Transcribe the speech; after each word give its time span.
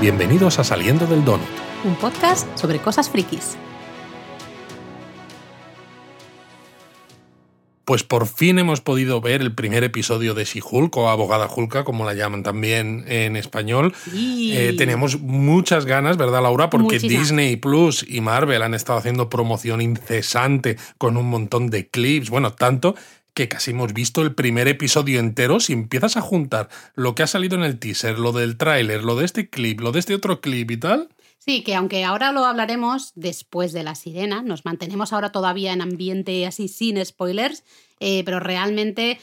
Bienvenidos 0.00 0.58
a 0.58 0.64
Saliendo 0.64 1.06
del 1.06 1.26
Donut. 1.26 1.46
Un 1.84 1.94
podcast 1.94 2.48
sobre 2.56 2.78
cosas 2.78 3.10
frikis. 3.10 3.58
Pues 7.84 8.02
por 8.02 8.26
fin 8.26 8.58
hemos 8.58 8.80
podido 8.80 9.20
ver 9.20 9.42
el 9.42 9.54
primer 9.54 9.84
episodio 9.84 10.32
de 10.32 10.44
She-Hulk 10.44 10.96
o 10.96 11.10
Abogada 11.10 11.50
Hulka, 11.54 11.84
como 11.84 12.06
la 12.06 12.14
llaman 12.14 12.42
también 12.42 13.04
en 13.08 13.36
español. 13.36 13.92
Sí. 14.10 14.56
Eh, 14.56 14.74
tenemos 14.78 15.20
muchas 15.20 15.84
ganas, 15.84 16.16
¿verdad, 16.16 16.44
Laura? 16.44 16.70
Porque 16.70 16.94
Muchísimas. 16.94 17.18
Disney 17.18 17.56
Plus 17.56 18.06
y 18.08 18.22
Marvel 18.22 18.62
han 18.62 18.72
estado 18.72 18.98
haciendo 18.98 19.28
promoción 19.28 19.82
incesante 19.82 20.78
con 20.96 21.18
un 21.18 21.28
montón 21.28 21.68
de 21.68 21.88
clips. 21.88 22.30
Bueno, 22.30 22.54
tanto 22.54 22.94
que 23.34 23.48
casi 23.48 23.70
hemos 23.72 23.92
visto 23.92 24.22
el 24.22 24.34
primer 24.34 24.68
episodio 24.68 25.20
entero. 25.20 25.60
Si 25.60 25.72
empiezas 25.72 26.16
a 26.16 26.20
juntar 26.20 26.68
lo 26.94 27.14
que 27.14 27.22
ha 27.22 27.26
salido 27.26 27.56
en 27.56 27.64
el 27.64 27.78
teaser, 27.78 28.18
lo 28.18 28.32
del 28.32 28.56
tráiler, 28.56 29.04
lo 29.04 29.16
de 29.16 29.24
este 29.24 29.48
clip, 29.48 29.80
lo 29.80 29.92
de 29.92 30.00
este 30.00 30.14
otro 30.14 30.40
clip 30.40 30.70
y 30.70 30.76
tal. 30.76 31.08
Sí, 31.38 31.62
que 31.62 31.74
aunque 31.74 32.04
ahora 32.04 32.32
lo 32.32 32.44
hablaremos 32.44 33.12
después 33.14 33.72
de 33.72 33.82
la 33.82 33.94
sirena, 33.94 34.42
nos 34.42 34.66
mantenemos 34.66 35.12
ahora 35.12 35.32
todavía 35.32 35.72
en 35.72 35.80
ambiente 35.80 36.46
así 36.46 36.68
sin 36.68 37.02
spoilers, 37.04 37.64
eh, 37.98 38.22
pero 38.24 38.40
realmente 38.40 39.18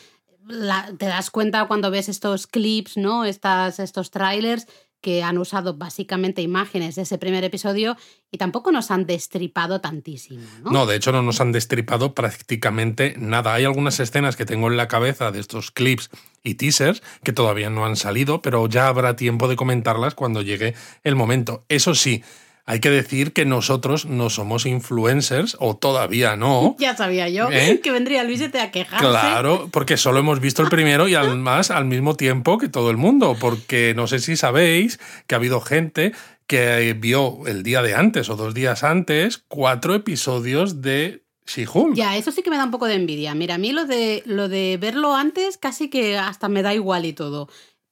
te 0.98 1.06
das 1.06 1.30
cuenta 1.30 1.68
cuando 1.68 1.92
ves 1.92 2.10
estos 2.10 2.48
clips, 2.48 2.98
¿no? 2.98 3.26
Estas, 3.26 3.80
estos 3.80 4.12
trailers 4.12 4.66
que 5.02 5.24
han 5.24 5.38
usado 5.38 5.78
básicamente 5.78 6.42
imágenes 6.42 6.96
de 6.96 7.04
ese 7.04 7.18
primer 7.18 7.44
episodio 7.44 7.98
y 8.32 8.38
tampoco 8.38 8.72
nos 8.72 8.92
han 8.92 9.06
destripado 9.06 9.80
tantísimo, 9.80 10.42
¿no? 10.64 10.86
De 10.86 10.96
hecho 10.96 11.12
no 11.12 11.22
nos 11.22 11.40
han 11.40 11.52
destripado 11.52 12.14
prácticamente 12.14 13.16
nada. 13.18 13.54
Hay 13.54 13.66
algunas 13.66 14.00
escenas 14.00 14.36
que 14.36 14.46
tengo 14.46 14.68
en 14.68 14.78
la 14.78 14.88
cabeza 14.88 15.32
de 15.32 15.40
estos 15.40 15.72
clips 15.72 16.10
y 16.44 16.56
teasers 16.56 17.02
que 17.24 17.34
todavía 17.34 17.70
no 17.70 17.86
han 17.86 17.96
salido, 17.96 18.42
pero 18.42 18.68
ya 18.68 18.88
habrá 18.88 19.16
tiempo 19.16 19.48
de 19.48 19.56
comentarlas 19.56 20.16
cuando 20.16 20.42
llegue 20.42 20.74
el 21.04 21.16
momento. 21.16 21.64
Eso 21.70 21.94
sí, 21.94 22.24
hay 22.70 22.82
que 22.82 22.90
decir 22.90 23.32
que 23.32 23.46
nosotros 23.46 24.06
no 24.06 24.30
somos 24.30 24.66
influencers, 24.66 25.56
o 25.60 25.78
todavía 25.78 26.36
no. 26.36 26.76
Ya 26.80 26.96
sabía 26.96 27.30
yo 27.30 27.50
¿Eh? 27.50 27.80
que 27.84 27.92
vendría 27.92 28.26
Luisete 28.26 28.60
a 28.60 28.72
quejarse. 28.72 29.08
Claro, 29.08 29.70
porque 29.72 29.96
solo 29.96 30.20
hemos 30.20 30.42
visto 30.42 30.62
el 30.62 30.70
primero 30.70 31.08
y 31.08 31.16
además 31.16 31.72
al 31.72 31.86
mismo 31.86 32.16
tiempo 32.16 32.58
que 32.58 32.68
todo 32.68 32.92
el 32.92 32.98
mundo, 32.98 33.38
porque 33.40 33.94
no 33.96 34.06
sé 34.06 34.20
si 34.20 34.36
sabéis 34.36 35.00
que 35.28 35.36
ha 35.36 35.38
habido 35.38 35.62
gente 35.62 36.12
que 36.46 36.94
vio 36.94 37.48
el 37.48 37.64
día 37.64 37.82
de 37.82 37.96
antes 37.96 38.30
o 38.30 38.36
dos 38.36 38.54
días 38.54 38.84
antes 38.84 39.44
cuatro 39.48 39.96
episodios 39.96 40.82
de 40.82 41.24
She-Hulk. 41.46 41.96
Ya, 41.96 42.18
eso 42.18 42.32
sí 42.32 42.42
que 42.42 42.50
me 42.50 42.58
da 42.58 42.66
un 42.66 42.72
poco 42.72 42.88
de 42.88 42.96
envidia. 42.96 43.34
Mira, 43.34 43.56
a 43.56 43.58
mí 43.58 43.72
lo 43.72 43.86
de, 43.86 44.24
lo 44.26 44.50
de 44.50 44.78
verlo 44.78 45.16
antes 45.16 45.58
casi 45.58 45.90
que 45.90 46.18
hasta 46.18 46.50
me 46.50 46.64
da 46.64 46.74
igual 46.74 47.06
y 47.06 47.14
todo. 47.14 47.48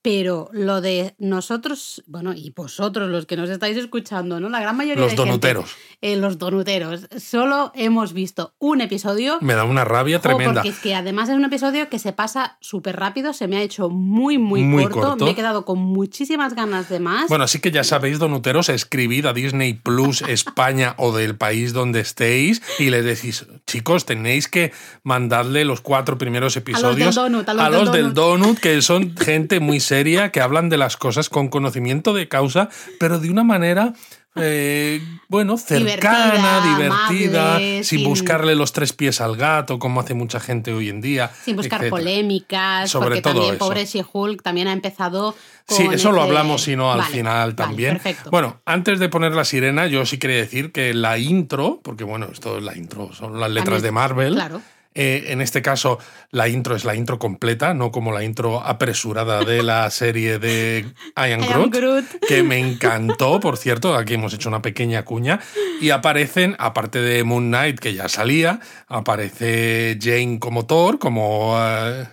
Pero 0.05 0.49
lo 0.53 0.81
de 0.81 1.15
nosotros, 1.17 2.03
bueno, 2.05 2.35
y 2.35 2.51
vosotros, 2.55 3.09
los 3.09 3.25
que 3.25 3.35
nos 3.35 3.49
estáis 3.49 3.75
escuchando, 3.75 4.39
¿no? 4.39 4.49
La 4.49 4.59
gran 4.59 4.77
mayoría 4.77 5.01
Los 5.01 5.13
de 5.13 5.17
gente, 5.17 5.29
donuteros. 5.31 5.75
eh, 5.99 6.15
los 6.15 6.37
donuteros. 6.37 7.07
Solo 7.17 7.71
hemos 7.73 8.13
visto 8.13 8.53
un 8.59 8.81
episodio. 8.81 9.39
Me 9.41 9.55
da 9.55 9.63
una 9.63 9.83
rabia 9.83 10.19
tremenda. 10.21 10.61
porque 10.61 10.69
es 10.69 10.77
que 10.77 10.93
además 10.93 11.29
es 11.29 11.35
un 11.35 11.45
episodio 11.45 11.89
que 11.89 11.97
se 11.97 12.13
pasa 12.13 12.59
súper 12.61 12.97
rápido, 12.97 13.33
se 13.33 13.47
me 13.47 13.57
ha 13.57 13.63
hecho 13.63 13.89
muy, 13.89 14.37
muy, 14.37 14.61
Muy 14.61 14.83
corto. 14.83 15.01
corto. 15.01 15.25
Me 15.25 15.31
he 15.31 15.35
quedado 15.35 15.65
con 15.65 15.79
muchísimas 15.79 16.53
ganas 16.53 16.87
de 16.87 16.99
más. 16.99 17.27
Bueno, 17.27 17.43
así 17.45 17.57
que 17.59 17.71
ya 17.71 17.83
sabéis, 17.83 18.19
donuteros, 18.19 18.69
escribid 18.69 19.25
a 19.25 19.33
Disney 19.33 19.73
Plus 19.73 20.21
España 20.27 20.93
o 20.99 21.15
del 21.17 21.35
país 21.35 21.73
donde 21.73 22.01
estéis 22.01 22.61
y 22.77 22.91
les 22.91 23.03
decís, 23.03 23.47
chicos, 23.65 24.05
tenéis 24.05 24.47
que 24.47 24.71
mandarle 25.01 25.65
los 25.65 25.81
cuatro 25.81 26.19
primeros 26.19 26.55
episodios 26.57 27.15
donut, 27.15 27.49
a 27.49 27.69
los 27.71 27.91
del 27.91 28.03
del 28.03 28.13
donut, 28.13 28.59
que 28.59 28.83
son 28.83 29.15
gente 29.17 29.59
muy 29.59 29.79
seria, 29.79 29.94
que 30.31 30.41
hablan 30.41 30.69
de 30.69 30.77
las 30.77 30.97
cosas 30.97 31.29
con 31.29 31.47
conocimiento 31.49 32.13
de 32.13 32.27
causa, 32.27 32.69
pero 32.99 33.19
de 33.19 33.29
una 33.29 33.43
manera... 33.43 33.93
eh, 34.37 35.01
bueno, 35.29 35.57
cercana, 35.57 36.59
Divertida, 36.61 36.77
divertida, 36.77 37.47
amable, 37.51 37.83
sin 37.85 37.99
sin- 37.99 38.09
buscarle 38.09 38.53
los 38.55 38.73
tres 38.73 38.91
pies 38.91 39.21
al 39.21 39.37
gato, 39.37 39.79
como 39.79 40.01
hace 40.01 40.13
mucha 40.13 40.41
gente 40.41 40.73
hoy 40.73 40.89
en 40.89 40.99
día. 40.99 41.31
sin 41.45 41.55
buscar 41.55 41.79
etcétera. 41.79 41.89
polémicas, 42.01 42.91
Sobre 42.91 43.05
porque 43.07 43.21
todo 43.21 43.33
también 43.35 43.55
eso. 43.55 43.59
pobre 43.65 43.85
She-Hulk 43.85 44.41
también 44.43 44.67
ha 44.67 44.73
empezado 44.73 45.33
con 45.65 45.77
Sí, 45.77 45.87
eso 45.89 46.11
lo 46.11 46.21
hablamos, 46.21 46.63
si 46.63 46.75
no, 46.75 46.91
al 46.91 46.99
Vale, 46.99 47.11
final 47.13 47.39
vale, 47.39 47.53
también. 47.53 47.93
perfecto. 47.93 48.29
Bueno, 48.29 48.59
antes 48.65 48.99
de 48.99 49.07
poner 49.07 49.31
la 49.33 49.45
sirena, 49.45 49.87
yo 49.87 50.05
sí 50.05 50.17
quería 50.17 50.35
decir 50.37 50.73
que 50.73 50.93
la 50.93 51.17
intro, 51.17 51.79
porque 51.81 52.03
bueno, 52.03 52.27
esto 52.31 52.57
es 52.57 52.63
la 52.63 52.75
intro, 52.77 53.13
son 53.13 53.39
las 53.39 53.49
letras 53.49 53.81
de 53.81 53.91
Marvel. 53.93 54.33
Claro. 54.33 54.61
Eh, 54.95 55.25
en 55.27 55.41
este 55.41 55.61
caso, 55.61 55.99
la 56.31 56.47
intro 56.47 56.75
es 56.75 56.85
la 56.85 56.95
intro 56.95 57.19
completa, 57.19 57.73
no 57.73 57.91
como 57.91 58.13
la 58.13 58.23
intro 58.23 58.61
apresurada 58.61 59.43
de 59.43 59.61
la 59.61 59.89
serie 59.91 60.39
de 60.39 60.85
I 61.17 61.31
am 61.33 61.41
Groot, 61.41 61.75
Groot. 61.75 62.05
que 62.27 62.43
me 62.43 62.57
encantó, 62.59 63.39
por 63.41 63.57
cierto. 63.57 63.95
Aquí 63.95 64.13
hemos 64.13 64.33
hecho 64.33 64.47
una 64.49 64.61
pequeña 64.61 65.03
cuña. 65.03 65.41
Y 65.81 65.89
aparecen, 65.89 66.55
aparte 66.59 67.01
de 67.01 67.23
Moon 67.25 67.47
Knight, 67.49 67.79
que 67.79 67.93
ya 67.93 68.07
salía, 68.07 68.61
aparece 68.87 69.97
Jane 70.01 70.39
como 70.39 70.65
Thor, 70.65 70.97
como. 70.97 71.55
eh, 71.59 72.07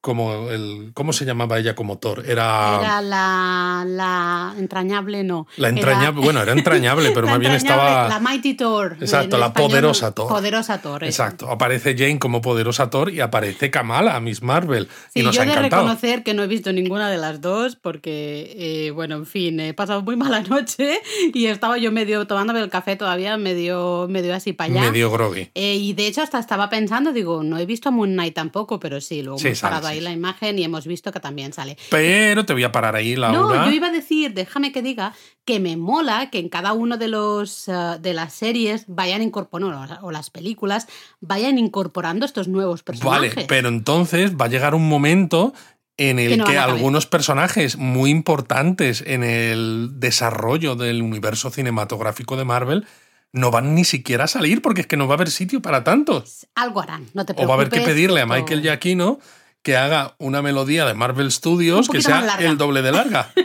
como 0.00 0.48
el, 0.50 0.92
¿Cómo 0.94 1.12
se 1.12 1.24
llamaba 1.24 1.58
ella 1.58 1.74
como 1.74 1.98
Thor? 1.98 2.24
Era 2.26 3.02
la, 3.02 3.84
la 3.86 4.54
entrañable, 4.58 5.24
no. 5.24 5.46
La 5.56 5.68
Era- 5.68 5.76
entrañable, 5.78 6.20
bueno, 6.22 6.42
era 6.42 6.52
entrañable, 6.52 7.10
pero 7.12 7.26
más 7.28 7.38
bien 7.38 7.52
estaba. 7.52 8.08
La 8.08 8.18
Mighty 8.20 8.54
Thor. 8.54 8.96
Exacto, 9.00 9.36
la 9.38 9.46
español, 9.48 9.70
poderosa 9.70 10.12
Thor. 10.12 10.28
Poderosa 10.28 10.80
Thor. 10.80 11.04
eso. 11.04 11.22
Exacto, 11.22 11.50
aparece 11.50 11.94
Jane 11.96 12.18
como 12.18 12.40
poderosa 12.40 12.88
Thor 12.90 13.10
y 13.12 13.20
aparece 13.20 13.70
Kamala, 13.70 14.18
Miss 14.20 14.42
Marvel. 14.42 14.88
Sí, 15.12 15.20
y 15.20 15.22
nos 15.22 15.34
yo 15.34 15.42
ha 15.42 15.44
de 15.44 15.50
encantado. 15.52 15.82
reconocer 15.82 16.22
que 16.22 16.34
no 16.34 16.42
he 16.42 16.46
visto 16.46 16.72
ninguna 16.72 17.10
de 17.10 17.18
las 17.18 17.40
dos 17.40 17.76
porque, 17.76 18.54
eh, 18.86 18.90
bueno, 18.92 19.16
en 19.16 19.26
fin, 19.26 19.60
he 19.60 19.74
pasado 19.74 20.02
muy 20.02 20.16
mala 20.16 20.40
noche 20.48 20.98
y 21.34 21.46
estaba 21.46 21.76
yo 21.78 21.92
medio 21.92 22.26
tomándome 22.26 22.60
el 22.60 22.70
café 22.70 22.96
todavía, 22.96 23.36
medio, 23.36 24.06
medio 24.08 24.34
así 24.34 24.52
para 24.52 24.72
allá. 24.72 24.80
Medio 24.90 25.10
groggy. 25.10 25.50
Eh, 25.54 25.76
y 25.76 25.92
de 25.92 26.06
hecho 26.06 26.22
hasta 26.22 26.38
estaba 26.38 26.70
pensando, 26.70 27.12
digo, 27.12 27.42
no 27.42 27.58
he 27.58 27.66
visto 27.66 27.92
Moon 27.92 28.12
Knight 28.12 28.34
tampoco, 28.34 28.80
pero 28.80 29.00
sí, 29.00 29.22
luego 29.22 29.38
parado 29.60 29.88
sí, 29.88 29.89
ahí 29.90 30.00
la 30.00 30.10
imagen 30.12 30.58
y 30.58 30.64
hemos 30.64 30.86
visto 30.86 31.12
que 31.12 31.20
también 31.20 31.52
sale. 31.52 31.76
Pero 31.90 32.44
te 32.46 32.52
voy 32.52 32.64
a 32.64 32.72
parar 32.72 32.96
ahí, 32.96 33.16
Laura. 33.16 33.38
No, 33.38 33.66
yo 33.66 33.72
iba 33.72 33.88
a 33.88 33.92
decir, 33.92 34.32
déjame 34.34 34.72
que 34.72 34.82
diga, 34.82 35.14
que 35.44 35.60
me 35.60 35.76
mola 35.76 36.30
que 36.30 36.38
en 36.38 36.48
cada 36.48 36.72
uno 36.72 36.96
de 36.96 37.08
los 37.08 37.68
eh, 37.68 37.72
de 38.00 38.14
las 38.14 38.32
series 38.32 38.84
vayan 38.86 39.22
incorporando, 39.22 39.98
o 40.02 40.10
las 40.10 40.30
películas, 40.30 40.86
vayan 41.20 41.58
incorporando 41.58 42.24
estos 42.26 42.48
nuevos 42.48 42.82
personajes. 42.82 43.34
Vale, 43.34 43.46
pero 43.46 43.68
entonces 43.68 44.36
va 44.36 44.46
a 44.46 44.48
llegar 44.48 44.74
un 44.74 44.88
momento 44.88 45.52
en 45.96 46.16
Que 46.16 46.32
el 46.32 46.38
no 46.38 46.44
que 46.46 46.56
algunos 46.56 47.06
personajes 47.06 47.76
muy 47.76 48.10
importantes 48.10 49.04
en 49.06 49.22
el 49.22 49.90
desarrollo 50.00 50.74
del 50.74 51.02
universo 51.02 51.50
cinematográfico 51.50 52.36
de 52.36 52.44
Marvel 52.46 52.86
no 53.32 53.50
van 53.50 53.74
ni 53.74 53.84
siquiera 53.84 54.24
a 54.24 54.26
salir 54.26 54.62
porque 54.62 54.80
es 54.80 54.86
que 54.86 54.96
no 54.96 55.06
va 55.06 55.14
a 55.14 55.16
haber 55.16 55.30
sitio 55.30 55.60
para 55.60 55.84
tantos. 55.84 56.46
Algo 56.54 56.80
harán, 56.80 57.06
no 57.14 57.24
te 57.26 57.32
O 57.32 57.36
preocupes. 57.36 57.48
va 57.48 57.52
a 57.52 57.56
haber 57.56 57.68
que 57.68 57.80
pedirle 57.80 58.20
a 58.22 58.26
Michael 58.26 58.62
Giacchino 58.62 59.18
que 59.62 59.76
haga 59.76 60.14
una 60.18 60.42
melodía 60.42 60.86
de 60.86 60.94
Marvel 60.94 61.30
Studios 61.30 61.88
que 61.88 62.02
sea 62.02 62.36
el 62.40 62.56
doble 62.56 62.82
de 62.82 62.92
larga. 62.92 63.30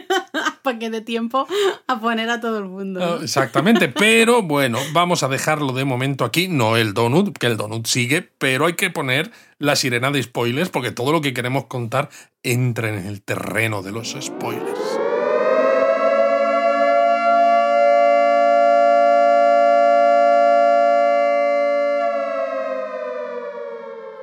para 0.65 0.79
que 0.79 0.89
dé 0.89 0.99
tiempo 1.01 1.47
a 1.87 1.99
poner 2.01 2.29
a 2.29 2.41
todo 2.41 2.57
el 2.57 2.65
mundo. 2.65 2.99
No, 2.99 3.21
Exactamente, 3.21 3.87
pero 3.87 4.41
bueno, 4.41 4.79
vamos 4.91 5.23
a 5.23 5.29
dejarlo 5.29 5.71
de 5.71 5.85
momento 5.85 6.25
aquí, 6.25 6.49
no 6.49 6.75
el 6.75 6.93
donut, 6.93 7.37
que 7.37 7.47
el 7.47 7.55
donut 7.55 7.85
sigue, 7.85 8.21
pero 8.21 8.65
hay 8.65 8.73
que 8.73 8.89
poner 8.89 9.31
la 9.59 9.77
sirena 9.77 10.11
de 10.11 10.21
spoilers 10.21 10.69
porque 10.69 10.91
todo 10.91 11.13
lo 11.13 11.21
que 11.21 11.33
queremos 11.33 11.65
contar 11.65 12.09
entra 12.43 12.89
en 12.89 13.05
el 13.05 13.21
terreno 13.21 13.81
de 13.81 13.91
los 13.93 14.17
spoilers. 14.19 14.79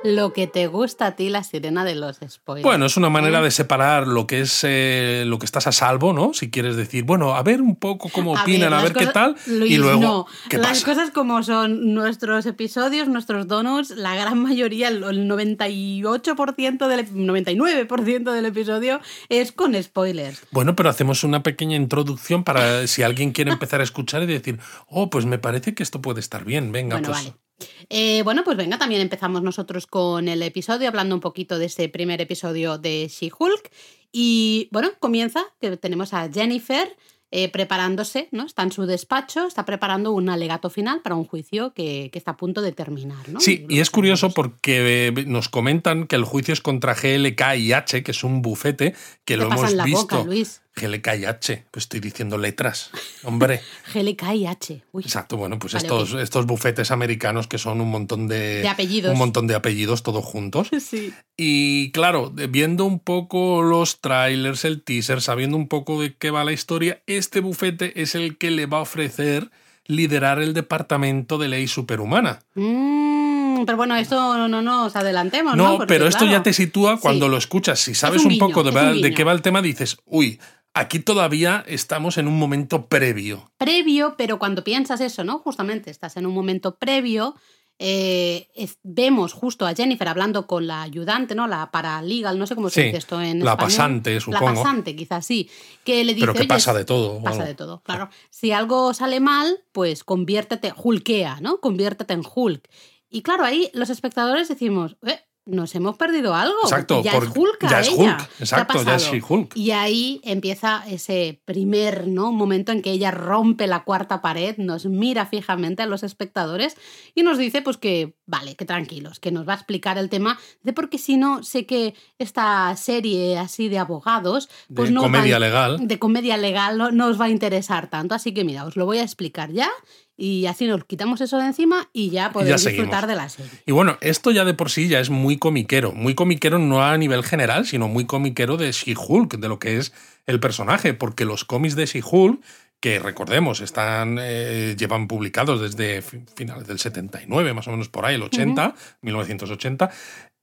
Lo 0.03 0.33
que 0.33 0.47
te 0.47 0.67
gusta 0.67 1.07
a 1.07 1.15
ti, 1.15 1.29
la 1.29 1.43
sirena 1.43 1.85
de 1.85 1.95
los 1.95 2.19
spoilers. 2.27 2.63
Bueno, 2.63 2.85
es 2.85 2.97
una 2.97 3.09
manera 3.09 3.39
¿eh? 3.39 3.43
de 3.43 3.51
separar 3.51 4.07
lo 4.07 4.27
que 4.27 4.41
es 4.41 4.61
eh, 4.63 5.23
lo 5.25 5.39
que 5.39 5.45
estás 5.45 5.67
a 5.67 5.71
salvo, 5.71 6.13
¿no? 6.13 6.33
Si 6.33 6.49
quieres 6.49 6.75
decir, 6.75 7.03
bueno, 7.03 7.35
a 7.35 7.43
ver 7.43 7.61
un 7.61 7.75
poco 7.75 8.09
cómo 8.09 8.35
A 8.35 8.41
opinan, 8.41 8.73
a 8.73 8.81
ver 8.81 8.93
qué 8.93 9.07
tal, 9.07 9.35
Luis, 9.45 9.71
y 9.71 9.77
luego 9.77 10.01
no. 10.01 10.27
qué 10.49 10.57
Las 10.57 10.83
pasa. 10.83 10.85
cosas 10.85 11.11
como 11.11 11.43
son 11.43 11.93
nuestros 11.93 12.45
episodios, 12.45 13.07
nuestros 13.07 13.47
donuts, 13.47 13.91
la 13.91 14.15
gran 14.15 14.39
mayoría, 14.41 14.87
el 14.87 15.03
el 15.03 15.29
98% 15.29 16.87
del, 16.87 17.07
99% 17.09 18.31
del 18.31 18.45
episodio 18.45 19.01
es 19.29 19.51
con 19.51 19.81
spoilers. 19.81 20.41
Bueno, 20.51 20.75
pero 20.75 20.89
hacemos 20.89 21.23
una 21.23 21.43
pequeña 21.43 21.75
introducción 21.75 22.43
para 22.43 22.87
si 22.87 23.03
alguien 23.03 23.31
quiere 23.31 23.51
empezar 23.51 23.81
a 23.81 23.83
escuchar 23.83 24.23
y 24.23 24.27
decir, 24.27 24.59
oh, 24.87 25.09
pues 25.09 25.25
me 25.25 25.39
parece 25.39 25.73
que 25.73 25.83
esto 25.83 26.01
puede 26.01 26.19
estar 26.19 26.45
bien, 26.45 26.71
venga, 26.71 26.95
bueno, 26.95 27.09
pues. 27.09 27.25
vale. 27.25 27.42
Eh, 27.89 28.21
bueno, 28.23 28.43
pues 28.43 28.57
venga, 28.57 28.77
también 28.77 29.01
empezamos 29.01 29.41
nosotros 29.41 29.87
con 29.87 30.27
el 30.27 30.41
episodio, 30.41 30.87
hablando 30.87 31.15
un 31.15 31.21
poquito 31.21 31.57
de 31.59 31.65
este 31.65 31.89
primer 31.89 32.21
episodio 32.21 32.77
de 32.77 33.07
She-Hulk. 33.07 33.71
Y 34.11 34.69
bueno, 34.71 34.91
comienza 34.99 35.43
que 35.59 35.75
tenemos 35.77 36.13
a 36.13 36.29
Jennifer 36.31 36.95
eh, 37.35 37.49
preparándose, 37.49 38.29
¿no? 38.31 38.45
Está 38.45 38.61
en 38.61 38.71
su 38.71 38.85
despacho, 38.85 39.47
está 39.47 39.65
preparando 39.65 40.11
un 40.11 40.29
alegato 40.29 40.69
final 40.69 41.01
para 41.01 41.15
un 41.15 41.25
juicio 41.25 41.73
que, 41.73 42.09
que 42.11 42.19
está 42.19 42.31
a 42.31 42.37
punto 42.37 42.61
de 42.61 42.73
terminar, 42.73 43.27
¿no? 43.27 43.39
Sí, 43.39 43.65
y 43.69 43.79
es 43.79 43.89
curioso 43.89 44.29
porque 44.29 45.07
eh, 45.07 45.25
nos 45.25 45.49
comentan 45.49 46.05
que 46.05 46.15
el 46.15 46.25
juicio 46.25 46.53
es 46.53 46.61
contra 46.61 46.93
GLK 46.93 47.55
y 47.57 47.73
H, 47.73 48.03
que 48.03 48.11
es 48.11 48.23
un 48.23 48.43
bufete 48.43 48.91
que 48.91 48.97
¿Qué 49.25 49.37
lo 49.37 49.45
hemos 49.45 49.71
en 49.71 49.77
la 49.77 49.83
visto. 49.85 50.01
boca, 50.01 50.23
Luis? 50.23 50.61
GLKIH, 50.75 51.65
pues 51.71 51.83
estoy 51.85 51.99
diciendo 51.99 52.37
letras, 52.37 52.89
hombre. 53.23 53.61
GLKIH. 53.93 54.83
Uy. 54.91 55.03
Exacto, 55.03 55.37
bueno, 55.37 55.59
pues 55.59 55.73
Vale, 55.73 55.85
estos, 55.85 56.13
estos 56.13 56.45
bufetes 56.45 56.91
americanos 56.91 57.47
que 57.47 57.57
son 57.57 57.79
un 57.81 57.89
montón 57.91 58.27
de, 58.27 58.61
De 58.61 58.67
apellidos. 58.67 59.11
Un 59.13 59.17
montón 59.19 59.47
de 59.47 59.55
apellidos 59.55 60.03
todos 60.03 60.23
juntos. 60.25 60.69
Sí. 60.79 61.13
Y 61.37 61.91
claro, 61.91 62.31
viendo 62.31 62.85
un 62.85 62.99
poco 62.99 63.61
los 63.63 64.01
trailers, 64.01 64.65
el 64.65 64.83
teaser, 64.83 65.21
sabiendo 65.21 65.55
un 65.57 65.67
poco 65.67 66.01
de 66.01 66.15
qué 66.15 66.29
va 66.31 66.43
la 66.43 66.51
historia, 66.51 67.01
este 67.07 67.39
bufete 67.39 68.01
es 68.01 68.15
el 68.15 68.37
que 68.37 68.51
le 68.51 68.65
va 68.65 68.77
a 68.79 68.81
ofrecer 68.81 69.49
liderar 69.85 70.39
el 70.41 70.53
departamento 70.53 71.37
de 71.37 71.47
ley 71.49 71.67
superhumana. 71.67 72.39
Mm, 72.55 73.65
pero 73.65 73.77
bueno, 73.77 73.95
esto 73.95 74.37
no, 74.37 74.47
no 74.47 74.61
nos 74.61 74.95
adelantemos, 74.95 75.55
¿no? 75.55 75.63
No, 75.63 75.77
Porque, 75.77 75.87
pero 75.93 76.07
esto 76.07 76.19
claro, 76.19 76.33
ya 76.33 76.43
te 76.43 76.53
sitúa 76.53 76.99
cuando 76.99 77.25
Sí. 77.25 77.31
lo 77.31 77.37
escuchas. 77.37 77.79
Si 77.79 77.93
sabes 77.95 78.21
un 78.21 78.27
un, 78.27 78.33
guiño, 78.33 78.47
poco 78.47 78.63
de, 78.63 78.71
va- 78.71 79.15
qué 79.15 79.23
va 79.23 79.31
el 79.31 79.41
tema, 79.41 79.61
dices, 79.61 79.97
uy, 80.05 80.39
aquí 80.73 80.99
todavía 80.99 81.63
estamos 81.67 82.17
en 82.17 82.27
un 82.27 82.37
momento 82.39 82.87
previo. 82.87 83.51
Previo, 83.57 84.15
pero 84.17 84.39
cuando 84.39 84.63
piensas 84.63 85.01
eso, 85.01 85.23
¿no? 85.23 85.39
Justamente 85.39 85.89
estás 85.91 86.17
en 86.17 86.25
un 86.25 86.33
momento 86.33 86.77
previo. 86.77 87.35
eh, 87.79 88.49
es- 88.53 88.77
vemos 88.83 89.33
justo 89.33 89.65
a 89.65 89.73
Jennifer 89.73 90.07
hablando 90.07 90.45
con 90.45 90.67
la 90.67 90.83
ayudante, 90.83 91.33
¿no? 91.33 91.47
La 91.47 91.71
paralegal, 91.71 92.37
no 92.37 92.45
sé 92.45 92.53
cómo 92.53 92.69
se 92.69 92.81
Sí, 92.81 92.85
dice 92.85 92.97
esto 92.99 93.19
en 93.19 93.39
la 93.43 93.51
español. 93.53 93.57
pasante, 93.57 94.13
La 94.13 94.19
supongo. 94.21 94.45
pasante, 94.45 94.95
quizás 94.95 95.25
sí. 95.25 95.49
Que 95.83 96.03
le 96.03 96.13
dice, 96.13 96.21
Pero 96.27 96.33
que 96.33 96.39
"Oye, 96.41 96.47
pasa 96.47 96.71
de 96.75 96.85
todo. 96.85 97.15
Pasa 97.23 97.37
bueno. 97.37 97.45
de 97.49 97.55
todo, 97.55 97.81
claro. 97.81 98.09
Si 98.29 98.51
algo 98.51 98.93
sale 98.93 99.19
mal, 99.19 99.63
pues 99.71 100.03
conviértete, 100.03 100.71
hulkea, 100.81 101.39
¿no? 101.41 101.59
Conviértete 101.59 102.13
en 102.13 102.21
Hulk. 102.33 102.69
Y 103.09 103.23
claro, 103.23 103.43
ahí 103.43 103.71
los 103.73 103.89
espectadores 103.89 104.47
decimos, 104.47 104.95
"Eh, 105.05 105.19
nos 105.45 105.75
hemos 105.75 105.97
perdido 105.97 106.33
algo. 106.35 106.55
Exacto, 106.63 107.01
ya 107.03 107.11
por- 107.13 107.25
es 107.25 107.29
Hulk. 107.35 107.69
ya 107.69 107.79
es. 107.81 107.89
Hulk, 107.89 107.97
¿Qué 107.99 108.23
ha 108.23 108.27
exacto, 108.39 108.73
ya 108.75 108.79
es 108.79 108.85
pasado?". 109.03 109.13
She-Hulk. 109.13 109.55
Y 109.57 109.71
ahí 109.71 110.21
empieza 110.23 110.83
ese 110.87 111.41
primer 111.45 112.07
¿no? 112.07 112.31
momento 112.31 112.71
en 112.71 112.81
que 112.81 112.91
ella 112.91 113.11
rompe 113.11 113.67
la 113.67 113.83
cuarta 113.83 114.21
pared, 114.21 114.55
nos 114.57 114.85
mira 114.85 115.25
fijamente 115.25 115.83
a 115.83 115.85
los 115.85 116.03
espectadores 116.03 116.77
y 117.13 117.23
nos 117.23 117.37
dice 117.37 117.61
pues 117.61 117.77
que, 117.77 118.15
vale, 118.25 118.55
que 118.55 118.65
tranquilos, 118.65 119.19
que 119.19 119.31
nos 119.31 119.47
va 119.47 119.53
a 119.53 119.57
explicar 119.57 119.97
el 119.97 120.09
tema 120.09 120.39
de 120.61 120.71
porque 120.73 120.97
si 120.97 121.17
no, 121.17 121.43
sé 121.43 121.65
que 121.65 121.93
esta 122.19 122.75
serie 122.77 123.37
así 123.37 123.67
de 123.69 123.79
abogados, 123.79 124.49
pues 124.73 124.89
de 124.89 124.93
no 124.95 125.01
os 125.01 125.07
va 125.07 125.11
comedia 125.11 125.39
legal. 125.39 125.87
de 125.87 125.99
comedia 125.99 126.37
legal 126.37 126.77
no, 126.77 126.91
no 126.91 127.07
os 127.07 127.19
va 127.19 127.25
a 127.25 127.29
interesar 127.29 127.89
tanto, 127.89 128.15
así 128.15 128.33
que 128.33 128.43
mira, 128.43 128.65
os 128.65 128.75
lo 128.77 128.85
voy 128.85 128.99
a 128.99 129.03
explicar 129.03 129.51
ya 129.51 129.69
y 130.15 130.45
así 130.45 130.67
nos 130.67 130.85
quitamos 130.85 131.21
eso 131.21 131.37
de 131.37 131.45
encima 131.47 131.89
y 131.93 132.09
ya 132.11 132.31
podéis 132.31 132.61
seguimos. 132.61 132.85
disfrutar 132.85 133.07
de 133.07 133.15
la 133.15 133.29
serie. 133.29 133.51
Y 133.65 133.71
bueno, 133.71 133.97
esto 134.01 134.31
ya 134.31 134.45
de 134.45 134.53
por 134.53 134.69
sí 134.69 134.87
ya 134.87 134.99
es 134.99 135.09
muy 135.09 135.37
comiquero. 135.37 135.91
Muy 135.91 136.13
comiquero 136.15 136.59
no 136.59 136.83
a 136.83 136.97
nivel 136.97 137.23
general, 137.23 137.65
sino 137.65 137.87
muy 137.87 138.05
comiquero 138.05 138.57
de 138.57 138.71
She-Hulk, 138.71 139.37
de 139.37 139.47
lo 139.47 139.59
que 139.59 139.77
es 139.77 139.93
el 140.25 140.39
personaje, 140.39 140.93
porque 140.93 141.25
los 141.25 141.45
cómics 141.45 141.75
de 141.75 141.85
She-Hulk, 141.87 142.41
que 142.79 142.99
recordemos, 142.99 143.61
están 143.61 144.17
eh, 144.21 144.75
llevan 144.77 145.07
publicados 145.07 145.61
desde 145.61 146.01
fi- 146.01 146.19
finales 146.35 146.67
del 146.67 146.79
79, 146.79 147.53
más 147.53 147.67
o 147.67 147.71
menos 147.71 147.87
por 147.89 148.05
ahí, 148.05 148.15
el 148.15 148.23
80, 148.23 148.75
1980, 149.01 149.89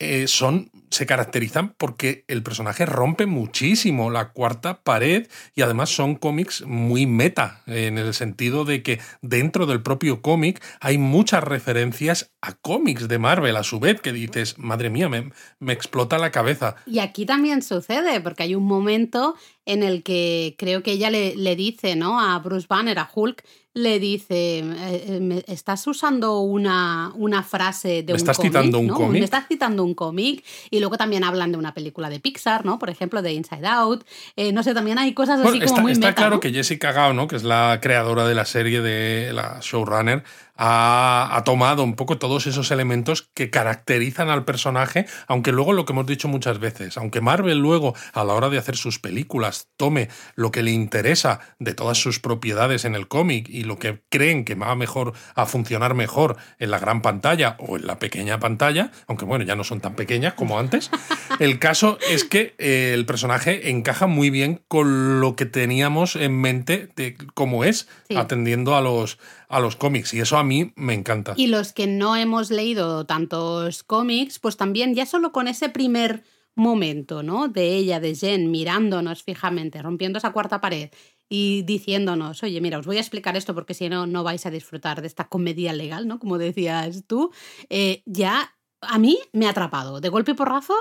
eh, 0.03 0.29
son, 0.29 0.71
se 0.91 1.05
caracterizan 1.05 1.75
porque 1.77 2.25
el 2.27 2.43
personaje 2.43 2.87
rompe 2.87 3.27
muchísimo 3.27 4.11
la 4.11 4.31
cuarta 4.31 4.83
pared 4.83 5.29
y 5.55 5.61
además 5.61 5.91
son 5.91 6.15
cómics 6.15 6.65
muy 6.67 7.05
meta, 7.05 7.63
en 7.67 7.99
el 7.99 8.15
sentido 8.15 8.65
de 8.65 8.83
que 8.83 8.99
dentro 9.21 9.67
del 9.67 9.83
propio 9.83 10.23
cómic 10.23 10.65
hay 10.81 10.97
muchas 10.97 11.45
referencias 11.45 12.33
a 12.41 12.55
cómics 12.55 13.09
de 13.09 13.19
Marvel 13.19 13.57
a 13.57 13.63
su 13.63 13.79
vez, 13.79 14.01
que 14.01 14.15
dices, 14.15 14.59
madre 14.59 14.89
mía, 14.89 15.11
me, 15.11 15.33
me 15.59 15.75
explota 15.75 16.17
la 16.17 16.31
cabeza. 16.31 16.77
Y 16.87 17.01
aquí 17.01 17.27
también 17.27 17.61
sucede, 17.61 18.23
porque 18.23 18.45
hay 18.45 18.55
un 18.55 18.65
momento 18.65 19.35
en 19.67 19.83
el 19.83 20.03
que 20.03 20.55
creo 20.57 20.83
que 20.83 20.93
ella 20.93 21.11
le, 21.11 21.37
le 21.37 21.57
dice, 21.57 21.95
¿no? 21.95 22.19
A 22.19 22.39
Bruce 22.39 22.67
Banner, 22.67 22.99
a 22.99 23.11
Hulk, 23.15 23.45
le 23.73 24.01
dice, 24.01 24.59
eh, 24.59 24.65
eh, 25.09 25.45
estás 25.47 25.87
usando 25.87 26.41
una, 26.41 27.13
una 27.15 27.45
frase 27.45 28.03
de 28.03 28.05
¿Me 28.05 28.13
un 28.15 28.17
estás 28.17 28.37
cómic, 28.37 28.51
citando 28.53 28.79
un 28.81 28.87
¿no? 28.89 28.95
cómic? 28.95 29.13
Me 29.21 29.25
estás 29.25 29.47
citando 29.47 29.85
un 29.85 29.95
cómic. 29.95 30.45
Y 30.71 30.81
luego 30.81 30.97
también 30.97 31.23
hablan 31.23 31.53
de 31.53 31.59
una 31.59 31.73
película 31.73 32.11
de 32.11 32.19
Pixar, 32.19 32.65
¿no? 32.65 32.81
Por 32.81 32.91
ejemplo, 32.91 33.23
de 33.23 33.33
Inside 33.33 33.67
Out. 33.67 34.05
Eh, 34.35 34.53
no 34.53 34.65
sé, 34.65 34.75
también 34.75 34.99
hay 34.99 35.15
cosas 35.15 35.39
así 35.41 35.49
Bueno, 35.49 35.59
como 35.67 35.67
está, 35.67 35.83
muy 35.83 35.93
está 35.93 36.07
meta, 36.09 36.17
claro 36.17 36.35
¿no? 36.37 36.41
que 36.41 36.53
Jessica 36.53 36.91
Gao, 36.93 37.13
¿no? 37.13 37.29
que 37.29 37.37
es 37.37 37.45
la 37.45 37.79
creadora 37.81 38.27
de 38.27 38.35
la 38.35 38.45
serie 38.45 38.81
de 38.81 39.33
la 39.33 39.59
showrunner, 39.63 40.25
ha, 40.63 41.31
ha 41.35 41.43
tomado 41.45 41.83
un 41.83 41.95
poco 41.97 42.19
todos 42.19 42.47
esos 42.47 42.71
elementos 42.71 43.31
que 43.33 43.49
caracterizan 43.49 44.29
al 44.29 44.45
personaje, 44.45 45.07
aunque 45.27 45.53
luego 45.53 45.73
lo 45.73 45.87
que 45.87 45.95
hemos 45.95 46.05
dicho 46.07 46.29
muchas 46.29 46.59
veces, 46.59 46.99
aunque 46.99 47.23
Marvel 47.23 47.59
luego 47.59 47.95
a 48.13 48.25
la 48.25 48.35
hora 48.35 48.51
de 48.51 48.59
hacer 48.59 48.77
sus 48.77 48.99
películas 48.99 49.69
tome 49.79 50.11
lo 50.35 50.51
que 50.51 50.63
le 50.63 50.71
interesa 50.73 51.41
de 51.59 51.73
todas 51.73 51.97
sus 51.97 52.21
propiedades 52.21 52.85
en 52.85 52.95
el 52.95 53.09
cómic 53.09 53.49
y 53.49 53.65
lo 53.65 53.79
que 53.79 54.03
creen 54.11 54.45
que 54.45 54.55
va 54.55 54.75
mejor 54.75 55.15
a 55.35 55.47
funcionar 55.47 55.95
mejor 55.95 56.37
en 56.59 56.71
la 56.71 56.79
gran 56.79 57.01
pantalla 57.01 57.57
o 57.59 57.79
en 57.79 57.87
la 57.87 57.99
pequeña 57.99 58.39
pantalla, 58.39 58.91
aunque 59.07 59.25
bueno, 59.25 59.45
ya 59.47 59.57
no 59.57 59.65
son 59.65 59.81
tan 59.81 59.95
pequeñas 59.95 60.35
como 60.35 60.59
antes, 60.59 60.91
el 61.41 61.59
caso 61.59 61.99
es 62.11 62.25
que 62.25 62.55
eh, 62.59 62.93
el 62.93 63.07
personaje 63.07 63.71
encaja 63.71 64.07
muy 64.07 64.29
bien 64.29 64.61
con 64.69 65.21
lo 65.21 65.37
que 65.37 65.47
teníamos 65.47 66.17
en 66.17 66.39
mente 66.39 66.91
de 66.97 67.17
cómo 67.33 67.65
es, 67.65 67.89
Sí. 68.11 68.17
atendiendo 68.17 68.75
a 68.75 68.81
los, 68.81 69.19
a 69.51 69.61
los 69.61 69.77
cómics. 69.77 70.15
Y 70.15 70.21
eso 70.21 70.39
a 70.39 70.45
mí 70.45 70.73
me 70.77 70.95
encanta. 70.95 71.35
Y 71.37 71.49
los 71.49 71.73
que 71.73 71.87
no 71.87 72.17
hemos 72.17 72.51
leído 72.51 73.05
tantos 73.05 73.83
cómics, 73.83 74.39
pues 74.39 74.57
también 74.57 74.95
ya 74.95 75.05
solo 75.05 75.33
con 75.33 75.49
ese 75.49 75.69
primer 75.69 76.23
momento, 76.55 77.23
¿no? 77.23 77.49
De 77.49 77.77
ella, 77.77 78.01
de 78.01 78.15
Jen, 78.15 78.51
mirándonos 78.51 79.23
fijamente, 79.23 79.83
rompiendo 79.83 80.19
esa 80.19 80.33
cuarta 80.33 80.61
pared 80.61 80.91
y 81.29 81.63
diciéndonos, 81.63 82.43
oye, 82.43 82.61
mira, 82.61 82.79
os 82.79 82.87
voy 82.87 82.97
a 82.97 83.01
explicar 83.01 83.37
esto 83.37 83.55
porque 83.55 83.75
si 83.75 83.89
no, 83.89 84.07
no 84.07 84.25
vais 84.25 84.47
a 84.47 84.51
disfrutar 84.51 85.01
de 85.01 85.07
esta 85.07 85.29
comedia 85.29 85.73
legal, 85.73 86.07
¿no? 86.07 86.19
Como 86.19 86.39
decías 86.39 87.05
tú, 87.07 87.33
eh, 87.69 88.03
ya 88.07 88.55
a 88.81 88.99
mí 88.99 89.19
me 89.33 89.47
ha 89.47 89.51
atrapado. 89.51 90.01
De 90.01 90.09
golpe 90.09 90.33
y 90.33 90.35
porrazo, 90.35 90.75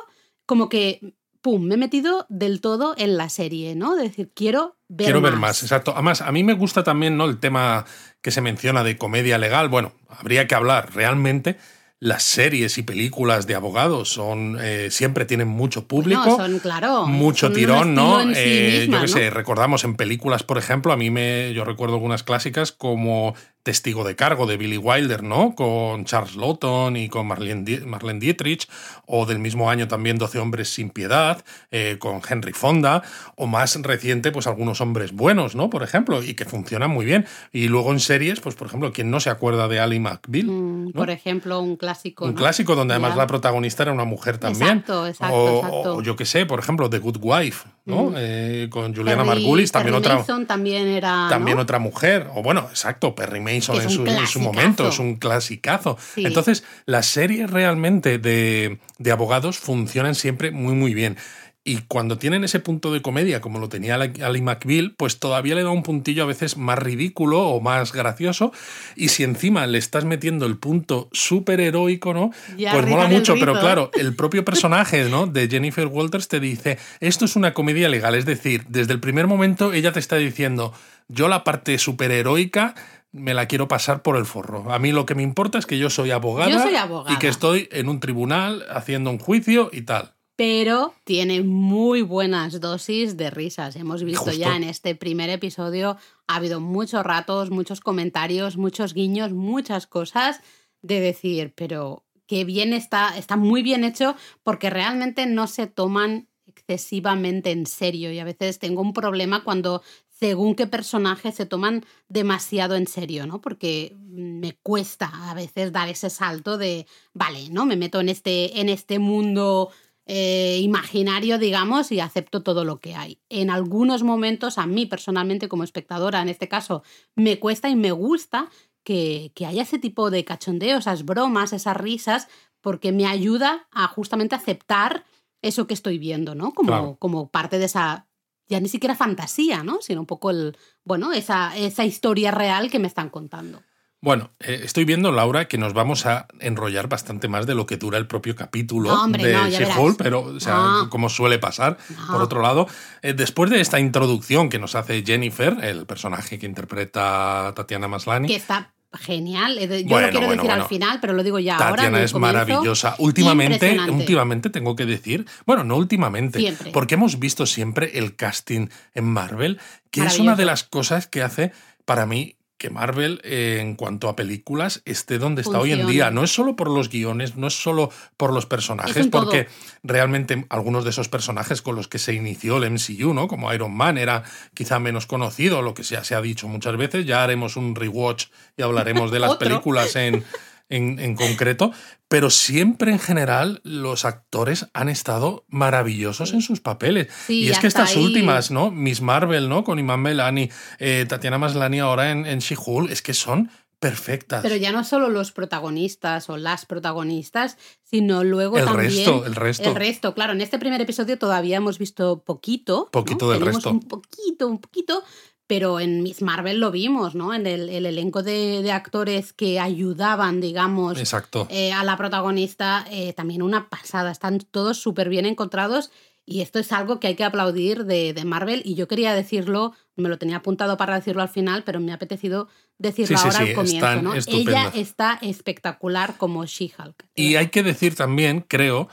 como 0.46 0.70
que, 0.70 1.16
¡pum!, 1.42 1.64
me 1.64 1.76
he 1.76 1.78
metido 1.78 2.26
del 2.30 2.62
todo 2.62 2.94
en 2.98 3.18
la 3.18 3.30
serie, 3.30 3.76
¿no? 3.76 3.96
De 3.96 4.04
decir, 4.04 4.32
quiero 4.34 4.78
ver 4.88 5.06
Quiero 5.06 5.22
más. 5.22 5.32
ver 5.32 5.40
más, 5.40 5.64
exacto. 5.64 5.92
Además, 5.94 6.22
a 6.22 6.32
mí 6.32 6.44
me 6.44 6.54
gusta 6.54 6.84
también 6.84 7.18
¿no? 7.18 7.26
el 7.26 7.40
tema 7.40 7.86
que 8.22 8.32
se 8.32 8.42
menciona 8.42 8.84
de 8.84 8.98
comedia 8.98 9.38
legal. 9.38 9.70
Bueno, 9.70 9.94
habría 10.10 10.48
que 10.48 10.56
hablar 10.56 10.94
realmente. 10.94 11.58
Las 12.02 12.24
series 12.24 12.78
y 12.78 12.84
películas 12.84 13.46
de 13.46 13.56
abogados 13.56 14.08
son 14.08 14.58
eh, 14.62 14.88
siempre 14.90 15.26
tienen 15.26 15.50
mucho 15.50 15.86
público. 15.86 16.24
No, 16.26 16.38
son, 16.38 16.60
claro. 16.60 17.06
mucho 17.06 17.48
son 17.48 17.56
tirón, 17.56 17.94
¿no? 17.94 18.22
sí 18.22 18.32
Eh, 18.38 18.78
misma, 18.80 19.00
yo 19.00 19.02
qué 19.06 19.08
¿no? 19.12 19.18
sé, 19.20 19.30
recordamos 19.30 19.84
en 19.84 19.96
películas, 19.98 20.44
por 20.44 20.58
ejemplo, 20.58 20.94
a 20.94 20.98
mí 20.98 21.10
me, 21.10 21.54
yo 21.54 21.66
recuerdo 21.66 21.96
algunas 21.96 22.24
clásicas 22.24 22.72
como 22.72 23.36
Testigo 23.70 24.04
de 24.04 24.16
cargo 24.16 24.48
de 24.48 24.58
Billy 24.58 24.78
Wilder, 24.80 25.22
¿no? 25.22 25.54
Con 25.54 26.04
Charles 26.04 26.36
Lawton 26.36 26.98
y 26.98 27.08
con 27.08 27.28
Marlene, 27.28 27.62
Die- 27.64 27.82
Marlene 27.86 28.20
Dietrich, 28.20 28.68
o 29.06 29.28
del 29.28 29.38
mismo 29.38 29.70
año 29.70 29.88
también 29.88 30.18
12 30.18 30.40
hombres 30.40 30.70
sin 30.74 30.90
piedad, 30.90 31.46
eh, 31.70 31.98
con 32.00 32.20
Henry 32.28 32.52
Fonda, 32.54 33.04
o 33.36 33.46
más 33.46 33.80
reciente, 33.84 34.32
pues 34.32 34.48
algunos 34.48 34.82
hombres 34.82 35.12
buenos, 35.12 35.54
¿no? 35.54 35.70
Por 35.70 35.84
ejemplo, 35.84 36.24
y 36.24 36.34
que 36.34 36.46
funcionan 36.46 36.90
muy 36.90 37.06
bien. 37.06 37.28
Y 37.52 37.68
luego 37.68 37.92
en 37.92 38.00
series, 38.00 38.40
pues 38.40 38.56
por 38.56 38.66
ejemplo, 38.66 38.92
¿quién 38.92 39.12
no 39.12 39.20
se 39.20 39.30
acuerda 39.30 39.68
de 39.68 39.80
Ali 39.80 40.00
McBeal? 40.00 40.48
Mm, 40.48 40.86
¿no? 40.88 40.92
Por 40.94 41.12
ejemplo, 41.12 41.60
un 41.60 41.76
clásico. 41.76 42.26
Un 42.26 42.32
¿no? 42.34 42.38
clásico 42.38 42.76
donde 42.76 42.96
además 42.96 43.16
la 43.16 43.28
protagonista 43.28 43.84
era 43.84 43.92
una 43.92 44.06
mujer 44.06 44.40
también. 44.40 44.80
Exacto, 44.80 45.06
exacto, 45.06 45.36
o, 45.36 45.58
exacto. 45.60 45.96
o 45.98 46.02
yo 46.02 46.16
qué 46.16 46.26
sé, 46.26 46.48
por 46.48 46.58
ejemplo, 46.58 46.90
The 46.90 46.98
Good 46.98 47.18
Wife, 47.22 47.68
¿no? 47.90 48.12
Mm. 48.12 48.16
Eh, 48.18 48.68
con 48.70 48.96
Juliana 48.96 49.24
Perry- 49.24 49.28
Margulis, 49.44 49.72
también 49.72 49.96
Perry 49.96 50.06
otra, 50.06 50.16
Mason 50.20 50.46
también 50.46 50.88
era. 50.88 51.28
también 51.30 51.58
¿no? 51.58 51.64
otra 51.64 51.80
mujer. 51.80 52.28
O 52.36 52.42
bueno, 52.44 52.68
exacto, 52.70 53.16
Perry 53.16 53.40
Mason 53.42 53.76
en 53.82 53.82
su, 53.84 53.88
en 53.88 53.90
su 53.90 54.04
clasicazo. 54.06 54.40
momento, 54.40 54.88
es 54.88 55.00
un 55.00 55.16
clasicazo. 55.18 55.98
Sí. 56.16 56.26
Entonces, 56.26 56.64
las 56.86 57.08
series 57.08 57.50
realmente 57.50 58.18
de, 58.20 58.80
de 58.98 59.12
abogados 59.12 59.58
funcionan 59.60 60.16
siempre 60.16 60.52
muy, 60.52 60.74
muy 60.74 60.94
bien. 60.94 61.18
Y 61.66 61.80
cuando 61.88 62.18
tienen 62.18 62.44
ese 62.46 62.60
punto 62.62 62.92
de 62.94 63.02
comedia, 63.02 63.42
como 63.42 63.60
lo 63.60 63.68
tenía 63.68 63.96
Ali 63.96 64.42
McBeal, 64.42 64.96
pues 64.98 65.20
todavía 65.20 65.56
le 65.56 65.64
da 65.64 65.70
un 65.70 65.84
puntillo 65.84 66.24
a 66.24 66.26
veces 66.26 66.58
más 66.58 66.80
ridículo 66.80 67.42
o 67.48 67.60
más 67.60 67.92
gracioso. 67.92 68.54
Y 68.96 69.10
si 69.10 69.24
encima 69.24 69.68
le 69.68 69.78
estás 69.78 70.06
metiendo 70.06 70.46
el 70.46 70.58
punto 70.58 71.10
súper 71.12 71.60
heroico, 71.60 72.14
¿no? 72.14 72.32
Ya 72.58 72.72
pues 72.72 72.88
mola 72.88 73.08
mucho, 73.08 73.36
pero 73.40 73.60
claro, 73.60 73.92
el 73.94 74.16
propio 74.16 74.46
personaje 74.46 75.10
¿no? 75.10 75.28
de 75.28 75.50
Jennifer 75.50 75.86
Walters 75.86 76.28
te 76.30 76.40
dice, 76.40 76.80
esto 77.02 77.26
es 77.26 77.36
una 77.36 77.54
comedia 77.54 77.90
legal, 77.90 78.16
es 78.16 78.26
decir, 78.26 78.64
desde 78.70 78.94
el 78.94 79.00
primer 79.02 79.28
momento 79.28 79.74
ella 79.74 79.92
te 79.92 80.00
está 80.00 80.16
diciendo, 80.16 80.74
yo 81.10 81.28
la 81.28 81.44
parte 81.44 81.78
superheroica 81.78 82.74
me 83.12 83.34
la 83.34 83.48
quiero 83.48 83.68
pasar 83.68 84.02
por 84.02 84.18
el 84.18 84.26
forro. 84.26 84.72
A 84.72 84.80
mí 84.80 84.92
lo 84.92 85.06
que 85.06 85.16
me 85.16 85.24
importa 85.24 85.58
es 85.58 85.66
que 85.66 85.78
yo 85.78 85.90
soy 85.90 86.12
abogada, 86.12 86.52
Yo 86.52 86.62
soy 86.62 86.76
abogada. 86.76 87.14
y 87.14 87.20
que 87.20 87.28
estoy 87.28 87.68
en 87.72 87.90
un 87.90 88.00
tribunal 88.00 88.66
haciendo 88.72 89.10
un 89.10 89.18
juicio 89.18 89.70
y 89.74 89.82
tal. 89.82 90.14
Pero 90.40 90.94
tiene 91.04 91.44
muy 91.44 92.02
buenas 92.02 92.62
dosis 92.62 93.18
de 93.18 93.30
risas. 93.30 93.76
Hemos 93.76 94.06
visto 94.06 94.24
Justo. 94.24 94.40
ya 94.40 94.56
en 94.56 94.64
este 94.64 94.96
primer 94.96 95.30
episodio, 95.30 95.98
ha 96.28 96.36
habido 96.38 96.62
muchos 96.62 97.04
ratos, 97.04 97.50
muchos 97.50 97.82
comentarios, 97.82 98.56
muchos 98.56 98.94
guiños, 98.94 99.34
muchas 99.34 99.86
cosas 99.86 100.40
de 100.82 101.02
decir, 101.02 101.52
pero 101.58 102.06
qué 102.26 102.46
bien 102.46 102.72
está, 102.72 103.18
está 103.18 103.36
muy 103.36 103.64
bien 103.64 103.84
hecho 103.84 104.16
porque 104.42 104.70
realmente 104.70 105.26
no 105.26 105.46
se 105.46 105.68
toman 105.68 106.30
excesivamente 106.48 107.52
en 107.52 107.66
serio 107.66 108.10
y 108.14 108.20
a 108.20 108.24
veces 108.24 108.60
tengo 108.60 108.82
un 108.82 108.94
problema 108.94 109.44
cuando 109.44 109.84
según 110.08 110.56
qué 110.56 110.68
personajes 110.68 111.36
se 111.36 111.48
toman 111.48 111.86
demasiado 112.08 112.76
en 112.76 112.88
serio, 112.88 113.28
¿no? 113.28 113.42
Porque 113.42 113.94
me 114.08 114.54
cuesta 114.64 115.12
a 115.30 115.34
veces 115.34 115.74
dar 115.74 115.90
ese 115.90 116.10
salto 116.10 116.58
de, 116.58 116.88
vale, 117.14 117.50
¿no? 117.50 117.66
Me 117.66 117.76
meto 117.76 118.00
en 118.00 118.08
este, 118.08 118.62
en 118.62 118.70
este 118.70 119.00
mundo 119.00 119.70
eh, 120.12 120.58
imaginario, 120.64 121.38
digamos, 121.38 121.92
y 121.92 122.00
acepto 122.00 122.42
todo 122.42 122.66
lo 122.66 122.80
que 122.80 122.96
hay. 122.96 123.20
En 123.30 123.52
algunos 123.52 124.02
momentos, 124.02 124.58
a 124.58 124.66
mí 124.66 124.88
personalmente 124.88 125.48
como 125.48 125.64
espectadora, 125.64 126.20
en 126.24 126.30
este 126.30 126.48
caso, 126.48 126.82
me 127.16 127.38
cuesta 127.38 127.70
y 127.70 127.76
me 127.76 127.92
gusta 127.92 128.50
que, 128.84 129.32
que 129.36 129.46
haya 129.46 129.62
ese 129.62 129.78
tipo 129.78 130.10
de 130.10 130.26
cachondeo, 130.26 130.80
esas 130.80 131.06
bromas, 131.06 131.54
esas 131.54 131.78
risas, 131.78 132.28
porque 132.60 132.92
me 132.92 133.06
ayuda 133.06 133.68
a 133.72 133.88
justamente 133.88 134.34
aceptar 134.34 135.06
eso 135.44 135.68
que 135.68 135.76
estoy 135.76 136.00
viendo, 136.00 136.34
¿no? 136.34 136.54
Como, 136.56 136.70
Claro. 136.70 136.96
como 136.98 137.30
parte 137.30 137.60
de 137.60 137.66
esa, 137.66 138.08
ya 138.48 138.60
ni 138.60 138.68
siquiera 138.68 138.96
fantasía, 138.96 139.64
¿no? 139.64 139.78
Sino 139.80 140.00
un 140.02 140.08
poco 140.08 140.32
el, 140.32 140.58
bueno, 140.84 141.14
esa, 141.14 141.56
esa 141.56 141.86
historia 141.86 142.32
real 142.32 142.72
que 142.72 142.80
me 142.80 142.88
están 142.88 143.10
contando. 143.12 143.62
Bueno, 144.02 144.32
eh, 144.40 144.62
estoy 144.64 144.86
viendo, 144.86 145.12
Laura, 145.12 145.50
que 145.50 145.58
nos 145.58 145.74
vamos 145.74 146.06
a 146.06 146.28
enrollar 146.40 146.88
bastante 146.88 147.28
más 147.28 147.46
de 147.46 147.54
lo 147.54 147.66
que 147.66 147.76
dura 147.76 147.98
el 147.98 148.08
propio 148.08 148.34
capítulo 148.34 148.90
No, 148.94 149.04
hombre, 149.04 149.26
de 149.28 149.34
no, 149.34 149.50
She-Hulk, 149.50 149.98
pero, 149.98 150.22
o 150.22 150.40
sea, 150.40 150.56
No. 150.56 150.90
como 150.90 151.10
suele 151.10 151.38
pasar. 151.38 151.78
Por 152.10 152.22
otro 152.22 152.42
lado, 152.42 152.68
eh, 153.02 153.14
después 153.14 153.50
de 153.50 153.60
esta 153.60 153.78
introducción 153.80 154.48
que 154.50 154.58
nos 154.58 154.76
hace 154.76 155.04
Jennifer, 155.06 155.58
el 155.64 155.86
personaje 155.86 156.40
que 156.40 156.46
interpreta 156.46 157.52
Tatiana 157.58 157.90
Maslany, 157.90 158.28
Que 158.30 158.36
está 158.38 158.72
genial. 158.94 159.58
eh, 159.58 159.68
Yo 159.84 159.90
Bueno, 159.90 160.08
lo 160.08 160.12
quiero 160.12 160.28
bueno, 160.28 160.30
decir 160.44 160.50
bueno. 160.50 160.64
al 160.64 160.70
final, 160.70 161.00
pero 161.02 161.12
lo 161.14 161.22
digo 161.22 161.40
ya 161.40 161.56
ahora. 161.58 161.76
Tatiana 161.76 162.02
es 162.02 162.14
comienzo. 162.14 162.38
maravillosa. 162.38 162.96
Últimamente, 163.00 163.78
últimamente 163.92 164.50
tengo 164.50 164.78
que 164.78 164.86
decir, 164.86 165.26
bueno, 165.46 165.66
no 165.66 165.76
últimamente, 165.76 166.40
Siempre. 166.40 166.72
porque 166.72 166.94
hemos 166.96 167.20
visto 167.20 167.46
siempre 167.46 168.00
el 168.00 168.16
casting 168.16 168.70
en 168.96 169.04
Marvel, 169.06 169.60
que 169.92 170.06
es 170.06 170.20
una 170.20 170.38
de 170.38 170.46
las 170.46 170.64
cosas 170.64 171.06
que 171.08 171.22
hace 171.22 171.52
para 171.84 172.06
mí 172.06 172.38
que 172.60 172.70
Marvel, 172.70 173.22
eh, 173.24 173.58
en 173.62 173.76
cuanto 173.76 174.10
a 174.10 174.18
películas, 174.18 174.82
esté 174.84 175.18
donde 175.18 175.42
está 175.42 175.60
hoy 175.60 175.72
en 175.72 175.88
día. 175.88 176.12
No 176.12 176.26
es 176.26 176.32
solo 176.32 176.58
por 176.58 176.70
los 176.70 176.90
guiones, 176.90 177.38
no 177.38 177.48
es 177.48 177.54
solo 177.54 177.90
por 178.18 178.34
los 178.34 178.46
personajes, 178.46 179.10
todo. 179.10 179.24
porque 179.24 179.48
realmente 179.82 180.46
algunos 180.50 180.84
de 180.84 180.90
esos 180.90 181.08
personajes 181.08 181.62
con 181.62 181.78
los 181.78 181.88
que 181.88 182.00
se 182.00 182.14
inició 182.14 182.58
el 182.58 182.70
MCU, 182.70 183.14
¿no? 183.14 183.30
Como 183.30 183.52
Iron 183.54 183.74
Man, 183.74 183.98
era 183.98 184.24
quizá 184.54 184.78
menos 184.78 185.08
conocido, 185.08 185.62
lo 185.62 185.74
que 185.74 185.84
ya 185.84 186.04
se 186.04 186.16
ha 186.16 186.22
dicho 186.22 186.50
muchas 186.50 186.76
veces. 186.76 187.06
Ya 187.06 187.24
haremos 187.24 187.56
un 187.56 187.76
rewatch 187.76 188.26
y 188.58 188.62
hablaremos 188.62 189.10
de 189.10 189.20
las 189.20 189.36
películas 189.38 189.96
en, 189.96 190.26
en, 190.68 191.00
en 191.00 191.16
concreto, 191.16 191.72
pero 192.10 192.30
siempre 192.30 192.92
en 192.92 193.00
general 193.00 193.62
los 193.64 194.04
actores 194.04 194.68
han 194.74 194.90
estado 194.90 195.46
maravillosos 195.48 196.34
en 196.34 196.42
sus 196.42 196.60
papeles. 196.60 197.08
Sí, 197.28 197.44
y 197.44 197.50
es 197.50 197.60
que 197.60 197.68
estas 197.68 197.96
ahí- 197.96 198.04
últimas, 198.04 198.52
¿no? 198.52 198.72
Miss 198.72 199.00
Marvel, 199.02 199.48
¿no? 199.48 199.64
Con 199.64 199.80
Iman 199.80 200.02
Melani, 200.02 200.50
eh, 200.80 201.06
Tatiana 201.08 201.38
Maslany 201.38 201.80
ahora 201.80 202.12
en, 202.12 202.26
en 202.26 202.40
She-Hulk, 202.40 202.92
es 202.92 203.02
que 203.02 203.14
son 203.14 203.50
perfectas. 203.80 204.42
Pero 204.42 204.58
ya 204.58 204.74
no 204.74 204.84
solo 204.84 205.08
los 205.10 205.32
protagonistas 205.32 206.30
o 206.30 206.36
las 206.36 206.66
protagonistas, 206.66 207.58
sino 207.84 208.26
luego 208.26 208.58
El 208.58 208.66
también 208.66 208.90
resto, 208.92 209.26
el 209.26 209.36
resto. 209.36 209.70
El 209.70 209.76
resto, 209.76 210.14
claro. 210.14 210.34
En 210.34 210.42
este 210.42 210.60
primer 210.60 210.82
episodio 210.82 211.18
todavía 211.18 211.58
hemos 211.58 211.78
visto 211.80 212.22
poquito. 212.24 212.78
¿no? 212.86 212.92
Poquito 212.92 213.30
del 213.30 213.40
Tenemos 213.40 213.56
resto. 213.64 213.70
Un 213.72 213.80
poquito, 213.80 214.48
un 214.48 214.60
poquito. 214.60 215.02
Pero 215.50 215.80
en 215.80 216.04
Miss 216.04 216.22
Marvel 216.22 216.60
lo 216.60 216.70
vimos, 216.70 217.16
¿no? 217.16 217.34
En 217.34 217.48
el, 217.48 217.70
el 217.70 217.88
elenco 217.88 218.22
de, 218.22 218.62
de 218.62 218.72
actores 218.72 219.34
que 219.34 219.60
ayudaban, 219.60 220.42
digamos, 220.42 221.00
Exacto. 221.00 221.48
eh, 221.50 221.74
a 221.74 221.84
la 221.84 221.98
protagonista, 221.98 222.86
eh, 222.92 223.14
también 223.14 223.42
una 223.42 223.68
pasada. 223.68 224.12
Están 224.12 224.38
todos 224.52 224.78
súper 224.78 225.10
bien 225.10 225.26
encontrados 225.26 225.90
y 226.24 226.42
esto 226.42 226.60
es 226.60 226.72
algo 226.72 227.00
que 227.00 227.08
hay 227.08 227.16
que 227.16 227.24
aplaudir 227.24 227.86
de, 227.86 228.14
de 228.14 228.26
Marvel. 228.26 228.62
Y 228.64 228.76
yo 228.76 228.88
quería 228.88 229.16
decirlo, 229.16 229.74
me 229.96 230.08
lo 230.10 230.20
tenía 230.20 230.38
apuntado 230.38 230.78
para 230.78 230.94
decirlo 230.94 231.24
al 231.24 231.30
final, 231.30 231.64
pero 231.64 231.80
me 231.80 231.92
ha 231.94 231.96
apetecido 231.96 232.48
decirlo 232.78 233.18
Sí, 233.18 233.24
ahora 233.26 233.40
sí, 233.40 233.50
al 233.50 233.54
comienzo. 233.56 234.02
¿no? 234.04 234.14
Ella 234.28 234.72
está 234.76 235.18
espectacular 235.24 236.16
como 236.18 236.46
She-Hulk. 236.46 237.08
Y 237.16 237.38
hay 237.38 237.48
que 237.48 237.64
decir 237.64 237.96
también, 237.96 238.46
creo, 238.48 238.88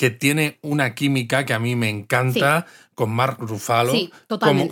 que 0.00 0.08
tiene 0.08 0.58
una 0.62 0.94
química 0.94 1.44
que 1.44 1.52
a 1.52 1.58
mí 1.58 1.76
me 1.76 1.90
encanta 1.90 2.64
con 2.94 3.10
Mark 3.10 3.36
Ruffalo 3.38 3.92
Sí, 3.92 4.10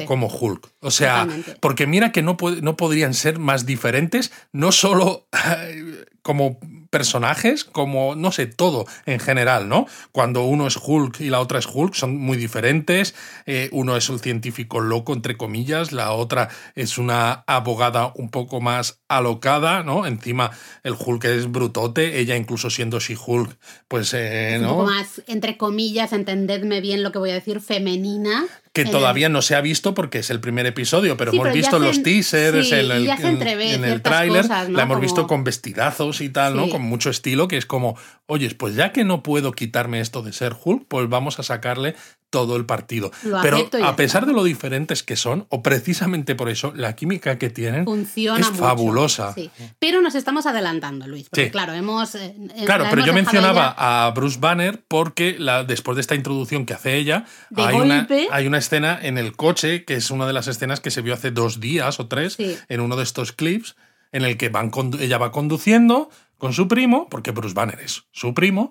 como, 0.07 0.27
Hulk. 0.27 0.71
O 0.81 0.91
sea, 0.91 1.25
Totalmente. 1.25 1.57
porque 1.61 1.87
mira 1.87 2.13
que 2.13 2.23
no, 2.23 2.39
no 2.63 2.77
podrían 2.79 3.13
ser 3.13 3.39
más 3.39 3.67
diferentes, 3.67 4.33
no 4.53 4.73
solo 4.73 5.29
como 6.23 6.59
personajes, 6.91 7.65
como, 7.65 8.15
no 8.15 8.33
sé, 8.33 8.47
todo 8.47 8.87
en 9.07 9.21
general, 9.21 9.69
¿no? 9.69 9.87
Cuando 10.13 10.45
uno 10.45 10.67
es 10.67 10.79
Hulk 10.83 11.21
y 11.21 11.31
la 11.31 11.41
otra 11.41 11.59
es 11.59 11.67
Hulk, 11.73 11.95
son 11.95 12.17
muy 12.17 12.37
diferentes. 12.37 13.15
Eh, 13.47 13.69
uno 13.73 13.97
es 13.97 14.09
un 14.09 14.19
científico 14.19 14.81
loco, 14.81 15.13
entre 15.13 15.37
comillas, 15.37 15.93
la 15.93 16.13
otra 16.13 16.49
es 16.75 16.99
una 16.99 17.45
abogada 17.47 18.13
un 18.15 18.31
poco 18.31 18.61
más 18.61 19.01
alocada, 19.09 19.83
¿no? 19.83 20.07
Encima 20.07 20.51
el 20.83 20.95
Hulk 20.99 21.25
es 21.25 21.51
brutote, 21.51 22.19
ella 22.21 22.37
incluso 22.37 22.71
siendo 22.71 23.01
She-Hulk, 23.01 23.57
pues, 23.89 24.15
eh, 24.15 24.55
Un 24.57 24.63
¿no? 24.63 24.69
poco 24.71 24.87
más, 24.87 25.23
entre 25.27 25.57
comillas, 25.57 26.13
entendedme 26.13 26.81
bien 26.81 27.03
lo 27.03 27.13
que 27.13 27.19
voy 27.19 27.31
a 27.31 27.35
decir, 27.35 27.61
femenina. 27.61 28.45
Que 28.73 28.83
el- 28.83 28.91
todavía 28.91 29.29
no 29.29 29.43
se 29.43 29.55
ha 29.55 29.61
visto 29.61 29.95
porque 29.95 30.19
es 30.19 30.31
el 30.31 30.41
primer 30.41 30.67
episodio, 30.67 31.17
pero 31.17 31.31
Sí, 31.33 31.37
hemos 31.37 31.45
pero 31.47 31.55
visto 31.55 31.79
se- 31.79 31.85
los 31.85 32.03
teasers, 32.03 32.69
sí, 32.69 32.75
en 32.75 32.91
el, 32.91 33.09
entrevé 33.09 33.75
en 33.75 34.03
tráiler, 34.03 34.45
¿no? 34.49 34.55
la 34.55 34.65
hemos 34.65 34.87
Como- 34.87 35.01
visto 35.01 35.27
con 35.27 35.45
vestidazos 35.45 36.21
y 36.21 36.29
tal, 36.29 36.57
¿no? 36.57 36.69
Con 36.69 36.83
mucho 36.83 37.11
estilo, 37.11 37.49
que 37.49 37.57
es 37.57 37.67
como, 37.67 37.97
oyes, 38.27 38.55
pues 38.55 38.75
ya 38.75 38.93
que 38.93 39.05
no 39.05 39.23
puedo 39.23 39.53
quitarme 39.53 40.01
esto 40.01 40.23
de 40.23 40.33
ser 40.33 40.55
Hulk, 40.63 40.85
pues 40.89 41.09
vamos 41.09 41.39
a 41.39 41.43
sacarle 41.43 41.95
todo 42.31 42.57
el 42.57 42.67
partido. 42.67 43.11
Lo 43.23 43.41
pero 43.41 43.71
a 43.83 43.97
pesar 43.97 44.27
de 44.27 44.35
lo 44.35 44.45
diferentes 44.45 45.03
que 45.03 45.17
son, 45.17 45.47
o 45.49 45.63
precisamente 45.63 46.35
por 46.35 46.51
eso, 46.51 46.75
la 46.77 46.95
química 46.95 47.39
que 47.39 47.49
tienen 47.49 47.87
Funciona 47.87 48.39
es 48.39 48.51
mucho, 48.51 48.63
fabulosa. 48.65 49.33
sí. 49.33 49.51
Pero 49.79 50.03
nos 50.03 50.15
estamos 50.15 50.45
adelantando, 50.45 51.07
Luis. 51.09 51.31
Porque 51.31 51.47
Sí. 51.47 51.51
claro, 51.51 51.73
hemos. 51.73 52.15
eh, 52.17 52.35
eh, 52.55 52.65
Claro, 52.67 52.85
la 52.85 52.91
pero 52.91 53.01
hemos 53.03 53.07
yo 53.07 53.13
mencionaba 53.15 53.75
a 53.79 54.11
Bruce 54.11 54.37
Banner 54.39 54.79
porque 54.89 55.37
la, 55.39 55.65
después 55.65 55.95
de 55.97 56.03
esta 56.03 56.15
introducción 56.17 56.67
que 56.67 56.75
hace 56.75 56.97
ella, 56.99 57.25
De 57.49 57.63
hay 57.63 57.75
una, 57.77 58.07
hay 58.31 58.47
una 58.47 58.58
escena 58.59 58.99
en 59.01 59.19
el 59.19 59.35
coche, 59.37 59.85
que 59.85 59.95
es 59.95 60.11
una 60.11 60.27
de 60.27 60.33
las 60.33 60.47
escenas 60.49 60.81
que 60.81 60.91
se 60.91 61.01
vio 61.03 61.15
hace 61.15 61.31
dos 61.31 61.61
días 61.61 61.99
o 62.01 62.09
tres, 62.09 62.35
Sí. 62.35 62.57
en 62.69 62.81
uno 62.81 62.97
de 62.97 63.03
estos 63.05 63.33
clips, 63.33 63.77
en 64.13 64.25
el 64.25 64.37
que 64.37 64.49
van 64.49 64.71
ella 65.01 65.19
va 65.19 65.33
conduciendo 65.33 66.11
con 66.37 66.53
su 66.53 66.69
primo, 66.69 67.09
porque 67.09 67.31
Bruce 67.33 67.55
Banner 67.55 67.81
es 67.81 68.05
su 68.13 68.35
primo, 68.35 68.71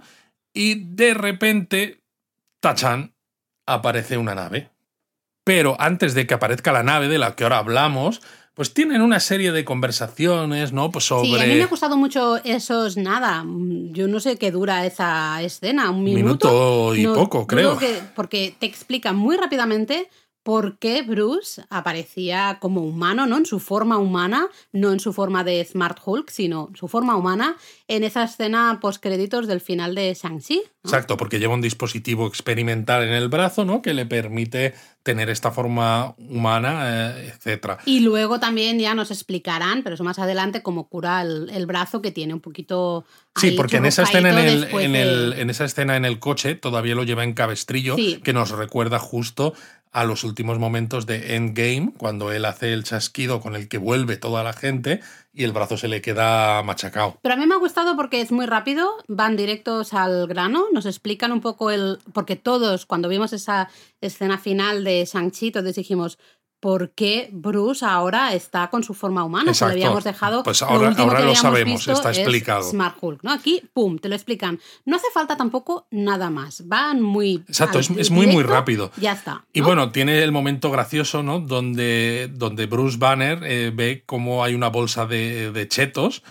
y 0.54 0.76
de 0.96 1.14
repente, 1.14 2.02
tachan, 2.60 3.14
aparece 3.66 4.18
una 4.18 4.36
nave. 4.36 4.70
Pero 5.44 5.76
antes 5.80 6.14
de 6.14 6.28
que 6.28 6.34
aparezca 6.34 6.72
la 6.72 6.84
nave 6.84 7.08
de 7.08 7.18
la 7.18 7.36
que 7.36 7.44
ahora 7.44 7.60
hablamos, 7.60 8.22
pues 8.58 8.74
tienen 8.74 9.02
una 9.04 9.20
serie 9.20 9.52
de 9.52 9.64
conversaciones, 9.64 10.74
¿no? 10.74 10.90
Pues 10.92 11.06
sobre... 11.06 11.28
Sí, 11.30 11.36
a 11.40 11.46
mí 11.46 11.54
me 11.56 11.64
ha 11.64 11.68
gustado 11.68 11.96
mucho 11.96 12.38
esos 12.44 12.98
nada. 12.98 13.46
Yo 13.92 14.08
no 14.08 14.20
sé 14.20 14.38
qué 14.38 14.50
dura 14.52 14.84
esa 14.86 15.42
escena, 15.44 15.92
un 15.92 16.04
minuto. 16.04 16.48
Minuto 16.50 16.96
y 16.96 17.06
poco, 17.06 17.46
creo. 17.46 17.78
que- 17.78 18.02
porque 18.16 18.56
te 18.58 18.66
explica 18.66 19.14
muy 19.14 19.38
rápidamente 19.38 20.10
por 20.48 20.80
qué 20.80 21.02
Bruce 21.02 21.62
aparecía 21.70 22.58
como 22.62 22.80
humano, 22.82 23.26
¿no? 23.26 23.36
En 23.36 23.46
su 23.46 23.60
forma 23.60 23.98
humana, 23.98 24.48
no 24.72 24.94
en 24.94 25.02
su 25.02 25.12
forma 25.12 25.44
de 25.44 25.66
Smart 25.66 25.98
Hulk, 26.06 26.30
sino 26.30 26.70
su 26.74 26.88
forma 26.88 27.18
humana, 27.18 27.58
en 27.90 28.06
esa 28.06 28.24
escena 28.24 28.80
post-créditos 28.82 29.46
del 29.48 29.60
final 29.60 29.94
de 29.94 30.14
Shang-Chi. 30.14 30.62
¿no? 30.84 30.90
Exacto, 30.90 31.18
porque 31.18 31.40
lleva 31.40 31.54
un 31.54 31.60
dispositivo 31.60 32.28
experimental 32.28 33.04
en 33.04 33.10
el 33.14 33.28
brazo, 33.28 33.66
¿no? 33.66 33.82
Que 33.82 33.94
le 33.94 34.06
permite 34.06 34.74
tener 35.04 35.30
esta 35.30 35.52
forma 35.52 36.16
humana, 36.18 37.16
eh, 37.18 37.34
etcétera. 37.36 37.80
Y 37.86 38.00
luego 38.02 38.40
también 38.40 38.80
ya 38.80 38.94
nos 38.94 39.12
explicarán, 39.12 39.84
pero 39.84 39.96
eso 39.96 40.04
más 40.06 40.20
adelante, 40.20 40.62
cómo 40.64 40.88
cura 40.88 41.22
el, 41.24 41.50
el 41.50 41.66
brazo 41.66 42.02
que 42.02 42.12
tiene 42.12 42.34
un 42.34 42.40
poquito. 42.42 43.06
Sí, 43.36 43.52
porque 43.52 43.78
en 43.78 43.86
esa 43.86 44.04
escena 44.04 44.30
en 44.32 44.38
el, 44.38 44.64
en, 44.66 44.92
de- 44.94 45.02
el- 45.02 45.34
en 45.38 45.50
esa 45.50 45.66
escena 45.66 45.96
en 45.98 46.06
el 46.06 46.20
coche 46.20 46.56
todavía 46.56 46.96
lo 46.96 47.04
lleva 47.04 47.24
en 47.26 47.34
cabestrillo, 47.34 47.96
Sí. 47.96 48.20
que 48.24 48.32
nos 48.34 48.50
recuerda 48.52 48.98
justo 49.00 49.54
a 49.98 50.06
los 50.06 50.24
últimos 50.24 50.60
momentos 50.60 51.08
de 51.08 51.36
Endgame, 51.36 51.92
cuando 51.98 52.32
él 52.32 52.46
hace 52.46 52.72
el 52.72 52.84
chasquido 52.84 53.42
con 53.42 53.56
el 53.56 53.68
que 53.68 53.80
vuelve 53.80 54.16
toda 54.16 54.44
la 54.44 54.54
gente 54.54 55.02
y 55.34 55.44
el 55.44 55.54
brazo 55.54 55.76
se 55.76 55.88
le 55.88 56.04
queda 56.04 56.62
machacado. 56.62 57.18
Pero 57.24 57.34
a 57.34 57.38
mí 57.38 57.48
me 57.48 57.56
ha 57.56 57.58
gustado 57.58 57.96
porque 57.96 58.22
es 58.22 58.32
muy 58.32 58.46
rápido, 58.46 58.92
van 59.08 59.36
directos 59.36 59.96
al 59.96 60.28
grano, 60.28 60.66
nos 60.72 60.86
explican 60.86 61.32
un 61.32 61.42
poco 61.42 61.72
el... 61.72 61.98
Porque 62.14 62.36
todos, 62.36 62.86
cuando 62.86 63.10
vimos 63.10 63.34
esa 63.34 63.70
escena 64.00 64.38
final 64.38 64.84
de 64.84 65.04
Shang-Chi, 65.04 65.52
dijimos, 65.76 66.20
¿por 66.60 66.92
qué 66.92 67.30
Bruce 67.32 67.86
ahora 67.86 68.34
está 68.34 68.70
con 68.70 68.84
su 68.84 68.94
forma 68.94 69.24
humana? 69.24 69.52
Exacto. 69.52 69.76
lo 69.76 69.80
habíamos 69.82 70.04
dejado... 70.04 70.44
Pues 70.44 70.62
ahora- 70.62 70.96
que 70.96 71.06
lo 71.06 71.36
sabemos, 71.36 71.88
está 71.88 72.12
es 72.12 72.18
explicado. 72.18 72.64
Smart 72.70 72.98
Hulk, 73.00 73.24
¿no? 73.24 73.32
Aquí, 73.32 73.62
pum, 73.74 73.98
te 74.00 74.10
lo 74.10 74.16
explican. 74.16 74.60
No 74.86 74.96
hace 74.96 75.08
falta 75.14 75.38
tampoco 75.38 75.88
nada 75.92 76.30
más, 76.30 76.68
van 76.68 77.02
muy... 77.02 77.44
Exacto, 77.48 77.80
es- 77.80 77.90
es 77.92 78.10
muy, 78.12 78.28
muy 78.28 78.44
rápido. 78.44 78.92
Ya 78.98 79.14
está. 79.14 79.46
Y 79.54 79.60
¿no? 79.62 79.68
bueno, 79.68 79.92
tiene 79.92 80.24
el 80.24 80.32
momento 80.32 80.72
gracioso, 80.72 81.24
¿no? 81.24 81.40
Donde, 81.40 82.30
donde 82.34 82.66
Bruce 82.66 82.98
Banner 82.98 83.40
eh, 83.44 83.72
ve 83.74 84.04
cómo 84.06 84.44
hay 84.44 84.56
una 84.56 84.70
bolsa 84.70 85.06
de, 85.06 85.52
de 85.52 85.68
chetos 85.68 86.24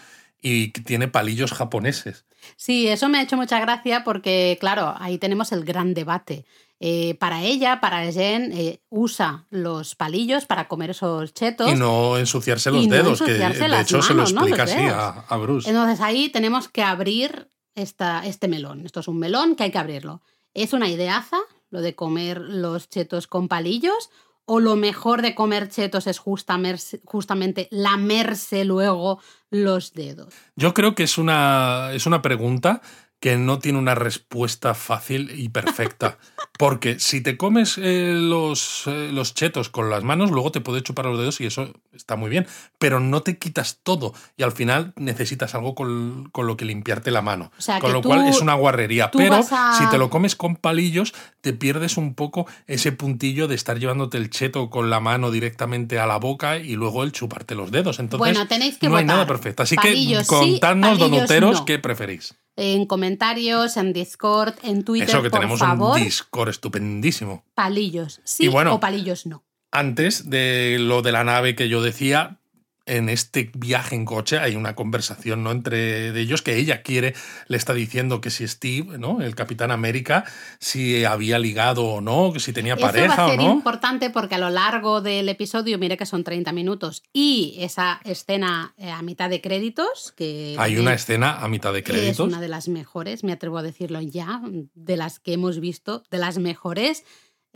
y 0.43 0.71
que 0.73 0.81
tiene 0.81 1.09
palillos 1.09 1.53
japoneses. 1.53 2.25
Sí, 2.57 2.87
eso 2.89 3.09
me 3.09 3.19
ha 3.19 3.23
hecho 3.23 3.37
mucha 3.37 3.59
gracia 3.59 4.05
porque, 4.05 4.57
claro, 4.61 4.95
ahí 4.99 5.19
tenemos 5.19 5.51
el 5.53 5.65
gran 5.65 5.95
debate. 5.95 6.45
Eh, 6.79 7.15
para 7.15 7.43
ella, 7.43 7.81
para 7.81 8.13
Jen, 8.13 8.53
eh, 8.53 8.83
usa 8.91 9.47
los 9.49 9.95
palillos 9.95 10.45
para 10.45 10.69
comer 10.69 10.91
esos 10.91 11.33
chetos. 11.33 11.71
Y 11.71 11.75
no 11.75 12.19
ensuciarse 12.19 12.71
los 12.71 12.87
dedos, 12.89 13.23
que 13.23 13.33
de 13.33 13.81
hecho 13.81 14.03
se 14.03 14.13
lo 14.13 14.23
explica 14.23 14.65
así 14.65 14.83
a, 14.83 15.37
Bruce. 15.37 15.69
Entonces 15.69 16.01
ahí 16.01 16.29
tenemos 16.29 16.69
que 16.69 16.83
abrir 16.83 17.51
esta, 17.75 18.27
este 18.27 18.49
melón. 18.49 18.85
Esto 18.85 19.01
es 19.01 19.09
un 19.09 19.19
melón 19.19 19.57
que 19.57 19.65
hay 19.65 19.71
que 19.71 19.79
abrirlo. 19.79 20.23
¿Es 20.53 20.75
una 20.75 20.89
ideaza 20.89 21.39
lo 21.71 21.81
de 21.81 21.95
comer 21.95 22.41
los 22.41 22.91
chetos 22.91 23.27
con 23.27 23.49
palillos? 23.49 24.11
¿O 24.45 24.61
lo 24.61 24.77
mejor 24.77 25.23
de 25.23 25.35
comer 25.35 25.69
chetos 25.71 26.07
es 26.07 26.19
justamente 26.19 27.69
lamerse 27.71 28.65
luego 28.65 29.21
los 29.51 29.93
dedos? 29.93 30.33
Yo 30.55 30.73
creo 30.73 30.95
que 30.95 31.03
es 31.03 31.19
una, 31.19 31.91
es 31.93 32.07
una 32.07 32.23
pregunta 32.23 32.81
que 33.21 33.37
no 33.37 33.59
tiene 33.59 33.79
una 33.79 33.95
respuesta 33.95 34.75
fácil 34.75 35.31
y 35.35 35.49
perfecta. 35.49 36.19
Porque 36.59 36.99
si 36.99 37.21
te 37.21 37.37
comes 37.37 37.77
eh, 37.77 38.13
los, 38.15 38.85
eh, 38.87 39.11
los, 39.13 39.35
chetos 39.35 39.69
con 39.69 39.91
las 39.91 40.05
manos, 40.05 40.31
luego 40.31 40.53
te 40.53 40.63
puede 40.63 40.83
chupar 40.83 41.05
los 41.05 41.19
dedos 41.19 41.41
y 41.43 41.47
eso 41.47 41.71
está 41.93 42.17
muy 42.17 42.31
bien. 42.31 42.47
Pero 42.79 42.99
no 42.99 43.23
te 43.23 43.37
quitas 43.37 43.81
todo 43.83 44.15
y 44.39 44.43
al 44.43 44.53
final 44.53 44.95
necesitas 44.97 45.55
algo 45.55 45.75
con, 45.75 46.31
lo 46.35 46.57
que 46.57 46.65
limpiarte 46.65 47.11
la 47.11 47.21
mano. 47.21 47.51
con 47.81 47.93
lo 47.93 48.01
cual 48.01 48.27
es 48.27 48.41
una 48.41 48.55
guarrería. 48.55 49.11
Pero 49.11 49.43
si 49.43 49.87
te 49.91 49.99
lo 49.99 50.09
comes 50.09 50.35
con 50.35 50.57
palillos, 50.57 51.13
te 51.43 51.53
pierdes 51.53 51.99
un 51.99 52.15
poco 52.15 52.47
ese 52.67 52.93
puntillo 52.93 53.49
de 53.49 53.55
estar 53.55 53.79
llevándote 53.79 54.17
el 54.17 54.31
cheto 54.31 54.71
con 54.71 54.89
la 54.89 55.01
mano 55.01 55.31
directamente 55.31 55.99
a 55.99 56.07
la 56.07 56.17
boca 56.17 56.57
y 56.57 56.75
luego 56.77 57.03
el 57.03 57.13
chuparte 57.13 57.55
los 57.55 57.71
dedos. 57.71 57.99
Entonces 57.99 58.19
bueno, 58.19 58.47
tenéis 58.49 58.79
que 58.79 58.89
no 58.89 58.97
hay 58.97 59.05
nada 59.05 59.27
perfecto. 59.27 59.63
Así 59.63 59.77
que 59.77 60.23
contadnos, 60.27 60.99
donoteros, 60.99 61.61
qué 61.63 61.79
preferís 61.79 62.35
en 62.57 62.87
comentarios, 62.87 63.77
en 63.77 63.93
Discord, 63.93 64.55
en 64.63 64.83
Twitter. 64.83 65.09
Eso 65.09 65.23
que 65.23 65.31
tenemos 65.31 65.61
un 65.61 65.95
Discord 65.95 66.49
estupendísimo. 66.49 67.45
Palillos, 67.55 68.21
sí 68.25 68.49
o 68.49 68.81
palillos 68.81 69.27
no. 69.27 69.45
Antes 69.71 70.31
de 70.31 70.79
lo 70.81 71.03
de 71.03 71.13
la 71.13 71.23
nave 71.23 71.55
que 71.55 71.69
yo 71.69 71.83
decía, 71.83 72.41
en 72.87 73.09
este 73.09 73.51
viaje 73.55 73.97
en 73.97 74.05
coche 74.05 74.39
hay 74.39 74.55
una 74.57 74.75
conversación 74.75 75.43
¿no? 75.43 75.51
entre 75.51 76.19
ellos 76.19 76.43
que 76.43 76.57
ella 76.57 76.83
quiere, 76.83 77.15
le 77.49 77.57
está 77.57 77.75
diciendo 77.75 78.21
que 78.21 78.31
si 78.31 78.47
Steve, 78.47 78.99
¿no? 78.99 79.21
el 79.21 79.35
Capitán 79.35 79.73
América, 79.73 80.25
si 80.61 81.05
había 81.05 81.39
ligado 81.39 81.85
o 81.85 82.01
no, 82.01 82.33
que 82.33 82.41
si 82.41 82.53
tenía 82.53 82.77
pareja 82.77 83.17
va 83.17 83.27
a 83.27 83.31
ser 83.31 83.41
o 83.41 83.43
no. 83.43 83.53
importante 83.53 84.11
porque 84.11 84.37
a 84.37 84.39
lo 84.39 84.51
largo 84.51 85.01
del 85.01 85.29
episodio, 85.29 85.79
mire 85.79 85.97
que 85.97 86.07
son 86.07 86.25
30 86.25 86.53
minutos, 86.53 87.03
y 87.13 87.57
esa 87.59 88.01
escena 88.05 88.75
eh, 88.79 88.91
a 88.91 89.03
mitad 89.03 89.29
de 89.29 89.41
créditos, 89.41 90.15
que... 90.17 90.55
Hay 90.59 90.79
una 90.79 90.95
escena 90.95 91.39
a 91.39 91.49
mitad 91.49 91.73
de 91.73 91.83
créditos. 91.83 92.13
Es 92.13 92.33
una 92.33 92.41
de 92.41 92.49
las 92.49 92.69
mejores, 92.69 93.25
me 93.25 93.33
atrevo 93.33 93.59
a 93.59 93.63
decirlo 93.63 94.01
ya, 94.01 94.41
de 94.75 94.97
las 94.97 95.19
que 95.19 95.33
hemos 95.33 95.59
visto, 95.59 96.05
de 96.11 96.19
las 96.19 96.39
mejores 96.39 97.05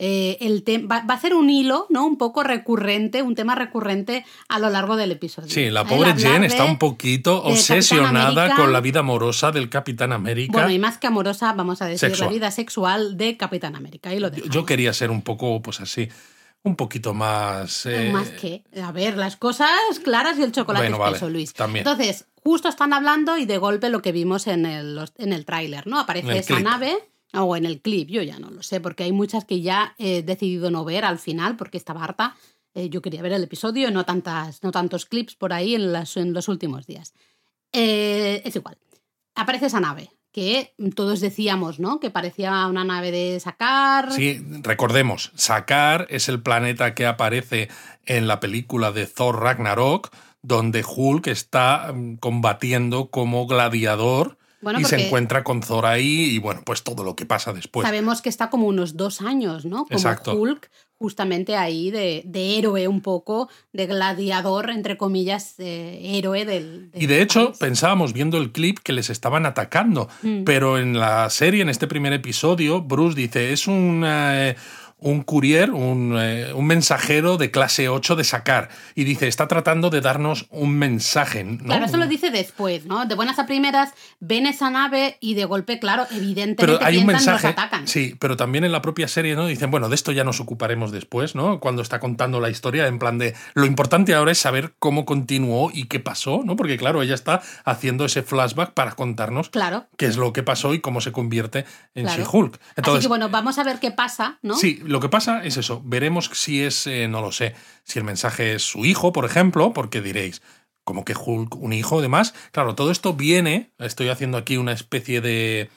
eh, 0.03 0.37
el 0.41 0.63
va, 0.89 1.03
va, 1.07 1.13
a 1.13 1.19
ser 1.19 1.35
un 1.35 1.49
hilo, 1.51 1.85
¿no? 1.89 2.07
Un 2.07 2.17
poco 2.17 2.41
recurrente, 2.41 3.21
un 3.21 3.35
tema 3.35 3.53
recurrente 3.53 4.25
a 4.49 4.57
lo 4.57 4.71
largo 4.71 4.95
del 4.95 5.11
episodio. 5.11 5.49
Sí, 5.51 5.69
la 5.69 5.85
pobre 5.85 6.15
Jen 6.15 6.43
está 6.43 6.65
un 6.65 6.79
poquito 6.79 7.43
obsesionada 7.43 8.55
con 8.55 8.73
la 8.73 8.81
vida 8.81 9.01
amorosa 9.01 9.51
del 9.51 9.69
Capitán 9.69 10.11
América. 10.11 10.53
Bueno, 10.53 10.71
y 10.71 10.79
más 10.79 10.97
que 10.97 11.05
amorosa, 11.05 11.53
vamos 11.53 11.83
a 11.83 11.85
decir, 11.85 12.19
la 12.19 12.29
vida 12.29 12.49
sexual 12.49 13.15
de 13.15 13.37
Capitán 13.37 13.75
América. 13.75 14.11
Y 14.11 14.19
lo 14.19 14.31
yo, 14.31 14.65
quería 14.65 14.91
ser 14.93 15.11
un 15.11 15.21
poco, 15.21 15.61
pues 15.61 15.81
así, 15.81 16.09
un 16.63 16.75
poquito 16.75 17.13
más. 17.13 17.85
Eh, 17.85 18.09
más 18.11 18.29
que. 18.29 18.63
A 18.83 18.91
ver, 18.91 19.17
las 19.17 19.35
cosas 19.35 19.69
claras 20.03 20.39
y 20.39 20.41
el 20.41 20.51
chocolate 20.51 20.87
espeso, 20.87 21.29
Luis. 21.29 21.53
También. 21.53 21.85
Entonces, 21.87 22.25
justo 22.43 22.69
están 22.69 22.93
hablando 22.93 23.37
y 23.37 23.45
de 23.45 23.59
golpe 23.59 23.91
lo 23.91 24.01
que 24.01 24.11
vimos 24.11 24.47
en 24.47 24.65
el, 24.65 24.99
en 25.19 25.31
el 25.31 25.45
tráiler, 25.45 25.85
¿no? 25.85 25.99
Aparece 25.99 26.39
esa 26.39 26.59
nave 26.59 26.97
o 27.33 27.55
en 27.55 27.65
el 27.65 27.81
clip, 27.81 28.09
yo 28.09 28.21
ya 28.21 28.39
no 28.39 28.49
lo 28.49 28.63
sé, 28.63 28.81
porque 28.81 29.03
hay 29.03 29.11
muchas 29.11 29.45
que 29.45 29.61
ya 29.61 29.95
he 29.97 30.21
decidido 30.21 30.71
no 30.71 30.83
ver 30.83 31.05
al 31.05 31.19
final 31.19 31.55
porque 31.57 31.77
estaba 31.77 32.03
harta. 32.03 32.35
Eh, 32.73 32.89
yo 32.89 33.01
quería 33.01 33.21
ver 33.21 33.33
el 33.33 33.43
episodio, 33.43 33.91
no, 33.91 34.05
tantas, 34.05 34.63
no 34.63 34.71
tantos 34.71 35.05
clips 35.05 35.35
por 35.35 35.53
ahí 35.53 35.75
en, 35.75 35.93
en 36.15 36.33
los 36.33 36.47
últimos 36.47 36.87
días. 36.87 37.13
Eh, 37.73 38.41
es 38.45 38.55
igual. 38.55 38.77
Aparece 39.35 39.67
esa 39.67 39.79
nave, 39.79 40.11
que 40.31 40.73
todos 40.95 41.19
decíamos, 41.19 41.79
¿no? 41.79 41.99
Que 41.99 42.09
parecía 42.09 42.67
una 42.67 42.83
nave 42.83 43.11
de 43.11 43.39
Sakar. 43.39 44.11
Sí, 44.11 44.41
recordemos, 44.61 45.31
Sakar 45.35 46.07
es 46.09 46.29
el 46.29 46.41
planeta 46.41 46.95
que 46.95 47.05
aparece 47.05 47.69
en 48.05 48.27
la 48.27 48.39
película 48.39 48.91
de 48.91 49.07
Thor 49.07 49.41
Ragnarok, 49.41 50.11
donde 50.41 50.83
Hulk 50.85 51.27
está 51.27 51.91
mm, 51.93 52.15
combatiendo 52.15 53.09
como 53.09 53.47
gladiador 53.47 54.37
y 54.79 54.83
se 54.83 55.07
encuentra 55.07 55.43
con 55.43 55.61
Thor 55.61 55.85
ahí 55.85 56.35
y 56.35 56.37
bueno, 56.37 56.61
pues 56.65 56.83
todo 56.83 57.03
lo 57.03 57.15
que 57.15 57.25
pasa 57.25 57.53
después. 57.53 57.85
Sabemos 57.85 58.21
que 58.21 58.29
está 58.29 58.49
como 58.49 58.67
unos 58.67 58.97
dos 58.97 59.21
años, 59.21 59.65
¿no? 59.65 59.85
Como 59.85 59.97
Exacto. 59.97 60.35
Hulk, 60.35 60.69
justamente 61.01 61.57
ahí 61.57 61.89
de, 61.89 62.23
héroe 62.57 62.87
un 62.87 63.01
poco, 63.01 63.49
de 63.73 63.87
gladiador, 63.87 64.69
entre 64.69 64.97
comillas, 64.97 65.55
héroe 65.57 66.45
del, 66.45 66.91
Y 66.93 67.07
de 67.07 67.21
hecho, 67.21 67.53
pensábamos 67.59 68.13
viendo 68.13 68.37
el 68.37 68.51
clip 68.51 68.77
que 68.79 68.93
les 68.93 69.09
estaban 69.09 69.47
atacando, 69.47 70.07
mm. 70.21 70.43
pero 70.43 70.77
en 70.77 70.99
la 70.99 71.29
serie, 71.31 71.63
en 71.63 71.69
este 71.69 71.87
primer 71.87 72.13
episodio, 72.13 72.81
Bruce 72.81 73.15
dice, 73.15 73.51
es 73.51 73.67
un... 73.67 74.03
Eh, 74.05 74.55
un 75.01 75.23
courier, 75.23 75.69
eh, 75.69 76.53
un, 76.53 76.67
mensajero 76.67 77.37
de 77.37 77.49
clase 77.49 77.89
8 77.89 78.15
de 78.15 78.23
sacar. 78.23 78.69
Y 78.93 79.03
dice, 79.03 79.27
está 79.27 79.47
tratando 79.47 79.89
de 79.89 79.99
darnos 79.99 80.45
un 80.51 80.75
mensaje. 80.75 81.43
¿no? 81.43 81.57
Claro, 81.65 81.85
eso 81.85 81.97
lo 81.97 82.07
dice 82.07 82.29
después, 82.29 82.85
¿no? 82.85 83.05
De 83.05 83.15
buenas 83.15 83.39
a 83.39 83.47
primeras, 83.47 83.93
ven 84.19 84.45
esa 84.45 84.69
nave 84.69 85.17
y 85.19 85.33
de 85.33 85.45
golpe, 85.45 85.79
claro, 85.79 86.05
evidentemente 86.11 86.61
pero 86.61 86.79
hay 86.85 86.97
un 86.97 87.07
mensaje, 87.07 87.47
atacan. 87.47 87.87
Sí, 87.87 88.15
pero 88.19 88.37
también 88.37 88.63
en 88.63 88.71
la 88.71 88.81
propia 88.81 89.07
serie, 89.07 89.35
¿no? 89.35 89.47
Dicen, 89.47 89.71
bueno, 89.71 89.89
de 89.89 89.95
esto 89.95 90.11
ya 90.11 90.23
nos 90.23 90.39
ocuparemos 90.39 90.91
después, 90.91 91.33
¿no? 91.33 91.59
Cuando 91.59 91.81
está 91.81 91.99
contando 91.99 92.39
la 92.39 92.49
historia, 92.49 92.85
en 92.85 92.99
plan 92.99 93.17
de, 93.17 93.33
lo 93.55 93.65
importante 93.65 94.13
ahora 94.13 94.31
es 94.31 94.37
saber 94.37 94.73
cómo 94.77 95.05
continuó 95.05 95.71
y 95.73 95.85
qué 95.85 95.99
pasó, 95.99 96.41
¿no? 96.45 96.55
Porque 96.55 96.77
claro, 96.77 97.01
ella 97.01 97.15
está 97.15 97.41
haciendo 97.65 98.05
ese 98.05 98.21
flashback 98.21 98.73
para 98.73 98.91
contarnos 98.91 99.49
claro. 99.49 99.87
qué 99.97 100.05
es 100.05 100.17
lo 100.17 100.31
que 100.31 100.43
pasó 100.43 100.75
y 100.75 100.79
cómo 100.79 101.01
se 101.01 101.11
convierte 101.11 101.65
en 101.95 102.05
She-Hulk. 102.05 102.59
Entonces, 102.75 102.99
Así 102.99 103.01
que 103.01 103.07
bueno, 103.07 103.29
vamos 103.29 103.57
a 103.57 103.63
ver 103.63 103.79
qué 103.79 103.89
pasa, 103.89 104.37
¿no? 104.43 104.55
Sí, 104.55 104.79
lo 104.91 104.99
que 104.99 105.09
pasa 105.09 105.43
es 105.43 105.57
eso, 105.57 105.81
veremos 105.83 106.29
si 106.33 106.61
es, 106.61 106.85
eh, 106.87 107.07
no 107.07 107.21
lo 107.21 107.31
sé, 107.31 107.55
si 107.83 107.99
el 107.99 108.05
mensaje 108.05 108.53
es 108.53 108.63
su 108.63 108.85
hijo, 108.85 109.11
por 109.11 109.25
ejemplo, 109.25 109.73
porque 109.73 110.01
diréis, 110.01 110.41
como 110.83 111.05
que 111.05 111.13
Hulk, 111.13 111.55
un 111.55 111.73
hijo, 111.73 111.99
además, 111.99 112.33
claro, 112.51 112.75
todo 112.75 112.91
esto 112.91 113.13
viene, 113.13 113.71
estoy 113.79 114.09
haciendo 114.09 114.37
aquí 114.37 114.57
una 114.57 114.73
especie 114.73 115.21
de, 115.21 115.69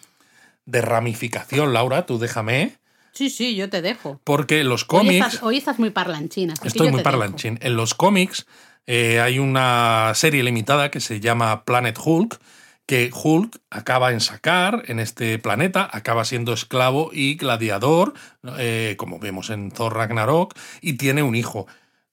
de 0.66 0.81
ramificación, 0.81 1.72
Laura, 1.72 2.07
tú 2.07 2.18
déjame. 2.18 2.77
Sí, 3.12 3.31
sí, 3.31 3.55
yo 3.55 3.70
te 3.70 3.81
dejo. 3.81 4.20
Porque 4.24 4.64
los 4.64 4.85
cómics... 4.85 5.40
Hoy 5.42 5.59
estás, 5.59 5.79
muy 5.79 5.90
parlanchín. 5.90 6.53
Estoy 6.64 6.90
muy 6.90 7.03
parlanchín. 7.03 7.59
En 7.62 7.77
los 7.77 7.94
cómics 7.94 8.46
eh, 8.87 9.20
hay 9.20 9.38
una 9.38 10.12
serie 10.14 10.42
limitada 10.42 10.90
que 10.90 11.00
se 11.00 11.20
llama 11.20 11.64
Planet 11.64 11.96
Hulk, 12.03 12.40
que 12.87 13.11
Hulk 13.12 13.61
acaba 13.70 14.12
en 14.12 14.20
sacar 14.20 14.83
en 14.87 15.01
este 15.01 15.38
planeta, 15.38 15.88
acaba 15.90 16.25
siendo 16.25 16.53
esclavo 16.53 17.11
y 17.12 17.37
gladiador, 17.37 18.14
eh, 18.59 18.94
como 18.99 19.18
vemos 19.18 19.51
en 19.51 19.70
Thor 19.70 19.94
Ragnarok, 19.94 20.55
y 20.81 20.94
tiene 20.94 21.23
un 21.23 21.35
hijo, 21.35 21.66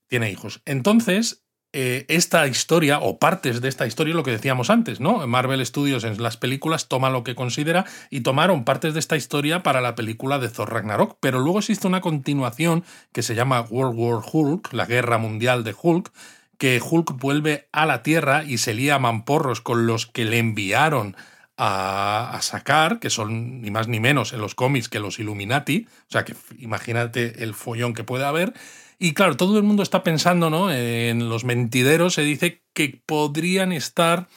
tiene 0.08 0.32
hijos. 0.32 0.62
Entonces, 0.66 1.44
eh, 1.74 2.06
esta 2.10 2.48
historia, 2.48 3.00
o 3.00 3.18
partes 3.18 3.62
de 3.62 3.70
esta 3.70 3.88
historia, 3.88 4.14
lo 4.14 4.24
que 4.24 4.32
decíamos 4.32 4.70
antes, 4.70 5.00
¿no? 5.00 5.26
Marvel 5.26 5.66
Studios 5.66 6.04
en 6.04 6.22
las 6.22 6.36
películas 6.36 6.90
toma 6.90 7.10
lo 7.10 7.24
que 7.24 7.34
considera 7.34 7.86
y 8.10 8.22
tomaron 8.22 8.66
partes 8.66 8.94
de 8.94 9.00
esta 9.00 9.16
historia 9.16 9.64
para 9.64 9.80
la 9.80 9.96
película 9.96 10.38
de 10.38 10.50
Thor 10.50 10.74
Ragnarok, 10.74 11.18
pero 11.22 11.40
luego 11.40 11.60
existe 11.60 11.88
una 11.88 12.02
continuación 12.02 12.84
que 13.14 13.24
se 13.24 13.36
llama 13.36 13.62
World 13.62 13.98
War 13.98 14.22
Hulk, 14.32 14.74
la 14.74 14.86
Guerra 14.86 15.18
Mundial 15.18 15.64
de 15.64 15.74
Hulk, 15.82 16.12
que 16.62 16.80
Hulk 16.80 17.18
vuelve 17.18 17.68
a 17.72 17.88
la 17.88 18.04
Tierra 18.04 18.44
y 18.44 18.60
se 18.60 18.76
lía 18.76 18.94
a 18.94 19.00
mamporros 19.00 19.62
con 19.62 19.88
los 19.88 20.06
que 20.06 20.26
le 20.26 20.38
enviaron 20.38 21.18
a, 21.58 22.38
sacar, 22.44 23.00
que 23.00 23.10
son 23.10 23.64
ni 23.64 23.72
más 23.72 23.88
ni 23.88 24.00
menos 24.00 24.32
en 24.32 24.42
los 24.42 24.54
cómics 24.54 24.88
que 24.88 25.00
los 25.00 25.18
Illuminati, 25.18 25.88
o 25.90 26.12
sea 26.12 26.24
que 26.24 26.36
imagínate 26.60 27.44
el 27.44 27.56
follón 27.56 27.96
que 27.96 28.04
puede 28.04 28.26
haber. 28.26 28.54
Y 29.00 29.14
claro, 29.14 29.38
todo 29.38 29.58
el 29.58 29.64
mundo 29.64 29.82
está 29.82 30.04
pensando, 30.04 30.52
¿no? 30.52 30.72
En 30.72 31.30
los 31.30 31.46
mentideros 31.46 32.14
se 32.14 32.22
dice 32.22 32.62
que 32.74 33.02
podrían 33.08 33.72
estar 33.72 34.28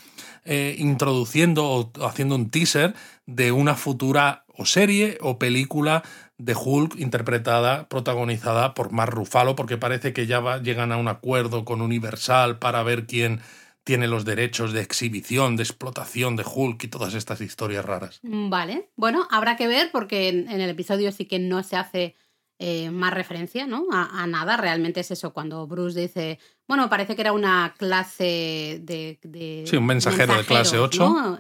eh, 0.47 0.77
introduciendo 0.79 1.67
o 1.67 1.93
haciendo 2.07 2.37
un 2.37 2.49
teaser 2.49 2.95
de 3.27 3.53
una 3.53 3.75
futura 3.75 4.47
o 4.49 4.65
serie 4.65 5.19
o 5.21 5.39
película 5.39 6.03
de 6.39 6.55
Hulk 6.55 6.99
interpretada, 6.99 7.89
protagonizada 7.89 8.75
por 8.75 8.93
Mark 8.93 9.13
Ruffalo, 9.15 9.55
porque 9.55 9.77
parece 9.77 10.13
que 10.13 10.27
ya 10.27 10.59
llegan 10.59 10.93
a 10.93 10.97
un 10.97 11.09
acuerdo 11.09 11.65
con 11.65 11.81
Universal 11.81 12.59
para 12.59 12.83
ver 12.83 13.07
quién 13.07 13.41
tiene 13.85 14.09
los 14.09 14.25
derechos 14.25 14.73
de 14.73 14.81
exhibición, 14.81 15.57
de 15.57 15.63
explotación 15.63 16.37
de 16.37 16.45
Hulk 16.45 16.85
y 16.85 16.89
todas 16.89 17.15
estas 17.15 17.41
historias 17.41 17.85
raras. 17.85 18.19
Mm, 18.23 18.49
vale, 18.49 18.89
bueno, 18.97 19.29
habrá 19.31 19.57
que 19.57 19.69
ver 19.69 19.91
porque 19.93 20.29
en, 20.29 20.49
el 20.49 20.71
episodio 20.71 21.13
sí 21.13 21.27
que 21.27 21.39
no 21.39 21.63
se 21.63 21.77
hace 21.77 22.17
eh, 22.59 22.91
más 22.91 23.13
referencia 23.13 23.67
¿no? 23.67 23.87
A, 23.93 24.27
nada. 24.27 24.57
Realmente 24.57 25.01
es 25.01 25.11
eso, 25.11 25.33
cuando 25.35 25.67
Bruce 25.67 26.01
dice, 26.01 26.39
bueno, 26.67 26.89
parece 26.89 27.15
que 27.15 27.21
era 27.21 27.33
una 27.33 27.75
clase 27.77 28.81
de... 28.83 29.65
sí, 29.67 29.77
un 29.77 29.87
mensajero, 29.87 30.35
de 30.35 30.45
clase 30.45 30.79
8. 30.79 31.39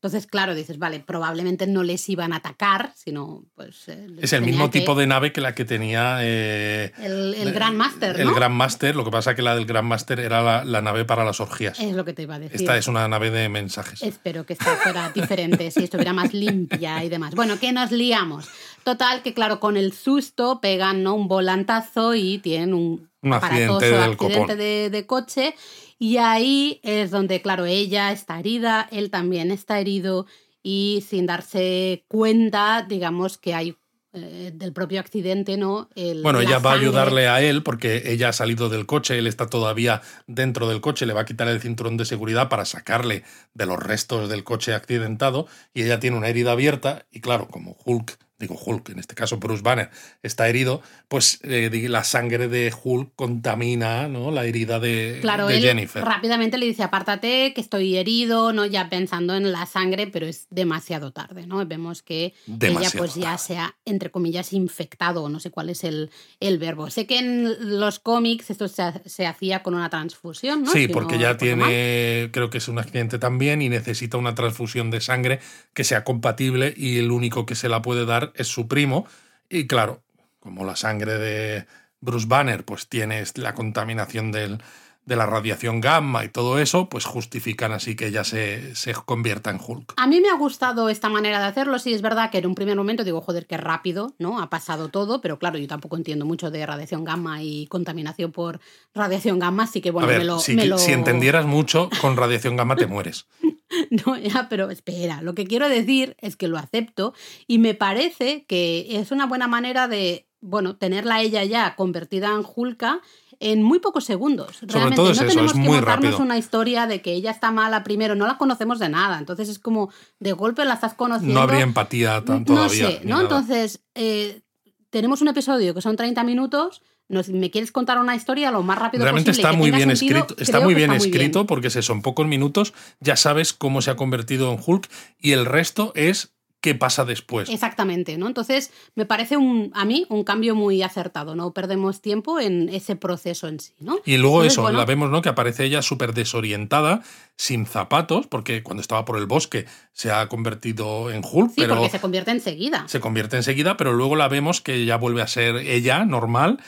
Entonces, 0.00 0.28
claro, 0.28 0.54
dices, 0.54 0.78
vale, 0.78 1.00
probablemente 1.00 1.66
no 1.66 1.82
les 1.82 2.08
iban 2.08 2.32
a 2.32 2.36
atacar, 2.36 2.92
sino 2.94 3.42
pues... 3.56 3.88
Eh, 3.88 4.06
es 4.22 4.32
el 4.32 4.42
mismo 4.42 4.70
tipo 4.70 4.94
de 4.94 5.08
nave 5.08 5.32
que 5.32 5.40
la 5.40 5.56
que 5.56 5.64
tenía... 5.64 6.18
Eh, 6.20 6.92
el, 7.02 7.34
el 7.34 7.52
Grandmaster, 7.52 8.16
¿no? 8.16 8.30
El 8.30 8.32
Grandmaster, 8.32 8.94
lo 8.94 9.04
que 9.04 9.10
pasa 9.10 9.34
que 9.34 9.42
la 9.42 9.56
del 9.56 9.66
Grandmaster 9.66 10.20
era 10.20 10.64
la, 10.64 10.82
nave 10.82 11.04
para 11.04 11.24
las 11.24 11.40
orgías. 11.40 11.80
Es 11.80 11.96
lo 11.96 12.04
que 12.04 12.12
te 12.12 12.22
iba 12.22 12.36
a 12.36 12.38
decir. 12.38 12.60
Esta 12.60 12.76
es 12.76 12.86
una 12.86 13.08
nave 13.08 13.32
de 13.32 13.48
mensajes. 13.48 14.00
Espero 14.02 14.46
que 14.46 14.52
esta 14.52 14.76
fuera 14.76 15.10
diferente, 15.14 15.68
si 15.72 15.82
estuviera 15.82 16.12
más 16.12 16.32
limpia 16.32 17.02
y 17.02 17.08
demás. 17.08 17.34
Bueno, 17.34 17.58
¿qué 17.58 17.72
nos 17.72 17.90
liamos? 17.90 18.48
Total, 18.84 19.22
que 19.22 19.34
claro, 19.34 19.58
con 19.58 19.76
el 19.76 19.92
susto 19.92 20.60
pegan 20.60 21.02
¿no? 21.02 21.14
un 21.14 21.26
volantazo 21.26 22.14
y 22.14 22.38
tienen 22.38 22.72
un, 22.72 23.10
un 23.22 23.32
accidente, 23.32 23.96
accidente 23.96 24.54
de, 24.54 24.90
de 24.90 25.06
coche 25.06 25.56
y 25.98 26.18
ahí 26.18 26.80
es 26.82 27.10
donde, 27.10 27.42
claro, 27.42 27.66
ella 27.66 28.12
está 28.12 28.38
herida, 28.38 28.88
él 28.92 29.10
también 29.10 29.50
está 29.50 29.80
herido 29.80 30.26
y 30.62 31.04
sin 31.08 31.26
darse 31.26 32.04
cuenta, 32.08 32.86
digamos 32.88 33.38
que 33.38 33.54
hay 33.54 33.76
eh, 34.12 34.52
del 34.54 34.72
propio 34.72 35.00
accidente, 35.00 35.56
¿no? 35.56 35.90
bueno, 36.22 36.40
ella 36.40 36.60
va 36.60 36.72
a 36.72 36.74
ayudarle 36.76 37.28
a 37.28 37.42
él 37.42 37.62
porque 37.62 38.04
ella 38.06 38.30
ha 38.30 38.32
salido 38.32 38.68
del 38.68 38.86
coche, 38.86 39.18
él 39.18 39.26
está 39.26 39.48
todavía 39.48 40.00
dentro 40.26 40.68
del 40.68 40.80
coche, 40.80 41.04
le 41.04 41.12
va 41.12 41.22
a 41.22 41.24
quitar 41.26 41.46
el 41.48 41.60
cinturón 41.60 41.96
de 41.96 42.04
seguridad 42.04 42.48
para 42.48 42.64
sacarle 42.64 43.24
de 43.54 43.66
los 43.66 43.78
restos 43.78 44.28
del 44.28 44.44
coche 44.44 44.72
accidentado 44.72 45.46
y 45.74 45.82
ella 45.82 46.00
tiene 46.00 46.16
una 46.16 46.28
herida 46.28 46.52
abierta 46.52 47.06
y 47.10 47.20
claro, 47.20 47.48
como 47.48 47.76
Hulk 47.84 48.18
digo 48.38 48.54
Hulk, 48.54 48.90
en 48.90 49.00
este 49.00 49.14
caso 49.14 49.38
Bruce 49.38 49.62
Banner, 49.62 49.90
está 50.22 50.48
herido, 50.48 50.80
pues 51.08 51.40
eh, 51.42 51.70
la 51.88 52.04
sangre 52.04 52.48
de 52.48 52.72
Hulk 52.82 53.10
contamina 53.16 54.06
¿no? 54.08 54.30
la 54.30 54.44
herida 54.44 54.78
de, 54.78 55.18
claro, 55.20 55.48
de 55.48 55.60
Jennifer. 55.60 56.04
Rápidamente 56.04 56.56
le 56.56 56.66
dice, 56.66 56.84
apártate, 56.84 57.52
que 57.52 57.60
estoy 57.60 57.96
herido, 57.96 58.52
¿no? 58.52 58.64
Ya 58.64 58.88
pensando 58.88 59.34
en 59.34 59.50
la 59.50 59.66
sangre, 59.66 60.06
pero 60.06 60.26
es 60.26 60.46
demasiado 60.50 61.12
tarde, 61.12 61.46
¿no? 61.46 61.64
Vemos 61.66 62.02
que 62.02 62.34
ella 62.60 62.90
pues 62.96 63.16
ya 63.16 63.36
se 63.38 63.58
ha, 63.58 63.74
entre 63.84 64.10
comillas, 64.10 64.52
infectado, 64.52 65.28
no 65.28 65.40
sé 65.40 65.50
cuál 65.50 65.70
es 65.70 65.82
el, 65.82 66.10
el 66.38 66.58
verbo. 66.58 66.90
Sé 66.90 67.06
que 67.06 67.18
en 67.18 67.80
los 67.80 67.98
cómics 67.98 68.50
esto 68.50 68.68
se, 68.68 69.26
hacía 69.26 69.62
con 69.62 69.74
una 69.74 69.90
transfusión, 69.90 70.62
¿no? 70.62 70.70
Sí, 70.70 70.86
porque 70.86 71.18
ya 71.18 71.36
tiene, 71.36 72.30
creo 72.32 72.50
que 72.50 72.58
es 72.58 72.68
un 72.68 72.78
accidente 72.78 73.18
también 73.18 73.62
y 73.62 73.68
necesita 73.68 74.16
una 74.16 74.34
transfusión 74.34 74.90
de 74.90 75.00
sangre 75.00 75.40
que 75.74 75.82
sea 75.82 76.04
compatible 76.04 76.72
y 76.76 76.98
el 76.98 77.10
único 77.10 77.46
que 77.46 77.56
se 77.56 77.68
la 77.68 77.82
puede 77.82 78.06
dar 78.06 78.27
es 78.34 78.48
su 78.48 78.68
primo. 78.68 79.06
Y 79.48 79.66
claro, 79.66 80.02
como 80.40 80.64
la 80.64 80.76
sangre 80.76 81.18
de 81.18 81.66
Bruce 82.00 82.26
Banner 82.26 82.64
pues 82.64 82.88
tiene 82.88 83.24
la 83.36 83.54
contaminación 83.54 84.32
del, 84.32 84.62
de 85.08 85.16
la 85.16 85.24
radiación 85.24 85.80
gamma 85.80 86.22
y 86.24 86.28
todo 86.28 86.58
eso, 86.58 86.90
pues 86.90 87.06
justifican 87.06 87.72
así 87.72 87.96
que 87.96 88.08
ella 88.08 88.24
se, 88.24 88.74
se, 88.76 88.92
convierta 88.92 89.50
en 89.50 89.58
Hulk. 89.66 89.94
A 89.96 90.06
mí 90.06 90.20
me 90.20 90.28
ha 90.28 90.34
gustado 90.34 90.90
esta 90.90 91.08
manera 91.08 91.38
de 91.40 91.46
hacerlo. 91.46 91.78
Sí, 91.78 91.94
es 91.94 92.02
verdad 92.02 92.30
que 92.30 92.38
en 92.38 92.46
un 92.46 92.54
primer 92.54 92.76
momento 92.76 93.04
digo, 93.04 93.22
joder, 93.22 93.46
qué 93.46 93.56
rápido, 93.56 94.14
¿no? 94.18 94.38
Ha 94.38 94.50
pasado 94.50 94.90
todo, 94.90 95.22
pero 95.22 95.38
claro, 95.38 95.58
yo 95.58 95.66
tampopo 95.66 95.96
entiendo 95.96 96.26
mucho 96.26 96.50
de 96.50 96.64
radiación 96.66 97.04
gamma 97.04 97.42
y 97.42 97.66
contaminación 97.68 98.32
por 98.32 98.60
radiación 98.94 99.38
gamma, 99.38 99.62
así 99.62 99.80
que 99.80 99.90
bueno, 99.90 100.08
me, 100.08 100.24
lo, 100.24 100.38
si, 100.40 100.58
si 100.76 100.92
entendieras 100.92 101.46
mucho, 101.46 101.88
con 102.02 102.16
radiación 102.16 102.56
gamma 102.56 102.76
te 102.76 102.86
mueres. 102.86 103.26
No, 103.90 104.16
ya, 104.16 104.48
pero 104.48 104.70
espera, 104.70 105.20
lo 105.20 105.34
que 105.34 105.46
quiero 105.46 105.68
decir 105.68 106.16
es 106.20 106.36
que 106.36 106.48
lo 106.48 106.56
acepto 106.56 107.12
y 107.46 107.58
me 107.58 107.74
parece 107.74 108.46
que 108.48 108.98
es 108.98 109.10
una 109.10 109.26
buena 109.26 109.46
manera 109.46 109.88
de, 109.88 110.26
bueno, 110.40 110.76
tenerla 110.76 111.20
ella 111.20 111.44
ya 111.44 111.76
convertida 111.76 112.28
en 112.28 112.44
Hulka 112.44 113.00
en 113.40 113.62
muy 113.62 113.78
pocos 113.78 114.04
segundos. 114.04 114.58
Realmente 114.62 114.96
todo 114.96 115.14
no 115.14 115.26
tenemos 115.26 115.52
que 115.52 115.58
montarnos 115.58 116.18
una 116.20 116.38
historia 116.38 116.86
de 116.86 117.00
que 117.00 117.12
ella 117.12 117.30
está 117.30 117.50
mala 117.50 117.84
primero, 117.84 118.14
no 118.14 118.26
la 118.26 118.38
conocemos 118.38 118.78
de 118.78 118.88
nada. 118.88 119.18
Entonces 119.18 119.48
es 119.48 119.58
como 119.58 119.90
de 120.18 120.32
golpe 120.32 120.64
la 120.64 120.74
estás 120.74 120.94
conociendo. 120.94 121.34
No 121.34 121.40
habría 121.40 121.60
empatía 121.60 122.24
tan 122.24 122.44
todavía. 122.44 122.82
No 122.84 122.90
sé, 122.90 123.00
¿no? 123.04 123.20
Entonces, 123.20 123.80
eh, 123.94 124.42
tenemos 124.90 125.20
un 125.22 125.28
episodio 125.28 125.74
que 125.74 125.82
son 125.82 125.96
30 125.96 126.24
minutos 126.24 126.82
me 127.08 127.50
quieres 127.50 127.72
contar 127.72 127.98
una 127.98 128.14
historia 128.14 128.50
lo 128.50 128.62
más 128.62 128.78
rápido 128.78 129.04
Realmente 129.04 129.30
posible. 129.30 129.48
está 129.48 129.56
muy 129.56 129.70
bien 129.70 129.90
escrito, 129.90 130.34
está 130.38 130.60
muy 130.60 130.74
bien 130.74 130.92
escrito 130.92 131.46
porque 131.46 131.70
se 131.70 131.80
son 131.80 132.02
pocos 132.02 132.26
minutos, 132.26 132.74
ya 133.00 133.16
sabes 133.16 133.54
cómo 133.54 133.80
se 133.80 133.90
ha 133.90 133.96
convertido 133.96 134.52
en 134.52 134.60
Hulk 134.64 134.88
y 135.18 135.32
el 135.32 135.46
resto 135.46 135.92
es 135.94 136.34
qué 136.60 136.74
pasa 136.74 137.04
después. 137.04 137.48
Exactamente, 137.48 138.18
¿no? 138.18 138.26
Entonces, 138.26 138.72
me 138.94 139.06
parece 139.06 139.36
un, 139.36 139.70
a 139.74 139.84
mí 139.84 140.06
un 140.08 140.24
cambio 140.24 140.54
muy 140.54 140.82
acertado, 140.82 141.34
no 141.34 141.52
perdemos 141.52 142.00
tiempo 142.00 142.40
en 142.40 142.68
ese 142.68 142.96
proceso 142.96 143.48
en 143.48 143.60
sí, 143.60 143.72
¿no? 143.80 143.98
Y 144.04 144.16
luego 144.16 144.42
eso, 144.42 144.70
la 144.70 144.84
vemos, 144.84 145.10
¿no? 145.10 145.22
Que 145.22 145.28
aparece 145.28 145.64
ella 145.64 145.82
súper 145.82 146.14
desorientada, 146.14 147.02
sin 147.36 147.66
zapatos, 147.66 148.26
porque 148.26 148.62
cuando 148.62 148.80
estaba 148.80 149.04
por 149.04 149.18
el 149.18 149.26
bosque 149.26 149.66
se 149.92 150.10
ha 150.10 150.28
convertido 150.28 151.10
en 151.10 151.22
Hulk, 151.24 151.50
sí, 151.50 151.60
pero... 151.60 151.76
porque 151.76 151.90
se 151.90 152.00
convierte 152.00 152.32
enseguida. 152.32 152.84
Se 152.88 153.00
convierte 153.00 153.36
enseguida, 153.36 153.76
pero 153.76 153.92
luego 153.92 154.16
la 154.16 154.28
vemos 154.28 154.60
que 154.60 154.84
ya 154.84 154.96
vuelve 154.96 155.22
a 155.22 155.26
ser 155.28 155.56
ella, 155.56 156.04
normal, 156.04 156.58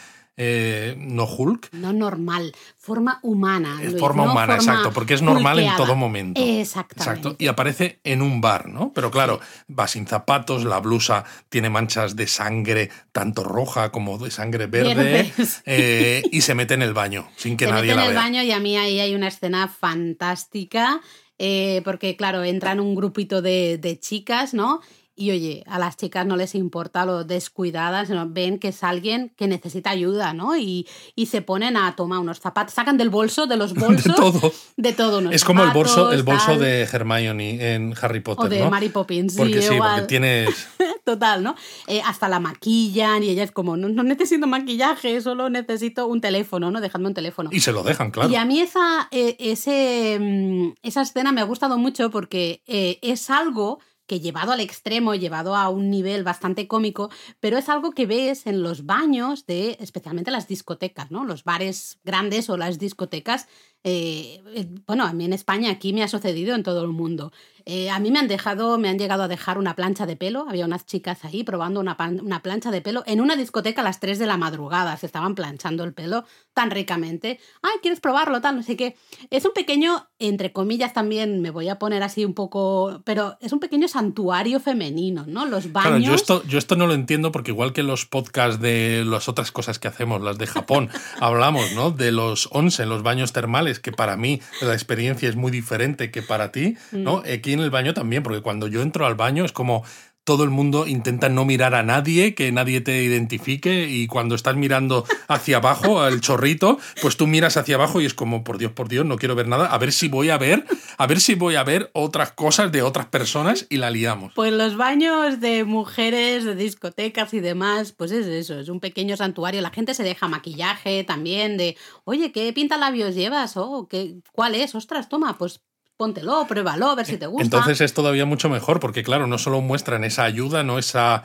eh, 0.43 0.95
no 0.97 1.25
Hulk. 1.27 1.69
No 1.73 1.93
normal, 1.93 2.57
forma 2.79 3.19
humana. 3.23 3.79
forma 3.99 4.23
humana, 4.23 4.55
exacto, 4.55 4.91
porque 4.91 5.13
es 5.13 5.21
normal 5.21 5.59
en 5.59 5.77
todo 5.77 5.95
momento. 5.95 6.41
Exactamente. 6.41 7.11
Exacto. 7.11 7.37
Y 7.39 7.47
aparece 7.47 8.01
en 8.05 8.23
un 8.23 8.41
bar, 8.41 8.67
¿no? 8.67 8.91
Pero 8.95 9.11
claro, 9.11 9.39
va 9.69 9.87
sin 9.87 10.07
zapatos, 10.07 10.65
la 10.65 10.81
blusa 10.81 11.25
tiene 11.51 11.69
manchas 11.69 12.17
de 12.17 12.27
sangre, 12.27 12.89
tanto 13.13 13.45
roja 13.45 13.93
como 13.93 14.17
de 14.17 14.31
sangre 14.31 14.67
verde, 14.67 15.31
eh, 15.67 16.23
y 16.33 16.41
se 16.41 16.55
mete 16.55 16.73
en 16.73 16.81
el 16.81 16.95
baño, 16.95 17.29
sin 17.37 17.59
que 17.59 17.67
nadie 17.67 17.95
la 17.95 17.97
vea. 17.97 18.05
en 18.05 18.11
el 18.11 18.17
baño 18.17 18.43
y 18.43 18.53
a 18.53 18.61
mí 18.61 18.79
ahí 18.79 18.99
hay 18.99 19.15
una 19.15 19.29
escena 19.29 19.69
fantástica. 19.69 21.03
Eh, 21.43 21.81
porque 21.85 22.17
claro, 22.17 22.45
entran 22.45 22.81
un 22.81 22.95
grupito 22.95 23.41
de, 23.41 23.79
de 23.79 23.99
chicas, 23.99 24.53
¿no? 24.53 24.83
Y 25.21 25.33
oye, 25.33 25.65
a 25.67 25.79
las 25.79 25.99
chicas 25.99 26.25
no 26.25 26.35
les 26.35 26.55
importa 26.55 27.05
lo 27.05 27.25
descuidadas, 27.25 28.09
sino 28.09 28.27
ven 28.27 28.59
que 28.59 28.69
es 28.69 28.83
alguien 28.83 29.35
que 29.37 29.49
necesita 29.49 29.91
ayuda, 29.91 30.33
¿no? 30.33 30.57
Y, 30.57 30.89
y 31.15 31.27
se 31.27 31.43
ponen 31.43 31.77
a 31.77 31.95
tomar 31.95 32.21
unos 32.21 32.41
zapatos, 32.41 32.73
sacan 32.73 32.97
del 32.97 33.11
bolso, 33.11 33.47
de 33.47 33.59
los 33.59 33.75
bolsos. 33.75 34.05
De 34.05 34.15
todo. 34.15 34.53
De 34.79 34.93
todo. 34.95 35.31
Es 35.31 35.45
como 35.45 35.63
el 35.63 35.73
bolso, 35.73 36.11
el 36.11 36.23
bolso 36.23 36.59
de 36.59 36.89
Hermione 36.91 37.75
en 37.75 37.95
Harry 38.01 38.21
Potter. 38.21 38.47
O 38.47 38.49
de 38.49 38.71
Mary 38.71 38.89
Poppins. 38.89 39.37
Porque 39.37 39.61
sí, 39.61 39.75
porque 39.77 40.07
tienes. 40.09 40.69
Total, 41.05 41.43
¿no? 41.43 41.55
Eh, 41.87 42.01
hasta 42.03 42.27
la 42.27 42.41
maquillan 42.41 43.23
y 43.23 43.29
ella 43.29 43.43
es 43.43 43.53
como, 43.53 43.77
no, 43.77 44.03
necesito 44.03 44.47
maquillaje, 44.47 45.21
solo 45.21 45.51
necesito 45.51 46.07
un 46.07 46.23
teléfono, 46.23 46.71
¿no? 46.71 46.81
Dejadme 46.81 47.09
un 47.09 47.15
teléfono. 47.15 47.51
Y 47.53 47.61
se 47.61 47.73
lo 47.73 47.83
dejan, 47.83 48.11
claro. 48.11 48.31
Y 48.31 48.37
a 48.37 48.47
mí 48.47 48.61
esa, 48.61 49.07
eh, 49.11 49.37
ese, 49.39 50.19
mm, 50.19 50.73
esa 50.83 51.03
escena 51.03 51.31
me 51.31 51.43
ha 51.43 51.45
gustado 51.45 51.77
mucho 51.77 52.11
porque 52.11 52.63
eh, 52.67 52.99
es 53.03 53.29
algo 53.29 53.81
que 54.11 54.19
llevado 54.19 54.51
al 54.51 54.59
extremo, 54.59 55.15
llevado 55.15 55.55
a 55.55 55.69
un 55.69 55.89
nivel 55.89 56.25
bastante 56.25 56.67
cómico, 56.67 57.11
pero 57.39 57.59
es 57.59 57.69
algo 57.69 57.93
que 57.93 58.07
ves 58.07 58.49
en 58.49 58.61
los 58.61 58.85
baños 58.85 59.47
de 59.47 59.77
especialmente 59.79 60.33
las 60.33 60.49
discotecas, 60.49 61.13
¿no? 61.13 61.25
Los 61.25 61.45
bares 61.45 62.01
grandes 62.03 62.51
o 62.51 62.57
las 62.57 62.81
discotecas 62.81 63.47
eh, 63.83 64.43
eh, 64.55 64.69
bueno, 64.87 65.05
a 65.05 65.13
mí 65.15 65.25
en 65.25 65.33
España 65.33 65.71
aquí 65.71 65.95
me 65.95 66.03
ha 66.03 66.09
sucedido 66.09 66.55
en 66.55 66.63
todo 66.63 66.83
el 66.83 66.91
mundo. 66.91 67.33
Eh, 67.65 67.89
a 67.89 67.99
mí 67.99 68.11
me 68.11 68.19
han 68.19 68.29
dejado, 68.29 68.77
me 68.79 68.89
han 68.89 68.99
llegado 68.99 69.23
a 69.23 69.29
dejar 69.29 69.57
una 69.57 69.75
plancha 69.75 70.07
de 70.07 70.17
pelo. 70.17 70.47
Había 70.49 70.67
unas 70.67 70.85
chicas 70.85 71.25
ahí 71.25 71.45
probando 71.45 71.81
una, 71.81 71.97
plancha 72.43 72.71
de 72.71 72.83
pelo 72.83 73.03
en 73.07 73.21
una 73.21 73.37
discoteca 73.37 73.81
a 73.81 73.85
las 73.85 74.01
3 74.01 74.19
de 74.19 74.27
la 74.27 74.37
madrugada. 74.37 74.97
Se 74.97 75.07
estaban 75.07 75.35
planchando 75.35 75.85
el 75.85 75.95
pelo 75.95 76.25
tan 76.53 76.71
ricamente. 76.71 77.41
Ay, 77.63 77.79
¿quieres 77.81 78.01
probarlo? 78.01 78.41
Tal, 78.41 78.57
no 78.57 78.63
sé 78.63 78.77
qué. 78.77 78.97
Es 79.31 79.45
un 79.47 79.53
pequeño, 79.53 80.10
entre 80.21 80.53
comillas 80.53 80.93
también, 80.93 81.41
me 81.41 81.51
voy 81.51 81.69
a 81.69 81.79
poner 81.79 82.03
así 82.03 82.25
un 82.25 82.35
poco, 82.35 83.01
pero 83.05 83.37
es 83.41 83.53
un 83.53 83.59
pequeño 83.59 83.89
santuario 83.89 84.61
femenino, 84.61 85.25
¿no? 85.27 85.47
Los 85.47 85.73
baños. 85.73 85.89
Claro, 85.89 86.05
yo 86.05 86.15
esto, 86.15 86.45
yo 86.47 86.59
esto 86.59 86.77
no 86.77 86.87
lo 86.87 86.93
entiendo 86.93 87.33
porque 87.33 87.51
igual 87.51 87.73
que 87.73 87.83
los 87.83 88.05
podcasts 88.05 88.61
de 88.61 89.03
las 89.07 89.29
otras 89.29 89.51
cosas 89.51 89.79
que 89.79 89.89
hacemos, 89.89 90.21
las 90.21 90.37
de 90.37 90.47
Japón, 90.47 90.91
hablamos, 91.21 91.73
¿no? 91.75 91.91
De 91.91 92.13
los 92.13 92.49
onsen, 92.53 92.91
los 92.91 93.03
baños 93.03 93.33
termales 93.33 93.81
que 93.81 93.93
para 93.93 94.17
mí 94.17 94.41
la 94.61 94.75
experiencia 94.75 95.29
es 95.29 95.37
muy 95.37 95.51
diferente 95.51 96.11
que 96.11 96.23
para 96.23 96.53
ti, 96.53 96.77
¿no? 96.93 97.19
Mm. 97.19 97.33
Aquí 97.33 97.53
en 97.55 97.61
el 97.61 97.71
baño 97.71 97.95
también, 97.95 98.23
porque 98.23 98.43
cuando 98.43 98.69
yo 98.69 98.83
entro 98.83 99.07
al 99.07 99.15
baño 99.15 99.45
es 99.47 99.53
como 99.53 99.85
todo 100.31 100.45
el 100.45 100.51
mundo 100.51 100.87
intenta 100.87 101.29
no 101.29 101.45
mirar 101.45 101.75
a 101.75 101.83
nadie, 101.83 102.37
que 102.37 102.53
nadie 102.53 102.81
te 102.81 103.03
identifique 103.03 103.89
y 103.91 104.07
cuando 104.07 104.37
estás 104.37 104.55
mirando 104.55 105.05
hacia 105.27 105.57
abajo 105.57 106.03
al 106.03 106.21
chorrito, 106.21 106.79
pues 107.03 107.17
tú 107.17 107.27
miras 107.27 107.57
hacia 107.57 107.75
abajo 107.75 108.01
y 108.01 108.07
es 108.07 108.15
como, 108.15 108.45
por 108.45 108.57
Dios, 108.57 108.71
por 108.71 108.89
Dios, 108.89 109.05
no 109.05 109.17
quiero 109.17 109.35
ver 109.35 109.49
nada, 109.49 109.67
a 109.67 109.77
ver 109.79 109.91
si 109.91 110.07
voy 110.07 110.31
a 110.31 110.39
ver, 110.39 110.65
a 110.99 111.07
ver 111.09 111.19
si 111.19 111.35
voy 111.35 111.57
a 111.57 111.65
ver 111.65 111.91
otras 111.95 112.31
cosas 112.31 112.71
de 112.71 112.83
otras 112.83 113.07
personas 113.07 113.67
y 113.71 113.79
la 113.79 113.91
liamos. 113.91 114.33
Pues 114.37 114.53
los 114.53 114.77
baños 114.77 115.41
de 115.41 115.65
mujeres, 115.65 116.45
de 116.45 116.55
discotecas 116.55 117.35
y 117.35 117.41
demás, 117.41 117.91
pues 117.91 118.13
es 118.13 118.27
eso, 118.27 118.61
es 118.61 118.69
un 118.69 118.79
pequeño 118.79 119.17
santuario, 119.17 119.61
la 119.63 119.71
gente 119.71 119.95
se 119.95 120.05
deja 120.05 120.29
maquillaje 120.29 121.03
también 121.03 121.57
de, 121.57 121.77
oye, 122.05 122.31
¿qué 122.31 122.53
pinta 122.53 122.77
labios 122.77 123.17
llevas? 123.17 123.57
Oh, 123.57 123.89
¿qué, 123.91 124.15
¿cuál 124.31 124.55
es? 124.55 124.77
Ostras, 124.77 125.09
toma, 125.09 125.37
pues 125.39 125.61
póntelo, 126.01 126.47
pruébalo, 126.49 126.89
a 126.89 126.95
ver 126.95 127.05
si 127.05 127.19
te 127.19 127.27
gusta. 127.27 127.45
Entonces 127.45 127.83
es 127.83 127.93
todavía 127.93 128.25
mucho 128.25 128.49
mejor, 128.49 128.81
porque 128.81 129.03
claro, 129.03 129.27
no 129.27 129.37
solo 129.37 129.61
muestran 129.61 130.03
esa 130.05 130.25
ayuda, 130.25 130.63
no 130.65 130.79
esa 130.79 131.25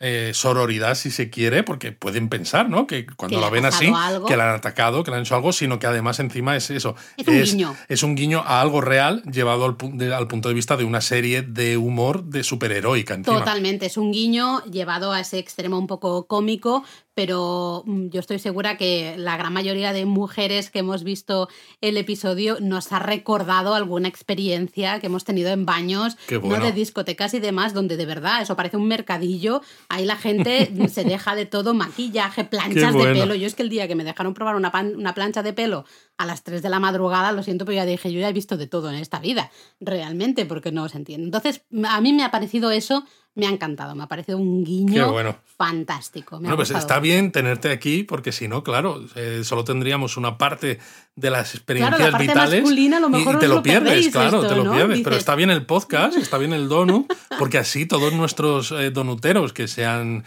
eh, 0.00 0.32
sororidad, 0.34 0.94
si 0.96 1.10
se 1.10 1.28
quiere, 1.30 1.62
porque 1.62 1.92
pueden 1.92 2.28
pensar, 2.28 2.68
¿no? 2.70 2.86
Que 2.86 3.04
cuando 3.06 3.38
la 3.40 3.48
ven 3.50 3.64
así, 3.66 3.92
algo. 3.94 4.26
que 4.26 4.36
la 4.36 4.48
han 4.50 4.56
atacado, 4.56 5.04
que 5.04 5.10
le 5.10 5.18
han 5.18 5.22
hecho 5.24 5.34
algo, 5.36 5.52
sino 5.52 5.78
que 5.78 5.86
además 5.86 6.18
encima 6.20 6.56
es 6.56 6.70
eso. 6.70 6.96
Es 7.16 7.28
un 7.28 7.42
guiño. 7.42 7.76
es 7.88 8.02
un 8.02 8.14
guiño 8.16 8.42
a 8.44 8.60
algo 8.60 8.80
real 8.80 9.22
llevado 9.30 9.64
al, 9.66 9.78
pu- 9.78 9.94
de- 9.96 10.12
al 10.14 10.26
punto 10.26 10.48
de 10.48 10.54
vista 10.54 10.76
de 10.76 10.84
una 10.84 11.00
serie 11.00 11.42
de 11.42 11.76
humor 11.76 12.24
de 12.24 12.42
superheroica 12.42 13.14
encima. 13.14 13.38
Totalmente, 13.38 13.86
es 13.86 13.96
un 13.96 14.10
guiño 14.10 14.64
llevado 14.64 15.12
a 15.12 15.20
ese 15.20 15.38
extremo 15.38 15.78
un 15.78 15.86
poco 15.86 16.26
cómico, 16.26 16.82
pero 17.14 17.82
mm, 17.86 18.08
yo 18.08 18.20
estoy 18.20 18.38
segura 18.38 18.76
que 18.76 19.14
la 19.16 19.36
gran 19.36 19.52
mayoría 19.52 19.92
de 19.92 20.04
mujeres 20.04 20.70
que 20.70 20.80
hemos 20.80 21.04
visto 21.04 21.48
el 21.80 21.96
episodio 21.96 22.58
nos 22.60 22.92
ha 22.92 22.98
recordado 22.98 23.74
alguna 23.74 24.08
experiencia 24.08 24.98
que 25.00 25.06
hemos 25.06 25.24
tenido 25.24 25.50
en 25.50 25.64
baños, 25.64 26.16
no 26.58 26.64
de 26.64 26.72
discotecas 26.72 27.34
y 27.34 27.40
demás, 27.40 27.72
donde 27.74 27.96
de 27.96 28.06
verdad 28.06 28.42
eso 28.42 28.56
parece 28.56 28.76
un 28.76 28.88
mercadillo, 28.88 29.62
ahí 29.88 30.04
la 30.04 30.16
gente 30.16 30.70
se 30.92 31.04
deja 31.04 31.34
de 31.34 31.46
todo, 31.46 31.72
maquillaje, 31.74 32.44
planchas 32.44 32.74
de 32.94 32.98
pelo. 33.20 33.34
Yo 33.34 33.46
es 33.46 33.54
que 33.54 33.62
el 33.62 33.68
día 33.68 33.86
que 33.88 33.94
me 33.94 34.04
dejaron 34.04 34.34
probar 34.34 34.56
una, 34.56 34.70
pan- 34.72 34.94
una 34.96 35.14
plancha 35.14 35.42
de 35.42 35.52
pelo 35.52 35.84
a 36.16 36.26
las 36.26 36.42
3 36.44 36.62
de 36.62 36.68
la 36.68 36.78
madrugada, 36.78 37.32
lo 37.32 37.42
siento, 37.42 37.64
pero 37.64 37.76
ya 37.76 37.86
dije, 37.86 38.12
yo 38.12 38.20
ya 38.20 38.28
he 38.28 38.32
visto 38.32 38.56
de 38.56 38.66
todo 38.66 38.88
en 38.90 38.96
esta 38.96 39.18
vida, 39.18 39.50
realmente, 39.80 40.46
porque 40.46 40.70
no 40.72 40.88
se 40.88 40.96
entiende. 40.98 41.24
Entonces, 41.26 41.62
a 41.88 42.00
mí 42.00 42.12
me 42.12 42.22
ha 42.24 42.30
parecido 42.30 42.70
eso, 42.70 43.04
me 43.34 43.46
ha 43.46 43.50
encantado, 43.50 43.96
me 43.96 44.04
ha 44.04 44.06
parecido 44.06 44.38
un 44.38 44.62
guiño 44.64 45.10
bueno. 45.10 45.36
fantástico. 45.56 46.36
Me 46.36 46.42
Bueno, 46.42 46.56
pues 46.56 46.70
está 46.70 47.00
bien 47.00 47.32
tenerte 47.32 47.70
aquí, 47.72 48.04
porque 48.04 48.30
si 48.30 48.46
no, 48.46 48.62
claro, 48.62 49.04
eh, 49.16 49.40
solo 49.42 49.64
tendríamos 49.64 50.16
una 50.16 50.38
parte 50.38 50.78
de 51.16 51.30
las 51.30 51.54
experiencias 51.56 51.96
Claro, 51.96 52.12
la 52.12 52.18
parte 52.18 52.26
vitales 52.28 52.62
masculina 52.62 52.96
a 52.98 53.00
lo 53.00 53.08
y- 53.08 53.10
mejor 53.10 53.32
y, 53.32 53.36
os 53.36 53.40
te 53.40 53.48
lo 53.48 53.54
lo 53.56 53.62
pierdes, 53.64 54.08
claro, 54.10 54.36
esto, 54.42 54.48
te 54.48 54.54
lo 54.54 54.64
¿no? 54.64 54.72
pierdes. 54.72 55.00
Pero 55.02 55.16
está 55.16 55.34
bien 55.34 55.50
el 55.50 55.66
podcast, 55.66 56.16
está 56.16 56.38
bien 56.38 56.52
el 56.52 56.68
donut, 56.68 57.12
porque 57.40 57.58
así 57.58 57.86
todos 57.86 58.12
nuestros 58.12 58.70
eh, 58.70 58.90
donuteros 58.92 59.52
que 59.52 59.66
sean, 59.66 60.22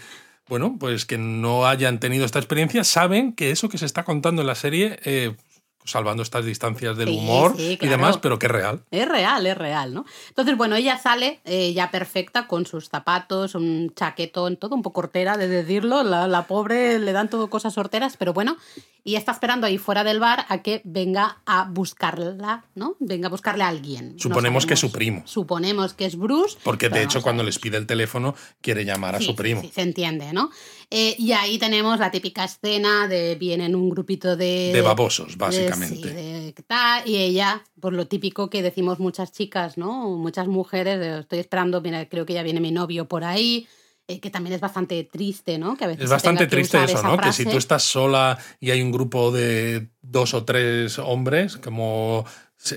bueno, 0.50 0.76
pues 0.78 1.06
que 1.06 1.18
no 1.18 1.66
hayan 1.66 2.02
tenido 2.02 2.26
esta 2.26 2.40
experiencia, 2.40 2.84
saben 2.84 3.32
que 3.32 3.52
eso 3.52 3.70
que 3.70 3.78
se 3.78 3.86
está 3.86 4.04
contando 4.04 4.42
en 4.42 4.48
la 4.48 4.56
serie, 4.56 5.00
eh, 5.06 5.34
salvando 5.88 6.22
estas 6.22 6.46
distancias 6.46 6.96
del 6.98 7.08
Sí, 7.10 7.18
humor 7.18 7.56
sí, 7.58 7.78
y 7.82 7.88
demás, 7.88 8.18
pero 8.18 8.38
que 8.38 8.46
es 8.46 8.52
real. 8.52 8.82
Es 8.92 9.08
real, 9.08 9.46
es 9.48 9.58
real, 9.58 9.94
¿no? 9.94 10.06
Entonces, 10.30 10.56
bueno, 10.58 10.76
ella 10.76 10.98
sale 10.98 11.40
eh, 11.46 11.74
ya 11.74 11.90
perfecta 11.90 12.46
con 12.48 12.66
sus 12.66 12.90
zapatos, 12.90 13.56
un 13.56 13.94
chaquetón, 13.96 14.58
todo 14.58 14.76
un 14.76 14.82
poco 14.84 15.00
hortera 15.02 15.38
de 15.38 15.48
decirlo. 15.48 16.04
La, 16.04 16.28
la 16.28 16.46
pobre 16.48 17.00
le 17.00 17.12
dan 17.14 17.30
todo 17.30 17.50
cosas 17.50 17.78
horteras, 17.78 18.18
pero 18.18 18.34
bueno. 18.34 18.58
Y 19.04 19.16
está 19.16 19.32
esperando 19.32 19.66
ahí 19.68 19.78
fuera 19.78 20.04
del 20.04 20.20
bar 20.20 20.46
a 20.50 20.62
que 20.62 20.82
venga 20.84 21.38
a 21.46 21.70
buscarla, 21.72 22.66
¿no? 22.76 22.98
Venga 23.00 23.28
a 23.28 23.32
buscarle 23.32 23.64
a 23.64 23.70
alguien. 23.70 24.14
No 24.16 24.20
Suponemos 24.20 24.66
que 24.66 24.74
es 24.74 24.80
su 24.82 24.92
primo. 24.92 25.22
Suponemos 25.26 25.94
que 25.94 26.06
es 26.06 26.18
Bruce. 26.18 26.58
Porque 26.62 26.90
de 26.90 27.04
hecho, 27.04 27.20
no 27.20 27.24
cuando 27.24 27.44
les 27.44 27.58
pide 27.58 27.78
el 27.78 27.88
teléfono, 27.88 28.36
quiere 28.60 28.84
llamar 28.84 29.16
a 29.16 29.20
Sí, 29.20 29.26
su 29.28 29.36
primo. 29.36 29.62
sí, 29.62 29.72
se 29.74 29.82
entiende, 29.82 30.34
¿no? 30.34 30.50
Eh, 30.92 31.16
y 31.18 31.32
ahí 31.32 31.58
tenemos 31.58 32.00
la 32.00 32.12
típica 32.12 32.44
escena 32.44 33.08
de 33.08 33.36
vienen 33.36 33.76
un 33.76 33.90
grupito 33.90 34.36
de... 34.36 34.72
De 34.74 34.82
babosos, 34.82 35.38
de- 35.38 35.38
básicamente. 35.80 36.10
sí, 36.10 36.54
de 36.56 36.64
tal, 36.66 37.08
y 37.08 37.18
ella, 37.18 37.64
por 37.80 37.94
lo 37.94 38.08
típico 38.08 38.50
que 38.50 38.62
decimos 38.62 39.00
muchas 39.00 39.32
chicas, 39.32 39.78
¿no? 39.78 40.10
Muchas 40.18 40.48
mujeres, 40.48 41.00
estoy 41.22 41.40
esperando, 41.40 41.82
mira, 41.82 42.08
creo 42.10 42.26
que 42.26 42.34
ya 42.34 42.44
viene 42.44 42.60
mi 42.60 42.72
novio 42.72 43.08
por 43.08 43.24
ahí, 43.24 43.68
eh, 44.08 44.20
que 44.20 44.30
también 44.30 44.54
es 44.54 44.62
bastante 44.62 45.04
triste, 45.04 45.58
¿no? 45.58 45.76
Que 45.76 45.84
a 45.84 45.88
veces 45.88 46.06
Es 46.06 46.10
bastante 46.10 46.48
triste 46.48 46.82
eso, 46.84 47.04
¿no? 47.04 47.18
Que 47.18 47.34
si 47.34 47.46
tú 47.46 47.58
estás 47.58 47.84
sola 47.84 48.38
y 48.60 48.72
hay 48.72 48.82
un 48.82 48.92
grupo 48.92 49.32
de 49.32 49.90
dos 50.02 50.34
o 50.34 50.46
tres 50.46 50.98
hombres, 51.00 51.58
como 51.58 52.26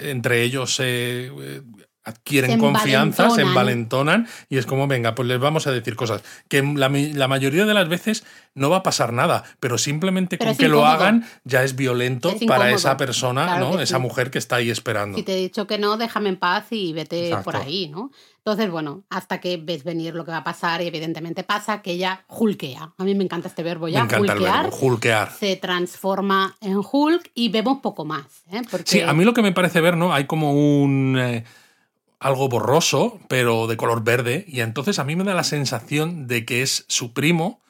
entre 0.02 0.42
ellos 0.42 0.74
se 0.74 1.26
eh, 1.26 1.62
adquieren 2.10 2.52
Se 2.52 2.58
confianza, 2.58 3.30
se 3.30 3.42
envalentonan. 3.42 4.28
y 4.48 4.58
es 4.58 4.66
como, 4.66 4.86
venga, 4.86 5.14
pues 5.14 5.26
les 5.26 5.40
vamos 5.40 5.66
a 5.66 5.72
decir 5.72 5.96
cosas. 5.96 6.22
Que 6.48 6.62
la, 6.62 6.88
mayoría 7.28 7.64
de 7.64 7.74
las 7.74 7.88
veces 7.88 8.24
no 8.54 8.68
va 8.70 8.78
a 8.78 8.82
pasar 8.82 9.12
nada, 9.12 9.44
pero 9.58 9.78
simplemente 9.78 10.36
Pero 10.36 10.50
con 10.50 10.58
que 10.58 10.68
lo 10.68 10.84
hagan 10.86 11.24
ya 11.44 11.62
es 11.64 11.74
violento 11.76 12.30
Es 12.30 12.44
para 12.44 12.70
esa 12.70 12.96
persona, 12.96 13.44
Claro 13.46 13.72
¿no? 13.72 13.80
Esa 13.80 13.98
mujer 13.98 14.30
que 14.30 14.38
está 14.38 14.56
ahí 14.56 14.70
esperando. 14.70 15.16
Si 15.16 15.24
te 15.24 15.32
he 15.34 15.36
dicho 15.40 15.66
que 15.66 15.78
no, 15.78 15.96
déjame 15.96 16.28
en 16.28 16.36
paz 16.36 16.66
y 16.70 16.92
vete 16.92 17.28
Exacto. 17.28 17.44
por 17.44 17.56
ahí, 17.56 17.88
¿no? 17.88 18.10
Entonces, 18.38 18.70
bueno, 18.70 19.04
hasta 19.10 19.38
que 19.38 19.58
ves 19.58 19.84
venir 19.84 20.14
lo 20.14 20.24
que 20.24 20.30
va 20.30 20.38
a 20.38 20.44
pasar 20.44 20.80
y 20.80 20.86
evidentemente 20.86 21.44
pasa 21.44 21.82
que 21.82 21.92
ella 21.92 22.24
hulkea. 22.28 22.94
A 22.96 23.04
mí 23.04 23.14
me 23.14 23.22
encanta 23.22 23.48
este 23.48 23.62
verbo 23.62 23.84
Me 23.84 23.92
ya, 23.92 24.00
encanta 24.00 24.32
hulkear. 24.34 24.64
el 24.64 24.70
verbo, 24.70 24.76
hulkear. 24.80 25.30
Se 25.38 25.56
transforma 25.56 26.56
en 26.62 26.80
Hulk 26.90 27.30
y 27.34 27.50
vemos 27.50 27.80
poco 27.82 28.04
más. 28.06 28.24
¿eh? 28.50 28.62
Porque 28.70 28.84
Sí, 28.90 29.00
a 29.02 29.12
mí 29.12 29.24
lo 29.24 29.34
que 29.34 29.42
me 29.42 29.52
parece 29.52 29.80
ver, 29.82 29.96
¿no? 29.96 30.12
Hay 30.14 30.24
como 30.24 30.52
un. 30.54 31.18
eh, 31.18 31.44
algo 32.20 32.48
borroso, 32.48 33.18
pero 33.28 33.66
de 33.66 33.76
color 33.76 34.04
verde. 34.04 34.44
Y 34.46 34.60
entonces 34.60 34.98
a 34.98 35.04
mí 35.04 35.16
me 35.16 35.24
da 35.24 35.34
la 35.34 35.44
sensación 35.44 36.26
de 36.26 36.44
que 36.44 36.62
es 36.62 36.84
su 36.88 37.12
primo 37.12 37.62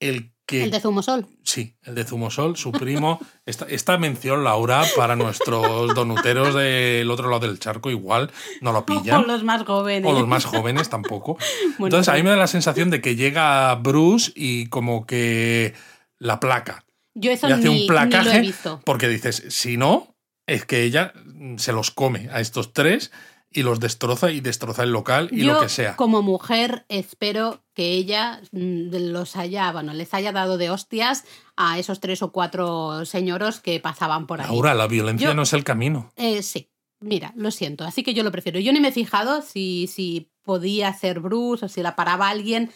el 0.00 0.32
que. 0.46 0.62
el 0.64 0.70
de 0.70 0.80
Zumosol. 0.80 1.26
Sí, 1.42 1.74
el 1.82 1.94
de 1.96 2.04
Zumosol, 2.04 2.56
su 2.56 2.70
primo. 2.72 3.18
esta, 3.46 3.66
esta 3.66 3.98
mención, 3.98 4.44
Laura, 4.44 4.84
para 4.96 5.16
nuestros 5.16 5.94
donuteros 5.94 6.54
del 6.54 7.10
otro 7.10 7.28
lado 7.28 7.46
del 7.46 7.58
charco, 7.58 7.90
igual 7.90 8.30
no 8.60 8.72
lo 8.72 8.78
O 8.78 8.86
pillan. 8.86 9.26
los 9.26 9.42
más 9.44 9.64
jóvenes. 9.64 10.08
O 10.10 10.12
los 10.18 10.28
más 10.28 10.44
jóvenes 10.44 10.88
tampoco. 10.88 11.36
Bueno, 11.78 11.96
Entonces 11.96 12.08
a 12.12 12.16
mí 12.16 12.22
me 12.22 12.30
da 12.30 12.36
la 12.36 12.46
sensación 12.46 12.90
de 12.90 13.00
que 13.00 13.14
llega 13.16 13.74
Bruce 13.74 14.32
y 14.34 14.66
como 14.66 15.06
que 15.06 15.74
la 16.18 16.40
placa 16.40 16.84
Yo 17.14 17.30
eso 17.30 17.48
y 17.48 17.52
hace 17.52 17.62
ni, 17.64 17.68
un 17.68 17.74
ni 17.74 17.78
lo 17.80 17.84
he 17.84 17.88
placaje 17.88 18.40
visto. 18.40 18.80
porque 18.84 19.06
dices, 19.08 19.44
si 19.48 19.76
no, 19.76 20.16
es 20.46 20.64
que 20.64 20.82
ella 20.82 21.12
se 21.56 21.72
los 21.72 21.90
come 21.92 22.28
a 22.32 22.40
estos 22.40 22.72
tres 22.72 23.12
y 23.50 23.62
los 23.62 23.80
destroza 23.80 24.30
y 24.30 24.40
destroza 24.40 24.82
el 24.82 24.90
local 24.92 25.28
y 25.32 25.44
Yo, 25.44 25.54
lo 25.54 25.60
que 25.60 25.68
sea. 25.68 25.96
como 25.96 26.20
mujer, 26.22 26.84
espero 26.88 27.62
que 27.74 27.92
ella 27.92 28.40
mm, 28.52 28.94
los 29.10 29.36
haya, 29.36 29.72
bueno, 29.72 29.94
les 29.94 30.12
haya 30.14 30.32
dado 30.32 30.58
de 30.58 30.70
hostias 30.70 31.24
a 31.56 31.78
esos 31.78 32.00
tres 32.00 32.22
o 32.22 32.30
cuatro 32.32 33.04
señoros 33.06 33.60
que 33.60 33.80
pasaban 33.80 34.26
por 34.26 34.40
ahí. 34.40 34.46
Laura, 34.48 34.74
la 34.74 34.86
violencia 34.86 35.28
Yo- 35.28 35.34
no 35.34 35.42
es 35.42 35.52
el 35.52 35.64
camino. 35.64 36.12
Eh, 36.16 36.42
sí, 36.42 36.70
mira, 37.00 37.32
lo 37.36 37.50
siento. 37.50 37.84
Así 37.84 38.02
que 38.02 38.14
yo 38.14 38.22
lo 38.22 38.30
prefiero. 38.32 38.60
Yo 38.60 38.72
ni 38.72 38.80
me 38.80 38.88
he 38.88 38.92
fijado 38.92 39.40
si, 39.42 39.86
si 39.86 40.30
podía 40.42 40.92
ser 40.94 41.20
Bruce 41.20 41.64
o 41.66 41.68
si 41.68 41.82
la 41.82 41.96
paraba 41.96 42.28
alguien. 42.28 42.70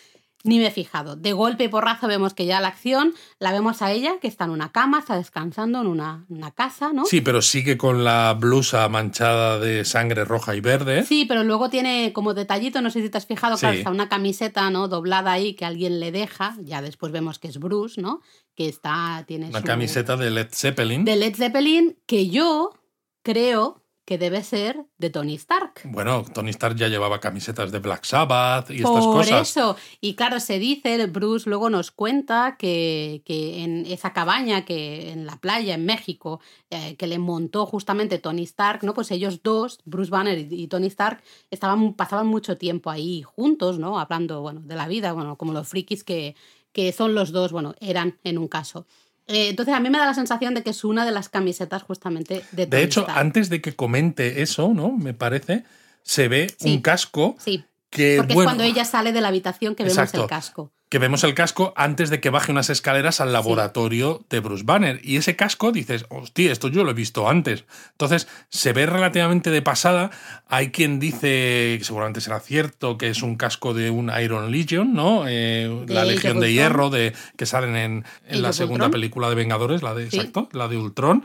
Ni 0.44 0.58
me 0.58 0.66
he 0.66 0.70
fijado. 0.72 1.14
De 1.14 1.32
golpe 1.32 1.64
y 1.64 1.68
porrazo 1.68 2.08
vemos 2.08 2.34
que 2.34 2.46
ya 2.46 2.60
la 2.60 2.68
acción 2.68 3.14
la 3.38 3.52
vemos 3.52 3.80
a 3.80 3.92
ella, 3.92 4.14
que 4.20 4.26
está 4.26 4.44
en 4.44 4.50
una 4.50 4.72
cama, 4.72 4.98
está 4.98 5.16
descansando 5.16 5.80
en 5.80 5.86
una, 5.86 6.26
una 6.28 6.50
casa, 6.50 6.92
¿no? 6.92 7.04
Sí, 7.04 7.20
pero 7.20 7.42
sigue 7.42 7.78
con 7.78 8.02
la 8.02 8.34
blusa 8.38 8.88
manchada 8.88 9.60
de 9.60 9.84
sangre 9.84 10.24
roja 10.24 10.56
y 10.56 10.60
verde. 10.60 11.04
Sí, 11.04 11.26
pero 11.26 11.44
luego 11.44 11.70
tiene 11.70 12.12
como 12.12 12.34
detallito, 12.34 12.80
no 12.82 12.90
sé 12.90 13.02
si 13.02 13.08
te 13.08 13.18
has 13.18 13.26
fijado, 13.26 13.56
claro, 13.56 13.74
Sí. 13.74 13.78
está 13.78 13.90
una 13.90 14.08
camiseta, 14.08 14.68
¿no? 14.70 14.88
Doblada 14.88 15.30
ahí 15.30 15.54
que 15.54 15.64
alguien 15.64 16.00
le 16.00 16.10
deja. 16.10 16.56
Ya 16.62 16.82
después 16.82 17.12
vemos 17.12 17.38
que 17.38 17.46
es 17.48 17.58
Bruce, 17.58 18.00
¿no? 18.00 18.20
Que 18.56 18.68
está, 18.68 19.24
tiene 19.28 19.48
Una 19.48 19.60
su- 19.60 19.64
camiseta 19.64 20.16
de 20.16 20.30
Led 20.30 20.48
Zeppelin. 20.52 21.04
de 21.04 21.16
Led 21.16 21.36
Zeppelin 21.36 21.96
que 22.06 22.28
yo 22.28 22.72
creo 23.22 23.81
que 24.04 24.18
debe 24.18 24.42
ser 24.42 24.84
de 24.98 25.10
Tony 25.10 25.34
Stark. 25.34 25.82
Bueno, 25.84 26.24
Tony 26.24 26.50
Stark 26.50 26.76
ya 26.76 26.88
llevaba 26.88 27.20
camisetas 27.20 27.70
de 27.70 27.78
Black 27.78 28.04
Sabbath 28.04 28.70
y 28.70 28.76
estas 28.76 29.04
Por 29.04 29.18
cosas. 29.18 29.48
eso. 29.48 29.76
Y 30.00 30.14
claro, 30.14 30.40
se 30.40 30.58
dice, 30.58 31.06
Bruce 31.06 31.48
luego 31.48 31.70
nos 31.70 31.92
cuenta 31.92 32.56
que, 32.58 33.22
que 33.24 33.62
en 33.62 33.86
esa 33.86 34.12
cabaña 34.12 34.64
que 34.64 35.12
en 35.12 35.24
la 35.24 35.36
playa 35.36 35.74
en 35.74 35.86
México, 35.86 36.40
eh, 36.70 36.96
que 36.96 37.06
le 37.06 37.18
montó 37.20 37.64
justamente 37.64 38.18
Tony 38.18 38.42
Stark, 38.42 38.82
¿no? 38.82 38.92
Pues 38.92 39.10
ellos 39.12 39.40
dos, 39.44 39.78
Bruce 39.84 40.10
Banner 40.10 40.36
y, 40.36 40.62
y 40.62 40.66
Tony 40.66 40.88
Stark, 40.88 41.22
estaban, 41.50 41.94
pasaban 41.94 42.26
mucho 42.26 42.58
tiempo 42.58 42.90
ahí 42.90 43.22
juntos, 43.22 43.78
¿no? 43.78 44.00
Hablando, 44.00 44.40
bueno, 44.40 44.60
de 44.64 44.74
la 44.74 44.88
vida, 44.88 45.12
bueno, 45.12 45.36
como 45.38 45.52
los 45.52 45.68
frikis 45.68 46.02
que, 46.02 46.34
que 46.72 46.90
son 46.92 47.14
los 47.14 47.30
dos, 47.30 47.52
bueno, 47.52 47.74
eran 47.80 48.18
en 48.24 48.38
un 48.38 48.48
caso. 48.48 48.86
Eh, 49.28 49.48
entonces 49.50 49.74
a 49.74 49.80
mí 49.80 49.88
me 49.88 49.98
da 49.98 50.06
la 50.06 50.14
sensación 50.14 50.54
de 50.54 50.62
que 50.62 50.70
es 50.70 50.84
una 50.84 51.04
de 51.04 51.12
las 51.12 51.28
camisetas 51.28 51.82
justamente 51.82 52.42
de 52.52 52.66
De 52.66 52.82
hecho, 52.82 53.06
antes 53.08 53.48
de 53.48 53.60
que 53.60 53.74
comente 53.74 54.42
eso, 54.42 54.72
¿no? 54.74 54.92
Me 54.92 55.14
parece, 55.14 55.64
se 56.02 56.28
ve 56.28 56.54
Sí. 56.58 56.74
un 56.74 56.80
casco 56.82 57.36
Sí, 57.38 57.64
que, 57.92 58.16
porque 58.16 58.34
bueno, 58.34 58.50
es 58.50 58.54
cuando 58.56 58.64
ella 58.64 58.84
sale 58.84 59.12
de 59.12 59.20
la 59.20 59.28
habitación 59.28 59.74
que 59.76 59.84
vemos 59.84 60.14
el 60.14 60.26
casco. 60.26 60.72
que 60.88 60.98
vemos 60.98 61.24
el 61.24 61.34
casco 61.34 61.72
antes 61.76 62.08
de 62.10 62.20
que 62.20 62.30
baje 62.30 62.50
unas 62.50 62.70
escaleras 62.70 63.20
al 63.20 63.32
laboratorio 63.32 64.24
de 64.30 64.40
Bruce 64.40 64.64
Banner. 64.64 64.98
Y 65.04 65.16
ese 65.16 65.36
casco 65.36 65.72
dices, 65.72 66.06
hostia, 66.08 66.50
esto 66.52 66.68
yo 66.68 66.84
lo 66.84 66.90
he 66.90 66.94
visto 66.94 67.28
antes. 67.28 67.64
Entonces, 67.92 68.28
se 68.48 68.72
ve 68.72 68.86
relativamente 68.86 69.50
de 69.50 69.60
pasada. 69.62 70.10
Hay 70.48 70.70
quien 70.70 70.98
dice, 71.00 71.76
que 71.78 71.82
seguramente 71.84 72.20
será 72.22 72.40
cierto, 72.40 72.96
que 72.98 73.08
es 73.10 73.22
un 73.22 73.36
casco 73.36 73.74
de 73.74 73.90
un 73.90 74.10
Iron 74.22 74.50
Legion, 74.50 74.94
¿no? 74.94 75.24
Eh, 75.28 75.84
la 75.88 76.04
Legión 76.04 76.40
de. 76.40 76.52
Hierro 76.52 76.88
de, 76.90 77.14
que 77.36 77.46
salen 77.46 77.76
en, 77.76 78.04
en 78.26 78.42
la 78.42 78.52
segunda 78.54 78.86
Ultron. 78.86 78.90
película 78.92 79.28
de 79.28 79.34
Vengadores, 79.34 79.82
la 79.82 79.94
de, 79.94 80.10
Sí. 80.10 80.16
exacto, 80.16 80.48
la 80.52 80.66
de 80.68 80.76
Ultron. 80.78 81.22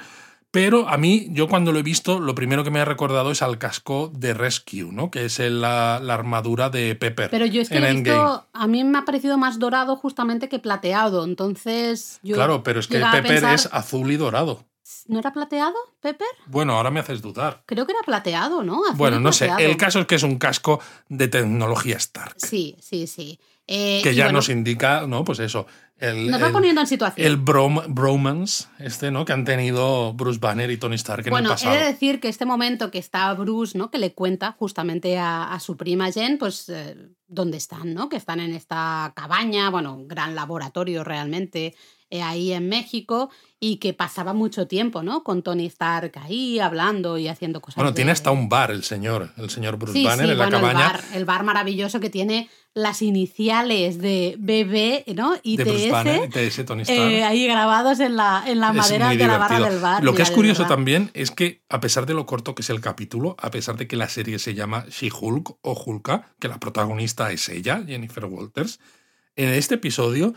Pero 0.58 0.89
a 0.89 0.98
mí, 0.98 1.28
yo 1.30 1.48
cuando 1.48 1.72
lo 1.72 1.78
he 1.78 1.84
visto, 1.84 2.20
lo 2.20 2.34
primero 2.34 2.63
que 2.63 2.72
me 2.72 2.80
ha 2.80 2.86
recordado 2.86 3.30
es 3.30 3.43
al 3.43 3.60
casco 3.60 4.12
de 4.13 4.34
Rescue, 4.34 4.89
¿no? 4.91 5.12
Que 5.12 5.26
es 5.26 5.39
el- 5.39 5.62
la, 5.62 6.00
la 6.02 6.15
armadura 6.15 6.72
de 6.72 6.96
Pepper. 6.96 7.30
Pero 7.30 7.46
yo 7.46 7.62
es 7.62 7.70
que 7.70 7.78
en 7.78 7.84
he 7.84 7.93
visto, 7.93 8.48
a 8.54 8.65
mí 8.67 8.84
me 8.84 8.98
ha 8.98 9.06
parecido 9.06 9.38
más 9.38 9.60
dorado 9.60 9.96
justamente 9.96 10.50
que 10.50 10.58
plateado, 10.58 11.26
entonces 11.26 12.20
yo 12.24 12.34
Claro, 12.36 12.63
pero 12.63 12.80
es 12.80 12.88
que 12.88 12.98
Pepper 13.00 13.24
pensar- 13.24 13.54
es 13.54 13.70
azul 13.72 14.12
y 14.12 14.17
dorado. 14.17 14.63
¿No 15.08 15.20
era 15.20 15.32
plateado, 15.32 15.76
Pepper? 16.02 16.28
Bueno, 16.48 16.74
ahora 16.74 16.89
me 16.91 17.02
haces 17.02 17.22
dudar. 17.22 17.62
Creo 17.65 17.86
que 17.86 17.91
era 17.91 18.02
plateado, 18.06 18.63
¿no? 18.63 18.84
Azul 18.86 18.98
Bueno, 18.98 19.20
no 19.20 19.32
sé. 19.34 19.52
El 19.60 19.78
caso 19.78 20.00
es 20.00 20.06
que 20.08 20.15
es 20.15 20.24
un 20.24 20.38
casco 20.38 20.80
de 21.10 21.28
tecnología 21.28 21.98
Stark. 21.98 22.34
Sí, 22.38 22.76
sí, 22.80 23.06
sí. 23.06 23.39
Eh, 23.67 24.00
que 24.02 24.15
ya 24.15 24.26
bueno, 24.26 24.38
nos 24.38 24.48
indica, 24.50 25.06
¿no? 25.08 25.26
Pues 25.26 25.39
eso. 25.39 25.67
El, 25.99 26.29
nos 26.29 26.41
va 26.41 26.47
el- 26.47 26.53
poniendo 26.53 26.81
en 26.81 26.88
situación. 26.88 27.25
el 27.25 27.43
brom- 27.43 27.86
bromance, 27.88 28.65
este, 28.79 29.10
¿no? 29.10 29.25
Que 29.25 29.33
han 29.33 29.45
tenido 29.45 30.13
Bruce 30.13 30.39
Banner 30.39 30.69
y 30.69 30.77
Tony 30.77 30.95
Stark 30.95 31.25
en 31.25 31.31
bueno, 31.31 31.49
el 31.49 31.53
he 31.53 31.55
pasado. 31.55 31.75
de 31.75 31.86
decir 31.86 32.19
que 32.19 32.27
este 32.29 32.45
momento 32.45 32.91
que 32.91 32.99
está 32.99 33.33
Bruce, 33.33 33.77
¿no? 33.77 33.89
Que 33.89 33.97
le 33.97 34.13
cuenta 34.13 34.51
justamente 34.60 35.17
a, 35.17 35.51
a 35.53 35.60
su 35.60 35.75
prima 35.75 36.12
Jen, 36.12 36.38
pues 36.38 36.69
eh, 36.69 36.95
dónde 37.27 37.57
están, 37.57 37.93
¿no? 37.95 38.10
Que 38.10 38.17
están 38.17 38.39
en 38.39 38.53
esta 38.53 39.12
cabaña, 39.15 39.69
bueno, 39.71 39.95
un 39.95 40.07
gran 40.07 40.36
laboratorio 40.36 41.03
realmente, 41.03 41.73
eh, 42.10 42.21
ahí 42.21 42.53
en 42.53 42.69
México, 42.69 43.29
y 43.60 43.78
que 43.78 43.93
pasaba 43.93 44.34
mucho 44.34 44.67
tiempo, 44.67 45.02
¿no? 45.02 45.24
Con 45.24 45.41
Tony 45.41 45.65
Stark 45.65 46.12
ahí 46.22 46.60
hablando 46.60 47.17
y 47.17 47.28
haciendo 47.28 47.60
cosas. 47.60 47.78
Bueno, 47.78 47.93
tiene 47.93 48.12
hasta 48.12 48.30
un 48.30 48.50
bar 48.50 48.70
el 48.70 48.84
señor, 48.84 49.32
el 49.38 49.50
señor 49.50 49.78
Bruce 49.78 49.93
Sí, 49.98 50.06
Banner 50.06 50.26
sí, 50.28 50.32
en 50.32 50.38
la 50.38 50.43
bueno, 50.46 50.60
cabaña 50.62 50.86
El 50.88 50.91
bar, 50.91 51.04
el 51.15 51.26
bar 51.26 51.43
maravilloso 51.43 52.00
que 52.00 52.12
tiene 52.12 52.50
las 52.76 53.02
iniciales 53.02 53.98
de 54.00 54.36
BB, 54.38 55.15
¿no? 55.15 55.32
de 55.34 55.63
Bruce 55.63 55.86
ITS. 55.86 55.91
Banner, 55.91 56.30
de 56.30 56.46
ese 56.48 56.63
Tony 56.63 56.84
Stark. 56.84 57.00
eh, 57.00 57.24
ahí 57.24 57.48
grabados 57.48 58.00
en 58.00 58.15
la, 58.15 58.43
en 58.46 58.60
la 58.60 58.74
madera 58.74 59.10
de 59.10 59.26
la 59.26 59.39
barra 59.39 59.60
del 59.67 59.80
bar. 59.80 60.04
Lo 60.04 60.13
que 60.13 60.22
es 60.22 60.30
curioso 60.30 60.62
verdad. 60.62 60.76
también 60.76 61.10
es 61.15 61.32
que, 61.32 61.63
a 61.70 61.80
pesar 61.80 62.06
de 62.06 62.13
lo 62.13 62.28
corto 62.28 62.54
que 62.54 62.62
es 62.62 62.70
el 62.70 62.80
capítulo, 62.82 63.36
a 63.39 63.50
pesar 63.50 63.78
de 63.78 63.88
que 63.88 63.96
la 63.96 64.08
serie 64.10 64.38
se 64.38 64.54
llama 64.54 64.86
She-Hulk 64.88 65.58
o 65.63 65.74
Hulka, 65.74 66.28
que 66.39 66.48
la 66.48 66.60
protagonista 66.60 67.32
es 67.32 67.50
ella, 67.50 67.82
Jennifer 67.88 68.26
Walters, 68.26 68.80
en 69.36 69.50
este 69.50 69.76
episodio 69.76 70.36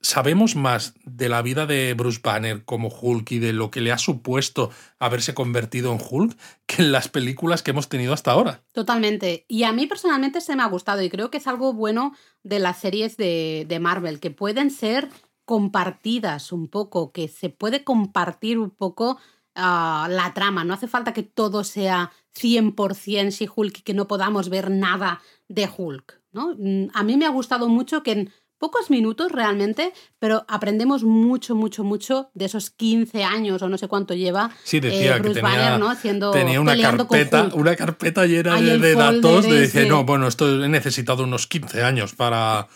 sabemos 0.00 0.56
más 0.56 0.94
de 1.04 1.28
la 1.28 1.42
vida 1.42 1.66
de 1.66 1.94
Bruce 1.94 2.20
Banner 2.22 2.64
como 2.64 2.88
Hulk 2.88 3.32
y 3.32 3.38
de 3.38 3.52
lo 3.52 3.70
que 3.70 3.80
le 3.80 3.92
ha 3.92 3.98
supuesto 3.98 4.70
haberse 4.98 5.34
convertido 5.34 5.92
en 5.92 6.00
Hulk 6.00 6.36
que 6.66 6.82
en 6.82 6.92
las 6.92 7.08
películas 7.08 7.62
que 7.62 7.72
hemos 7.72 7.88
tenido 7.88 8.12
hasta 8.12 8.32
ahora. 8.32 8.62
Totalmente. 8.72 9.44
Y 9.48 9.64
a 9.64 9.72
mí 9.72 9.86
personalmente 9.86 10.40
se 10.40 10.56
me 10.56 10.62
ha 10.62 10.68
gustado 10.68 11.02
y 11.02 11.10
creo 11.10 11.30
que 11.30 11.38
es 11.38 11.46
algo 11.46 11.72
bueno 11.72 12.14
de 12.42 12.58
las 12.58 12.78
series 12.80 13.16
de, 13.16 13.78
Marvel, 13.80 14.20
que 14.20 14.30
pueden 14.30 14.70
ser 14.70 15.08
compartidas 15.44 16.52
un 16.52 16.68
poco, 16.68 17.12
que 17.12 17.28
se 17.28 17.50
puede 17.50 17.84
compartir 17.84 18.58
un 18.58 18.70
poco 18.70 19.18
ah, 19.54 20.08
la 20.10 20.32
trama. 20.32 20.64
No 20.64 20.74
hace 20.74 20.88
falta 20.88 21.12
que 21.12 21.22
todo 21.22 21.64
sea 21.64 22.12
100% 22.34 23.30
She-Hulk 23.30 23.78
y 23.78 23.82
que 23.82 23.94
no 23.94 24.06
podamos 24.06 24.48
ver 24.48 24.70
nada 24.70 25.20
de 25.48 25.68
Hulk. 25.76 26.20
¿no? 26.32 26.54
Mm, 26.56 26.88
A 26.94 27.02
mí 27.02 27.16
me 27.16 27.26
ha 27.26 27.30
gustado 27.30 27.68
mucho 27.68 28.02
que 28.02 28.12
en 28.12 28.32
pocos 28.60 28.90
minutos 28.90 29.32
realmente, 29.32 29.92
pero 30.18 30.44
aprendemos 30.46 31.02
mucho, 31.02 31.56
mucho, 31.56 31.82
mucho 31.82 32.30
de 32.34 32.44
esos 32.44 32.70
15 32.70 33.24
años 33.24 33.62
o 33.62 33.68
no 33.68 33.78
sé 33.78 33.88
cuánto 33.88 34.14
lleva 34.14 34.50
Sí, 34.62 34.80
decía 34.80 35.12
eh, 35.12 35.14
que 35.14 35.20
Bruce 35.22 35.40
tenía, 35.40 35.58
Banner, 35.58 35.80
¿no? 35.80 35.90
Haciendo, 35.90 36.30
tenía 36.30 36.60
una 36.60 36.76
carpeta, 36.78 37.48
una 37.54 37.74
carpeta 37.74 38.26
llena 38.26 38.60
de, 38.60 38.94
datos 38.94 39.46
de 39.46 39.60
decir, 39.60 39.88
no, 39.88 40.04
bueno, 40.04 40.28
esto 40.28 40.62
he 40.62 40.68
necesitado 40.68 41.24
unos 41.24 41.46
15 41.46 41.82
años 41.82 42.14
para, 42.14 42.68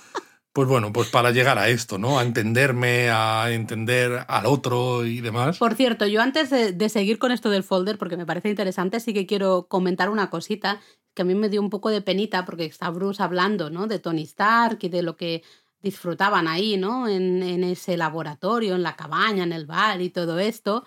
pues 0.54 0.66
bueno, 0.66 0.90
pues 0.90 1.10
para 1.10 1.32
llegar 1.32 1.58
a 1.58 1.68
esto, 1.68 1.98
¿no? 1.98 2.18
A 2.18 2.22
entenderme, 2.22 3.10
a 3.10 3.52
entender 3.52 4.24
al 4.26 4.46
otro 4.46 5.04
y 5.04 5.20
demás. 5.20 5.58
Por 5.58 5.74
cierto, 5.74 6.06
yo 6.06 6.22
antes 6.22 6.48
de, 6.48 6.72
de 6.72 6.88
seguir 6.88 7.18
con 7.18 7.30
esto 7.30 7.50
del 7.50 7.62
folder, 7.62 7.98
porque 7.98 8.16
me 8.16 8.24
parece 8.24 8.48
interesante, 8.48 9.00
sí 9.00 9.12
que 9.12 9.26
quiero 9.26 9.66
comentar 9.68 10.08
una 10.08 10.30
cosita 10.30 10.80
que 11.14 11.22
a 11.22 11.24
mí 11.24 11.34
me 11.34 11.48
dio 11.48 11.60
un 11.60 11.70
poco 11.70 11.90
de 11.90 12.02
penita, 12.02 12.44
porque 12.44 12.64
está 12.64 12.90
Bruce 12.90 13.22
hablando, 13.22 13.70
¿no? 13.70 13.86
De 13.86 13.98
Tony 13.98 14.22
Stark 14.22 14.78
y 14.82 14.88
de 14.88 15.02
lo 15.02 15.16
que 15.16 15.42
disfrutaban 15.84 16.48
ahí, 16.48 16.76
¿no? 16.76 17.06
En, 17.06 17.42
en 17.44 17.62
ese 17.62 17.96
laboratorio, 17.96 18.74
en 18.74 18.82
la 18.82 18.96
cabaña, 18.96 19.44
en 19.44 19.52
el 19.52 19.66
bar 19.66 20.00
y 20.02 20.10
todo 20.10 20.40
esto. 20.40 20.84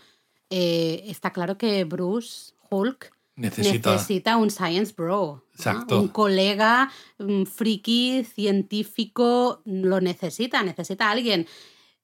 Eh, 0.49 1.03
está 1.07 1.31
claro 1.31 1.57
que 1.57 1.83
Bruce, 1.85 2.53
Hulk, 2.69 3.11
Necesita. 3.35 3.91
necesita 3.93 4.35
un 4.37 4.49
science 4.49 4.93
bro. 4.97 5.43
¿no? 5.43 5.43
Exacto. 5.53 6.01
Un 6.01 6.07
colega, 6.09 6.91
un 7.19 7.45
friki, 7.45 8.23
científico, 8.71 9.61
lo 9.65 10.01
necesita, 10.01 10.63
necesita 10.63 11.07
a 11.07 11.11
alguien. 11.11 11.47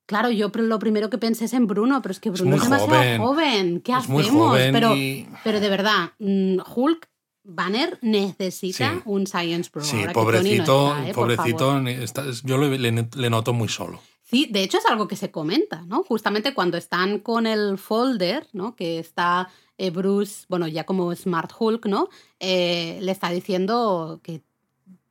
Claro, 0.06 0.30
yo 0.30 0.52
lo 0.54 0.80
primero 0.80 1.10
que 1.10 1.18
pensé 1.18 1.46
es 1.46 1.54
en 1.54 1.66
Bruno, 1.66 2.02
pero 2.02 2.12
es 2.12 2.20
que 2.20 2.30
Bruno 2.30 2.52
muy 2.52 2.58
es, 2.60 2.64
demasiado 2.66 2.90
joven. 2.94 3.22
joven. 3.22 3.82
¿Qué 3.82 3.92
Es 3.94 3.98
hacemos? 4.00 4.30
joven 4.30 4.74
pero, 4.74 4.96
y- 4.96 5.28
pero 5.44 5.60
de 5.60 5.70
verdad, 5.70 6.12
mm, 6.20 6.58
Hulk 6.76 7.10
Banner 7.44 7.98
necesita 8.02 8.94
Sí. 8.96 9.02
un 9.06 9.28
science 9.28 9.70
bro. 9.74 9.84
Sí, 9.84 9.98
ahora 9.98 10.08
no 10.08 10.14
pobrecito, 10.14 10.88
está, 10.98 11.10
¿eh? 11.10 11.14
Pobrecito, 11.14 11.78
está- 11.88 12.26
yo 12.44 12.58
le, 12.58 12.78
le- 12.80 13.10
le 13.16 13.30
noto 13.30 13.54
muy 13.54 13.68
solo. 13.70 14.00
Sí, 14.24 14.48
de 14.50 14.64
hecho 14.64 14.78
es 14.80 14.86
algo 14.86 15.08
que 15.08 15.16
se 15.16 15.30
comenta, 15.30 15.82
¿no? 15.84 16.04
Justamente 16.04 16.54
cuando 16.54 16.78
están 16.78 17.20
con 17.20 17.46
el 17.46 17.78
folder, 17.78 18.48
¿no? 18.54 18.76
Que 18.76 18.98
está 19.00 19.50
eh, 19.78 19.90
Bruce, 19.90 20.46
bueno, 20.50 20.68
ya 20.68 20.86
como 20.86 21.14
Smart 21.16 21.52
Hulk, 21.58 21.88
¿no? 21.88 22.08
Eh, 22.40 23.00
le 23.02 23.12
está 23.12 23.30
diciendo 23.32 24.20
que 24.24 24.42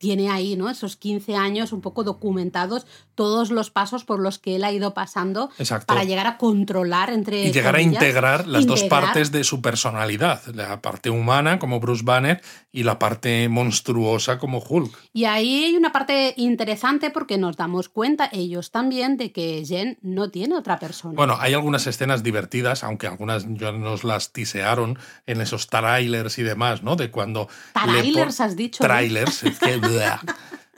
tiene 0.02 0.30
ahí, 0.30 0.56
¿no? 0.56 0.68
Esos 0.68 0.96
15 0.96 1.36
años 1.36 1.72
un 1.72 1.80
poco 1.80 2.02
documentados, 2.02 2.86
todos 3.14 3.52
los 3.52 3.70
pasos 3.70 4.02
por 4.02 4.18
los 4.18 4.40
que 4.40 4.56
él 4.56 4.64
ha 4.64 4.72
ido 4.72 4.94
pasando 4.94 5.48
Exacto. 5.58 5.86
para 5.86 6.02
llegar 6.02 6.26
a 6.26 6.38
controlar 6.38 7.10
entre 7.10 7.46
Y 7.46 7.52
llegar 7.52 7.76
a 7.76 7.80
integrar 7.80 8.48
las 8.48 8.66
dos 8.66 8.82
partes 8.82 9.30
de 9.30 9.44
su 9.44 9.62
personalidad, 9.62 10.44
la 10.54 10.82
parte 10.82 11.08
humana 11.08 11.60
como 11.60 11.78
Bruce 11.78 12.02
Banner 12.04 12.42
y 12.72 12.82
la 12.82 12.98
parte 12.98 13.48
monstruosa 13.48 14.40
como 14.40 14.58
Hulk. 14.58 14.92
Y 15.12 15.26
ahí 15.26 15.66
hay 15.66 15.76
una 15.76 15.92
parte 15.92 16.34
interesante 16.36 17.10
porque 17.10 17.38
nos 17.38 17.56
damos 17.56 17.88
cuenta 17.88 18.28
ellos 18.32 18.72
también 18.72 19.16
de 19.16 19.30
que 19.30 19.62
Jen 19.64 19.98
no 20.02 20.30
tiene 20.30 20.56
otra 20.56 20.80
persona. 20.80 21.14
Bueno, 21.14 21.36
hay 21.38 21.54
algunas 21.54 21.86
escenas 21.86 22.24
divertidas, 22.24 22.82
aunque 22.82 23.06
algunas 23.06 23.46
ya 23.50 23.70
nos 23.70 24.02
las 24.02 24.32
tisearon 24.32 24.98
en 25.26 25.40
esos 25.40 25.68
trailers 25.68 26.38
y 26.38 26.42
demás, 26.42 26.82
¿no? 26.82 26.96
De 26.96 27.12
cuando... 27.12 27.48
le 27.86 27.92
Trailers, 27.92 28.40
has 28.40 28.56
dicho. 28.56 28.82
¿eh? 28.82 28.86
Trailers, 28.88 29.44
es 29.44 29.60
que... 29.60 29.80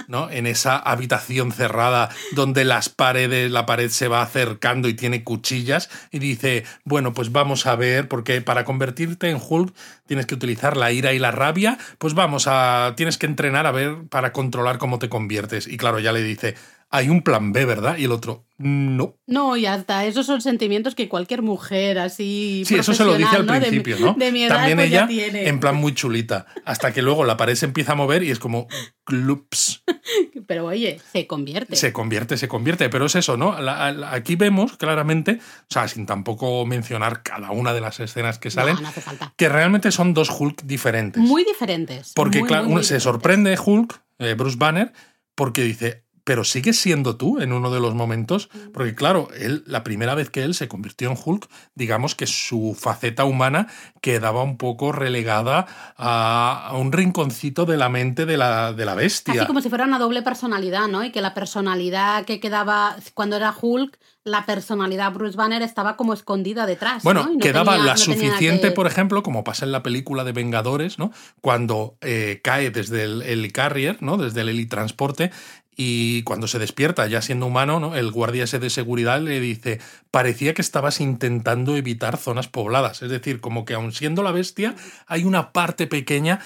¿no? 0.08 0.30
En 0.30 0.46
esa 0.46 0.76
habitación 0.76 1.52
cerrada 1.52 2.10
donde 2.32 2.64
las 2.64 2.88
paredes, 2.88 3.50
la 3.50 3.66
pared 3.66 3.88
se 3.90 4.08
va 4.08 4.22
acercando 4.22 4.88
y 4.88 4.94
tiene 4.94 5.24
cuchillas 5.24 5.90
y 6.10 6.18
dice, 6.18 6.64
bueno, 6.84 7.14
pues 7.14 7.32
vamos 7.32 7.66
a 7.66 7.76
ver, 7.76 8.08
porque 8.08 8.40
para 8.40 8.64
convertirte 8.64 9.30
en 9.30 9.40
Hulk 9.40 9.74
tienes 10.06 10.26
que 10.26 10.34
utilizar 10.34 10.76
la 10.76 10.92
ira 10.92 11.12
y 11.12 11.18
la 11.18 11.30
rabia, 11.30 11.78
pues 11.98 12.14
vamos 12.14 12.46
a, 12.46 12.94
tienes 12.96 13.18
que 13.18 13.26
entrenar 13.26 13.66
a 13.66 13.72
ver 13.72 13.96
para 14.08 14.32
controlar 14.32 14.78
cómo 14.78 14.98
te 14.98 15.08
conviertes. 15.08 15.66
Y 15.66 15.76
claro, 15.76 15.98
ya 15.98 16.12
le 16.12 16.22
dice, 16.22 16.54
hay 16.96 17.08
un 17.08 17.22
plan 17.22 17.52
B, 17.52 17.64
¿verdad? 17.64 17.96
Y 17.98 18.04
el 18.04 18.12
otro, 18.12 18.44
no. 18.56 19.16
No, 19.26 19.56
y 19.56 19.66
hasta 19.66 20.04
esos 20.04 20.26
son 20.26 20.40
sentimientos 20.40 20.94
que 20.94 21.08
cualquier 21.08 21.42
mujer 21.42 21.98
así. 21.98 22.62
Sí, 22.64 22.76
eso 22.76 22.94
se 22.94 23.04
lo 23.04 23.16
dice 23.16 23.34
al 23.34 23.46
¿no? 23.46 23.52
Principio, 23.58 23.98
¿no? 23.98 24.14
De 24.14 24.30
mi 24.30 24.44
edad, 24.44 24.56
También 24.56 24.78
pues 24.78 24.90
ya 24.90 24.98
ella 24.98 25.06
tiene. 25.08 25.48
en 25.48 25.58
plan 25.58 25.74
muy 25.74 25.92
chulita, 25.94 26.46
hasta 26.64 26.92
que 26.92 27.02
luego 27.02 27.24
la 27.24 27.36
pared 27.36 27.56
se 27.56 27.66
empieza 27.66 27.92
a 27.92 27.94
mover 27.96 28.22
y 28.22 28.30
es 28.30 28.38
como 28.38 28.68
clups. 29.04 29.82
Pero 30.46 30.66
oye, 30.66 31.00
se 31.12 31.26
convierte. 31.26 31.74
Se 31.74 31.92
convierte, 31.92 32.36
se 32.36 32.48
convierte, 32.48 32.88
pero 32.90 33.06
es 33.06 33.14
eso, 33.14 33.36
¿no? 33.38 33.58
La- 33.60 33.90
la- 33.92 34.12
aquí 34.12 34.36
vemos 34.36 34.76
claramente, 34.76 35.40
o 35.40 35.66
sea, 35.72 35.88
sin 35.88 36.04
tampoco 36.04 36.66
mencionar 36.66 37.22
cada 37.22 37.50
una 37.50 37.72
de 37.72 37.80
las 37.80 37.98
escenas 38.00 38.38
que 38.38 38.50
salen, 38.50 38.74
No, 38.76 38.82
no 38.82 38.88
hace 38.88 39.00
falta. 39.00 39.32
que 39.38 39.48
realmente 39.48 39.90
son 39.90 40.12
dos 40.12 40.28
Hulk 40.30 40.62
diferentes. 40.64 41.22
Muy 41.22 41.44
diferentes. 41.44 42.12
porque, 42.14 42.40
muy, 42.40 42.48
claro, 42.48 42.64
muy, 42.64 42.72
uno 42.72 42.78
muy 42.80 42.84
se 42.84 42.94
diferentes. 42.94 43.02
sorprende 43.04 43.58
Hulk, 43.58 44.00
eh, 44.18 44.34
Bruce 44.34 44.58
Banner, 44.58 44.92
porque 45.34 45.62
dice, 45.62 46.03
pero 46.24 46.42
sigues 46.44 46.78
siendo 46.80 47.16
tú 47.16 47.38
en 47.40 47.52
uno 47.52 47.70
de 47.70 47.80
los 47.80 47.94
momentos, 47.94 48.48
Mm. 48.54 48.72
porque 48.72 48.94
claro, 48.94 49.28
él, 49.38 49.62
la 49.66 49.84
primera 49.84 50.14
vez 50.14 50.30
que 50.30 50.42
él 50.42 50.54
se 50.54 50.68
convirtió 50.68 51.10
en 51.10 51.18
Hulk, 51.22 51.46
digamos 51.74 52.14
que 52.14 52.26
su 52.26 52.76
faceta 52.78 53.24
humana 53.24 53.68
quedaba 54.00 54.42
un 54.42 54.56
poco 54.56 54.90
relegada 54.92 55.66
a, 55.96 56.68
a 56.68 56.76
un 56.76 56.92
rinconcito 56.92 57.66
de 57.66 57.76
la 57.76 57.88
mente 57.88 58.26
de 58.26 58.36
la, 58.36 58.72
de 58.72 58.84
la 58.84 58.94
bestia. 58.94 59.34
Casi 59.34 59.46
como 59.46 59.60
si 59.60 59.68
fuera 59.68 59.84
una 59.84 59.98
doble 59.98 60.22
personalidad, 60.22 60.88
¿no? 60.88 61.04
Y 61.04 61.12
que 61.12 61.20
la 61.20 61.34
personalidad 61.34 62.24
que 62.24 62.40
quedaba 62.40 62.96
cuando 63.14 63.36
era 63.36 63.54
Hulk, 63.60 63.98
la 64.24 64.46
personalidad 64.46 65.12
Bruce 65.12 65.36
Banner 65.36 65.60
estaba 65.60 65.96
como 65.96 66.14
escondida 66.14 66.64
detrás. 66.64 67.02
Bueno, 67.02 67.24
¿no? 67.24 67.32
Y 67.32 67.36
no 67.36 67.40
quedaba 67.40 67.72
tenía- 67.72 67.86
la 67.88 67.92
no 67.92 67.98
suficiente, 67.98 68.68
que- 68.68 68.74
por 68.74 68.86
ejemplo, 68.86 69.22
como 69.22 69.44
pasa 69.44 69.66
en 69.66 69.72
la 69.72 69.82
película 69.82 70.24
de 70.24 70.32
Vengadores, 70.32 70.98
¿no? 70.98 71.12
Cuando 71.42 71.98
eh, 72.00 72.40
cae 72.42 72.70
desde 72.70 73.02
el 73.04 73.20
helicarrier, 73.22 73.98
¿no? 74.02 74.16
Desde 74.16 74.40
el 74.40 74.48
helitransporte, 74.48 75.30
y 75.76 76.22
cuando 76.22 76.46
se 76.48 76.58
despierta, 76.58 77.06
ya 77.06 77.20
siendo 77.22 77.46
humano, 77.46 77.80
¿no? 77.80 77.94
El 77.96 78.10
guardia 78.10 78.44
ese 78.44 78.58
de 78.58 78.70
seguridad 78.70 79.20
le 79.20 79.40
dice, 79.40 79.80
parecía 80.10 80.54
que 80.54 80.62
estabas 80.62 81.00
intentando 81.00 81.76
evitar 81.76 82.16
zonas 82.16 82.48
pobladas. 82.48 83.02
Es 83.02 83.10
decir, 83.10 83.40
como 83.40 83.64
que 83.64 83.74
aun 83.74 83.92
siendo 83.92 84.22
la 84.22 84.30
bestia, 84.32 84.74
hay 85.06 85.24
una 85.24 85.52
parte 85.52 85.86
pequeña 85.86 86.40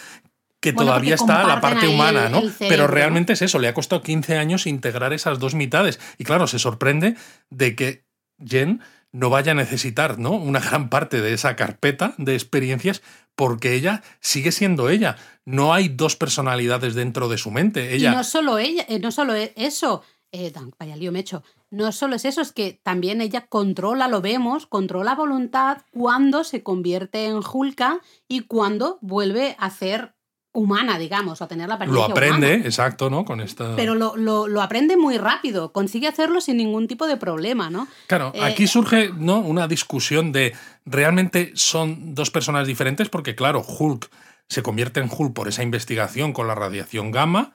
que 0.61 0.72
Bueno, 0.72 0.91
todavía 0.91 1.14
está 1.14 1.47
la 1.47 1.61
parte 1.61 1.87
humana, 1.87 2.26
el- 2.26 2.33
¿no? 2.33 2.39
el 2.41 2.53
Pero 2.59 2.87
realmente 2.89 3.33
es 3.35 3.43
eso, 3.43 3.59
le 3.59 3.68
ha 3.68 3.74
costado 3.74 4.03
15 4.03 4.39
años 4.39 4.66
integrar 4.66 5.12
esas 5.12 5.39
dos 5.39 5.55
mitades. 5.55 6.01
Y 6.18 6.24
claro, 6.24 6.47
se 6.47 6.59
sorprende 6.59 7.14
de 7.51 7.76
que 7.76 8.05
Jen 8.45 8.81
no 9.12 9.31
vaya 9.31 9.53
a 9.53 9.55
necesitar 9.55 10.18
¿no? 10.18 10.33
una 10.33 10.61
gran 10.61 10.89
parte 10.89 11.20
de 11.20 11.33
esa 11.33 11.55
carpeta 11.57 12.14
de 12.18 12.35
experiencias 12.35 13.03
porque 13.39 13.74
ella 13.74 14.03
sigue 14.18 14.51
siendo 14.51 14.89
ella. 14.89 15.16
No 15.45 15.72
hay 15.72 15.89
dos 15.89 16.16
personalidades 16.16 16.97
dentro 16.97 17.28
de 17.28 17.39
su 17.39 17.53
mente. 17.53 17.95
Ella, 17.95 18.11
Y 18.12 18.16
no 18.16 18.24
solo 18.24 18.59
ella, 18.59 18.84
eh, 18.89 18.99
no 18.99 19.12
solo 19.12 19.32
e- 19.32 19.53
eso, 19.55 20.03
eh, 20.32 20.53
vaya 20.76 20.97
lío 20.97 21.12
me 21.12 21.20
he 21.20 21.22
hecho. 21.22 21.45
No 21.70 21.93
solo 21.93 22.16
es 22.16 22.24
eso, 22.24 22.41
es 22.41 22.51
que 22.51 22.80
también 22.82 23.20
ella 23.20 23.47
controla, 23.47 24.09
lo 24.09 24.20
vemos, 24.20 24.66
controla 24.66 25.14
voluntad 25.14 25.82
cuando 25.93 26.43
se 26.43 26.64
convierte 26.64 27.26
en 27.26 27.36
Hulka 27.36 28.01
y 28.26 28.41
cuando 28.41 28.99
vuelve 29.03 29.55
a 29.61 29.70
ser 29.70 30.16
humana, 30.59 30.99
digamos, 30.99 31.41
a 31.43 31.49
tener 31.49 31.69
la 31.69 31.75
Lo 31.77 32.05
apariencia 32.05 32.13
aprende, 32.13 32.47
humana. 32.55 32.65
exacto, 32.67 33.09
¿no? 33.11 33.25
Con 33.25 33.41
esta. 33.41 33.77
Pero 33.77 33.95
lo, 33.95 34.17
lo- 34.17 34.47
lo 34.49 34.61
aprende 34.63 34.97
muy 34.97 35.17
rápido, 35.19 35.73
consigue 35.73 36.09
hacerlo 36.09 36.41
sin 36.41 36.57
ningún 36.59 36.87
tipo 36.89 37.07
de 37.07 37.17
problema, 37.17 37.71
¿no? 37.71 37.89
Claro, 38.07 38.33
Eh, 38.35 38.43
aquí 38.45 38.67
surge 38.67 39.11
¿no? 39.17 39.39
una 39.39 39.69
discusión 39.69 40.33
de 40.33 40.55
realmente 40.85 41.53
son 41.55 42.15
dos 42.15 42.31
personas 42.31 42.67
diferentes 42.67 43.09
porque, 43.09 43.35
claro, 43.35 43.63
Hulk 43.67 44.11
se 44.49 44.63
convierte 44.63 45.01
en 45.01 45.11
Hulk 45.11 45.33
por 45.35 45.49
esa 45.49 45.63
investigación 45.63 46.33
con 46.33 46.47
la 46.47 46.55
radiación 46.55 47.11
gamma 47.11 47.53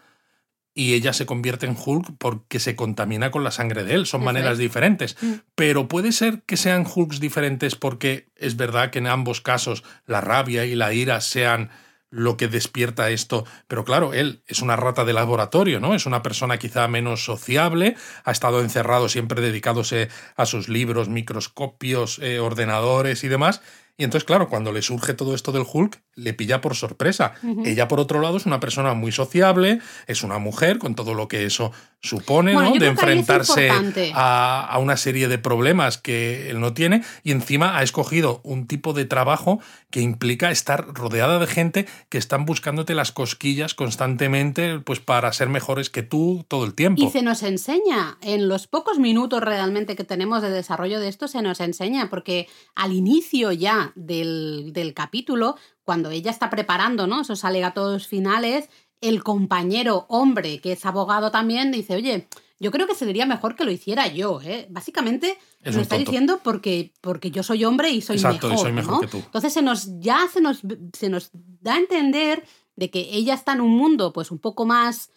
y 0.76 0.93
ella 0.93 1.14
se 1.14 1.26
convierte 1.28 1.68
en 1.68 1.76
Hulk 1.78 2.16
porque 2.18 2.60
se 2.60 2.76
contamina 2.76 3.30
con 3.30 3.43
la 3.43 3.51
sangre 3.51 3.84
de 3.84 3.93
él. 3.93 4.06
Son 4.08 4.24
maneras 4.24 4.54
es. 4.54 4.58
diferentes. 4.60 5.16
Mm. 5.22 5.34
Pero 5.54 5.88
puede 5.88 6.12
ser 6.12 6.41
que 6.47 6.58
sean 6.58 6.86
Hulks 6.91 7.20
diferentes 7.20 7.76
porque 7.76 8.30
es 8.36 8.56
verdad 8.58 8.89
que 8.89 8.97
en 8.99 9.06
ambos 9.08 9.39
casos 9.41 9.84
la 10.08 10.20
rabia 10.22 10.66
y 10.66 10.74
la 10.76 10.91
ira 10.93 11.22
sean 11.22 11.70
lo 12.14 12.38
que 12.38 12.47
despierta 12.47 13.09
esto. 13.09 13.43
Pero 13.68 13.84
claro, 13.84 14.14
él 14.14 14.43
es 14.45 14.61
una 14.61 14.76
rata 14.76 15.03
de 15.03 15.14
laboratorio, 15.14 15.80
¿no? 15.80 15.95
Es 15.95 16.05
una 16.05 16.22
persona 16.22 16.59
quizá 16.59 16.88
menos 16.88 17.26
sociable, 17.26 17.95
ha 18.24 18.32
estado 18.32 18.61
encerrado 18.61 19.09
siempre 19.09 19.41
dedicándose 19.41 20.09
a 20.36 20.45
sus 20.45 20.70
libros, 20.70 21.09
microscopios, 21.09 22.20
eh, 22.20 22.39
ordenadores 22.39 23.24
y 23.24 23.30
demás. 23.30 23.61
Y 23.97 24.03
entonces, 24.03 24.26
claro, 24.26 24.47
cuando 24.47 24.72
le 24.72 24.82
surge 24.82 25.14
todo 25.14 25.34
esto 25.34 25.51
del 25.51 25.66
Hulk, 25.72 26.01
le 26.16 26.34
pilla 26.34 26.61
por 26.61 26.76
sorpresa. 26.76 27.34
Ella, 27.64 27.88
por 27.88 27.99
otro 27.99 28.22
lado, 28.22 28.38
es 28.38 28.45
una 28.47 28.59
persona 28.59 28.95
muy 28.95 29.11
sociable, 29.11 29.80
es 30.07 30.24
una 30.24 30.39
mujer 30.39 30.80
con 30.80 30.95
todo 30.95 31.14
lo 31.14 31.28
que 31.28 31.45
eso 31.45 31.72
supone, 32.04 32.54
Bueno, 32.54 32.72
¿no? 32.72 32.76
De 32.76 32.88
enfrentarse 32.88 33.72
a, 34.14 34.66
a 34.66 34.78
una 34.78 34.97
serie 34.97 35.30
de 35.30 35.38
problemas 35.38 35.97
que 35.97 36.49
él 36.49 36.60
no 36.60 36.74
tiene 36.74 37.01
y 37.24 37.32
encima 37.32 37.78
ha 37.78 37.84
escogido 37.84 38.41
un 38.43 38.68
tipo 38.68 38.93
de 38.93 39.06
trabajo 39.06 39.62
que 39.89 40.01
implica 40.01 40.51
estar 40.51 40.86
rodeada 40.93 41.39
de 41.39 41.47
gente 41.47 41.88
que 42.10 42.18
están 42.18 42.45
buscándote 42.45 42.93
las 42.93 43.14
cosquillas 43.14 43.74
constantemente 43.74 44.80
pues 44.80 44.99
para 44.99 45.32
ser 45.32 45.47
mejores 45.47 45.89
que 45.89 46.04
tú 46.04 46.45
todo 46.49 46.66
el 46.66 46.74
tiempo. 46.74 47.01
Y 47.01 47.10
se 47.10 47.22
nos 47.22 47.41
enseña, 47.41 48.18
en 48.22 48.49
los 48.49 48.68
pocos 48.68 48.99
minutos 48.99 49.41
realmente 49.41 49.95
que 49.95 50.04
tenemos 50.04 50.41
de 50.41 50.49
desarrollo 50.49 50.99
de 50.99 51.08
esto, 51.08 51.30
se 51.30 51.41
nos 51.41 51.62
enseña, 51.62 52.10
porque 52.10 52.47
al 52.76 52.91
inicio 52.91 53.54
ya 53.54 53.93
del, 53.95 54.72
del 54.74 54.93
capítulo, 54.93 55.56
cuando 55.86 56.10
ella 56.10 56.32
está 56.32 56.49
preparando 56.49 57.08
¿no? 57.08 57.22
esos 57.22 57.43
alegatos 57.45 58.08
finales, 58.08 58.70
el 59.04 59.24
compañero 59.24 60.06
hombre, 60.10 60.60
que 60.60 60.72
es 60.74 60.86
abogado 60.86 61.30
también, 61.32 61.72
dice, 61.72 61.95
oye, 61.95 62.28
yo 62.60 62.72
creo 62.72 62.88
que 62.88 62.95
sería 62.95 63.26
mejor 63.26 63.56
que 63.56 63.66
lo 63.66 63.72
hiciera 63.72 64.08
yo. 64.08 64.39
¿eh? 64.41 64.68
Básicamente 64.70 65.38
Es 65.62 65.76
está 65.76 65.95
tonto. 65.95 66.10
diciendo 66.12 66.39
porque, 66.43 66.93
porque 67.01 67.30
yo 67.30 67.43
soy 67.43 67.66
hombre 67.66 67.89
y 67.91 68.01
soy 68.01 68.16
Exacto, 68.16 68.47
y 68.47 68.49
mejor. 68.51 68.64
soy 68.66 68.72
mejor 68.74 68.93
¿no? 68.93 68.99
que 69.01 69.08
tú. 69.08 69.18
Entonces 69.18 69.51
se 69.54 69.62
nos, 69.62 69.99
ya 69.99 70.20
se 70.32 70.39
nos, 70.41 70.62
se 70.93 71.10
nos 71.10 71.30
da 71.34 71.74
a 71.76 71.80
entender 71.80 72.43
de 72.76 72.89
que 72.89 72.99
ella 73.12 73.34
está 73.34 73.54
en 73.54 73.62
un 73.62 73.76
mundo 73.76 74.14
pues 74.14 74.32
un 74.32 74.39
poco 74.39 74.66
más 74.66 75.10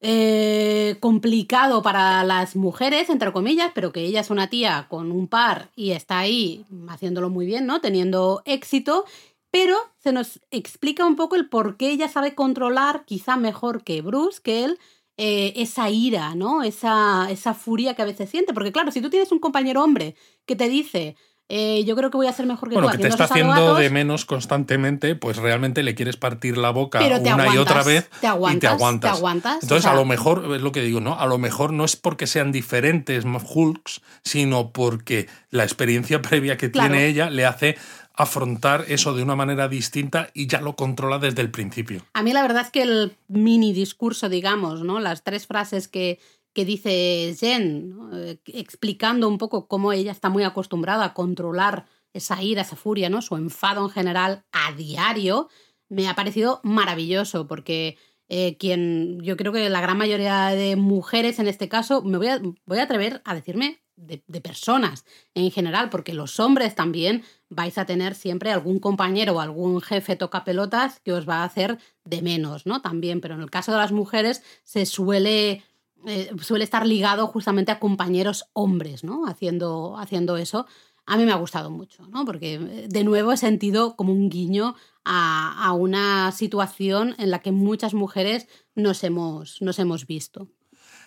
eh, 0.00 0.96
complicado 0.98 1.80
para 1.82 2.24
las 2.24 2.56
mujeres, 2.56 3.08
entre 3.08 3.32
comillas, 3.32 3.70
pero 3.72 3.92
que 3.92 4.00
ella 4.04 4.20
es 4.20 4.30
una 4.30 4.48
tía 4.50 4.86
con 4.88 5.12
un 5.12 5.28
par 5.28 5.70
y 5.76 5.92
está 5.92 6.18
ahí 6.18 6.64
haciéndolo 6.88 7.30
muy 7.30 7.46
bien, 7.46 7.66
¿no? 7.66 7.80
Teniendo 7.80 8.42
éxito, 8.44 9.04
pero 9.52 9.76
se 10.02 10.12
nos 10.12 10.40
explica 10.50 11.06
un 11.06 11.14
poco 11.14 11.36
el 11.36 11.48
por 11.48 11.76
qué 11.76 11.90
ella 11.90 12.08
sabe 12.08 12.34
controlar, 12.34 13.04
quizá 13.04 13.36
mejor 13.36 13.84
que 13.84 14.00
Bruce, 14.00 14.40
que 14.42 14.64
él, 14.64 14.78
eh, 15.18 15.52
esa 15.56 15.90
ira, 15.90 16.34
¿no? 16.34 16.62
Esa, 16.62 17.28
esa 17.30 17.52
furia 17.52 17.94
que 17.94 18.00
a 18.00 18.06
veces 18.06 18.30
siente. 18.30 18.54
Porque 18.54 18.72
claro, 18.72 18.90
si 18.90 19.02
tú 19.02 19.10
tienes 19.10 19.30
un 19.30 19.38
compañero 19.40 19.84
hombre 19.84 20.16
que 20.46 20.56
te 20.56 20.70
dice, 20.70 21.16
eh, 21.54 21.84
yo 21.84 21.94
creo 21.96 22.10
que 22.10 22.16
voy 22.16 22.28
a 22.28 22.32
ser 22.32 22.46
mejor 22.46 22.70
que 22.70 22.76
bueno, 22.76 22.88
tú 22.88 22.96
que 22.96 23.02
te 23.02 23.08
está 23.08 23.24
haciendo 23.24 23.74
de 23.74 23.90
menos 23.90 24.24
constantemente, 24.24 25.16
pues 25.16 25.36
realmente 25.36 25.82
le 25.82 25.94
quieres 25.94 26.16
partir 26.16 26.56
la 26.56 26.70
boca 26.70 27.00
te 27.00 27.04
una 27.08 27.18
y 27.18 27.28
aguantas, 27.28 27.58
otra 27.58 27.82
vez 27.82 28.08
te 28.22 28.26
aguantas, 28.26 28.56
y 28.56 28.60
te 28.60 28.66
aguantas. 28.68 29.16
aguantas, 29.18 29.56
o 29.56 29.60
Entonces, 29.60 29.82
sea, 29.82 29.92
a 29.92 29.96
lo 29.96 30.06
mejor, 30.06 30.50
es 30.54 30.62
lo 30.62 30.72
que 30.72 30.80
digo, 30.80 31.00
¿no? 31.00 31.20
A 31.20 31.26
lo 31.26 31.36
mejor 31.36 31.74
no 31.74 31.84
es 31.84 31.94
porque 31.96 32.26
sean 32.26 32.52
diferentes 32.52 33.26
Hulks, 33.26 34.00
sino 34.24 34.72
porque 34.72 35.28
la 35.50 35.64
experiencia 35.64 36.22
previa 36.22 36.56
que 36.56 36.70
Claro. 36.70 36.88
tiene 36.94 37.06
ella 37.06 37.28
le 37.28 37.44
hace 37.44 37.76
afrontar 38.14 38.84
eso 38.88 39.14
de 39.14 39.22
una 39.22 39.36
manera 39.36 39.68
distinta 39.68 40.30
y 40.34 40.46
ya 40.46 40.60
lo 40.60 40.76
controla 40.76 41.18
desde 41.18 41.42
el 41.42 41.50
principio. 41.50 42.04
A 42.12 42.22
mí 42.22 42.32
la 42.32 42.42
verdad 42.42 42.62
es 42.62 42.70
que 42.70 42.82
el 42.82 43.16
mini 43.28 43.72
discurso, 43.72 44.28
digamos, 44.28 44.82
¿no? 44.82 45.00
Las 45.00 45.22
tres 45.22 45.46
frases 45.46 45.88
que, 45.88 46.18
que 46.52 46.64
dice 46.64 47.34
Jen. 47.38 47.96
Eh, 48.12 48.38
explicando 48.46 49.28
un 49.28 49.38
poco 49.38 49.66
cómo 49.66 49.92
ella 49.92 50.12
está 50.12 50.28
muy 50.28 50.44
acostumbrada 50.44 51.04
a 51.04 51.14
controlar 51.14 51.86
esa 52.12 52.42
ira, 52.42 52.62
esa 52.62 52.76
furia, 52.76 53.08
¿no? 53.08 53.22
Su 53.22 53.36
enfado 53.36 53.84
en 53.84 53.90
general 53.90 54.44
a 54.52 54.72
diario, 54.72 55.48
me 55.88 56.08
ha 56.08 56.14
parecido 56.14 56.60
maravilloso, 56.62 57.46
porque 57.46 57.96
eh, 58.28 58.56
quien 58.58 59.20
yo 59.20 59.36
creo 59.36 59.52
que 59.52 59.68
la 59.68 59.80
gran 59.80 59.98
mayoría 59.98 60.48
de 60.48 60.76
mujeres 60.76 61.38
en 61.38 61.48
este 61.48 61.68
caso, 61.68 62.02
me 62.02 62.18
voy 62.18 62.28
a, 62.28 62.40
voy 62.66 62.78
a 62.78 62.84
atrever 62.84 63.22
a 63.24 63.34
decirme 63.34 63.82
de, 63.96 64.22
de 64.26 64.40
personas 64.40 65.04
en 65.34 65.50
general, 65.50 65.90
porque 65.90 66.14
los 66.14 66.40
hombres 66.40 66.74
también 66.74 67.24
vais 67.54 67.76
a 67.78 67.84
tener 67.84 68.14
siempre 68.14 68.50
algún 68.50 68.78
compañero 68.78 69.34
o 69.34 69.40
algún 69.40 69.80
jefe 69.80 70.16
toca 70.16 70.44
pelotas 70.44 71.00
que 71.00 71.12
os 71.12 71.28
va 71.28 71.36
a 71.36 71.44
hacer 71.44 71.78
de 72.04 72.22
menos, 72.22 72.66
¿no? 72.66 72.80
También, 72.80 73.20
pero 73.20 73.34
en 73.34 73.42
el 73.42 73.50
caso 73.50 73.72
de 73.72 73.78
las 73.78 73.92
mujeres 73.92 74.42
se 74.64 74.86
suele, 74.86 75.62
eh, 76.06 76.30
suele 76.40 76.64
estar 76.64 76.86
ligado 76.86 77.26
justamente 77.26 77.72
a 77.72 77.78
compañeros 77.78 78.46
hombres, 78.52 79.04
¿no? 79.04 79.26
Haciendo, 79.26 79.96
haciendo 79.98 80.36
eso. 80.36 80.66
A 81.04 81.16
mí 81.16 81.24
me 81.24 81.32
ha 81.32 81.36
gustado 81.36 81.70
mucho, 81.70 82.06
¿no? 82.08 82.24
Porque 82.24 82.54
eh, 82.54 82.86
de 82.88 83.04
nuevo 83.04 83.32
he 83.32 83.36
sentido 83.36 83.96
como 83.96 84.12
un 84.12 84.30
guiño 84.30 84.74
a, 85.04 85.66
a 85.66 85.72
una 85.72 86.32
situación 86.32 87.14
en 87.18 87.30
la 87.30 87.40
que 87.40 87.52
muchas 87.52 87.92
mujeres 87.92 88.48
nos 88.74 89.04
hemos, 89.04 89.60
nos 89.60 89.78
hemos 89.78 90.06
visto. 90.06 90.48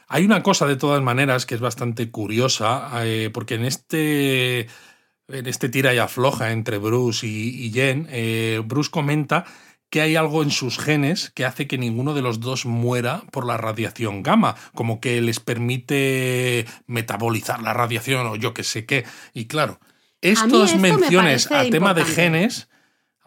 Hay 0.08 0.24
una 0.24 0.44
cosa 0.44 0.68
de 0.68 0.76
todas 0.76 1.02
maneras 1.02 1.46
que 1.46 1.56
es 1.56 1.62
bastante 1.62 2.12
curiosa, 2.12 2.92
eh, 3.04 3.32
porque 3.34 3.56
en 3.56 3.66
este, 3.66 4.68
en 5.28 5.48
este 5.48 5.70
tira 5.70 5.94
y 5.94 5.98
afloja 5.98 6.52
entre 6.52 6.78
Bruce 6.78 7.26
y, 7.26 7.66
y 7.66 7.72
Jen, 7.72 8.08
eh, 8.10 8.62
Bruce 8.66 8.92
comenta 8.92 9.46
que 9.90 10.02
hay 10.02 10.16
algo 10.16 10.44
en 10.44 10.52
sus 10.52 10.78
genes 10.78 11.32
que 11.32 11.46
hace 11.46 11.68
que 11.68 11.78
ninguno 11.78 12.14
de 12.14 12.22
los 12.22 12.40
dos 12.40 12.66
muera 12.66 13.24
por 13.32 13.46
la 13.46 13.58
radiación 13.58 14.24
gamma, 14.24 14.56
como 14.74 15.00
que 15.00 15.22
les 15.22 15.40
permite 15.40 16.66
metabolizar 16.88 17.62
la 17.62 17.74
radiación 17.74 18.28
o 18.28 18.36
yo 18.36 18.54
que 18.54 18.64
sé 18.64 18.86
qué. 18.86 19.06
Y 19.34 19.46
claro, 19.46 19.80
estas 20.22 20.76
menciones 20.78 21.52
a 21.52 21.70
tema 21.70 21.94
de 21.94 22.04
genes 22.04 22.68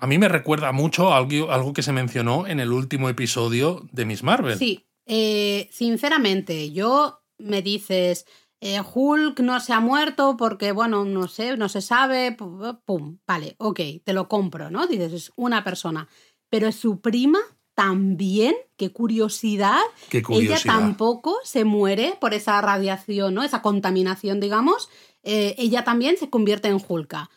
a 0.00 0.06
mí 0.06 0.16
me 0.16 0.28
recuerda 0.28 0.70
mucho 0.72 1.12
a 1.12 1.18
algo, 1.18 1.50
algo 1.50 1.72
que 1.72 1.82
se 1.82 1.92
mencionó 1.92 2.46
en 2.46 2.60
el 2.60 2.72
último 2.72 3.08
episodio 3.08 3.88
de 3.90 4.04
Miss 4.04 4.22
Marvel. 4.22 4.56
Sí, 4.56 4.86
eh, 5.06 5.68
sinceramente, 5.72 6.70
yo 6.70 7.20
me 7.38 7.62
dices, 7.62 8.24
eh, 8.60 8.80
Hulk 8.94 9.40
no 9.40 9.60
se 9.60 9.72
ha 9.72 9.80
muerto 9.80 10.36
porque, 10.36 10.72
bueno, 10.72 11.04
no 11.04 11.28
sé, 11.28 11.56
no 11.56 11.68
se 11.68 11.80
sabe, 11.80 12.36
pu- 12.36 12.80
pum, 12.84 13.18
vale, 13.26 13.54
ok, 13.58 13.80
te 14.04 14.12
lo 14.12 14.28
compro, 14.28 14.70
¿no? 14.70 14.86
Dices, 14.86 15.12
es 15.12 15.32
una 15.36 15.62
persona, 15.64 16.08
pero 16.48 16.66
es 16.66 16.76
su 16.76 17.00
prima 17.00 17.38
también, 17.74 18.56
qué 18.76 18.90
curiosidad, 18.92 19.78
Qué 20.08 20.18
ella 20.18 20.24
curiosidad. 20.26 20.74
tampoco 20.74 21.36
se 21.44 21.64
muere 21.64 22.16
por 22.20 22.34
esa 22.34 22.60
radiación, 22.60 23.34
¿no? 23.34 23.44
Esa 23.44 23.62
contaminación, 23.62 24.40
digamos, 24.40 24.88
eh, 25.22 25.54
ella 25.58 25.84
también 25.84 26.16
se 26.16 26.28
convierte 26.28 26.66
en 26.68 26.82
Hulka. 26.86 27.30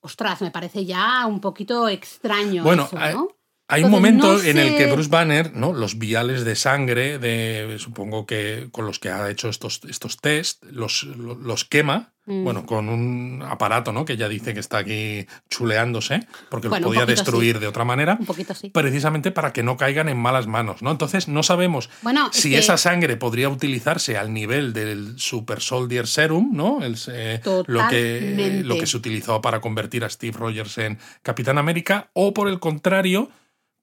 Ostras, 0.00 0.40
me 0.40 0.50
parece 0.52 0.84
ya 0.84 1.26
un 1.26 1.40
poquito 1.40 1.88
extraño 1.88 2.62
Bueno, 2.62 2.84
eso, 2.84 2.96
¿no? 3.12 3.28
Hay 3.72 3.84
un 3.84 3.90
momento 3.90 4.34
no 4.34 4.42
en 4.42 4.58
el 4.58 4.76
que 4.76 4.86
Bruce 4.92 5.08
Banner, 5.08 5.54
¿no? 5.54 5.72
Los 5.72 5.98
viales 5.98 6.44
de 6.44 6.54
sangre, 6.56 7.18
de, 7.18 7.76
supongo 7.78 8.26
que 8.26 8.68
con 8.70 8.86
los 8.86 8.98
que 8.98 9.08
ha 9.10 9.30
hecho 9.30 9.48
estos, 9.48 9.80
estos 9.88 10.18
test, 10.18 10.62
los, 10.70 11.04
los 11.04 11.64
quema, 11.64 12.10
Mm. 12.24 12.44
bueno, 12.44 12.64
con 12.66 12.88
un 12.88 13.42
aparato, 13.44 13.92
¿no? 13.92 14.04
Que 14.04 14.16
ya 14.16 14.28
dice 14.28 14.54
que 14.54 14.60
está 14.60 14.78
aquí 14.78 15.26
chuleándose, 15.50 16.20
porque 16.50 16.68
Bueno, 16.68 16.84
lo 16.84 16.90
un 16.90 16.94
podía 16.94 17.04
destruir 17.06 17.56
sí. 17.56 17.60
de 17.60 17.66
otra 17.66 17.84
manera, 17.84 18.16
Un 18.20 18.26
poquito 18.26 18.54
sí. 18.54 18.70
precisamente 18.70 19.32
para 19.32 19.52
que 19.52 19.64
no 19.64 19.76
caigan 19.76 20.08
en 20.08 20.18
malas 20.18 20.46
manos, 20.46 20.82
¿no? 20.82 20.92
Entonces 20.92 21.26
no 21.26 21.42
sabemos 21.42 21.90
Bueno, 22.02 22.30
es 22.32 22.40
si 22.40 22.50
que- 22.50 22.58
esa 22.58 22.76
sangre 22.76 23.16
podría 23.16 23.48
utilizarse 23.48 24.16
al 24.16 24.32
nivel 24.32 24.72
del 24.72 25.14
Super 25.18 25.60
Soldier 25.60 26.06
Serum, 26.06 26.50
¿no? 26.52 26.84
El, 26.84 26.96
eh, 27.08 27.40
lo, 27.66 27.88
que, 27.88 28.62
lo 28.64 28.78
que 28.78 28.86
se 28.86 28.96
utilizó 28.96 29.40
para 29.42 29.60
convertir 29.60 30.04
a 30.04 30.08
Steve 30.08 30.36
Rogers 30.38 30.78
en 30.78 30.98
Capitán 31.22 31.58
América, 31.58 32.10
o 32.12 32.32
por 32.32 32.46
el 32.48 32.60
contrario, 32.60 33.30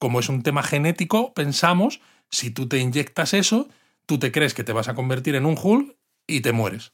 como 0.00 0.18
es 0.18 0.28
un 0.28 0.42
tema 0.42 0.64
genético, 0.64 1.32
pensamos, 1.34 2.00
si 2.30 2.50
tú 2.50 2.66
te 2.66 2.78
inyectas 2.78 3.32
eso, 3.34 3.68
tú 4.06 4.18
te 4.18 4.32
crees 4.32 4.54
que 4.54 4.64
te 4.64 4.72
vas 4.72 4.88
a 4.88 4.94
convertir 4.94 5.36
en 5.36 5.46
un 5.46 5.56
Hulk 5.62 5.94
y 6.26 6.40
te 6.40 6.50
mueres. 6.52 6.92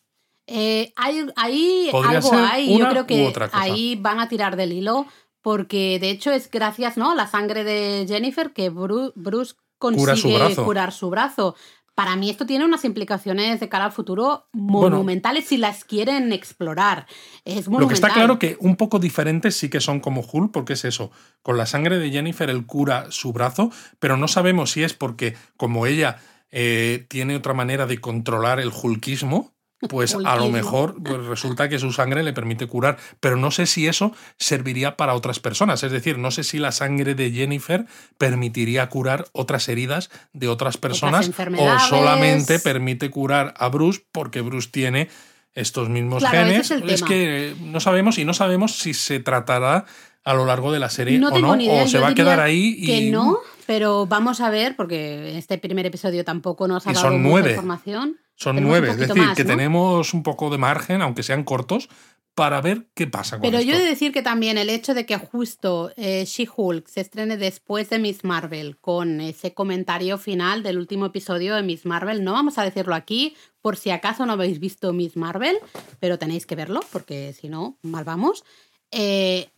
Eh, 0.49 0.93
hay, 0.97 1.27
ahí 1.37 1.89
Podría 1.91 2.19
algo 2.19 2.31
hay, 2.35 2.79
yo 2.79 2.89
creo 2.89 3.07
que 3.07 3.33
ahí 3.53 3.97
van 3.97 4.21
a 4.21 4.29
tirar 4.29 4.57
del 4.57 4.73
hilo, 4.73 5.07
porque 5.41 5.99
de 6.01 6.11
hecho 6.11 6.33
es 6.33 6.51
gracias 6.51 6.97
¿no? 6.97 7.13
a 7.13 7.15
la 7.15 7.27
sangre 7.27 7.65
de 7.65 8.05
Jennifer 8.09 8.53
que 8.53 8.71
Bru- 8.71 9.13
Bruce 9.15 9.55
consigue 9.79 10.03
Cura 10.05 10.17
su 10.17 10.33
brazo. 10.35 10.65
curar 10.65 10.93
su 10.93 11.11
brazo. 11.11 11.55
Para 11.97 12.15
mí 12.15 12.29
esto 12.29 12.45
tiene 12.45 12.67
unas 12.67 12.85
implicaciones 12.85 13.59
de 13.59 13.71
cara 13.71 13.87
al 13.87 13.93
futuro 13.93 14.49
monumentales 14.53 15.47
si 15.47 15.57
las 15.57 15.83
quieren 15.83 16.31
explorar. 16.31 17.07
Es 17.47 17.69
Lo 17.69 17.89
que 17.89 17.95
está 17.95 18.11
claro 18.11 18.39
que 18.39 18.59
un 18.61 18.77
poco 18.77 18.99
diferentes 18.99 19.57
sí 19.57 19.71
que 19.71 19.81
son 19.81 20.01
como 20.01 20.21
Hulk, 20.21 20.53
porque 20.53 20.75
es 20.75 20.85
eso, 20.85 21.11
con 21.43 21.57
la 21.57 21.65
sangre 21.65 21.99
de 21.99 22.11
Jennifer 22.11 22.51
él 22.51 22.67
cura 22.67 23.07
su 23.09 23.33
brazo, 23.33 23.73
pero 23.99 24.19
no 24.19 24.29
sabemos 24.29 24.73
si 24.73 24.85
es 24.85 24.93
porque 24.93 25.37
como 25.57 25.87
ella 25.87 26.19
eh, 26.51 27.07
tiene 27.09 27.35
otra 27.35 27.55
manera 27.55 27.87
de 27.87 27.99
controlar 27.99 28.61
el 28.61 28.71
hulkismo, 28.71 29.56
pues 29.89 30.15
a 30.15 30.37
lo 30.37 30.49
mejor 30.49 30.97
pues 31.03 31.25
resulta 31.25 31.69
que 31.69 31.79
su 31.79 31.93
sangre 31.93 32.23
le 32.23 32.33
permite 32.33 32.67
curar, 32.67 32.97
pero 33.21 33.37
no 33.37 33.51
sé 33.51 33.67
si 33.67 33.87
eso 33.87 34.13
serviría 34.39 34.97
para 34.97 35.15
otras 35.15 35.39
personas, 35.39 35.83
es 35.83 35.93
decir, 35.93 36.19
no 36.19 36.31
sé 36.31 36.45
si 36.45 36.59
la 36.59 36.73
sangre 36.73 37.15
de 37.15 37.31
Jennifer 37.31 37.87
permitiría 38.19 38.89
curar 38.89 39.27
otras 39.33 39.69
heridas 39.69 40.11
de 40.33 40.49
otras 40.49 40.79
personas 40.79 41.31
o 41.59 41.79
solamente 41.79 42.59
permite 42.59 43.11
curar 43.11 43.55
a 43.59 43.69
Bruce 43.69 44.03
porque 44.13 44.41
Bruce 44.41 44.69
tiene 44.71 45.09
estos 45.55 45.89
mismos 45.89 46.25
genes. 46.25 46.71
Es, 46.71 47.03
que 47.03 47.55
no 47.61 47.81
sabemos 47.81 48.19
y 48.19 48.25
no 48.25 48.35
sabemos 48.35 48.79
si 48.79 48.95
se 48.95 49.21
tratará 49.21 49.87
a 50.25 50.35
lo 50.35 50.45
largo 50.45 50.73
de 50.73 50.79
la 50.79 50.91
serie 50.91 51.17
o 51.25 51.39
no, 51.39 51.53
o 51.53 51.87
se 51.87 51.99
va 51.99 52.09
a 52.09 52.15
quedar 52.15 52.41
ahí 52.41 52.77
y 52.79 52.87
que 52.87 53.11
no, 53.11 53.39
pero 53.67 54.07
vamos 54.07 54.41
a 54.41 54.51
ver 54.51 54.77
porque 54.77 55.37
este 55.39 55.59
primer 55.59 55.87
episodio 55.87 56.25
tampoco 56.25 56.67
nos 56.69 56.87
ha 56.87 56.93
dado 56.93 57.13
mucha 57.13 57.51
información. 57.51 58.17
Son 58.37 58.63
nueve, 58.63 58.91
es 58.91 58.99
decir, 58.99 59.25
que 59.35 59.45
tenemos 59.45 60.15
un 60.15 60.23
poco 60.23 60.51
de 60.51 60.59
margen, 60.59 61.03
aunque 61.03 61.23
sean 61.23 61.43
cortos, 61.43 61.89
para 62.37 62.61
ver 62.61 62.87
qué 62.93 63.07
pasa 63.07 63.39
con 63.39 63.51
Pero 63.51 63.63
yo 63.63 63.75
he 63.75 63.79
de 63.79 63.87
decir 63.87 64.13
que 64.13 64.21
también 64.21 64.59
el 64.59 64.69
hecho 64.69 64.93
de 64.93 65.07
que 65.07 65.17
justo 65.17 65.91
eh, 65.97 66.27
She-Hulk 66.27 66.87
se 66.87 67.01
estrene 67.01 67.39
después 67.39 67.89
de 67.89 67.99
Miss 67.99 68.25
Marvel 68.25 68.77
con 68.77 69.23
ese 69.23 69.55
comentario 69.55 70.19
final 70.19 70.63
del 70.63 70.77
último 70.77 71.07
episodio 71.07 71.55
de 71.55 71.63
Miss 71.63 71.87
Marvel, 71.87 72.23
no 72.23 72.33
vamos 72.33 72.59
a 72.59 72.63
decirlo 72.63 72.95
aquí 72.95 73.35
por 73.63 73.79
si 73.79 73.89
acaso 73.89 74.27
no 74.27 74.35
habéis 74.35 74.61
visto 74.61 74.93
Miss 74.93 75.17
Marvel, 75.17 75.57
pero 75.99 76.19
tenéis 76.19 76.45
que 76.45 76.57
verlo 76.57 76.81
porque 76.93 77.33
si 77.33 77.49
no, 77.49 77.79
mal 77.81 78.05
vamos. 78.05 78.45
Eh, 78.91 79.49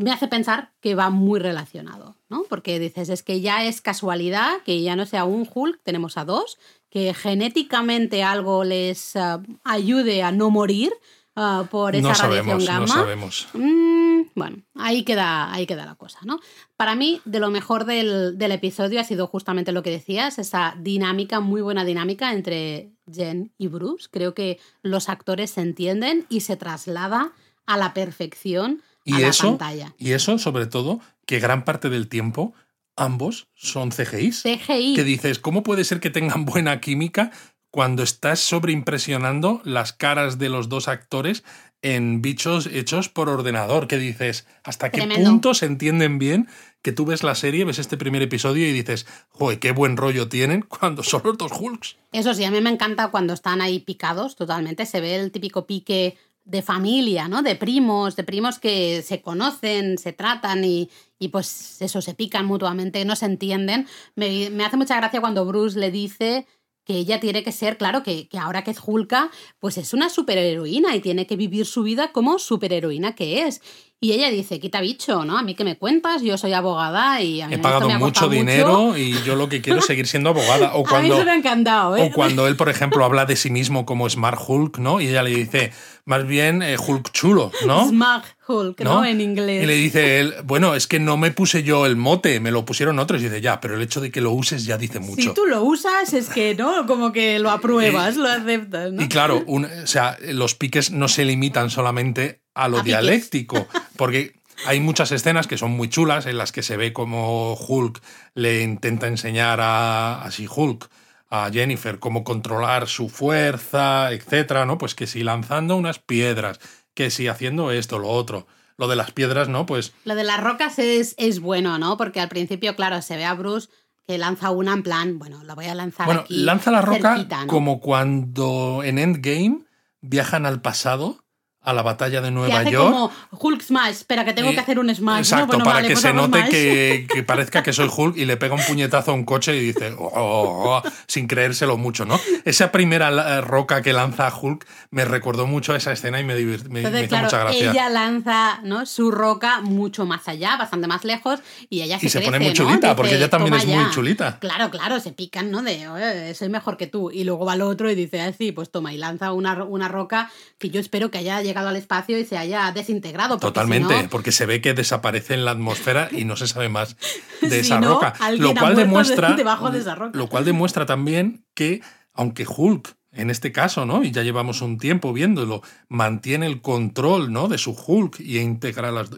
me 0.00 0.12
hace 0.12 0.28
pensar 0.28 0.72
que 0.80 0.94
va 0.94 1.10
muy 1.10 1.40
relacionado, 1.40 2.16
¿no? 2.28 2.44
Porque 2.48 2.78
dices, 2.78 3.08
es 3.08 3.22
que 3.22 3.40
ya 3.40 3.64
es 3.64 3.80
casualidad 3.80 4.62
que 4.64 4.82
ya 4.82 4.96
no 4.96 5.06
sea 5.06 5.24
un 5.24 5.48
Hulk, 5.52 5.80
tenemos 5.82 6.16
a 6.16 6.24
dos, 6.24 6.58
que 6.90 7.14
genéticamente 7.14 8.22
algo 8.22 8.64
les 8.64 9.16
ah, 9.16 9.42
ayude 9.64 10.22
a 10.22 10.32
no 10.32 10.50
morir 10.50 10.92
ah, 11.36 11.66
por 11.70 11.96
esa 11.96 12.14
radiación 12.14 12.64
gamma. 12.64 12.80
No 12.80 12.86
sabemos. 12.86 13.48
Mm, 13.52 14.22
bueno, 14.34 14.62
ahí 14.74 15.04
queda, 15.04 15.52
ahí 15.52 15.66
queda 15.66 15.84
la 15.84 15.96
cosa, 15.96 16.20
¿no? 16.24 16.40
Para 16.76 16.94
mí, 16.94 17.20
de 17.24 17.40
lo 17.40 17.50
mejor 17.50 17.84
del, 17.84 18.38
del, 18.38 18.52
episodio 18.52 19.00
ha 19.00 19.04
sido 19.04 19.26
justamente 19.26 19.72
lo 19.72 19.82
que 19.82 19.90
decías, 19.90 20.38
esa 20.38 20.74
dinámica, 20.78 21.40
muy 21.40 21.60
buena 21.60 21.84
dinámica 21.84 22.32
entre 22.32 22.92
Jen 23.12 23.52
y 23.58 23.68
Bruce. 23.68 24.08
Creo 24.10 24.34
que 24.34 24.58
los 24.82 25.08
actores 25.08 25.50
se 25.50 25.60
entienden 25.60 26.26
y 26.28 26.40
se 26.40 26.56
traslada 26.56 27.32
a 27.66 27.76
la 27.76 27.92
perfección 27.92 28.82
y 29.08 29.22
a 29.22 29.28
eso, 29.28 29.44
la 29.44 29.58
pantalla. 29.58 29.94
Y 29.98 30.12
eso, 30.12 30.38
sobre 30.38 30.66
todo, 30.66 31.00
que 31.26 31.40
gran 31.40 31.64
parte 31.64 31.88
del 31.88 32.08
tiempo 32.08 32.54
ambos 32.96 33.48
son 33.54 33.90
CGIs. 33.90 34.42
CGI. 34.42 34.94
Que 34.94 35.04
dices, 35.04 35.38
¿cómo 35.38 35.62
puede 35.62 35.84
ser 35.84 36.00
que 36.00 36.10
tengan 36.10 36.44
buena 36.44 36.80
química 36.80 37.30
cuando 37.70 38.02
estás 38.02 38.40
sobreimpresionando 38.40 39.60
las 39.64 39.92
caras 39.92 40.38
de 40.38 40.48
los 40.48 40.68
dos 40.68 40.88
actores 40.88 41.44
en 41.80 42.22
bichos 42.22 42.66
hechos 42.66 43.08
por 43.08 43.28
ordenador? 43.28 43.88
Que 43.88 43.98
dices, 43.98 44.46
¿hasta 44.64 44.90
qué 44.90 45.06
punto 45.06 45.54
se 45.54 45.66
entienden 45.66 46.18
bien? 46.18 46.48
Que 46.82 46.92
tú 46.92 47.06
ves 47.06 47.22
la 47.22 47.34
serie, 47.34 47.64
ves 47.64 47.78
este 47.78 47.96
primer 47.96 48.22
episodio 48.22 48.68
y 48.68 48.72
dices, 48.72 49.06
joder, 49.28 49.58
qué 49.58 49.72
buen 49.72 49.96
rollo 49.96 50.28
tienen 50.28 50.62
cuando 50.68 51.02
son 51.02 51.22
los 51.24 51.38
dos 51.38 51.52
Hulks. 51.52 51.96
Eso 52.12 52.34
sí, 52.34 52.44
a 52.44 52.50
mí 52.50 52.60
me 52.60 52.70
encanta 52.70 53.08
cuando 53.08 53.32
están 53.32 53.60
ahí 53.60 53.80
picados 53.80 54.36
totalmente. 54.36 54.86
Se 54.86 55.00
ve 55.00 55.16
el 55.16 55.30
típico 55.30 55.66
pique 55.66 56.16
de 56.48 56.62
familia, 56.62 57.28
¿no? 57.28 57.42
De 57.42 57.56
primos, 57.56 58.16
de 58.16 58.24
primos 58.24 58.58
que 58.58 59.02
se 59.02 59.20
conocen, 59.20 59.98
se 59.98 60.14
tratan 60.14 60.64
y, 60.64 60.90
y 61.18 61.28
pues 61.28 61.80
eso, 61.82 62.00
se 62.00 62.14
pican 62.14 62.46
mutuamente, 62.46 63.04
no 63.04 63.16
se 63.16 63.26
entienden. 63.26 63.86
Me, 64.16 64.48
me, 64.50 64.64
hace 64.64 64.78
mucha 64.78 64.96
gracia 64.96 65.20
cuando 65.20 65.44
Bruce 65.44 65.78
le 65.78 65.90
dice 65.90 66.46
que 66.84 66.94
ella 66.94 67.20
tiene 67.20 67.44
que 67.44 67.52
ser, 67.52 67.76
claro, 67.76 68.02
que, 68.02 68.28
que 68.28 68.38
ahora 68.38 68.64
que 68.64 68.70
es 68.70 68.78
Hulka, 68.82 69.30
pues 69.58 69.76
es 69.76 69.92
una 69.92 70.08
superheroína 70.08 70.96
y 70.96 71.00
tiene 71.00 71.26
que 71.26 71.36
vivir 71.36 71.66
su 71.66 71.82
vida 71.82 72.12
como 72.12 72.38
superheroína 72.38 73.14
que 73.14 73.46
es. 73.46 73.60
Y 74.00 74.12
ella 74.12 74.30
dice, 74.30 74.60
quita 74.60 74.80
bicho, 74.80 75.24
¿no? 75.24 75.36
A 75.36 75.42
mí 75.42 75.56
que 75.56 75.64
me 75.64 75.76
cuentas, 75.76 76.22
yo 76.22 76.38
soy 76.38 76.52
abogada 76.52 77.20
y 77.20 77.40
a 77.40 77.48
mí 77.48 77.56
He 77.56 77.58
pagado 77.58 77.90
mucho 77.98 78.28
dinero 78.28 78.96
y 78.96 79.20
yo 79.24 79.34
lo 79.34 79.48
que 79.48 79.60
quiero 79.60 79.80
es 79.80 79.86
seguir 79.86 80.06
siendo 80.06 80.30
abogada. 80.30 80.76
O 80.76 80.84
cuando, 80.84 81.14
a 81.16 81.18
mí 81.18 81.24
me 81.24 81.30
ha 81.32 81.34
encantado, 81.34 81.96
¿eh? 81.96 82.04
O 82.04 82.14
cuando 82.14 82.46
él, 82.46 82.54
por 82.54 82.68
ejemplo, 82.68 83.04
habla 83.04 83.26
de 83.26 83.34
sí 83.34 83.50
mismo 83.50 83.84
como 83.84 84.08
Smart 84.08 84.40
Hulk, 84.46 84.78
¿no? 84.78 85.00
Y 85.00 85.08
ella 85.08 85.24
le 85.24 85.30
dice, 85.30 85.72
más 86.08 86.26
bien 86.26 86.62
eh, 86.62 86.78
Hulk 86.78 87.12
chulo, 87.12 87.52
¿no? 87.66 87.86
Smart 87.90 88.24
Hulk, 88.46 88.80
¿no? 88.80 89.04
En 89.04 89.20
inglés. 89.20 89.62
Y 89.62 89.66
le 89.66 89.74
dice 89.74 90.20
él, 90.20 90.34
bueno, 90.44 90.74
es 90.74 90.86
que 90.86 90.98
no 90.98 91.18
me 91.18 91.32
puse 91.32 91.62
yo 91.62 91.84
el 91.84 91.96
mote, 91.96 92.40
me 92.40 92.50
lo 92.50 92.64
pusieron 92.64 92.98
otros. 92.98 93.20
Y 93.20 93.24
dice, 93.24 93.42
ya, 93.42 93.60
pero 93.60 93.74
el 93.74 93.82
hecho 93.82 94.00
de 94.00 94.10
que 94.10 94.22
lo 94.22 94.32
uses 94.32 94.64
ya 94.64 94.78
dice 94.78 95.00
mucho. 95.00 95.20
Si 95.20 95.34
tú 95.34 95.44
lo 95.44 95.62
usas, 95.62 96.14
es 96.14 96.30
que, 96.30 96.54
¿no? 96.54 96.86
Como 96.86 97.12
que 97.12 97.38
lo 97.38 97.50
apruebas, 97.50 98.16
lo 98.16 98.26
aceptas, 98.26 98.90
¿no? 98.90 99.02
Y 99.02 99.08
claro, 99.08 99.44
o 99.46 99.60
sea, 99.84 100.16
los 100.22 100.54
piques 100.54 100.92
no 100.92 101.08
se 101.08 101.26
limitan 101.26 101.68
solamente 101.68 102.40
a 102.54 102.68
lo 102.68 102.80
dialéctico, 102.80 103.68
porque 103.96 104.32
hay 104.64 104.80
muchas 104.80 105.12
escenas 105.12 105.46
que 105.46 105.58
son 105.58 105.72
muy 105.72 105.90
chulas 105.90 106.24
en 106.24 106.38
las 106.38 106.52
que 106.52 106.62
se 106.62 106.78
ve 106.78 106.94
como 106.94 107.52
Hulk 107.52 108.00
le 108.32 108.62
intenta 108.62 109.08
enseñar 109.08 109.60
a, 109.60 110.24
a 110.24 110.30
Hulk 110.56 110.88
a 111.30 111.50
Jennifer 111.50 111.98
cómo 111.98 112.24
controlar 112.24 112.88
su 112.88 113.08
fuerza, 113.08 114.12
etcétera, 114.12 114.66
¿no? 114.66 114.78
Pues 114.78 114.94
que 114.94 115.06
si 115.06 115.22
lanzando 115.22 115.76
unas 115.76 115.98
piedras, 115.98 116.60
que 116.94 117.10
si 117.10 117.28
haciendo 117.28 117.70
esto, 117.70 117.98
lo 117.98 118.08
otro. 118.08 118.46
Lo 118.76 118.86
de 118.86 118.96
las 118.96 119.10
piedras, 119.10 119.48
¿no? 119.48 119.66
Pues. 119.66 119.92
Lo 120.04 120.14
de 120.14 120.22
las 120.24 120.40
rocas 120.40 120.78
es, 120.78 121.14
es 121.18 121.40
bueno, 121.40 121.78
¿no? 121.78 121.96
Porque 121.96 122.20
al 122.20 122.28
principio, 122.28 122.76
claro, 122.76 123.02
se 123.02 123.16
ve 123.16 123.24
a 123.24 123.34
Bruce 123.34 123.68
que 124.06 124.16
lanza 124.16 124.50
una 124.50 124.72
en 124.72 124.82
plan, 124.82 125.18
bueno, 125.18 125.44
la 125.44 125.54
voy 125.54 125.66
a 125.66 125.74
lanzar 125.74 126.06
bueno, 126.06 126.24
lanza 126.30 126.70
la 126.70 126.80
roca 126.80 127.26
como 127.46 127.78
cuando 127.78 128.80
en 128.82 128.98
Endgame 128.98 129.66
viajan 130.00 130.46
al 130.46 130.62
pasado 130.62 131.18
a 131.62 131.72
la 131.72 131.82
batalla 131.82 132.20
de 132.20 132.30
Nueva 132.30 132.60
hace 132.60 132.70
York. 132.70 132.92
como 132.92 133.12
Hulk 133.30 133.62
Smash, 133.62 133.90
espera, 133.90 134.24
que 134.24 134.32
tengo 134.32 134.52
que 134.52 134.60
hacer 134.60 134.78
un 134.78 134.94
Smash. 134.94 135.18
Exacto, 135.18 135.58
para 135.58 135.82
que 135.82 135.88
pues 135.88 136.00
se 136.00 136.12
note 136.14 136.44
que, 136.48 137.06
que, 137.12 137.22
parezca 137.22 137.62
que 137.62 137.72
soy 137.72 137.90
Hulk 137.94 138.16
y 138.16 138.24
le 138.24 138.36
pega 138.36 138.54
un 138.54 138.62
puñetazo 138.62 139.10
a 139.10 139.14
un 139.14 139.24
coche 139.24 139.56
y 139.56 139.60
dice, 139.60 139.94
oh, 139.98 140.10
oh, 140.14 140.76
oh", 140.76 140.82
sin 141.06 141.26
creérselo 141.26 141.76
mucho, 141.76 142.04
¿no? 142.06 142.18
Esa 142.44 142.72
primera 142.72 143.40
roca 143.42 143.82
que 143.82 143.92
lanza 143.92 144.32
Hulk 144.34 144.66
me 144.90 145.04
recordó 145.04 145.46
mucho 145.46 145.74
a 145.74 145.76
esa 145.76 145.92
escena 145.92 146.20
y 146.20 146.24
me, 146.24 146.34
me, 146.34 146.80
hizo 147.02 147.16
mucha 147.16 147.38
gracia. 147.38 147.70
Ella 147.70 147.90
lanza 147.90 148.60
¿no? 148.62 148.86
su 148.86 149.10
roca 149.10 149.60
mucho 149.60 150.06
más 150.06 150.26
allá, 150.28 150.56
bastante 150.56 150.86
más 150.86 151.04
lejos, 151.04 151.40
y 151.68 151.82
ella 151.82 151.98
se 151.98 152.06
Y 152.06 152.08
se 152.08 152.20
pone 152.20 152.38
muy 152.38 152.52
chulita, 152.54 152.96
porque 152.96 153.16
ella 153.16 153.28
también 153.28 153.54
es 153.54 153.66
muy 153.66 153.90
chulita. 153.90 154.38
Claro, 154.38 154.70
claro, 154.70 155.00
se 155.00 155.12
pican, 155.12 155.50
¿no? 155.50 155.62
De, 155.62 156.34
soy 156.34 156.48
mejor 156.48 156.76
que 156.76 156.86
tú. 156.86 157.10
Y 157.10 157.24
luego 157.24 157.44
va 157.44 157.54
el 157.54 157.62
otro 157.62 157.90
y 157.90 157.94
dice, 157.94 158.22
ah, 158.22 158.32
sí, 158.32 158.52
pues 158.52 158.70
toma, 158.70 158.94
y 158.94 158.96
lanza 158.96 159.32
una, 159.32 159.64
una 159.64 159.88
roca 159.88 160.30
que 160.58 160.70
yo 160.70 160.80
espero 160.80 161.10
que 161.10 161.18
haya 161.18 161.42
llegado 161.42 161.57
al 161.66 161.76
espacio 161.76 162.18
y 162.18 162.24
se 162.24 162.36
haya 162.38 162.70
desintegrado. 162.72 163.38
Totalmente, 163.38 164.08
porque 164.10 164.32
se 164.32 164.46
ve 164.46 164.60
que 164.60 164.74
desaparece 164.74 165.34
en 165.34 165.44
la 165.44 165.52
atmósfera 165.52 166.08
y 166.12 166.24
no 166.24 166.36
se 166.36 166.46
sabe 166.46 166.68
más 166.68 166.96
de 167.42 167.60
esa 167.60 167.80
roca. 167.80 168.14
Lo 168.36 168.54
cual 168.54 168.76
demuestra. 168.76 169.32
Debajo 169.36 169.70
de 169.70 169.80
esa 169.80 169.94
roca. 169.94 170.16
Lo 170.18 170.28
cual 170.28 170.44
demuestra 170.44 170.86
también 170.86 171.44
que, 171.54 171.80
aunque 172.12 172.46
Hulk 172.46 172.98
en 173.12 173.30
este 173.30 173.52
caso, 173.52 173.86
¿no? 173.86 174.04
Y 174.04 174.10
ya 174.10 174.22
llevamos 174.22 174.60
un 174.60 174.78
tiempo 174.78 175.12
viéndolo, 175.12 175.62
mantiene 175.88 176.46
el 176.46 176.60
control, 176.60 177.32
¿no? 177.32 177.48
De 177.48 177.58
su 177.58 177.72
Hulk 177.72 178.20
y 178.20 178.38
integra 178.38 178.92
las, 178.92 179.10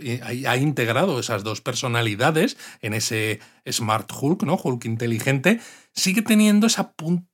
ha 0.47 0.57
integrado 0.57 1.19
esas 1.19 1.43
dos 1.43 1.61
personalidades 1.61 2.57
en 2.81 2.95
ese 2.95 3.41
Smart 3.69 4.11
Hulk, 4.11 4.45
¿no? 4.45 4.59
Hulk 4.63 4.85
inteligente, 4.85 5.61
sigue 5.93 6.23
teniendo 6.23 6.69
esa 6.69 6.93
punta 6.93 7.30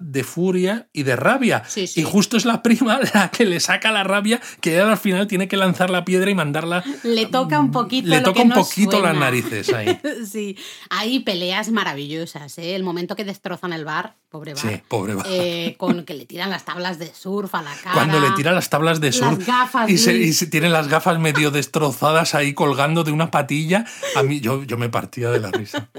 de 0.00 0.24
furia 0.24 0.88
y 0.92 1.04
de 1.04 1.16
rabia. 1.16 1.62
Y 1.76 2.02
justo 2.02 2.36
es 2.36 2.44
la 2.44 2.62
prima 2.62 2.98
la 3.14 3.30
que 3.30 3.44
le 3.44 3.60
saca 3.60 3.92
la 3.92 4.02
rabia, 4.02 4.40
que 4.60 4.80
al 4.80 4.96
final 4.96 5.26
tiene 5.26 5.48
que 5.48 5.56
lanzar 5.56 5.90
la 5.90 6.04
piedra 6.04 6.30
y 6.30 6.34
mandarla. 6.34 6.84
Le 7.02 7.26
toca 7.26 7.60
un 7.60 7.70
poquito. 7.70 8.08
Le 8.08 8.20
toca 8.20 8.42
un 8.42 8.50
poquito 8.50 9.00
las 9.00 9.16
narices 9.16 9.72
ahí. 9.72 9.98
sí, 10.30 10.56
hay 10.90 11.20
peleas 11.20 11.70
maravillosas. 11.70 12.58
¿eh? 12.58 12.74
El 12.74 12.82
momento 12.82 13.14
que 13.14 13.24
destrozan 13.24 13.72
el 13.72 13.84
bar, 13.84 14.16
pobre 14.34 14.52
bar. 14.52 14.60
Sí, 14.60 14.80
pobre. 14.88 15.14
Eh, 15.26 15.76
con 15.78 16.04
que 16.04 16.12
le 16.12 16.26
tiran 16.26 16.50
las 16.50 16.64
tablas 16.64 16.98
de 16.98 17.14
surf 17.14 17.54
a 17.54 17.62
la 17.62 17.72
cara. 17.76 17.94
Cuando 17.94 18.18
le 18.18 18.32
tiran 18.32 18.56
las 18.56 18.68
tablas 18.68 19.00
de 19.00 19.12
surf. 19.12 19.38
Las 19.38 19.46
gafas. 19.46 19.88
Y 19.88 19.96
se, 19.96 20.12
y 20.12 20.32
se 20.32 20.48
tienen 20.48 20.72
las 20.72 20.88
gafas 20.88 21.20
medio 21.20 21.52
destrozadas 21.52 22.34
ahí 22.34 22.52
colgando 22.52 23.04
de 23.04 23.12
una 23.12 23.30
patilla. 23.30 23.84
A 24.16 24.24
mí, 24.24 24.40
yo, 24.40 24.64
yo 24.64 24.76
me 24.76 24.88
partía 24.88 25.30
de 25.30 25.38
la 25.38 25.52
risa. 25.52 25.88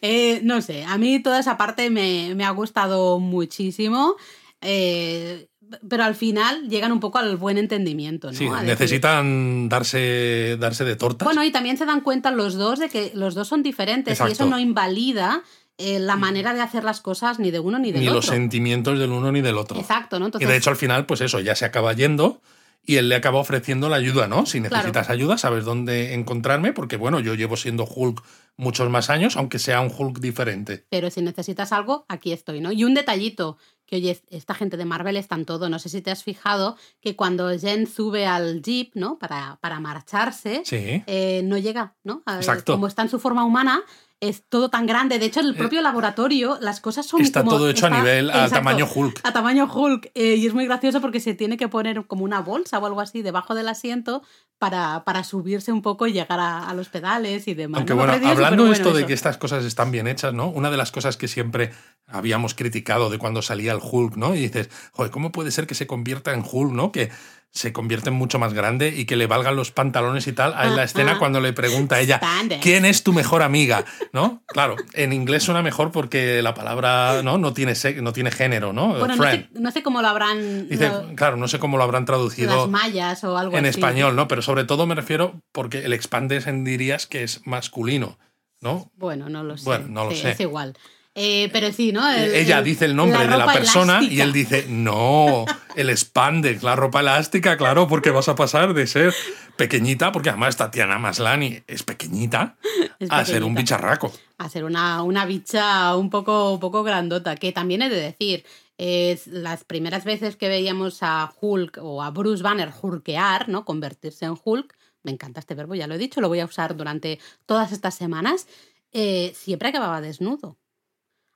Eh, 0.00 0.40
no 0.44 0.62
sé, 0.62 0.84
a 0.84 0.96
mí 0.96 1.20
toda 1.20 1.40
esa 1.40 1.56
parte 1.56 1.90
me, 1.90 2.32
me 2.36 2.44
ha 2.44 2.50
gustado 2.50 3.18
muchísimo. 3.18 4.14
Eh, 4.60 5.48
pero 5.88 6.04
al 6.04 6.14
final 6.14 6.68
llegan 6.68 6.92
un 6.92 7.00
poco 7.00 7.18
al 7.18 7.36
buen 7.36 7.58
entendimiento, 7.58 8.30
¿no? 8.30 8.38
Sí, 8.38 8.48
necesitan 8.64 9.68
darse, 9.68 10.56
darse 10.58 10.84
de 10.84 10.94
tortas. 10.94 11.26
Bueno, 11.26 11.42
y 11.44 11.50
también 11.50 11.76
se 11.76 11.84
dan 11.84 12.00
cuenta 12.00 12.30
los 12.30 12.54
dos 12.54 12.78
de 12.78 12.88
que 12.88 13.10
los 13.14 13.34
dos 13.34 13.48
son 13.48 13.62
diferentes 13.62 14.20
y 14.20 14.30
eso 14.30 14.46
no 14.46 14.58
invalida 14.58 15.42
eh, 15.78 15.98
la 15.98 16.16
manera 16.16 16.52
de 16.54 16.60
hacer 16.60 16.84
las 16.84 17.00
cosas 17.00 17.38
ni 17.38 17.50
de 17.50 17.60
uno 17.60 17.78
ni 17.78 17.92
del 17.92 18.00
ni 18.02 18.08
otro. 18.08 18.16
los 18.18 18.26
sentimientos 18.26 18.98
del 18.98 19.10
uno 19.12 19.32
ni 19.32 19.40
del 19.40 19.56
otro. 19.56 19.78
Exacto, 19.80 20.18
¿no? 20.18 20.26
Y 20.26 20.28
Entonces, 20.28 20.48
de 20.48 20.56
hecho 20.56 20.70
al 20.70 20.76
final, 20.76 21.06
pues 21.06 21.20
eso, 21.20 21.40
ya 21.40 21.54
se 21.54 21.64
acaba 21.64 21.92
yendo 21.92 22.40
y 22.84 22.96
él 22.96 23.08
le 23.08 23.16
acaba 23.16 23.38
ofreciendo 23.38 23.88
la 23.88 23.96
ayuda, 23.96 24.28
¿no? 24.28 24.46
Si 24.46 24.60
necesitas 24.60 25.10
ayuda, 25.10 25.36
sabes 25.38 25.64
dónde 25.64 26.14
encontrarme, 26.14 26.72
porque 26.72 26.96
bueno, 26.96 27.20
yo 27.20 27.34
llevo 27.34 27.56
siendo 27.56 27.84
Hulk 27.84 28.22
muchos 28.56 28.88
más 28.90 29.10
años, 29.10 29.36
aunque 29.36 29.58
sea 29.58 29.80
un 29.82 29.92
Hulk 29.96 30.18
diferente. 30.20 30.84
pero 30.88 31.10
si 31.10 31.20
necesitas 31.22 31.72
algo, 31.72 32.06
aquí 32.08 32.32
estoy, 32.32 32.60
¿no? 32.60 32.72
Y 32.72 32.84
un 32.84 32.94
detallito, 32.94 33.56
que 33.84 33.96
oye, 33.96 34.20
esta 34.30 34.54
gente 34.54 34.76
de 34.76 34.84
Marvel 34.84 35.16
está 35.16 35.34
en 35.34 35.44
todo, 35.44 35.68
no 35.68 35.78
sé 35.78 35.88
si 35.90 36.00
te 36.02 36.10
has 36.10 36.24
fijado, 36.24 36.76
que 37.00 37.14
cuando 37.14 37.50
Jen 37.58 37.86
sube 37.86 38.26
al 38.26 38.62
jeep, 38.62 38.92
¿no? 38.94 39.18
Para, 39.18 39.58
para 39.60 39.80
marcharse, 39.80 40.62
Sí. 40.64 41.02
eh, 41.06 41.42
no 41.44 41.58
llega, 41.58 41.94
¿no? 42.04 42.22
A- 42.26 42.36
Exacto. 42.36 42.72
Como 42.72 42.86
está 42.86 43.02
en 43.02 43.10
su 43.10 43.18
forma 43.20 43.44
humana, 43.44 43.82
es 44.20 44.42
todo 44.48 44.68
tan 44.68 44.86
grande. 44.86 45.18
De 45.18 45.26
hecho, 45.26 45.40
en 45.40 45.46
el 45.46 45.54
propio 45.54 45.80
laboratorio 45.80 46.58
las 46.60 46.80
cosas 46.80 47.06
son 47.06 47.20
Eh, 47.20 47.24
Está 47.24 47.40
como- 47.40 47.52
todo 47.52 47.70
hecho 47.70 47.86
a 47.86 47.90
nivel, 47.90 48.30
a 48.30 48.44
exacto, 48.46 48.54
tamaño 48.56 48.88
Hulk. 48.92 49.20
a 49.22 49.32
tamaño 49.32 49.64
Hulk. 49.72 50.10
eh, 50.14 50.34
y 50.36 50.46
es 50.46 50.54
muy 50.54 50.66
gracioso 50.66 51.00
porque 51.00 51.20
se 51.20 51.34
tiene 51.34 51.56
que 51.56 51.68
poner 51.68 52.04
como 52.06 52.24
una 52.24 52.40
bolsa 52.40 52.78
o 52.78 52.86
algo 52.86 53.00
así 53.00 53.22
debajo 53.22 53.54
del 53.54 53.68
asiento 53.68 54.22
para, 54.58 55.04
para 55.04 55.22
subirse 55.22 55.70
un 55.70 55.82
poco 55.82 56.08
y 56.08 56.12
llegar 56.12 56.40
a, 56.40 56.68
a 56.68 56.74
los 56.74 56.88
pedales 56.88 57.46
y 57.46 57.54
demás. 57.54 57.78
Aunque 57.78 57.92
bueno, 57.92 58.12
hablando 58.12 58.34
superbueno 58.34 58.72
esto 58.72 58.92
de 58.92 58.98
eso. 59.00 59.06
que 59.06 59.12
estas 59.14 59.38
cosas 59.38 59.64
están 59.64 59.92
bien 59.92 60.08
hechas, 60.08 60.34
¿no? 60.34 60.48
Una 60.48 60.70
de 60.72 60.76
las 60.76 60.90
cosas 60.90 61.16
que 61.16 61.28
siempre 61.28 61.70
habíamos 62.08 62.54
criticado 62.54 63.10
de 63.10 63.18
cuando 63.18 63.40
salía 63.40 63.70
el 63.72 63.78
Hulk, 63.80 64.16
¿no? 64.16 64.34
Y 64.34 64.40
dices, 64.40 64.68
joder, 64.92 65.12
¿cómo 65.12 65.30
puede 65.30 65.52
ser 65.52 65.68
que 65.68 65.76
se 65.76 65.86
convierta 65.86 66.32
en 66.34 66.42
Hulk, 66.50 66.72
¿no? 66.72 66.90
Que 66.90 67.10
se 67.50 67.72
convierte 67.72 68.10
en 68.10 68.14
mucho 68.14 68.38
más 68.38 68.52
grande 68.52 68.94
y 68.94 69.04
que 69.06 69.16
le 69.16 69.26
valgan 69.26 69.56
los 69.56 69.70
pantalones 69.72 70.26
y 70.26 70.32
tal. 70.32 70.54
En 70.62 70.76
la 70.76 70.84
escena 70.84 71.18
cuando 71.18 71.40
le 71.40 71.52
pregunta 71.52 71.96
a 71.96 72.00
ella. 72.00 72.20
¿quién 72.62 72.84
es 72.84 73.02
tu 73.02 73.12
mejor 73.12 73.42
amiga? 73.42 73.84
¿No? 74.12 74.42
Claro, 74.46 74.76
en 74.92 75.12
inglés 75.12 75.42
suena 75.44 75.62
mejor 75.62 75.90
porque 75.90 76.42
la 76.42 76.54
palabra 76.54 77.22
no, 77.22 77.38
no, 77.38 77.52
tiene, 77.54 77.72
no 78.02 78.12
tiene 78.12 78.30
género, 78.30 78.72
¿no? 78.72 78.88
Bueno, 78.98 79.16
no 79.16 79.24
sé, 79.30 79.48
no 79.54 79.70
sé 79.70 79.82
cómo 79.82 80.02
lo 80.02 80.08
habrán. 80.08 80.68
Dice, 80.68 80.88
lo- 80.88 81.14
claro, 81.16 81.36
no 81.36 81.48
sé 81.48 81.58
cómo 81.58 81.78
lo 81.78 81.84
habrán 81.84 82.04
traducido 82.04 82.54
las 82.54 82.68
mallas 82.68 83.24
o 83.24 83.36
algo 83.38 83.56
en 83.56 83.64
así. 83.66 83.80
español, 83.80 84.14
¿no? 84.14 84.28
Pero 84.28 84.42
sobre 84.42 84.64
todo 84.64 84.86
me 84.86 84.94
refiero 84.94 85.40
porque 85.52 85.84
el 85.84 85.92
expandes 85.94 86.46
en 86.46 86.64
dirías 86.64 87.06
que 87.06 87.22
es 87.24 87.40
masculino, 87.46 88.18
¿no? 88.60 88.92
Bueno, 88.96 89.28
no 89.30 89.42
lo 89.42 89.56
sé. 89.56 89.64
Bueno, 89.64 89.86
no 89.88 90.04
lo 90.04 90.10
Sí, 90.10 90.18
sé. 90.18 90.30
Es 90.32 90.40
igual. 90.40 90.76
Eh, 91.20 91.48
pero 91.52 91.72
sí, 91.72 91.90
¿no? 91.90 92.08
El- 92.08 92.32
Ella 92.32 92.58
el- 92.58 92.64
dice 92.64 92.84
el 92.84 92.94
nombre 92.94 93.26
de 93.26 93.36
la 93.36 93.52
persona 93.52 94.00
y 94.02 94.20
él 94.20 94.32
dice, 94.32 94.66
no, 94.68 95.44
el 95.74 95.96
spandex, 95.96 96.62
la 96.62 96.76
ropa 96.76 97.00
elástica, 97.00 97.56
claro, 97.56 97.88
porque 97.88 98.10
vas 98.10 98.28
a 98.28 98.36
pasar 98.36 98.72
de 98.72 98.86
ser 98.86 99.12
pequeñita, 99.56 100.12
porque 100.12 100.28
además 100.30 100.56
Tatiana 100.56 100.98
Maslani 100.98 101.60
es 101.66 101.82
pequeñita, 101.82 102.56
Es 103.00 103.10
a 103.10 103.24
ser 103.24 103.42
un 103.42 103.54
pequeñita. 103.54 103.60
bicharraco. 103.76 104.12
a 104.38 104.48
ser 104.48 104.62
una, 104.64 105.02
una 105.02 105.24
bicha 105.26 105.96
un 105.96 106.08
poco, 106.10 106.52
un 106.52 106.60
poco 106.60 106.84
grandota, 106.84 107.34
que 107.34 107.50
también 107.50 107.82
he 107.82 107.88
de 107.88 108.00
decir, 108.00 108.44
es 108.76 109.26
las 109.26 109.64
primeras 109.64 110.04
veces 110.04 110.36
que 110.36 110.46
veíamos 110.48 110.98
a 111.02 111.32
Hulk 111.40 111.78
o 111.82 112.00
a 112.04 112.10
Bruce 112.10 112.44
Banner 112.44 112.70
hulkear, 112.80 113.48
¿no? 113.48 113.64
Convertirse 113.64 114.24
en 114.26 114.36
Hulk, 114.42 114.72
me 115.02 115.10
encanta 115.10 115.40
este 115.40 115.56
verbo, 115.56 115.74
ya 115.74 115.88
lo 115.88 115.94
he 115.94 115.98
dicho, 115.98 116.20
lo 116.20 116.28
voy 116.28 116.38
a 116.38 116.44
usar 116.44 116.76
durante 116.76 117.18
todas 117.44 117.72
estas 117.72 117.96
semanas, 117.96 118.46
eh, 118.92 119.32
siempre 119.34 119.70
acababa 119.70 120.00
desnudo. 120.00 120.56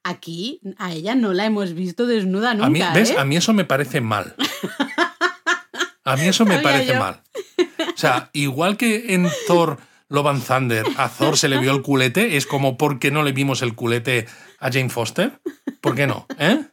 Aquí 0.04 0.60
a 0.78 0.92
ella 0.92 1.14
no 1.14 1.32
la 1.32 1.46
hemos 1.46 1.74
visto 1.74 2.06
desnuda 2.06 2.54
nunca. 2.54 2.66
a 2.66 2.70
mí, 2.70 2.80
¿ves? 2.94 3.10
¿eh? 3.10 3.16
A 3.18 3.24
mí 3.24 3.36
eso 3.36 3.52
me 3.52 3.64
parece 3.64 4.00
mal. 4.00 4.34
A 6.04 6.16
mí 6.16 6.26
eso 6.26 6.44
me 6.44 6.56
Sabía 6.56 6.70
parece 6.70 6.92
yo. 6.94 6.98
mal. 6.98 7.20
O 7.94 7.96
sea, 7.96 8.30
igual 8.32 8.76
que 8.76 9.14
en 9.14 9.28
Thor 9.46 9.78
Love 10.08 10.26
and 10.26 10.44
Thunder 10.46 10.84
a 10.96 11.08
Thor 11.08 11.38
se 11.38 11.48
le 11.48 11.58
vio 11.58 11.72
el 11.72 11.82
culete, 11.82 12.36
es 12.36 12.46
como 12.46 12.76
¿por 12.76 12.98
qué 12.98 13.10
no 13.10 13.22
le 13.22 13.32
vimos 13.32 13.62
el 13.62 13.74
culete 13.74 14.26
a 14.62 14.70
Jane 14.72 14.88
Foster? 14.88 15.40
¿Por 15.80 15.94
qué 15.94 16.06
no? 16.06 16.26
¿Eh? 16.38 16.60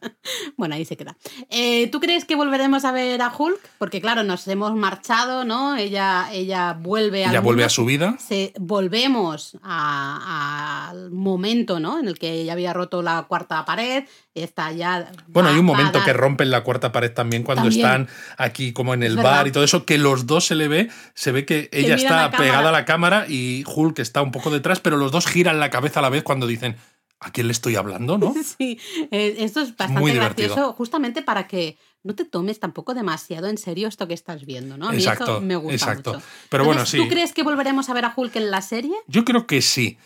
Bueno, 0.56 0.74
ahí 0.74 0.84
se 0.84 0.98
queda. 0.98 1.16
Eh, 1.48 1.88
¿Tú 1.90 1.98
crees 1.98 2.26
que 2.26 2.36
volveremos 2.36 2.84
a 2.84 2.92
ver 2.92 3.22
a 3.22 3.32
Hulk? 3.36 3.58
Porque 3.78 4.02
claro, 4.02 4.22
nos 4.22 4.46
hemos 4.48 4.74
marchado, 4.76 5.44
¿no? 5.46 5.74
Ella, 5.76 6.28
ella 6.30 6.74
vuelve 6.78 7.22
Ya 7.22 7.40
vuelve 7.40 7.64
a 7.64 7.70
su 7.70 7.86
vida. 7.86 8.16
se, 8.18 8.52
volvemos 8.58 9.56
a- 9.62 10.88
al 10.90 11.10
momento 11.10 11.80
¿no? 11.80 11.98
en 11.98 12.06
el 12.08 12.18
que 12.18 12.32
ella 12.32 12.52
había 12.52 12.72
roto 12.74 13.00
la 13.02 13.22
cuarta 13.22 13.64
pared, 13.64 14.04
está 14.34 14.72
ya... 14.72 15.10
Bueno, 15.28 15.48
va- 15.48 15.54
hay 15.54 15.60
un 15.60 15.66
a 15.66 15.72
momento 15.72 15.98
dar- 15.98 16.06
que 16.06 16.12
rompen 16.12 16.50
la 16.50 16.62
cuarta 16.62 16.92
pared 16.92 17.12
también 17.12 17.42
cuando 17.42 17.64
También. 17.64 17.86
están 17.86 18.08
aquí 18.36 18.72
como 18.72 18.92
en 18.94 19.02
el 19.02 19.16
bar 19.16 19.46
y 19.46 19.52
todo 19.52 19.64
eso, 19.64 19.86
que 19.86 19.96
los 19.98 20.26
dos 20.26 20.46
se 20.46 20.54
le 20.54 20.68
ve, 20.68 20.90
se 21.14 21.32
ve 21.32 21.46
que 21.46 21.68
ella 21.72 21.94
está 21.94 22.08
cámara. 22.30 22.36
pegada 22.38 22.68
a 22.68 22.72
la 22.72 22.84
cámara 22.84 23.24
y 23.28 23.64
Hulk 23.66 23.98
está 24.00 24.20
un 24.22 24.32
poco 24.32 24.50
detrás, 24.50 24.80
pero 24.80 24.98
los 24.98 25.12
dos 25.12 25.26
giran 25.26 25.58
la 25.60 25.70
cabeza 25.70 26.00
a 26.00 26.02
la 26.02 26.10
vez 26.10 26.22
cuando 26.22 26.46
dicen, 26.46 26.76
¿a 27.20 27.30
quién 27.30 27.46
le 27.46 27.52
estoy 27.52 27.76
hablando, 27.76 28.18
no? 28.18 28.34
Sí, 28.58 28.78
eh, 29.10 29.36
esto 29.38 29.60
es 29.60 29.76
bastante 29.76 30.00
muy 30.00 30.12
gracioso, 30.12 30.72
justamente 30.72 31.22
para 31.22 31.46
que 31.46 31.78
no 32.02 32.14
te 32.14 32.24
tomes 32.24 32.58
tampoco 32.58 32.94
demasiado 32.94 33.46
en 33.48 33.58
serio 33.58 33.88
esto 33.88 34.08
que 34.08 34.14
estás 34.14 34.46
viendo, 34.46 34.78
¿no? 34.78 34.88
A 34.88 34.92
mí 34.92 34.98
Exacto, 34.98 35.24
eso 35.36 35.40
me 35.40 35.56
gusta 35.56 35.74
exacto. 35.74 36.14
mucho. 36.14 36.26
Pero 36.48 36.64
bueno, 36.64 36.86
sí. 36.86 36.96
¿Tú 36.96 37.08
crees 37.08 37.32
que 37.32 37.42
volveremos 37.42 37.90
a 37.90 37.94
ver 37.94 38.06
a 38.06 38.14
Hulk 38.16 38.36
en 38.36 38.50
la 38.50 38.62
serie? 38.62 38.94
Yo 39.06 39.24
creo 39.24 39.46
que 39.46 39.60
sí. 39.60 39.98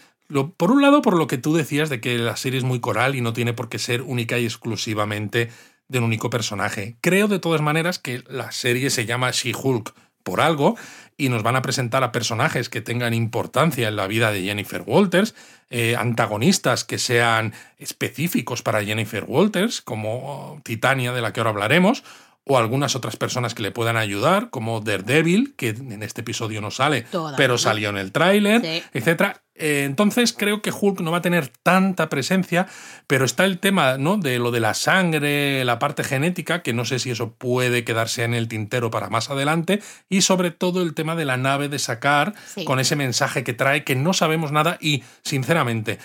Por 0.57 0.71
un 0.73 0.83
lado, 0.83 1.03
por 1.03 1.17
lo 1.17 1.27
que 1.27 1.39
tú 1.39 1.55
decías 1.55 1.91
de 1.91 2.01
que 2.01 2.19
la 2.19 2.37
serie 2.37 2.59
es 2.59 2.65
muy 2.65 2.81
coral 2.81 3.15
y 3.15 3.21
no 3.21 3.33
tiene 3.33 3.53
por 3.53 3.69
qué 3.69 3.79
ser 3.79 4.03
única 4.03 4.39
y 4.39 4.45
exclusivamente 4.45 5.51
de 5.87 5.99
un 5.99 6.05
único 6.05 6.31
personaje. 6.31 6.97
Creo 7.01 7.29
de 7.29 7.39
todas 7.39 7.61
maneras 7.61 7.99
que 7.99 8.25
la 8.29 8.51
serie 8.51 8.91
se 8.91 9.07
llama 9.07 9.31
She-Hulk 9.31 9.95
por 10.25 10.41
algo 10.41 10.77
y 11.17 11.29
nos 11.29 11.43
van 11.43 11.57
a 11.57 11.62
presentar 11.62 12.03
a 12.03 12.12
personajes 12.12 12.69
que 12.69 12.81
tengan 12.81 13.15
importancia 13.15 13.89
en 13.89 13.97
la 13.97 14.07
vida 14.07 14.33
de 14.33 14.43
Jennifer 14.43 14.83
Walters, 14.85 15.35
eh, 15.71 15.97
antagonistas 15.97 16.85
que 16.85 16.99
sean 16.99 17.53
específicos 17.79 18.62
para 18.62 18.85
Jennifer 18.85 19.25
Walters, 19.27 19.81
como 19.81 20.61
Titania, 20.65 21.12
de 21.12 21.21
la 21.23 21.33
que 21.33 21.41
ahora 21.41 21.51
hablaremos, 21.51 22.03
o 22.45 22.59
algunas 22.59 22.95
otras 22.97 23.17
personas 23.17 23.55
que 23.55 23.62
le 23.62 23.71
puedan 23.71 23.97
ayudar, 23.97 24.51
como 24.51 24.81
Daredevil, 24.81 25.55
que 25.57 25.69
en 25.71 26.03
este 26.03 26.21
episodio 26.21 26.61
no 26.61 26.71
sale, 26.71 27.07
pero 27.37 27.57
salió 27.59 27.89
en 27.91 27.97
el 27.97 28.12
tráiler, 28.12 28.61
Sí. 28.61 28.83
etcétera. 28.93 29.41
Eh, 29.57 29.85
entonces 29.85 30.33
creo 30.33 30.63
que 30.63 30.73
Hulk 30.73 31.01
no 31.01 31.13
va 31.13 31.19
a 31.19 31.23
tener 31.23 31.49
tanta 31.49 32.09
presencia, 32.09 32.67
pero 33.07 33.25
está 33.25 33.45
el 33.45 33.61
tema 33.61 33.99
¿no? 33.99 34.17
de 34.17 34.39
lo 34.39 34.51
de 34.51 34.61
la 34.61 34.75
sangre, 34.75 35.65
la 35.65 35.79
parte 35.79 36.03
genética, 36.03 36.63
que 36.63 36.73
no 36.73 36.85
sé 36.85 36.99
si 36.99 37.11
eso 37.11 37.35
puede 37.35 37.85
quedarse 37.85 38.25
en 38.25 38.35
el 38.35 38.49
tintero 38.49 38.91
para 38.91 39.11
más 39.11 39.31
adelante, 39.31 39.81
y 40.09 40.23
sobre 40.23 40.51
todo 40.51 40.83
el 40.83 40.95
tema 40.95 41.15
de 41.15 41.25
la 41.25 41.37
nave 41.37 41.69
de 41.69 41.79
sacar 41.79 42.35
Sí. 42.47 42.65
con 42.65 42.81
ese 42.81 42.97
mensaje 42.97 43.45
que 43.45 43.53
trae, 43.55 43.85
que 43.85 43.95
no 43.95 44.13
sabemos 44.13 44.51
nada 44.51 44.77
y, 44.81 45.05
sinceramente, 45.23 45.99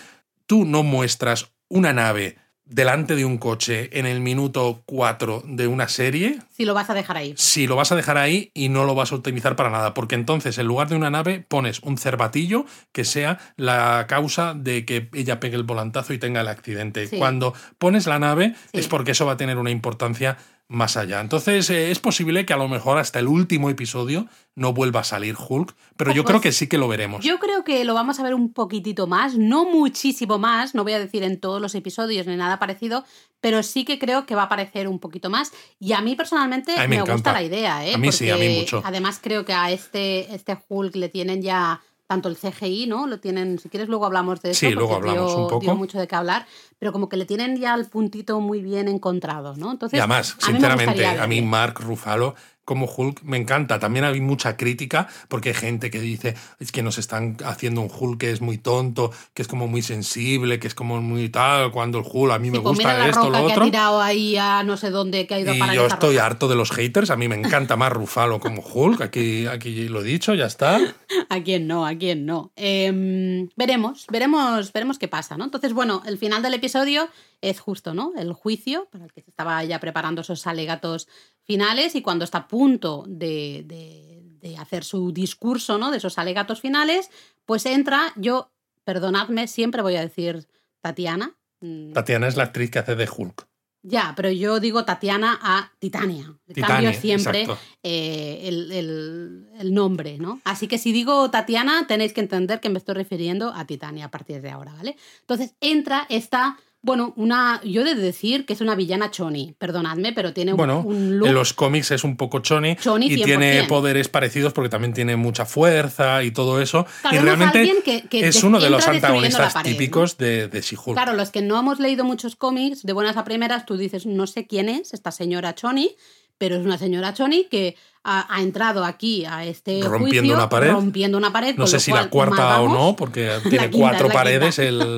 tú 0.46 0.66
no 0.66 0.84
muestras 0.84 1.52
una 1.70 1.94
nave 1.94 2.38
delante 2.70 3.16
de 3.16 3.26
un 3.26 3.38
coche 3.40 3.90
en 4.00 4.06
el 4.06 4.22
minuto 4.22 4.84
4 4.86 5.44
de 5.46 5.68
una 5.68 5.88
serie, 5.90 6.40
Si 6.56 6.66
lo 6.66 6.74
vas 6.74 6.90
a 6.90 6.94
dejar 6.94 7.18
ahí. 7.18 7.34
si 7.36 7.66
lo 7.68 7.76
vas 7.76 7.92
a 7.92 7.96
dejar 7.96 8.18
ahí 8.18 8.52
y 8.54 8.70
no 8.70 8.86
lo 8.86 8.94
vas 8.96 9.12
a 9.12 9.16
utilizar 9.16 9.56
para 9.56 9.70
nada, 9.72 9.94
porque 9.94 10.16
entonces 10.16 10.58
en 10.60 10.68
lugar 10.68 10.88
de 10.88 10.96
una 10.96 11.10
nave 11.10 11.44
pones 11.48 11.80
un 11.82 11.98
cervatillo 11.98 12.66
que 12.92 13.04
sea 13.06 13.40
la 13.58 14.06
causa 14.08 14.54
de 14.54 14.86
que 14.86 15.10
ella 15.14 15.40
pegue 15.40 15.56
el 15.56 15.64
volantazo 15.64 16.14
y 16.14 16.20
tenga 16.20 16.42
el 16.42 16.48
accidente. 16.48 17.08
Sí. 17.08 17.18
Cuando 17.18 17.54
pones 17.80 18.06
la 18.06 18.20
nave 18.20 18.54
Sí. 18.72 18.80
es 18.80 18.88
porque 18.88 19.12
eso 19.12 19.26
va 19.26 19.34
a 19.34 19.38
tener 19.38 19.58
una 19.58 19.72
importancia 19.72 20.38
más 20.70 20.98
allá. 20.98 21.20
Entonces 21.20 21.70
eh, 21.72 21.90
es 21.90 22.00
posible 22.00 22.46
que 22.46 22.54
a 22.54 22.58
lo 22.58 22.68
mejor 22.68 23.00
hasta 23.00 23.20
el 23.20 23.28
último 23.28 23.72
episodio 23.72 24.28
no 24.56 24.72
vuelva 24.72 25.00
a 25.00 25.04
salir 25.04 25.36
Hulk, 25.36 25.76
pero 25.98 26.12
yo 26.12 26.24
Pues 26.24 26.32
creo 26.32 26.42
que 26.42 26.52
sí 26.52 26.68
que 26.68 26.78
lo 26.78 26.88
veremos. 26.88 27.26
Yo 27.26 27.40
creo 27.40 27.64
que 27.64 27.84
lo 27.84 27.96
vamos 27.96 28.20
a 28.20 28.24
ver 28.24 28.36
un 28.36 28.54
poquitito 28.54 29.08
más, 29.08 29.36
no 29.36 29.66
muchísimo 29.66 30.38
más, 30.38 30.76
no 30.76 30.84
voy 30.84 30.94
a 30.94 31.00
decir 31.00 31.24
en 31.24 31.40
todos 31.40 31.60
los 31.60 31.74
episodios 31.74 32.28
ni 32.28 32.36
nada 32.36 32.60
parecido, 32.60 33.04
pero 33.42 33.64
sí 33.64 33.84
que 33.84 33.98
creo 33.98 34.28
que 34.28 34.36
va 34.36 34.44
a 34.44 34.46
aparecer 34.46 34.88
un 34.88 35.00
poquito 35.00 35.32
más. 35.32 35.52
Y 35.80 35.94
a 35.94 36.02
mí 36.02 36.16
personalmente 36.16 36.74
A 36.74 36.88
mí 36.88 36.98
me 36.98 37.04
me, 37.04 37.12
gusta 37.12 37.34
la 37.34 37.42
idea, 37.42 37.86
¿eh? 37.88 37.96
A 37.96 37.98
mí 37.98 38.12
sí, 38.12 38.30
a 38.30 38.36
mí 38.36 38.42
Porque 38.42 38.60
mucho. 38.60 38.82
Además 38.86 39.20
creo 39.22 39.46
que 39.46 39.54
a 39.54 39.72
este, 39.72 40.34
este 40.36 40.56
Hulk 40.68 40.96
le 40.96 41.10
tienen 41.10 41.42
ya 41.42 41.82
tanto 42.10 42.28
el 42.28 42.38
CGI, 42.38 42.88
¿no? 42.88 43.06
Lo 43.06 43.20
tienen, 43.20 43.60
si 43.60 43.70
quieres 43.70 43.88
luego 43.88 44.04
hablamos 44.08 44.42
de 44.42 44.50
eso. 44.50 44.62
Sí, 44.62 44.72
luego 44.72 44.96
hablamos 44.96 45.32
dio- 45.32 45.44
un 45.44 45.48
poco. 45.48 45.60
dio 45.62 45.76
mucho 45.76 46.00
de 46.00 46.08
qué 46.08 46.16
hablar, 46.16 46.48
pero 46.80 46.92
como 46.92 47.08
que 47.08 47.18
le 47.18 47.26
tienen 47.26 47.56
ya 47.58 47.76
el 47.76 47.86
puntito 47.86 48.40
muy 48.42 48.64
bien 48.64 48.88
encontrado, 48.88 49.56
¿no? 49.56 49.72
Entonces, 49.72 49.96
Y 49.98 50.00
además, 50.00 50.36
a 50.42 50.46
sinceramente, 50.48 51.06
a 51.06 51.28
mí. 51.28 51.44
Mark 51.44 51.80
Ruffalo 51.80 52.34
como 52.70 52.86
Hulk 52.86 53.24
me 53.24 53.38
encanta. 53.38 53.80
También 53.80 54.06
hay 54.06 54.22
mucha 54.22 54.56
crítica 54.56 55.08
porque 55.28 55.50
hay 55.50 55.56
gente 55.56 55.90
que 55.90 56.00
dice 56.00 56.36
es 56.60 56.72
que 56.72 56.84
nos 56.84 57.00
están 57.00 57.36
haciendo 57.44 57.82
un 57.82 57.90
Hulk 57.92 58.20
que 58.20 58.30
es 58.30 58.42
muy 58.42 58.60
tonto, 58.60 59.12
que 59.34 59.42
es 59.42 59.48
como 59.48 59.68
muy 59.68 59.82
sensible, 59.82 60.60
que 60.60 60.68
es 60.68 60.76
como 60.76 61.02
muy 61.02 61.30
tal, 61.30 61.72
cuando 61.72 61.98
el 61.98 62.06
Hulk 62.08 62.32
a 62.32 62.38
mí 62.38 62.52
me 62.52 62.60
pues 62.60 62.78
gusta 62.78 62.90
mira 62.90 63.00
la 63.00 63.08
esto, 63.08 63.22
roca 63.26 63.40
lo 63.40 63.46
que 63.48 63.52
ha 63.54 63.56
otro. 63.56 63.66
tirado 63.66 64.02
ahí 64.02 64.38
a 64.38 64.62
no 64.62 64.78
sé 64.78 64.92
dónde, 64.92 65.26
que 65.26 65.34
ha 65.34 65.40
ido 65.40 65.52
Y 65.52 65.58
yo 65.74 65.88
estoy 65.88 66.18
roca. 66.18 66.26
harto 66.28 66.48
de 66.48 66.54
los 66.56 66.70
haters, 66.70 67.10
a 67.10 67.16
mí 67.16 67.28
me 67.28 67.36
encanta 67.36 67.76
más 67.76 67.92
Ruffalo 67.92 68.40
como 68.40 68.62
Hulk, 68.62 69.02
aquí, 69.02 69.48
aquí 69.48 69.88
lo 69.88 70.02
he 70.02 70.04
dicho, 70.04 70.36
ya 70.36 70.46
está. 70.46 70.80
¿A 71.30 71.42
quién 71.42 71.66
no? 71.66 71.88
¿A 71.88 71.96
quién 71.96 72.28
no? 72.28 72.52
Em, 72.56 73.50
veremos, 73.56 74.06
veremos, 74.12 74.72
veremos 74.74 75.00
qué 75.00 75.08
pasa, 75.08 75.38
¿no? 75.38 75.46
Entonces, 75.46 75.74
bueno, 75.74 76.04
el 76.06 76.20
final 76.20 76.44
del 76.44 76.54
episodio 76.54 77.10
es 77.42 77.60
justo, 77.60 77.94
¿no? 77.94 78.14
El 78.18 78.34
juicio, 78.34 78.88
para 78.92 79.06
el 79.06 79.14
que 79.14 79.22
se 79.22 79.30
estaba 79.30 79.64
ya 79.64 79.80
preparando 79.80 80.22
esos 80.22 80.46
alegatos 80.48 81.08
finales, 81.44 81.96
y 81.96 82.02
cuando 82.02 82.26
está 82.26 82.40
a 82.40 82.48
punto 82.48 83.04
de, 83.08 83.64
de- 83.66 84.24
de 84.40 84.58
hacer 84.58 84.84
su 84.86 85.12
discurso, 85.12 85.78
¿no? 85.78 85.92
De 85.92 85.98
esos 85.98 86.18
alegatos 86.18 86.62
finales, 86.62 87.10
pues 87.46 87.66
entra, 87.66 88.14
yo, 88.16 88.52
perdonadme, 88.86 89.48
siempre 89.48 89.82
voy 89.82 89.96
a 89.96 90.02
decir 90.02 90.48
Tatiana, 90.82 91.36
Mm, 91.62 91.92
Tatiana 91.92 92.30
es 92.30 92.38
la 92.38 92.44
actriz 92.44 92.72
que 92.72 92.80
hace 92.80 92.96
de 92.96 93.10
Hulk. 93.14 93.46
Ya, 93.82 94.14
pero 94.16 94.30
yo 94.32 94.62
digo 94.62 94.86
Tatiana 94.86 95.38
a 95.42 95.74
Titania. 95.80 96.34
Titania, 96.48 96.68
Cambio 96.92 97.02
siempre 97.02 97.46
eh, 97.84 98.42
el, 98.48 98.72
el- 98.72 99.50
el 99.60 99.74
nombre, 99.74 100.18
¿no? 100.20 100.40
Así 100.46 100.70
que 100.70 100.78
si 100.78 100.94
digo 100.94 101.30
Tatiana, 101.32 101.86
tenéis 101.86 102.14
que 102.14 102.22
entender 102.22 102.62
que 102.62 102.70
me 102.70 102.78
estoy 102.78 102.96
refiriendo 102.96 103.54
a 103.54 103.66
Titania 103.66 104.06
a 104.06 104.12
partir 104.12 104.42
de 104.42 104.52
ahora, 104.52 104.74
¿vale? 104.74 104.96
Entonces 105.20 105.54
entra 105.60 106.06
esta, 106.10 106.58
bueno, 106.82 107.14
una, 107.18 107.60
yo 107.66 107.82
he 107.82 107.84
de 107.84 107.96
decir 107.96 108.46
que 108.46 108.54
es 108.54 108.62
una 108.62 108.74
villana 108.74 109.12
choni, 109.12 109.54
perdonadme, 109.58 110.14
pero 110.14 110.32
tiene 110.34 110.52
un- 110.54 110.58
Bueno, 110.58 110.80
un 110.80 111.18
look 111.20 111.28
en 111.28 111.34
los 111.36 111.54
cómics 111.54 111.92
es 111.92 112.04
un 112.06 112.16
poco 112.16 112.40
choni, 112.40 112.78
Choni 112.78 113.08
y 113.08 113.18
100%. 113.18 113.26
tiene 113.26 113.64
poderes 113.66 114.08
parecidos 114.08 114.54
porque 114.54 114.70
también 114.70 114.94
tiene 114.94 115.18
mucha 115.18 115.46
fuerza 115.46 116.24
y 116.24 116.32
todo 116.32 116.62
eso. 116.62 116.86
Claro, 117.02 117.16
y 117.18 117.20
realmente 117.20 117.60
alguien 117.60 117.78
que- 117.84 118.04
que 118.08 118.28
es 118.28 118.44
uno 118.44 118.60
de 118.62 118.70
los 118.70 118.88
antagonistas 118.88 119.54
típicos 119.64 120.18
de, 120.18 120.48
de 120.48 120.62
She-Hulk. 120.62 120.96
Claro, 120.96 121.14
los 121.14 121.32
que 121.32 121.42
no 121.42 121.60
hemos 121.60 121.80
leído 121.80 122.04
muchos 122.06 122.36
cómics, 122.38 122.84
de 122.84 122.94
buenas 122.94 123.18
a 123.18 123.26
primeras, 123.26 123.66
tú 123.66 123.76
dices, 123.76 124.06
no 124.06 124.26
sé 124.26 124.48
quién 124.48 124.70
es 124.70 124.94
esta 124.94 125.12
señora 125.12 125.56
Choni, 125.56 125.96
pero 126.38 126.56
es 126.56 126.66
una 126.66 126.78
señora 126.78 127.14
Choni 127.14 127.48
que 127.52 127.76
ha, 128.06 128.34
ha 128.34 128.42
entrado 128.42 128.86
aquí 128.86 129.26
a 129.26 129.44
este 129.44 129.82
Rompiendo 129.84 130.22
juicio, 130.22 130.36
una 130.36 130.48
pared. 130.48 130.72
rompiendo 130.72 131.18
una 131.18 131.34
pared. 131.34 131.56
no 131.58 131.68
sé 131.68 131.82
si 131.82 131.92
cual, 131.92 132.04
la 132.06 132.10
cuarta 132.10 132.62
o 132.62 132.70
no, 132.70 132.96
porque 132.96 133.30
tiene 133.50 133.70
quinta, 133.70 133.78
cuatro 133.90 134.08
paredes 134.08 134.58
el, 134.60 134.98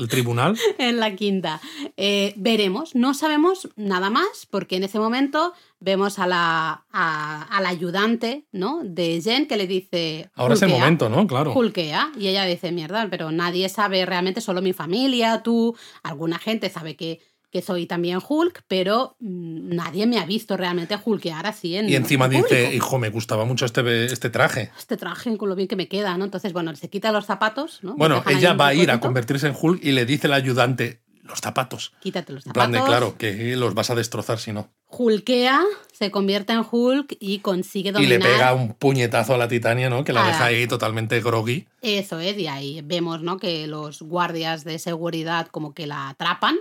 el 0.00 0.08
tribunal. 0.08 0.56
En 0.78 0.98
la 0.98 1.14
quinta. 1.14 1.60
Eh, 1.96 2.32
veremos, 2.36 2.94
no 2.94 3.14
sabemos 3.14 3.68
nada 3.76 4.10
más, 4.10 4.46
porque 4.50 4.76
en 4.76 4.84
ese 4.84 4.98
momento 4.98 5.52
vemos 5.78 6.18
a 6.18 6.26
la, 6.26 6.84
a, 6.92 7.42
a 7.42 7.60
la 7.60 7.68
ayudante 7.68 8.44
¿no? 8.52 8.80
de 8.82 9.20
Jen 9.22 9.46
que 9.46 9.56
le 9.56 9.66
dice. 9.66 10.30
Ahora 10.34 10.54
es 10.54 10.62
el 10.62 10.70
momento, 10.70 11.08
¿no? 11.08 11.26
Claro. 11.26 11.52
Hulkea. 11.52 12.12
Y 12.18 12.28
ella 12.28 12.44
dice, 12.44 12.72
mierda, 12.72 13.08
pero 13.10 13.30
nadie 13.30 13.68
sabe 13.68 14.04
realmente, 14.06 14.40
solo 14.40 14.62
mi 14.62 14.72
familia, 14.72 15.42
tú, 15.42 15.76
alguna 16.02 16.38
gente 16.38 16.70
sabe 16.70 16.96
que, 16.96 17.20
que 17.50 17.62
soy 17.62 17.86
también 17.86 18.18
Hulk, 18.26 18.62
pero 18.68 19.16
mm, 19.20 19.74
nadie 19.74 20.06
me 20.06 20.18
ha 20.18 20.24
visto 20.26 20.56
realmente 20.56 20.96
Hulkear 21.04 21.46
así 21.46 21.76
en 21.76 21.88
Y 21.88 21.94
encima 21.96 22.26
en 22.26 22.30
dice, 22.30 22.42
público. 22.64 22.72
hijo, 22.76 22.98
me 22.98 23.10
gustaba 23.10 23.44
mucho 23.44 23.64
este, 23.66 24.04
este 24.06 24.30
traje. 24.30 24.70
Este 24.78 24.96
traje 24.96 25.36
con 25.36 25.48
lo 25.48 25.56
bien 25.56 25.68
que 25.68 25.76
me 25.76 25.88
queda, 25.88 26.16
¿no? 26.16 26.24
Entonces, 26.24 26.52
bueno, 26.52 26.74
se 26.76 26.88
quita 26.88 27.12
los 27.12 27.26
zapatos, 27.26 27.80
¿no? 27.82 27.96
Bueno, 27.96 28.22
ella 28.28 28.54
va 28.54 28.68
a 28.68 28.74
ir 28.74 28.90
a 28.90 29.00
convertirse 29.00 29.48
en 29.48 29.56
Hulk 29.60 29.84
y 29.84 29.92
le 29.92 30.06
dice 30.06 30.26
el 30.28 30.32
ayudante, 30.32 31.02
los 31.24 31.40
zapatos. 31.40 31.92
Quítate 32.00 32.32
los 32.32 32.46
En 32.46 32.52
plan 32.52 32.72
zapatos. 32.72 32.84
de, 32.86 32.90
claro, 32.90 33.16
que 33.18 33.56
los 33.56 33.74
vas 33.74 33.90
a 33.90 33.94
destrozar 33.94 34.38
si 34.38 34.52
no. 34.52 34.68
Hulkea, 34.88 35.62
se 35.92 36.10
convierte 36.10 36.52
en 36.52 36.64
Hulk 36.68 37.16
y 37.20 37.38
consigue 37.38 37.90
Y 37.90 37.92
dominar. 37.92 38.18
le 38.18 38.24
pega 38.24 38.54
un 38.54 38.74
puñetazo 38.74 39.34
a 39.34 39.38
la 39.38 39.46
Titania, 39.48 39.88
¿no? 39.88 40.02
Que 40.04 40.12
la 40.12 40.24
Ah. 40.24 40.26
deja 40.28 40.44
ahí 40.46 40.66
totalmente 40.66 41.20
groggy. 41.20 41.66
Eso 41.82 42.18
es, 42.20 42.36
y 42.38 42.48
ahí 42.48 42.80
vemos 42.84 43.22
¿no? 43.22 43.38
que 43.38 43.66
los 43.68 44.02
guardias 44.02 44.64
de 44.64 44.78
seguridad 44.80 45.46
como 45.48 45.74
que 45.74 45.86
la 45.86 46.08
atrapan. 46.08 46.56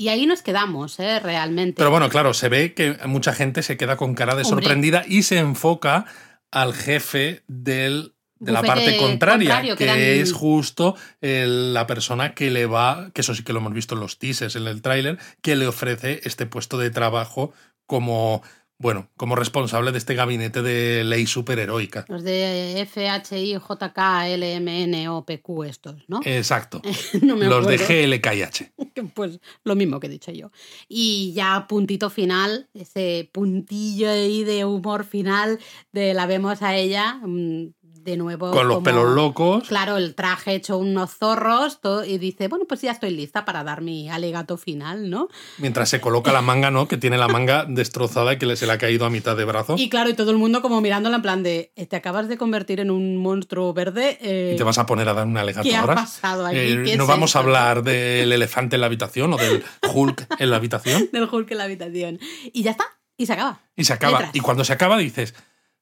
Y 0.00 0.08
ahí 0.08 0.24
nos 0.24 0.40
quedamos, 0.40 0.98
¿eh? 0.98 1.20
Realmente. 1.20 1.74
Pero 1.76 1.90
bueno, 1.90 2.08
claro, 2.08 2.32
se 2.32 2.48
ve 2.48 2.72
que 2.72 2.96
mucha 3.04 3.34
gente 3.34 3.62
se 3.62 3.76
queda 3.76 3.98
con 3.98 4.14
cara 4.14 4.34
de 4.34 4.44
Hombre. 4.44 4.62
sorprendida 4.64 5.02
y 5.06 5.24
se 5.24 5.36
enfoca 5.38 6.06
al 6.50 6.72
jefe 6.72 7.42
del, 7.48 8.14
de 8.38 8.52
la 8.52 8.62
parte 8.62 8.96
contraria, 8.96 9.60
que, 9.60 9.76
que 9.76 9.84
eran- 9.84 9.98
es 9.98 10.32
justo 10.32 10.96
el- 11.20 11.74
la 11.74 11.86
persona 11.86 12.32
que 12.34 12.50
le 12.50 12.64
va, 12.64 13.10
que 13.12 13.20
eso 13.20 13.34
sí 13.34 13.42
que 13.44 13.52
lo 13.52 13.58
hemos 13.58 13.74
visto 13.74 13.94
en 13.94 14.00
los 14.00 14.18
teasers, 14.18 14.56
en 14.56 14.66
el 14.68 14.80
tráiler, 14.80 15.18
que 15.42 15.54
le 15.54 15.66
ofrece 15.66 16.20
este 16.24 16.46
puesto 16.46 16.78
de 16.78 16.88
trabajo 16.88 17.52
como, 17.86 18.42
bueno, 18.80 19.10
como 19.18 19.36
responsable 19.36 19.92
de 19.92 19.98
este 19.98 20.14
gabinete 20.14 20.62
de 20.62 21.04
ley 21.04 21.26
superheroica. 21.26 22.06
Los 22.08 22.24
de 22.24 22.88
FHI, 22.90 23.58
JK, 23.58 23.98
LMN 24.38 25.08
o 25.08 25.26
PQ 25.26 25.64
estos, 25.66 25.96
¿no? 26.08 26.20
Exacto. 26.24 26.80
no 27.22 27.36
me 27.36 27.46
Los 27.46 27.66
de. 27.66 27.76
GLKH. 27.76 28.72
Pues 29.14 29.40
lo 29.64 29.76
mismo 29.76 29.98
que 29.98 30.06
he 30.08 30.10
dicho 30.10 30.30
yo. 30.30 30.50
Y 30.88 31.32
ya 31.34 31.66
puntito 31.68 32.10
final, 32.10 32.68
ese 32.74 33.30
puntillo 33.32 34.10
ahí 34.10 34.44
de 34.44 34.64
humor 34.64 35.04
final, 35.04 35.58
de 35.92 36.12
la 36.12 36.26
vemos 36.26 36.60
a 36.62 36.76
ella 36.76 37.14
mm, 37.14 37.72
de 38.02 38.16
nuevo. 38.16 38.50
Con 38.50 38.66
los 38.68 38.76
como- 38.76 38.84
pelos 38.84 39.14
locos. 39.14 39.68
Claro, 39.68 39.96
el 39.96 40.14
traje 40.14 40.54
hecho 40.54 40.78
unos 40.78 41.16
zorros 41.16 41.80
todo, 41.80 42.04
y 42.04 42.18
dice, 42.18 42.48
bueno, 42.48 42.64
pues 42.68 42.80
ya 42.82 42.92
estoy 42.92 43.10
lista 43.10 43.44
para 43.44 43.62
dar 43.64 43.82
mi 43.82 44.08
alegato 44.08 44.56
final, 44.56 45.10
¿no? 45.10 45.28
Mientras 45.58 45.88
se 45.88 46.00
coloca 46.00 46.32
la 46.32 46.40
manga, 46.42 46.70
¿no? 46.70 46.88
Que 46.88 46.96
tiene 46.96 47.18
la 47.18 47.28
manga 47.28 47.64
destrozada 47.68 48.32
y 48.32 48.38
que 48.38 48.46
le- 48.46 48.56
se 48.56 48.66
le 48.66 48.72
ha 48.72 48.78
caído 48.78 49.04
a 49.06 49.10
mitad 49.10 49.36
de 49.36 49.44
brazo. 49.44 49.74
Y 49.78 49.88
claro, 49.88 50.08
y 50.10 50.14
todo 50.14 50.30
el 50.30 50.38
mundo 50.38 50.62
como 50.62 50.80
mirándola 50.80 51.16
en 51.16 51.22
plan 51.22 51.42
de, 51.42 51.72
"Eh, 51.76 51.86
te 51.86 51.96
acabas 51.96 52.28
de 52.28 52.36
convertir 52.38 52.80
en 52.80 52.90
un 52.90 53.16
monstruo 53.18 53.72
verde. 53.74 54.18
eh, 54.20 54.52
Y 54.54 54.56
te 54.56 54.64
vas 54.64 54.78
a 54.78 54.86
poner 54.86 55.08
a 55.08 55.14
dar 55.14 55.26
un 55.26 55.36
alegato 55.36 55.68
¿Qué 55.68 55.76
ha 55.76 55.80
ahora. 55.80 55.94
pasado 55.96 56.46
aquí? 56.46 56.56
Eh, 56.58 56.82
¿Qué 56.84 56.96
no 56.96 57.06
vamos 57.06 57.36
a 57.36 57.40
hablar 57.40 57.82
del 57.82 58.32
elefante 58.32 58.76
en 58.76 58.80
la 58.80 58.86
habitación 58.86 59.32
o 59.32 59.36
del 59.36 59.62
Hulk 59.92 60.26
en 60.38 60.50
la 60.50 60.56
habitación. 60.56 61.08
del 61.12 61.24
Hulk 61.30 61.50
en 61.50 61.58
la 61.58 61.64
habitación. 61.64 62.18
Y 62.52 62.62
ya 62.62 62.70
está, 62.72 62.84
y 63.16 63.26
se 63.26 63.32
acaba. 63.34 63.60
Y 63.76 63.84
se 63.84 63.92
acaba. 63.92 64.18
Letras. 64.18 64.36
Y 64.36 64.40
cuando 64.40 64.64
se 64.64 64.72
acaba 64.72 64.96
dices, 64.98 65.34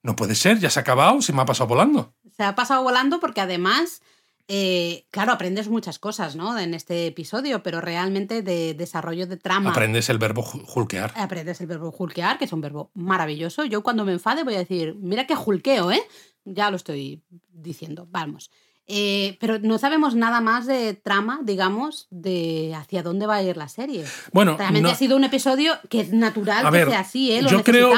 no 0.08 0.16
puede 0.16 0.34
ser, 0.34 0.58
ya 0.58 0.70
se 0.70 0.80
ha 0.80 0.82
acabado, 0.82 1.20
se 1.20 1.34
me 1.34 1.42
ha 1.42 1.44
pasado 1.44 1.68
volando. 1.68 2.14
Se 2.34 2.42
ha 2.42 2.54
pasado 2.54 2.82
volando 2.82 3.20
porque 3.20 3.42
además, 3.42 4.00
eh, 4.48 5.04
claro, 5.10 5.32
aprendes 5.32 5.68
muchas 5.68 5.98
cosas, 5.98 6.34
¿no? 6.34 6.58
En 6.58 6.72
este 6.72 7.06
episodio, 7.06 7.62
pero 7.62 7.82
realmente 7.82 8.40
de 8.40 8.72
desarrollo 8.72 9.26
de 9.26 9.36
trama. 9.36 9.68
Aprendes 9.70 10.08
el 10.08 10.16
verbo 10.16 10.42
ju- 10.42 10.64
hulkear. 10.74 11.12
Aprendes 11.14 11.60
el 11.60 11.66
verbo 11.66 11.94
hulkear, 11.96 12.38
que 12.38 12.46
es 12.46 12.52
un 12.54 12.62
verbo 12.62 12.90
maravilloso. 12.94 13.66
Yo 13.66 13.82
cuando 13.82 14.06
me 14.06 14.12
enfade 14.12 14.44
voy 14.44 14.54
a 14.54 14.58
decir, 14.60 14.94
mira 14.98 15.26
que 15.26 15.34
hulkeo, 15.36 15.92
¿eh? 15.92 16.00
Ya 16.46 16.70
lo 16.70 16.76
estoy 16.76 17.22
diciendo, 17.52 18.06
vamos. 18.10 18.50
Eh, 18.90 19.36
pero 19.38 19.58
no 19.58 19.76
sabemos 19.76 20.14
nada 20.14 20.40
más 20.40 20.66
de 20.66 20.94
trama, 20.94 21.40
digamos, 21.42 22.06
de 22.10 22.74
hacia 22.74 23.02
dónde 23.02 23.26
va 23.26 23.36
a 23.36 23.42
ir 23.42 23.58
la 23.58 23.68
serie. 23.68 24.04
Bueno, 24.32 24.56
Realmente 24.56 24.88
no- 24.88 24.88
ha 24.88 24.94
sido 24.94 25.14
un 25.16 25.24
episodio 25.24 25.74
que 25.90 26.00
es 26.00 26.12
natural 26.12 26.66
a 26.66 26.70
que 26.70 26.76
ver, 26.78 26.88
sea 26.88 27.00
así, 27.00 27.30
¿eh? 27.32 27.42
Lo 27.42 27.50
yo 27.50 27.62
creo, 27.62 27.92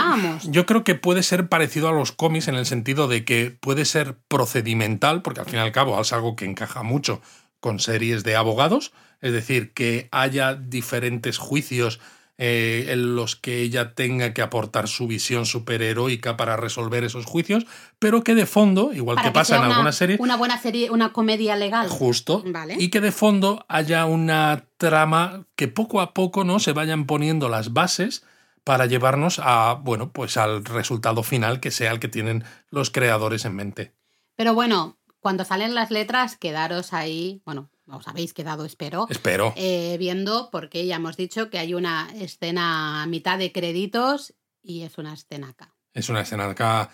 yo 0.44 0.66
creo 0.66 0.82
que 0.82 0.96
puede 0.96 1.22
ser 1.22 1.48
parecido 1.48 1.88
a 1.88 1.92
los 1.92 2.10
cómics 2.10 2.48
en 2.48 2.56
el 2.56 2.66
sentido 2.66 3.06
de 3.06 3.24
que 3.24 3.56
puede 3.60 3.84
ser 3.84 4.16
procedimental, 4.26 5.22
porque 5.22 5.40
al 5.40 5.46
fin 5.46 5.56
y 5.56 5.62
al 5.62 5.70
cabo 5.72 6.00
es 6.00 6.12
algo 6.12 6.34
que 6.34 6.44
encaja 6.44 6.82
mucho 6.82 7.20
con 7.60 7.78
series 7.78 8.24
de 8.24 8.34
abogados, 8.34 8.92
es 9.20 9.32
decir, 9.32 9.72
que 9.72 10.08
haya 10.10 10.54
diferentes 10.54 11.38
juicios 11.38 12.00
eh, 12.42 12.86
en 12.88 13.16
los 13.16 13.36
que 13.36 13.60
ella 13.60 13.92
tenga 13.92 14.32
que 14.32 14.40
aportar 14.40 14.88
su 14.88 15.06
visión 15.06 15.44
superheroica 15.44 16.38
para 16.38 16.56
resolver 16.56 17.04
esos 17.04 17.26
juicios, 17.26 17.66
pero 17.98 18.24
que 18.24 18.34
de 18.34 18.46
fondo, 18.46 18.94
igual 18.94 19.16
Para 19.16 19.28
que 19.28 19.34
pasa 19.34 19.56
en 19.56 19.64
una, 19.64 19.74
algunas 19.74 19.96
series, 19.96 20.18
Una 20.18 20.38
buena 20.38 20.58
serie, 20.58 20.90
una 20.90 21.12
comedia 21.12 21.54
legal. 21.56 21.90
Justo. 21.90 22.42
Vale. 22.46 22.76
Y 22.78 22.88
que 22.88 23.02
de 23.02 23.12
fondo 23.12 23.66
haya 23.68 24.06
una 24.06 24.64
trama 24.78 25.44
que 25.54 25.68
poco 25.68 26.00
a 26.00 26.14
poco 26.14 26.44
no 26.44 26.60
se 26.60 26.72
vayan 26.72 27.04
poniendo 27.04 27.50
las 27.50 27.74
bases 27.74 28.24
para 28.64 28.86
llevarnos 28.86 29.38
a, 29.38 29.74
bueno, 29.74 30.10
pues 30.10 30.38
al 30.38 30.64
resultado 30.64 31.22
final 31.22 31.60
que 31.60 31.70
sea 31.70 31.92
el 31.92 32.00
que 32.00 32.08
tienen 32.08 32.44
los 32.70 32.88
creadores 32.88 33.44
en 33.44 33.54
mente. 33.54 33.92
Pero 34.36 34.54
bueno, 34.54 34.96
cuando 35.20 35.44
salen 35.44 35.74
las 35.74 35.90
letras, 35.90 36.38
quedaros 36.38 36.94
ahí, 36.94 37.42
bueno, 37.44 37.68
os 37.92 38.08
habéis 38.08 38.32
quedado, 38.32 38.64
espero, 38.64 39.06
Espero. 39.10 39.52
eh, 39.56 39.96
viendo, 39.98 40.50
porque 40.50 40.86
ya 40.86 40.96
hemos 40.96 41.16
dicho 41.16 41.50
que 41.50 41.58
hay 41.58 41.74
una 41.74 42.08
escena 42.14 43.02
a 43.02 43.06
mitad 43.06 43.38
de 43.38 43.52
créditos 43.52 44.34
y 44.62 44.82
es 44.82 44.98
una 44.98 45.14
escena 45.14 45.50
acá. 45.50 45.74
Es 45.94 46.08
una 46.08 46.20
escena 46.20 46.48
acá 46.48 46.90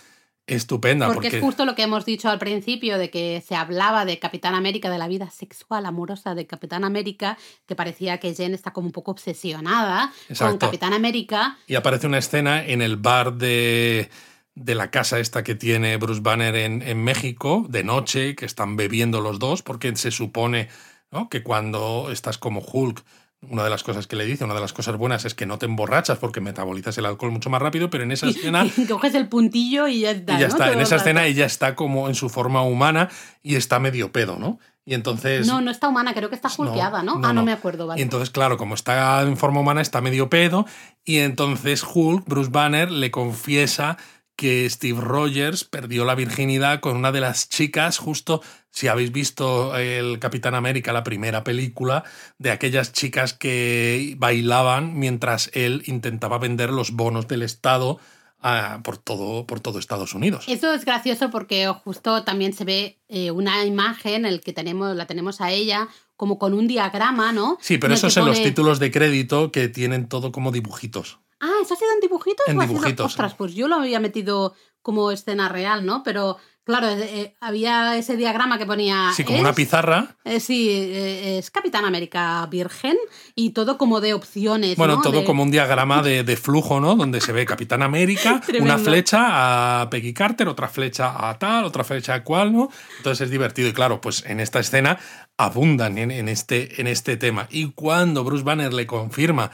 estupenda 0.46 1.06
Porque, 1.06 1.28
porque, 1.28 1.36
es 1.38 1.42
justo 1.42 1.64
lo 1.64 1.74
que 1.74 1.82
hemos 1.82 2.04
dicho 2.04 2.30
al 2.30 2.38
principio, 2.38 2.98
de 2.98 3.10
que 3.10 3.42
se 3.46 3.56
hablaba 3.56 4.04
de 4.04 4.18
Capitán 4.18 4.54
América, 4.54 4.90
de 4.90 4.98
la 4.98 5.08
vida 5.08 5.28
sexual 5.30 5.86
amorosa 5.86 6.34
de 6.34 6.46
Capitán 6.46 6.84
América, 6.84 7.36
que 7.66 7.74
parecía 7.74 8.18
que 8.18 8.32
Jen 8.34 8.54
está 8.54 8.72
como 8.72 8.86
un 8.86 8.92
poco 8.92 9.10
obsesionada 9.10 10.12
con. 10.38 10.58
Capitán 10.58 10.92
América. 10.92 11.58
y 11.66 11.74
aparece 11.74 12.06
una 12.06 12.18
escena 12.18 12.64
en 12.64 12.80
el 12.80 12.96
bar 12.96 13.34
de, 13.34 14.08
de 14.56 14.74
la 14.74 14.90
casa 14.90 15.20
esta 15.20 15.44
que 15.44 15.54
tiene 15.54 15.96
Bruce 15.98 16.22
Banner 16.22 16.56
en, 16.56 16.82
en 16.82 17.04
México, 17.04 17.66
de 17.68 17.84
noche, 17.84 18.34
que 18.34 18.46
están 18.46 18.74
bebiendo 18.76 19.20
los 19.20 19.38
dos, 19.38 19.62
porque 19.62 19.94
se 19.96 20.10
supone 20.10 20.68
¿no? 21.12 21.28
que 21.28 21.42
cuando 21.42 22.08
estás 22.10 22.38
como 22.38 22.60
Hulk, 22.60 23.04
una 23.42 23.62
de 23.64 23.70
las 23.70 23.82
cosas 23.82 24.06
que 24.06 24.16
le 24.16 24.24
dice, 24.24 24.44
una 24.44 24.54
de 24.54 24.60
las 24.60 24.72
cosas 24.72 24.96
buenas 24.96 25.26
es 25.26 25.34
que 25.34 25.44
no 25.44 25.58
te 25.58 25.66
emborrachas 25.66 26.18
porque 26.18 26.40
metabolizas 26.40 26.96
el 26.98 27.04
alcohol 27.04 27.32
mucho 27.32 27.50
más 27.50 27.60
rápido, 27.60 27.90
pero 27.90 28.04
en 28.04 28.12
esa 28.12 28.26
escena... 28.30 28.64
Y 28.64 28.86
coges 28.88 29.14
el 29.14 29.28
puntillo 29.28 29.88
y 29.88 30.00
ya 30.00 30.12
está. 30.12 30.32
Y 30.32 30.40
ya 30.40 30.48
¿no? 30.48 30.54
está, 30.54 30.64
Todo 30.64 30.74
en 30.74 30.80
esa 30.80 30.96
escena 30.96 31.26
ella 31.26 31.44
está 31.44 31.74
como 31.74 32.08
en 32.08 32.14
su 32.14 32.30
forma 32.30 32.62
humana 32.62 33.10
y 33.42 33.56
está 33.56 33.78
medio 33.78 34.10
pedo, 34.10 34.38
¿no? 34.38 34.58
Y 34.86 34.94
entonces... 34.94 35.46
No, 35.48 35.60
no 35.60 35.72
está 35.72 35.88
humana, 35.88 36.14
creo 36.14 36.28
que 36.28 36.36
está 36.36 36.48
hulkeada, 36.56 37.02
¿no? 37.02 37.18
no, 37.18 37.26
ah, 37.26 37.32
no. 37.32 37.44
me 37.44 37.52
acuerdo, 37.52 37.88
vale. 37.88 38.00
Y 38.00 38.04
entonces, 38.04 38.30
claro, 38.30 38.56
como 38.56 38.74
está 38.76 39.20
en 39.22 39.36
forma 39.36 39.60
humana, 39.60 39.80
está 39.80 40.00
medio 40.00 40.30
pedo. 40.30 40.64
Y 41.04 41.18
entonces 41.18 41.84
Hulk, 41.84 42.24
Bruce 42.26 42.50
Banner, 42.50 42.90
le 42.90 43.10
confiesa 43.10 43.98
que 44.36 44.68
Steve 44.68 45.00
Rogers 45.00 45.64
perdió 45.64 46.04
la 46.04 46.14
virginidad 46.14 46.80
con 46.80 46.96
una 46.96 47.10
de 47.10 47.20
las 47.20 47.48
chicas, 47.48 47.98
justo 47.98 48.42
si 48.70 48.88
habéis 48.88 49.10
visto 49.10 49.74
el 49.76 50.18
Capitán 50.18 50.54
América, 50.54 50.92
la 50.92 51.02
primera 51.02 51.42
película, 51.42 52.04
de 52.38 52.50
aquellas 52.50 52.92
chicas 52.92 53.32
que 53.32 54.14
bailaban 54.18 54.98
mientras 54.98 55.50
él 55.54 55.82
intentaba 55.86 56.38
vender 56.38 56.70
los 56.70 56.92
bonos 56.92 57.26
del 57.26 57.42
Estado 57.42 57.98
ah, 58.40 58.80
por, 58.84 58.98
todo, 58.98 59.46
por 59.46 59.60
todo 59.60 59.78
Estados 59.78 60.14
Unidos. 60.14 60.44
Eso 60.46 60.74
es 60.74 60.84
gracioso 60.84 61.30
porque 61.30 61.66
justo 61.84 62.22
también 62.22 62.52
se 62.52 62.64
ve 62.64 62.98
eh, 63.08 63.30
una 63.30 63.64
imagen 63.64 64.26
en 64.26 64.26
el 64.26 64.42
que 64.42 64.52
tenemos, 64.52 64.94
la 64.94 65.06
tenemos 65.06 65.40
a 65.40 65.50
ella 65.50 65.88
como 66.16 66.38
con 66.38 66.52
un 66.52 66.66
diagrama, 66.66 67.32
¿no? 67.32 67.56
Sí, 67.60 67.78
pero 67.78 67.94
eso 67.94 68.08
es 68.08 68.16
en 68.18 68.26
los 68.26 68.42
títulos 68.42 68.78
de 68.78 68.90
crédito 68.90 69.52
que 69.52 69.68
tienen 69.68 70.08
todo 70.08 70.32
como 70.32 70.52
dibujitos. 70.52 71.18
Ah, 71.40 71.52
¿eso 71.62 71.74
ha 71.74 71.76
sido 71.76 71.92
en 71.94 72.00
dibujitos? 72.00 72.46
En 72.48 72.58
o 72.58 72.60
ha 72.60 72.66
sido- 72.66 72.78
dibujitos, 72.78 73.06
Ostras, 73.06 73.34
pues 73.34 73.54
yo 73.54 73.68
lo 73.68 73.76
había 73.76 74.00
metido 74.00 74.54
como 74.82 75.10
escena 75.10 75.48
real, 75.48 75.84
¿no? 75.84 76.02
Pero 76.04 76.36
claro, 76.64 76.88
eh, 76.88 76.98
eh, 77.20 77.36
había 77.40 77.96
ese 77.96 78.16
diagrama 78.16 78.56
que 78.56 78.66
ponía... 78.66 79.10
Sí, 79.14 79.24
como 79.24 79.36
es- 79.38 79.42
una 79.42 79.52
pizarra. 79.52 80.16
eh, 80.24 80.38
sí, 80.40 80.68
eh, 80.70 81.38
es 81.38 81.50
Capitán 81.50 81.84
América 81.84 82.46
Virgen 82.48 82.96
y 83.34 83.50
todo 83.50 83.78
como 83.78 84.00
de 84.00 84.14
opciones. 84.14 84.76
Bueno, 84.76 84.96
¿no? 84.96 85.02
todo 85.02 85.20
De- 85.20 85.24
como 85.24 85.42
un 85.42 85.50
diagrama 85.50 86.02
de, 86.02 86.22
de 86.22 86.36
flujo, 86.36 86.78
¿no? 86.80 86.94
Donde 86.94 87.20
se 87.20 87.32
ve 87.32 87.44
Capitán 87.44 87.82
América, 87.82 88.40
una 88.60 88.78
flecha 88.78 89.82
a 89.82 89.90
Peggy 89.90 90.14
Carter, 90.14 90.46
otra 90.48 90.68
flecha 90.68 91.28
a 91.28 91.36
tal, 91.38 91.64
otra 91.64 91.82
flecha 91.82 92.14
a 92.14 92.22
cual, 92.24 92.52
¿no? 92.52 92.68
Entonces 92.98 93.24
es 93.26 93.30
divertido. 93.32 93.68
Y 93.68 93.72
claro, 93.72 94.00
pues 94.00 94.24
en 94.26 94.38
esta 94.40 94.60
escena 94.60 94.98
abundan 95.36 95.98
en, 95.98 96.10
en 96.12 96.28
este, 96.28 96.80
en 96.80 96.86
este 96.86 97.16
tema. 97.16 97.48
Y 97.50 97.72
cuando 97.72 98.22
Bruce 98.24 98.44
Banner 98.44 98.72
le 98.72 98.86
confirma 98.86 99.50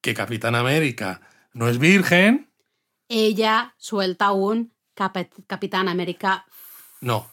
que 0.00 0.14
Capitán 0.14 0.54
América 0.54 1.20
no 1.52 1.68
es 1.68 1.78
virgen, 1.78 2.48
Ella 3.08 3.74
suelta 3.76 4.30
un 4.32 4.72
Cap- 4.94 5.16
Capitán 5.46 5.88
América. 5.88 6.46
no. 7.00 7.28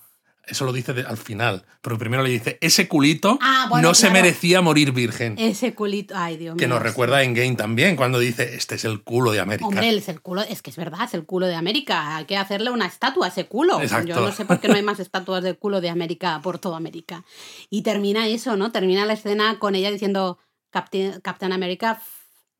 Eso 0.49 0.63
lo 0.63 0.71
dice 0.71 0.93
de- 0.93 1.01
al 1.05 1.17
final. 1.17 1.65
Pero 1.81 1.97
primero 1.97 2.23
le 2.23 2.29
dice, 2.29 2.57
ese 2.61 2.87
culito 2.87 3.37
Ah, 3.41 3.65
bueno, 3.69 3.89
no 3.89 3.93
se 3.93 4.09
merecía 4.09 4.61
morir 4.61 4.93
virgen. 4.93 5.35
Ese 5.37 5.75
culito. 5.75 6.13
Ay, 6.15 6.37
Dios 6.37 6.55
mío. 6.55 6.59
que 6.61 6.69
nos 6.69 6.81
recuerda 6.81 7.21
en 7.21 7.33
Game 7.33 7.55
también, 7.57 7.97
cuando 7.97 8.17
dice, 8.17 8.55
este 8.55 8.75
es 8.75 8.85
el 8.85 9.03
culo 9.03 9.33
de 9.33 9.41
América. 9.41 9.67
Hombre, 9.67 9.89
es 9.89 10.07
el 10.07 10.21
culo, 10.21 10.43
es 10.43 10.61
que 10.61 10.69
es 10.69 10.77
verdad, 10.77 11.01
es 11.03 11.13
el 11.15 11.25
culo 11.25 11.47
de 11.47 11.55
América. 11.55 12.15
Hay 12.15 12.23
que 12.23 12.37
hacerle 12.37 12.69
una 12.71 12.85
estatua 12.85 13.25
a 13.25 13.29
ese 13.29 13.45
culo. 13.47 13.81
Exacto. 13.81 14.07
Yo 14.07 14.21
no 14.21 14.31
sé 14.31 14.45
por 14.45 14.61
qué 14.61 14.69
no 14.69 14.75
hay 14.75 14.83
más 14.83 15.01
estatuas 15.01 15.43
del 15.43 15.57
culo 15.57 15.81
de 15.81 15.89
América 15.89 16.39
por 16.41 16.59
toda 16.59 16.77
América. 16.77 17.25
Y 17.69 17.81
termina 17.81 18.25
eso, 18.27 18.55
¿no? 18.55 18.71
Termina 18.71 19.05
la 19.05 19.13
escena 19.13 19.59
con 19.59 19.75
ella 19.75 19.91
diciendo 19.91 20.39
Captain, 20.69 21.19
Captain 21.19 21.51
America 21.51 21.99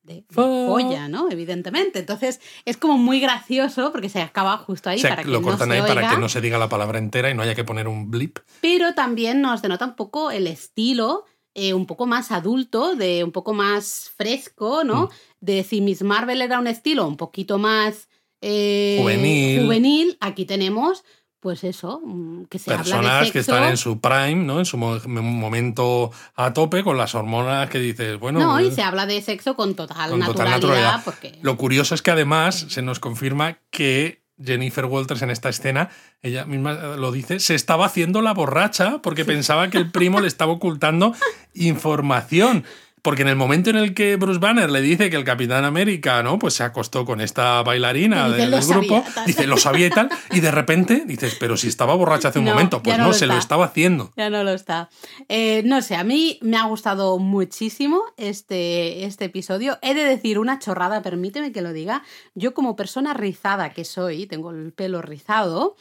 de 0.02 0.24
polla, 0.34 1.08
¿no? 1.08 1.30
Evidentemente. 1.30 1.98
Entonces 1.98 2.40
es 2.64 2.76
como 2.76 2.98
muy 2.98 3.20
gracioso 3.20 3.92
porque 3.92 4.08
se 4.08 4.20
acaba 4.20 4.56
justo 4.58 4.90
ahí 4.90 4.98
O 4.98 5.00
sea, 5.00 5.10
para 5.10 5.24
que 5.24 5.30
lo 5.30 5.40
no 5.40 5.46
cortan 5.46 5.68
se 5.68 5.74
ahí 5.74 5.80
para 5.82 6.10
que 6.10 6.18
no 6.18 6.28
se 6.28 6.40
diga 6.40 6.58
la 6.58 6.68
palabra 6.68 6.98
entera 6.98 7.30
y 7.30 7.34
no 7.34 7.42
haya 7.42 7.54
que 7.54 7.64
poner 7.64 7.88
un 7.88 8.10
blip. 8.10 8.38
Pero 8.60 8.94
también 8.94 9.40
nos 9.40 9.62
denota 9.62 9.84
un 9.84 9.96
poco 9.96 10.30
el 10.30 10.46
estilo, 10.46 11.24
eh, 11.54 11.74
un 11.74 11.86
poco 11.86 12.06
más 12.06 12.32
adulto, 12.32 12.94
de 12.94 13.24
un 13.24 13.32
poco 13.32 13.52
más 13.52 14.10
fresco, 14.16 14.84
¿no? 14.84 15.04
Mm. 15.04 15.08
De 15.40 15.64
si 15.64 15.80
Miss 15.80 16.02
Marvel 16.02 16.42
era 16.42 16.58
un 16.58 16.66
estilo 16.66 17.06
un 17.06 17.16
poquito 17.16 17.58
más 17.58 18.08
eh, 18.40 18.98
Juvenil. 19.00 19.62
juvenil, 19.62 20.18
aquí 20.20 20.44
tenemos, 20.44 21.04
pues 21.40 21.62
eso, 21.64 22.00
mm, 22.04 22.44
que 22.46 22.58
se 22.58 22.70
habla 22.72 22.82
de 22.84 22.90
Personas 22.90 23.18
sexo. 23.20 23.32
que 23.32 23.38
están 23.38 23.64
en 23.64 23.76
su 23.76 24.00
prime, 24.00 24.34
¿no? 24.44 24.58
En 24.58 24.64
su 24.64 24.76
mo- 24.76 24.98
momento 25.06 26.10
a 26.34 26.52
tope 26.52 26.82
con 26.82 26.96
las 26.96 27.14
hormonas 27.14 27.70
que 27.70 27.78
dices, 27.78 28.18
bueno, 28.18 28.40
No, 28.40 28.60
y 28.60 28.68
eh, 28.68 28.70
se 28.72 28.82
habla 28.82 29.06
de 29.06 29.20
sexo 29.22 29.54
con 29.54 29.74
total 29.74 30.10
con 30.10 30.20
total 30.24 30.50
naturalidad, 30.50 31.02
porque 31.04 31.38
Lo 31.42 31.56
curioso 31.56 31.94
es 31.94 32.02
que 32.02 32.10
además 32.10 32.66
se 32.68 32.82
nos 32.82 32.98
confirma 33.00 33.58
que 33.70 34.22
Jennifer 34.42 34.84
Walters 34.84 35.22
en 35.22 35.30
esta 35.30 35.48
escena, 35.48 35.90
ella 36.22 36.44
misma 36.44 36.72
lo 36.96 37.10
dice, 37.10 37.40
se 37.40 37.54
estaba 37.56 37.86
haciendo 37.86 38.22
la 38.22 38.32
borracha 38.34 38.98
porque 39.02 39.24
pensaba 39.24 39.68
que 39.68 39.78
el 39.78 39.90
primo 39.90 40.20
le 40.20 40.28
estaba 40.28 40.52
ocultando 40.52 41.12
información. 41.54 42.64
Porque 43.08 43.22
en 43.22 43.28
el 43.28 43.36
momento 43.36 43.70
en 43.70 43.76
el 43.76 43.94
que 43.94 44.16
Bruce 44.16 44.38
Banner 44.38 44.68
le 44.70 44.82
dice 44.82 45.08
que 45.08 45.16
el 45.16 45.24
Capitán 45.24 45.64
América, 45.64 46.22
¿no? 46.22 46.38
Pues 46.38 46.52
se 46.52 46.62
acostó 46.62 47.06
con 47.06 47.22
esta 47.22 47.62
bailarina 47.62 48.26
dice, 48.26 48.36
del 48.36 48.50
"Lo 48.50 48.58
grupo, 48.60 48.96
sabía", 48.98 49.14
tal. 49.14 49.26
dice, 49.26 49.46
lo 49.46 49.56
sabía 49.56 49.86
y 49.86 49.90
tal, 49.90 50.10
y 50.30 50.40
de 50.40 50.50
repente 50.50 51.04
dices, 51.06 51.34
pero 51.40 51.56
si 51.56 51.68
estaba 51.68 51.94
borracha 51.94 52.28
hace 52.28 52.38
un 52.38 52.44
No, 52.44 52.50
momento, 52.50 52.82
pues 52.82 52.98
no 52.98 53.04
no, 53.04 53.08
lo 53.08 53.14
se 53.14 53.26
lo 53.26 53.38
estaba 53.38 53.64
haciendo. 53.64 54.12
Ya 54.14 54.28
no 54.28 54.44
lo 54.44 54.50
está. 54.50 54.90
Eh, 55.30 55.62
no 55.64 55.80
sé, 55.80 55.96
a 55.96 56.04
mí 56.04 56.38
me 56.42 56.58
ha 56.58 56.64
gustado 56.64 57.18
muchísimo 57.18 58.02
este, 58.18 59.06
este 59.06 59.24
episodio. 59.24 59.78
He 59.80 59.94
de 59.94 60.04
decir 60.04 60.38
una 60.38 60.58
chorrada, 60.58 61.00
permíteme 61.00 61.50
que 61.50 61.62
lo 61.62 61.72
diga. 61.72 62.02
Yo 62.34 62.52
como 62.52 62.76
persona 62.76 63.14
rizada 63.14 63.70
que 63.72 63.86
soy, 63.86 64.26
tengo 64.26 64.50
el 64.50 64.70
pelo 64.74 65.00
rizado, 65.00 65.76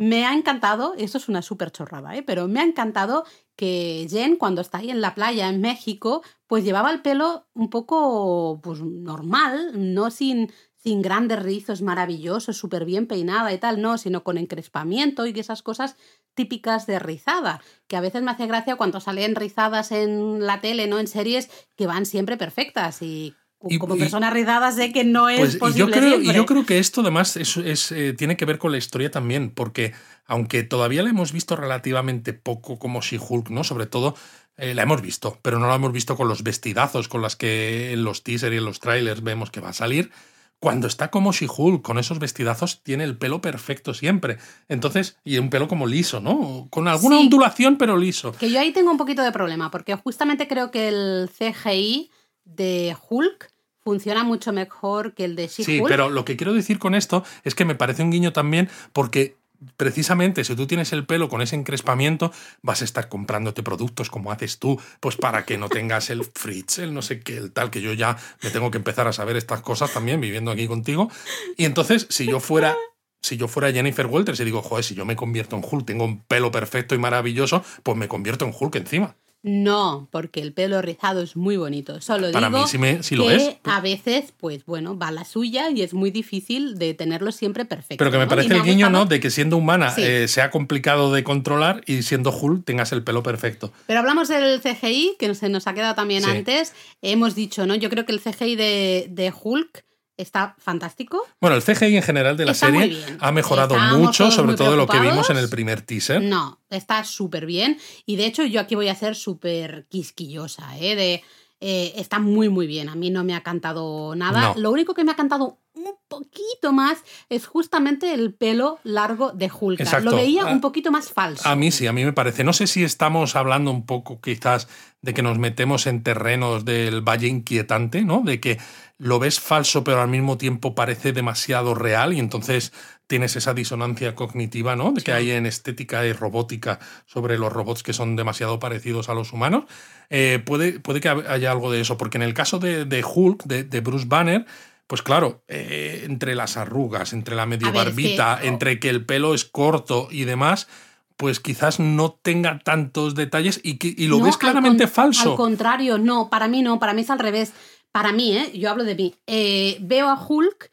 me 0.00 0.24
ha 0.24 0.32
encantado, 0.32 0.94
esto 0.96 1.18
es 1.18 1.28
una 1.28 1.42
súper 1.42 1.72
chorrada, 1.72 2.16
¿eh? 2.16 2.22
pero 2.22 2.48
me 2.48 2.60
ha 2.60 2.64
encantado 2.64 3.26
que 3.54 4.06
Jen 4.08 4.36
cuando 4.36 4.62
está 4.62 4.78
ahí 4.78 4.90
en 4.90 5.02
la 5.02 5.14
playa 5.14 5.50
en 5.50 5.60
México, 5.60 6.22
pues 6.46 6.64
llevaba 6.64 6.90
el 6.90 7.02
pelo 7.02 7.48
un 7.52 7.68
poco 7.68 8.60
pues, 8.62 8.80
normal, 8.80 9.72
no 9.74 10.10
sin, 10.10 10.50
sin 10.74 11.02
grandes 11.02 11.42
rizos 11.42 11.82
maravillosos, 11.82 12.56
súper 12.56 12.86
bien 12.86 13.06
peinada 13.06 13.52
y 13.52 13.58
tal, 13.58 13.82
no, 13.82 13.98
sino 13.98 14.24
con 14.24 14.38
encrespamiento 14.38 15.26
y 15.26 15.38
esas 15.38 15.62
cosas 15.62 15.96
típicas 16.32 16.86
de 16.86 16.98
rizada, 16.98 17.60
que 17.86 17.96
a 17.96 18.00
veces 18.00 18.22
me 18.22 18.30
hace 18.30 18.46
gracia 18.46 18.76
cuando 18.76 19.00
salen 19.00 19.34
rizadas 19.34 19.92
en 19.92 20.46
la 20.46 20.62
tele, 20.62 20.86
no 20.86 20.98
en 20.98 21.08
series, 21.08 21.50
que 21.76 21.86
van 21.86 22.06
siempre 22.06 22.38
perfectas 22.38 23.02
Y- 23.02 23.34
como 23.78 23.94
y- 23.96 23.98
persona 23.98 24.32
sé 24.72 24.92
que 24.92 25.04
no 25.04 25.28
es 25.28 25.38
Pues 25.38 25.54
y 25.54 25.58
posible 25.58 25.78
yo, 25.78 25.90
creo, 25.90 26.20
y 26.20 26.32
yo 26.32 26.46
creo 26.46 26.64
que 26.64 26.78
esto 26.78 27.02
además 27.02 27.36
es, 27.36 27.56
es, 27.58 27.92
eh, 27.92 28.14
tiene 28.14 28.36
que 28.36 28.46
ver 28.46 28.58
con 28.58 28.72
la 28.72 28.78
historia 28.78 29.10
también, 29.10 29.50
porque 29.50 29.92
aunque 30.26 30.62
todavía 30.62 31.02
la 31.02 31.10
hemos 31.10 31.32
visto 31.32 31.56
relativamente 31.56 32.32
poco 32.32 32.78
como 32.78 33.02
She-Hulk, 33.02 33.50
¿no? 33.50 33.62
Sobre 33.64 33.86
todo 33.86 34.16
eh, 34.56 34.74
la 34.74 34.82
hemos 34.82 35.02
visto, 35.02 35.38
pero 35.42 35.58
no 35.58 35.66
la 35.68 35.74
hemos 35.74 35.92
visto 35.92 36.16
con 36.16 36.28
los 36.28 36.42
vestidazos 36.42 37.08
con 37.08 37.20
las 37.22 37.36
que 37.36 37.92
en 37.92 38.04
los 38.04 38.22
teasers 38.22 38.54
y 38.54 38.58
en 38.58 38.64
los 38.64 38.80
trailers 38.80 39.22
vemos 39.22 39.50
que 39.50 39.60
va 39.60 39.70
a 39.70 39.74
salir. 39.74 40.10
Cuando 40.58 40.86
está 40.86 41.10
como 41.10 41.32
She-Hulk, 41.32 41.80
con 41.82 41.98
esos 41.98 42.18
vestidazos, 42.18 42.82
tiene 42.82 43.04
el 43.04 43.16
pelo 43.16 43.40
perfecto 43.40 43.94
siempre. 43.94 44.36
Entonces, 44.68 45.16
y 45.24 45.38
un 45.38 45.48
pelo 45.48 45.68
como 45.68 45.86
liso, 45.86 46.20
¿no? 46.20 46.66
Con 46.70 46.86
alguna 46.86 47.16
Sí. 47.16 47.22
ondulación, 47.24 47.76
pero 47.78 47.96
liso. 47.96 48.32
Que 48.32 48.50
yo 48.50 48.60
ahí 48.60 48.70
tengo 48.72 48.90
un 48.90 48.98
poquito 48.98 49.22
de 49.22 49.32
problema, 49.32 49.70
porque 49.70 49.94
justamente 49.94 50.46
creo 50.48 50.70
que 50.70 50.88
el 50.88 51.30
CGI 51.30 52.10
de 52.56 52.96
Hulk 53.08 53.50
funciona 53.82 54.24
mucho 54.24 54.52
mejor 54.52 55.14
que 55.14 55.24
el 55.24 55.36
de 55.36 55.48
She-Hulk. 55.48 55.66
Sí, 55.66 55.82
pero 55.86 56.10
lo 56.10 56.24
que 56.24 56.36
quiero 56.36 56.52
decir 56.52 56.78
con 56.78 56.94
esto 56.94 57.24
es 57.44 57.54
que 57.54 57.64
me 57.64 57.74
parece 57.74 58.02
un 58.02 58.10
guiño 58.10 58.32
también 58.32 58.68
porque 58.92 59.36
precisamente 59.76 60.44
si 60.44 60.54
tú 60.56 60.66
tienes 60.66 60.92
el 60.92 61.06
pelo 61.06 61.28
con 61.28 61.42
ese 61.42 61.56
encrespamiento, 61.56 62.32
vas 62.62 62.82
a 62.82 62.84
estar 62.84 63.08
comprándote 63.08 63.62
productos 63.62 64.10
como 64.10 64.32
haces 64.32 64.58
tú, 64.58 64.80
pues 65.00 65.16
para 65.16 65.44
que 65.44 65.58
no 65.58 65.68
tengas 65.68 66.10
el 66.10 66.24
fritz, 66.24 66.78
el 66.78 66.94
no 66.94 67.02
sé 67.02 67.20
qué, 67.20 67.36
el 67.36 67.52
tal, 67.52 67.70
que 67.70 67.82
yo 67.82 67.92
ya 67.92 68.16
me 68.42 68.50
tengo 68.50 68.70
que 68.70 68.78
empezar 68.78 69.06
a 69.06 69.12
saber 69.12 69.36
estas 69.36 69.60
cosas 69.60 69.92
también 69.92 70.20
viviendo 70.20 70.50
aquí 70.50 70.66
contigo. 70.66 71.10
Y 71.56 71.64
entonces, 71.64 72.06
si 72.10 72.26
yo 72.26 72.40
fuera... 72.40 72.76
Si 73.22 73.36
yo 73.36 73.48
fuera 73.48 73.70
Jennifer 73.70 74.06
Walters 74.06 74.40
y 74.40 74.46
digo, 74.46 74.62
joder, 74.62 74.82
si 74.82 74.94
yo 74.94 75.04
me 75.04 75.14
convierto 75.14 75.54
en 75.54 75.62
Hulk, 75.62 75.84
tengo 75.84 76.06
un 76.06 76.22
pelo 76.22 76.50
perfecto 76.50 76.94
y 76.94 76.98
maravilloso, 76.98 77.62
pues 77.82 77.94
me 77.94 78.08
convierto 78.08 78.46
en 78.46 78.54
Hulk 78.58 78.76
encima. 78.76 79.14
No, 79.42 80.06
porque 80.10 80.40
el 80.42 80.52
pelo 80.52 80.82
rizado 80.82 81.22
es 81.22 81.34
muy 81.34 81.56
bonito. 81.56 82.00
Solo 82.02 82.30
Para 82.30 82.48
digo 82.48 82.60
mí 82.60 82.68
sí, 82.68 82.76
me, 82.76 83.02
sí 83.02 83.16
lo 83.16 83.26
que 83.26 83.36
es. 83.36 83.56
a 83.64 83.80
veces, 83.80 84.34
pues 84.36 84.66
bueno, 84.66 84.98
va 84.98 85.10
la 85.10 85.24
suya 85.24 85.70
y 85.70 85.80
es 85.80 85.94
muy 85.94 86.10
difícil 86.10 86.78
de 86.78 86.92
tenerlo 86.92 87.32
siempre 87.32 87.64
perfecto. 87.64 87.96
Pero 87.98 88.10
que 88.10 88.18
me 88.18 88.24
¿no? 88.26 88.32
Y 88.32 88.36
parece 88.36 88.54
el 88.54 88.60
ha 88.60 88.64
guiño, 88.64 88.90
¿no? 88.90 89.06
De 89.06 89.18
que 89.18 89.30
siendo 89.30 89.56
humana 89.56 89.90
Sí. 89.94 90.02
eh, 90.04 90.28
sea 90.28 90.50
complicado 90.50 91.10
de 91.12 91.24
controlar 91.24 91.82
y 91.86 92.02
siendo 92.02 92.30
Hulk 92.30 92.66
tengas 92.66 92.92
el 92.92 93.02
pelo 93.02 93.22
perfecto. 93.22 93.72
Pero 93.86 94.00
hablamos 94.00 94.28
del 94.28 94.60
CGI, 94.60 95.16
que 95.18 95.34
se 95.34 95.48
nos 95.48 95.66
ha 95.66 95.72
quedado 95.72 95.94
también 95.94 96.22
Sí. 96.22 96.30
antes. 96.30 96.74
Hemos 97.00 97.34
dicho, 97.34 97.66
¿no? 97.66 97.74
Yo 97.74 97.88
creo 97.88 98.04
que 98.04 98.12
el 98.12 98.20
CGI 98.20 98.56
de, 98.56 99.06
de 99.10 99.32
Hulk 99.42 99.84
está 100.20 100.54
fantástico. 100.58 101.26
Bueno, 101.40 101.56
el 101.56 101.62
CGI 101.62 101.96
en 101.96 102.02
general 102.02 102.36
de 102.36 102.46
la 102.46 102.52
Está 102.52 102.66
serie 102.66 103.04
ha 103.18 103.32
mejorado 103.32 103.74
Estábamos 103.74 104.00
mucho, 104.00 104.30
sobre 104.30 104.56
todo 104.56 104.76
lo 104.76 104.86
que 104.86 105.00
vimos 105.00 105.30
en 105.30 105.36
el 105.36 105.48
primer 105.48 105.82
teaser. 105.82 106.22
No, 106.22 106.60
está 106.70 107.04
súper 107.04 107.46
bien. 107.46 107.78
Y 108.06 108.16
de 108.16 108.26
hecho, 108.26 108.44
yo 108.44 108.60
aquí 108.60 108.74
voy 108.74 108.88
a 108.88 108.94
ser 108.94 109.14
súper 109.14 109.86
quisquillosa, 109.88 110.78
¿eh? 110.78 110.96
De, 110.96 111.22
eh, 111.60 111.92
está 111.96 112.18
muy, 112.18 112.48
muy 112.48 112.66
bien. 112.66 112.88
A 112.88 112.94
mí 112.94 113.10
no 113.10 113.22
me 113.24 113.34
ha 113.34 113.42
cantado 113.42 114.14
nada. 114.16 114.54
No. 114.54 114.60
Lo 114.60 114.70
único 114.70 114.94
que 114.94 115.04
me 115.04 115.12
ha 115.12 115.16
cantado 115.16 115.58
un 115.74 115.94
poquito 116.08 116.72
más 116.72 116.98
es 117.28 117.46
justamente 117.46 118.12
el 118.12 118.34
pelo 118.34 118.78
largo 118.82 119.32
de 119.32 119.50
Hulk. 119.50 119.80
Exacto. 119.80 120.10
Lo 120.10 120.16
veía 120.16 120.42
A- 120.42 120.52
un 120.52 120.60
poquito 120.60 120.90
más 120.90 121.10
falso. 121.12 121.48
A 121.48 121.56
mí 121.56 121.70
sí, 121.70 121.86
a 121.86 121.92
mí 121.92 122.04
me 122.04 122.12
parece. 122.12 122.44
No 122.44 122.52
sé 122.52 122.66
si 122.66 122.82
estamos 122.82 123.36
hablando 123.36 123.70
un 123.70 123.86
poco 123.86 124.20
quizás 124.20 124.68
de 125.02 125.14
que 125.14 125.22
nos 125.22 125.38
metemos 125.38 125.86
en 125.86 126.02
terrenos 126.02 126.64
del 126.64 127.02
valle 127.02 127.28
inquietante, 127.28 128.02
¿no? 128.02 128.22
De 128.24 128.40
que 128.40 128.58
lo 128.98 129.18
ves 129.18 129.40
falso 129.40 129.82
pero 129.84 130.02
al 130.02 130.08
mismo 130.08 130.36
tiempo 130.36 130.74
parece 130.74 131.12
demasiado 131.12 131.74
real 131.74 132.12
y 132.12 132.18
entonces 132.18 132.72
tienes 133.10 133.34
esa 133.34 133.54
disonancia 133.54 134.14
cognitiva, 134.14 134.76
¿no? 134.76 134.92
De 134.92 135.02
que 135.02 135.12
hay 135.12 135.32
en 135.32 135.44
estética 135.44 136.06
y 136.06 136.12
robótica 136.12 136.78
sobre 137.06 137.38
los 137.38 137.52
robots 137.52 137.82
que 137.82 137.92
son 137.92 138.14
demasiado 138.14 138.60
parecidos 138.60 139.08
a 139.08 139.14
los 139.14 139.32
humanos. 139.32 139.64
Eh, 140.10 140.40
puede, 140.46 140.78
puede 140.78 141.00
que 141.00 141.08
haya 141.08 141.50
algo 141.50 141.72
de 141.72 141.80
eso, 141.80 141.98
porque 141.98 142.18
en 142.18 142.22
el 142.22 142.34
caso 142.34 142.60
de, 142.60 142.84
de 142.84 143.04
Hulk, 143.04 143.42
de, 143.46 143.64
de 143.64 143.80
Bruce 143.80 144.06
Banner, 144.06 144.46
pues 144.86 145.02
claro, 145.02 145.42
eh, 145.48 146.04
entre 146.06 146.36
las 146.36 146.56
arrugas, 146.56 147.12
entre 147.12 147.34
la 147.34 147.46
medio 147.46 147.72
ver, 147.72 147.86
barbita, 147.86 148.38
entre 148.44 148.78
que 148.78 148.88
el 148.88 149.04
pelo 149.04 149.34
es 149.34 149.44
corto 149.44 150.06
y 150.12 150.22
demás, 150.22 150.68
pues 151.16 151.40
quizás 151.40 151.80
no 151.80 152.12
tenga 152.12 152.60
tantos 152.60 153.16
detalles 153.16 153.58
y, 153.64 153.78
que, 153.78 153.92
y 153.96 154.06
lo 154.06 154.18
No, 154.18 154.26
ves 154.26 154.36
claramente 154.36 154.86
falso. 154.86 155.32
Al 155.32 155.36
contrario, 155.36 155.98
no, 155.98 156.30
para 156.30 156.46
mí 156.46 156.62
no, 156.62 156.78
para 156.78 156.94
mí 156.94 157.00
es 157.00 157.10
al 157.10 157.18
revés. 157.18 157.52
Para 157.90 158.12
mí, 158.12 158.36
¿eh? 158.36 158.56
yo 158.56 158.70
hablo 158.70 158.84
de 158.84 158.94
mí. 158.94 159.16
Eh, 159.26 159.78
veo 159.80 160.08
a 160.08 160.14
Hulk 160.14 160.70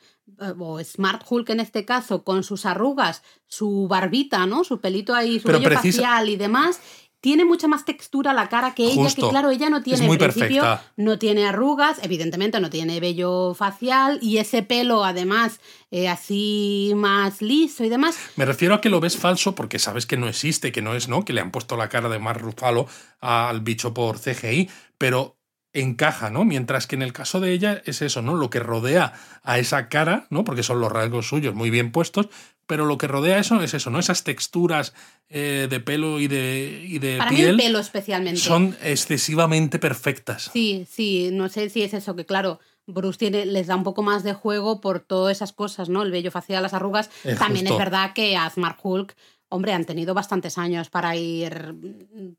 o 0.60 0.84
Smart 0.84 1.24
Hulk 1.28 1.50
en 1.50 1.60
este 1.60 1.86
caso, 1.86 2.24
con 2.24 2.44
sus 2.44 2.66
arrugas, 2.66 3.24
su 3.48 3.88
barbita, 3.88 4.46
¿no? 4.46 4.64
Su 4.64 4.80
pelito 4.80 5.14
ahí, 5.16 5.40
su 5.40 5.46
Pero 5.48 5.60
vello 5.60 5.70
precisa- 5.70 6.02
facial 6.04 6.30
y 6.30 6.38
demás. 6.38 6.80
Tiene 7.20 7.46
mucha 7.46 7.68
más 7.68 7.84
textura 7.84 8.32
la 8.32 8.48
cara 8.48 8.76
que 8.76 8.84
ella, 8.86 9.02
Justo. 9.06 9.24
que 9.26 9.30
claro, 9.32 9.50
ella 9.50 9.72
no 9.72 9.82
tiene 9.82 10.06
en 10.06 10.18
principio, 10.20 10.62
perfecta. 10.62 10.84
no 10.98 11.18
tiene 11.18 11.48
arrugas, 11.48 11.98
evidentemente 12.04 12.60
no 12.60 12.70
tiene 12.70 13.00
vello 13.00 13.56
facial 13.56 14.20
y 14.22 14.38
ese 14.38 14.62
pelo 14.62 15.04
además 15.04 15.60
eh, 15.90 16.08
así 16.10 16.94
más 16.96 17.42
liso 17.42 17.84
y 17.84 17.90
demás. 17.90 18.16
Me 18.36 18.46
refiero 18.46 18.76
a 18.76 18.82
que 18.82 18.90
lo 18.92 19.00
ves 19.00 19.18
falso 19.18 19.56
porque 19.56 19.80
sabes 19.80 20.06
que 20.06 20.16
no 20.16 20.28
existe, 20.30 20.72
que 20.72 20.84
no 20.84 20.94
es, 20.94 21.08
¿no? 21.10 21.26
Que 21.26 21.34
le 21.34 21.42
han 21.42 21.50
puesto 21.52 21.76
la 21.76 21.90
cara 21.90 22.08
de 22.08 22.20
Mark 22.20 22.40
Ruffalo 22.40 22.86
al 23.20 23.62
bicho 23.62 23.96
por 23.96 24.20
CGI, 24.20 24.70
pero 25.00 25.37
encaja, 25.82 26.30
¿no? 26.30 26.46
Mientras 26.46 26.88
que 26.88 26.96
en 26.96 27.02
el 27.02 27.14
caso 27.14 27.40
de 27.40 27.52
ella 27.54 27.82
es 27.86 28.02
eso, 28.02 28.22
¿no? 28.22 28.36
Lo 28.36 28.50
que 28.50 28.60
rodea 28.60 29.14
a 29.44 29.60
esa 29.60 29.90
cara, 29.90 30.28
¿no? 30.30 30.44
Porque 30.44 30.64
son 30.64 30.80
los 30.80 30.92
rasgos 30.92 31.28
suyos 31.28 31.54
muy 31.56 31.70
bien 31.70 31.92
puestos, 31.92 32.28
pero 32.66 32.86
lo 32.86 32.98
que 32.98 33.08
rodea 33.08 33.40
eso 33.40 33.62
es 33.62 33.74
eso, 33.74 33.90
¿no? 33.90 34.00
Esas 34.00 34.24
texturas 34.24 34.94
eh, 35.30 35.68
de 35.70 35.80
pelo 35.80 36.20
y 36.20 36.28
de, 36.28 36.84
y 36.88 37.00
de 37.00 37.18
Para 37.18 37.32
mí 37.32 37.42
el 37.42 37.56
piel 37.56 37.58
pelo 37.58 37.80
especialmente. 37.80 38.40
son 38.40 38.76
excesivamente 38.84 39.80
perfectas. 39.80 40.50
Sí, 40.52 40.86
sí, 40.90 41.30
no 41.32 41.50
sé 41.50 41.70
si 41.70 41.84
es 41.84 41.94
eso, 41.94 42.16
que 42.16 42.26
claro, 42.26 42.60
Bruce 42.86 43.18
tiene, 43.18 43.46
les 43.46 43.68
da 43.68 43.76
un 43.76 43.84
poco 43.84 44.04
más 44.04 44.24
de 44.24 44.34
juego 44.34 44.80
por 44.82 45.00
todas 45.00 45.36
esas 45.38 45.54
cosas, 45.54 45.90
¿no? 45.90 46.04
El 46.04 46.12
vello 46.12 46.32
facial, 46.32 46.64
las 46.64 46.74
arrugas. 46.74 47.10
Es 47.24 47.38
También 47.40 47.66
justo. 47.66 47.76
es 47.80 47.86
verdad 47.86 48.14
que 48.14 48.36
a 48.38 48.50
Smart 48.50 48.80
Hulk, 48.82 49.16
hombre, 49.50 49.74
han 49.74 49.86
tenido 49.86 50.14
bastantes 50.14 50.58
años 50.58 50.90
para 50.90 51.16
ir 51.16 51.76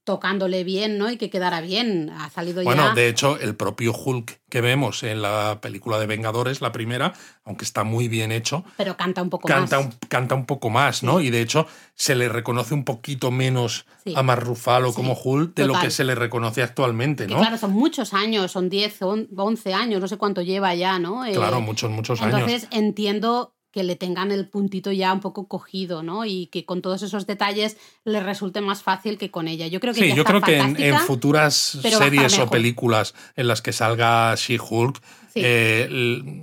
tocándole 0.05 0.65
bien, 0.65 0.99
¿no? 0.99 1.11
Y 1.11 1.17
que 1.17 1.31
quedara 1.31 1.61
bien. 1.61 2.11
Ha 2.11 2.31
salido 2.31 2.63
Bueno, 2.63 2.89
ya. 2.89 2.95
de 2.95 3.09
hecho, 3.09 3.39
el 3.41 3.55
propio 3.57 3.93
Hulk 3.93 4.41
que 4.51 4.61
vemos 4.61 5.03
en 5.03 5.21
la 5.23 5.59
película 5.61 5.99
de 5.99 6.07
Vengadores, 6.07 6.61
la 6.61 6.73
primera, 6.73 7.13
aunque 7.45 7.65
está 7.65 7.85
muy 7.85 8.09
bien 8.09 8.33
hecho, 8.33 8.65
Pero 8.77 8.97
canta 8.97 9.23
un 9.23 9.31
poco 9.31 9.47
canta 9.49 9.77
más. 9.79 9.87
un, 9.87 9.93
canta 10.09 10.35
un 10.35 10.47
poco 10.47 10.71
más, 10.71 11.03
¿no? 11.03 11.21
Y 11.21 11.31
de 11.31 11.41
hecho 11.43 11.67
se 11.95 12.15
le 12.15 12.29
reconoce 12.29 12.75
un 12.75 12.85
poquito 12.85 13.31
menos 13.31 13.87
Sí. 14.05 14.15
a 14.17 14.23
Mark 14.23 14.43
Ruffalo 14.43 14.89
Sí, 14.91 14.95
como 14.97 15.13
Hulk 15.15 15.55
de 15.55 15.67
lo 15.67 15.79
que 15.79 15.91
se 15.91 16.05
le 16.05 16.15
reconoce 16.15 16.63
actualmente, 16.63 17.27
Que 17.27 17.35
¿no? 17.35 17.41
claro, 17.41 17.59
son 17.59 17.73
muchos 17.73 18.15
años, 18.15 18.53
son 18.53 18.69
10, 18.71 19.03
on- 19.03 19.29
11 19.37 19.75
años, 19.75 20.01
no 20.01 20.09
sé 20.09 20.17
cuánto 20.17 20.41
lleva 20.41 20.75
ya, 20.75 20.99
¿no? 20.99 21.27
Eh, 21.27 21.33
Claro, 21.33 21.61
muchos, 21.61 21.91
muchos 21.91 22.21
años. 22.23 22.35
Entonces 22.41 22.69
entiendo 22.71 23.55
que 23.79 23.85
le 23.85 23.95
tengan 23.95 24.33
el 24.33 24.49
puntito 24.49 24.91
ya 24.91 25.13
un 25.13 25.21
poco 25.21 25.47
cogido, 25.47 26.03
¿no? 26.03 26.25
Y 26.25 26.49
que 26.49 26.65
con 26.65 26.83
todos 26.83 27.05
esos 27.05 27.29
detalles 27.29 27.77
le 28.05 28.19
resulte 28.19 28.61
más 28.61 28.83
fácil 28.83 29.19
que 29.19 29.31
con 29.31 29.47
ella. 29.47 29.69
Yo 29.69 29.79
creo 29.79 29.95
que 29.95 30.01
Sí, 30.01 30.17
yo 30.17 30.25
creo 30.25 30.41
que 30.41 30.59
en, 30.59 30.83
en 30.83 30.99
futuras 30.99 31.55
series 31.55 32.41
o 32.41 32.51
películas 32.51 33.15
en 33.37 33.47
las 33.47 33.63
que 33.63 33.73
salga 33.73 34.35
She-Hulk, 34.35 35.01
Sí. 35.33 35.41
eh, 35.45 35.89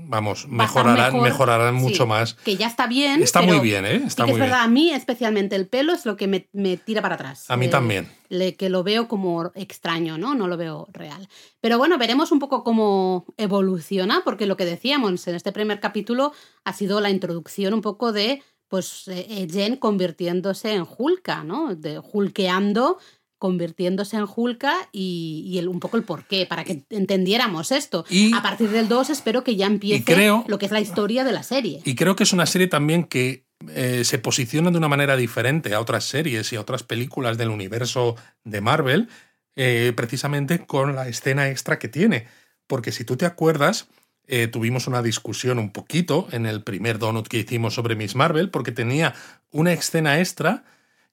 vamos, 0.08 0.48
mejorarán, 0.48 1.14
mejor, 1.14 1.22
mejorarán 1.22 1.76
sí, 1.78 1.82
mucho 1.82 2.06
más. 2.08 2.34
Que 2.36 2.56
ya 2.56 2.68
está 2.68 2.88
bien. 2.88 3.22
Está 3.24 3.42
muy 3.42 3.60
bien, 3.60 3.86
¿eh? 3.86 4.00
sí 4.02 4.06
Está 4.08 4.26
que 4.26 4.32
muy 4.32 4.40
es 4.42 4.46
verdad, 4.48 4.58
bien. 4.62 4.70
a 4.70 4.74
mí 4.74 4.92
especialmente 4.92 5.56
el 5.56 5.68
pelo 5.68 5.94
es 5.94 6.06
lo 6.06 6.16
que 6.18 6.28
me, 6.28 6.48
me 6.54 6.78
tira 6.78 7.02
para 7.02 7.16
atrás. 7.16 7.46
A 7.50 7.58
mí 7.58 7.66
Eh, 7.66 7.70
también. 7.70 8.08
le- 8.30 8.56
que 8.56 8.70
lo 8.70 8.84
veo 8.84 9.08
como 9.08 9.52
extraño, 9.56 10.18
¿no? 10.18 10.36
No 10.36 10.48
lo 10.48 10.58
veo 10.58 10.88
real. 10.94 11.28
Pero 11.62 11.78
bueno, 11.78 11.98
veremos 11.98 12.32
un 12.32 12.40
poco 12.40 12.64
cómo 12.64 13.26
evoluciona, 13.38 14.22
porque 14.24 14.46
lo 14.46 14.58
que 14.58 14.66
decíamos 14.66 15.28
en 15.28 15.36
este 15.36 15.52
primer 15.52 15.80
capítulo 15.80 16.32
ha 16.64 16.74
sido 16.74 17.02
la 17.02 17.10
introducción 17.10 17.74
un 17.74 17.82
poco 17.82 18.12
de 18.12 18.42
pues 18.68 19.08
eh, 19.08 19.48
Jen 19.52 19.78
convirtiéndose 19.78 20.74
en 20.74 20.86
Hulka, 20.98 21.44
¿no? 21.44 21.76
De 21.76 22.00
Hulkeando 22.00 22.98
convirtiéndose 23.46 24.18
en 24.18 24.26
Hulka 24.36 24.74
y, 24.92 25.44
y 25.46 25.60
el, 25.60 25.68
un 25.68 25.80
poco 25.80 25.98
el 25.98 26.04
porqué, 26.04 26.48
para 26.48 26.64
que 26.64 26.84
entendiéramos 26.90 27.72
esto. 27.72 28.04
Y- 28.10 28.34
a 28.34 28.42
partir 28.42 28.70
del 28.72 28.88
2 28.88 29.12
espero 29.12 29.44
que 29.44 29.56
ya 29.56 29.68
empiece 29.68 30.04
creo- 30.04 30.44
lo 30.48 30.58
que 30.58 30.66
es 30.66 30.72
la 30.72 30.80
historia 30.80 31.24
de 31.24 31.32
la 31.32 31.44
serie. 31.44 31.82
Y 31.86 31.94
creo 31.94 32.16
que 32.16 32.24
es 32.24 32.34
una 32.34 32.48
serie 32.48 32.66
también 32.68 33.04
que 33.04 33.46
eh, 33.70 34.02
se 34.04 34.18
posiciona 34.18 34.72
de 34.72 34.78
una 34.80 34.88
manera 34.88 35.16
diferente 35.16 35.76
a 35.76 35.80
otras 35.80 36.06
series 36.06 36.52
y 36.52 36.56
a 36.56 36.62
otras 36.62 36.82
películas 36.82 37.38
del 37.38 37.50
universo 37.50 38.16
de 38.44 38.62
Marvel, 38.62 39.10
eh, 39.56 39.94
precisamente 39.96 40.66
con 40.66 40.96
la 40.96 41.08
escena 41.08 41.50
extra 41.50 41.78
que 41.78 41.88
tiene. 41.88 42.26
Porque 42.66 42.92
si 42.92 43.04
tú 43.06 43.16
te 43.16 43.26
acuerdas, 43.28 43.88
eh, 44.28 44.48
tuvimos 44.48 44.88
una 44.88 45.04
discusión 45.04 45.60
un 45.60 45.70
poquito 45.72 46.28
en 46.32 46.48
el 46.48 46.64
primer 46.64 46.98
donut 46.98 47.28
que 47.28 47.38
hicimos 47.38 47.76
sobre 47.76 47.96
Miss 47.96 48.16
Marvel, 48.16 48.50
porque 48.50 48.72
tenía 48.72 49.14
una 49.52 49.72
escena 49.72 50.20
extra 50.20 50.64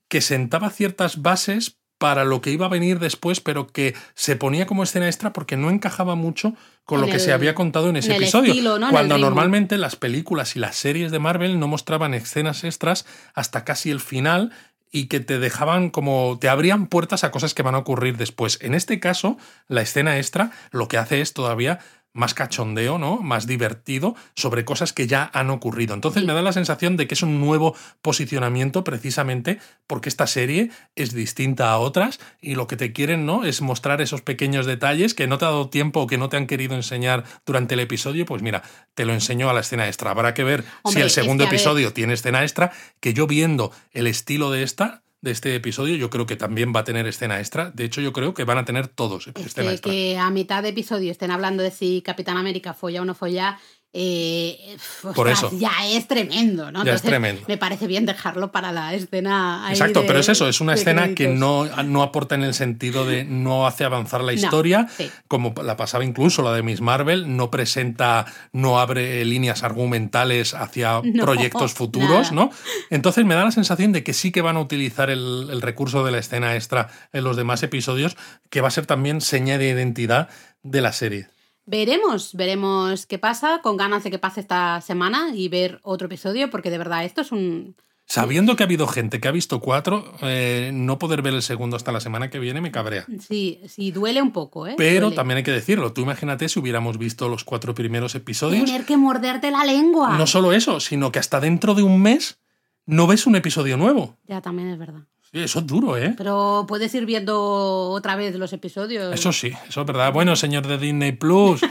que 0.09 0.21
sentaba 0.21 0.69
ciertas 0.71 1.23
bases 1.23 1.79
para 2.03 2.25
lo 2.25 2.41
que 2.41 2.51
iba 2.51 2.67
a 2.67 2.69
venir 2.69 2.99
después, 2.99 3.39
pero 3.39 3.69
que 3.69 3.95
se 4.17 4.35
ponía 4.35 4.67
como 4.67 4.83
escena 4.83 5.07
extra 5.07 5.33
porque 5.33 5.57
no 5.57 5.71
encajaba 5.71 6.17
mucho 6.17 6.53
con 6.85 6.99
En 6.99 7.07
lo 7.07 7.13
que 7.13 7.21
se 7.21 7.33
había 7.33 7.55
contado 7.55 7.91
en 7.91 7.97
ese 7.97 8.11
en 8.11 8.17
episodio. 8.17 8.53
Cuando 8.91 9.19
normalmente 9.19 9.79
las 9.79 9.95
películas 9.95 10.57
y 10.57 10.59
las 10.59 10.75
series 10.75 11.13
de 11.13 11.21
Marvel 11.21 11.61
no 11.61 11.69
mostraban 11.69 12.13
escenas 12.13 12.65
extras 12.65 13.07
hasta 13.35 13.65
casi 13.65 13.93
el 13.93 14.01
final 14.01 14.51
y 14.91 15.07
que 15.07 15.21
te 15.21 15.39
dejaban 15.39 15.91
como 15.91 16.39
te 16.41 16.49
abrían 16.49 16.89
puertas 16.89 17.23
a 17.23 17.31
cosas 17.31 17.55
que 17.55 17.63
van 17.63 17.77
a 17.77 17.79
ocurrir 17.79 18.17
después. 18.17 18.59
En 18.63 18.75
este 18.75 18.99
caso, 18.99 19.39
la 19.69 19.83
escena 19.83 20.19
extra 20.19 20.51
lo 20.73 20.89
que 20.89 20.99
hace 20.99 21.21
es 21.21 21.35
todavía 21.35 21.79
más 22.15 22.35
cachondeo, 22.35 22.99
¿no? 22.99 23.19
Más 23.19 23.47
divertido 23.47 24.15
sobre 24.35 24.65
cosas 24.65 24.93
que 24.93 25.07
ya 25.07 25.31
han 25.33 25.51
ocurrido. 25.51 25.95
Entonces 25.95 26.23
Sí. 26.23 26.27
me 26.27 26.35
da 26.35 26.43
la 26.43 26.53
sensación 26.53 26.97
de 26.97 27.07
que 27.07 27.15
es 27.15 27.23
un 27.23 27.41
nuevo 27.41 27.75
posicionamiento 28.03 28.85
precisamente 28.85 29.59
porque 29.87 30.09
esta 30.09 30.27
serie 30.27 30.71
es 30.95 31.15
distinta 31.15 31.71
a 31.71 31.79
otras 31.79 32.21
y 32.41 32.55
lo 32.55 32.67
que 32.67 32.77
te 32.77 32.93
quieren, 32.93 33.25
¿no? 33.25 33.45
Es 33.45 33.63
mostrar 33.63 34.01
esos 34.03 34.21
pequeños 34.21 34.67
detalles 34.67 35.15
que 35.15 35.27
no 35.27 35.39
te 35.39 35.47
ha 35.47 35.49
dado 35.49 35.71
tiempo 35.71 36.01
o 36.01 36.07
que 36.07 36.19
no 36.19 36.29
te 36.29 36.37
han 36.37 36.47
querido 36.47 36.75
enseñar 36.75 37.25
durante 37.47 37.75
el 37.75 37.81
episodio, 37.81 38.27
pues 38.27 38.43
mira, 38.43 38.63
te 38.95 39.05
lo 39.05 39.13
enseño 39.15 39.49
a 39.49 39.55
la 39.55 39.61
escena 39.61 39.87
extra. 39.87 40.11
Habrá 40.11 40.35
que 40.35 40.45
ver 40.45 40.65
si 40.85 41.01
el 41.01 41.07
es 41.07 41.13
segundo 41.13 41.45
que, 41.45 41.49
episodio 41.55 41.93
tiene 41.93 42.13
escena 42.13 42.43
extra, 42.43 42.73
que 43.01 43.15
yo 43.15 43.27
viendo 43.27 43.73
el 43.93 44.07
estilo 44.07 44.51
de 44.51 44.63
esta 44.63 45.02
de 45.23 45.31
este 45.31 45.55
episodio, 45.55 45.97
yo 45.97 46.11
creo 46.11 46.27
que 46.27 46.37
también 46.37 46.73
va 46.75 46.81
a 46.81 46.85
tener 46.85 47.07
escena 47.07 47.39
extra. 47.39 47.71
De 47.71 47.85
hecho, 47.85 48.01
yo 48.01 48.13
creo 48.13 48.35
que 48.35 48.45
van 48.45 48.59
a 48.59 48.65
tener 48.65 48.89
todos 48.89 49.29
Es 49.29 49.47
escena 49.47 49.69
que, 49.69 49.73
extra. 49.73 49.93
que 49.93 50.19
a 50.19 50.31
mitad 50.31 50.63
de 50.63 50.71
episodio 50.71 51.11
estén 51.13 51.31
hablando 51.31 51.63
de 51.63 51.71
si 51.71 52.03
Capitán 52.03 52.37
América 52.37 52.75
folla 52.75 53.03
o 53.03 53.05
no 53.05 53.15
folla, 53.15 53.59
eh, 53.95 54.77
Por 55.15 55.29
eso. 55.29 55.51
ya 55.59 55.73
es 55.87 56.09
tremendo, 56.09 56.73
¿no? 56.73 56.85
Ya 56.85 56.95
es 56.95 57.03
tremendo. 57.03 57.43
Me 57.47 57.59
parece 57.59 57.87
bien 57.87 58.07
dejarlo 58.07 58.51
para 58.51 58.73
la 58.73 58.95
escena. 58.95 59.67
ahí 59.67 59.73
Exacto, 59.73 60.01
de- 60.01 60.07
pero 60.07 60.19
es 60.19 60.29
eso, 60.29 60.49
es 60.49 60.61
una 60.61 60.75
escena 60.75 61.15
que 61.15 61.29
no, 61.29 61.67
no 61.85 62.03
aporta 62.03 62.35
en 62.35 62.43
el 62.43 62.55
sentido 62.55 63.05
de 63.05 63.25
no 63.25 63.67
hace 63.67 63.85
avanzar 63.85 64.25
la 64.25 64.33
historia, 64.33 64.89
sí. 64.97 65.11
como 65.29 65.53
la 65.63 65.77
pasaba 65.77 66.05
incluso 66.05 66.43
la 66.43 66.53
de 66.55 66.63
Miss 66.63 66.81
Marvel, 66.81 67.37
no 67.37 67.51
presenta, 67.51 68.25
no 68.53 68.81
abre 68.81 69.25
líneas 69.25 69.63
argumentales 69.63 70.55
hacia 70.55 71.01
No, 71.13 71.25
proyectos 71.25 71.75
futuros, 71.75 72.33
nada. 72.33 72.47
¿no? 72.47 72.51
Entonces 72.91 73.25
me 73.27 73.35
da 73.35 73.45
la 73.45 73.51
sensación 73.53 73.93
de 73.93 74.03
que 74.03 74.15
sí 74.15 74.33
que 74.33 74.41
van 74.41 74.57
a 74.57 74.61
utilizar 74.61 75.11
el, 75.11 75.49
el 75.51 75.61
recurso 75.61 76.05
de 76.05 76.13
la 76.13 76.19
escena 76.19 76.55
extra 76.55 76.89
en 77.13 77.25
los 77.25 77.37
demás 77.37 77.63
episodios, 77.63 78.17
que 78.49 78.61
va 78.63 78.69
a 78.69 78.71
ser 78.71 78.87
también 78.87 79.21
seña 79.21 79.59
de 79.59 79.69
identidad 79.69 80.29
de 80.63 80.81
la 80.81 80.93
serie. 80.93 81.29
Veremos, 81.65 82.35
veremos 82.35 83.07
qué 83.07 83.19
pasa, 83.19 83.61
con 83.63 83.77
ganas 83.77 84.03
de 84.03 84.11
que 84.11 84.19
pase 84.19 84.41
esta 84.41 84.81
semana 84.81 85.31
y 85.35 85.49
ver 85.49 85.81
otro 85.83 86.07
episodio, 86.07 86.51
porque 86.51 86.71
de 86.71 86.79
verdad 86.79 87.05
esto 87.05 87.21
es 87.21 87.33
un... 87.33 87.77
Sabiendo 88.05 88.57
que 88.57 88.63
ha 88.65 88.67
habido 88.67 88.89
gente 88.89 89.21
que 89.21 89.29
ha 89.29 89.33
visto 89.33 89.61
cuatro, 89.61 90.13
eh, 90.23 90.71
no 90.75 90.99
poder 90.99 91.23
ver 91.23 91.35
el 91.35 91.41
segundo 91.43 91.77
hasta 91.77 91.93
la 91.93 92.01
semana 92.01 92.31
que 92.31 92.41
viene 92.41 92.61
me 92.61 92.73
cabrea. 92.73 93.07
Sí, 93.21 93.61
sí, 93.69 93.91
duele 93.91 94.21
un 94.21 94.33
poco, 94.33 94.67
¿eh? 94.67 94.75
Pero 94.77 95.07
Duele. 95.07 95.17
también 95.17 95.37
hay 95.39 95.45
que 95.45 95.53
decirlo, 95.53 95.93
tú 95.93 96.03
imagínate 96.03 96.49
si 96.49 96.59
hubiéramos 96.59 96.99
visto 96.99 97.29
los 97.29 97.45
cuatro 97.45 97.75
primeros 97.75 98.15
episodios. 98.15 98.65
Tener 98.65 98.85
que 98.85 98.97
morderte 98.97 99.51
la 99.51 99.65
lengua. 99.65 100.19
No 100.19 100.27
solo 100.27 100.53
eso, 100.53 100.81
sino 100.81 101.11
que 101.13 101.21
hasta 101.21 101.41
dentro 101.41 101.75
de 101.75 101.85
un 101.85 102.03
mes 102.03 102.39
no 102.87 103.07
ves 103.07 103.27
un 103.27 103.37
episodio 103.37 103.77
nuevo. 103.77 104.19
Ya, 104.27 104.43
también 104.43 104.69
es 104.69 104.79
verdad. 104.79 105.03
Sí, 105.33 105.41
eso 105.41 105.61
es 105.61 105.67
duro, 105.67 105.97
¿eh? 105.97 106.15
Pero 106.17 106.67
puedes 106.69 106.95
ir 106.95 107.07
viendo 107.07 107.89
otra 107.89 108.17
vez 108.17 108.35
los 108.35 108.53
episodios. 108.53 109.15
Eso 109.15 109.33
sí, 109.33 109.51
eso 109.67 109.81
es 109.81 109.87
verdad. 109.87 110.13
Bueno, 110.13 110.37
señor 110.37 110.67
de 110.67 110.77
Disney 110.77 111.13
Plus, 111.13 111.63
eh, 111.63 111.69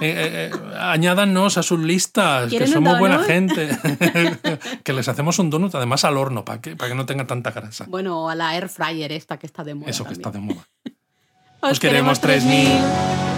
eh, 0.00 0.50
eh, 0.52 0.52
añádanos 0.78 1.58
a 1.58 1.64
sus 1.64 1.80
listas, 1.80 2.44
que 2.44 2.50
¿Quieren 2.50 2.68
un 2.68 2.74
somos 2.74 2.98
buena 3.00 3.18
gente. 3.24 3.68
que 4.84 4.92
les 4.92 5.08
hacemos 5.08 5.40
un 5.40 5.50
donut 5.50 5.74
además 5.74 6.04
al 6.04 6.16
horno, 6.16 6.44
para 6.44 6.60
que, 6.60 6.76
para 6.76 6.90
que 6.90 6.94
no 6.94 7.04
tenga 7.04 7.26
tanta 7.26 7.50
grasa. 7.50 7.86
Bueno, 7.88 8.30
a 8.30 8.36
la 8.36 8.54
air 8.54 8.68
fryer 8.68 9.10
esta 9.10 9.38
que 9.38 9.46
está 9.46 9.64
de 9.64 9.74
moda. 9.74 9.90
Eso 9.90 10.04
que 10.04 10.12
está 10.12 10.30
de 10.30 10.38
moda. 10.38 10.68
Os 11.60 11.72
Os 11.72 11.80
queremos 11.80 12.20
3000. 12.20 13.37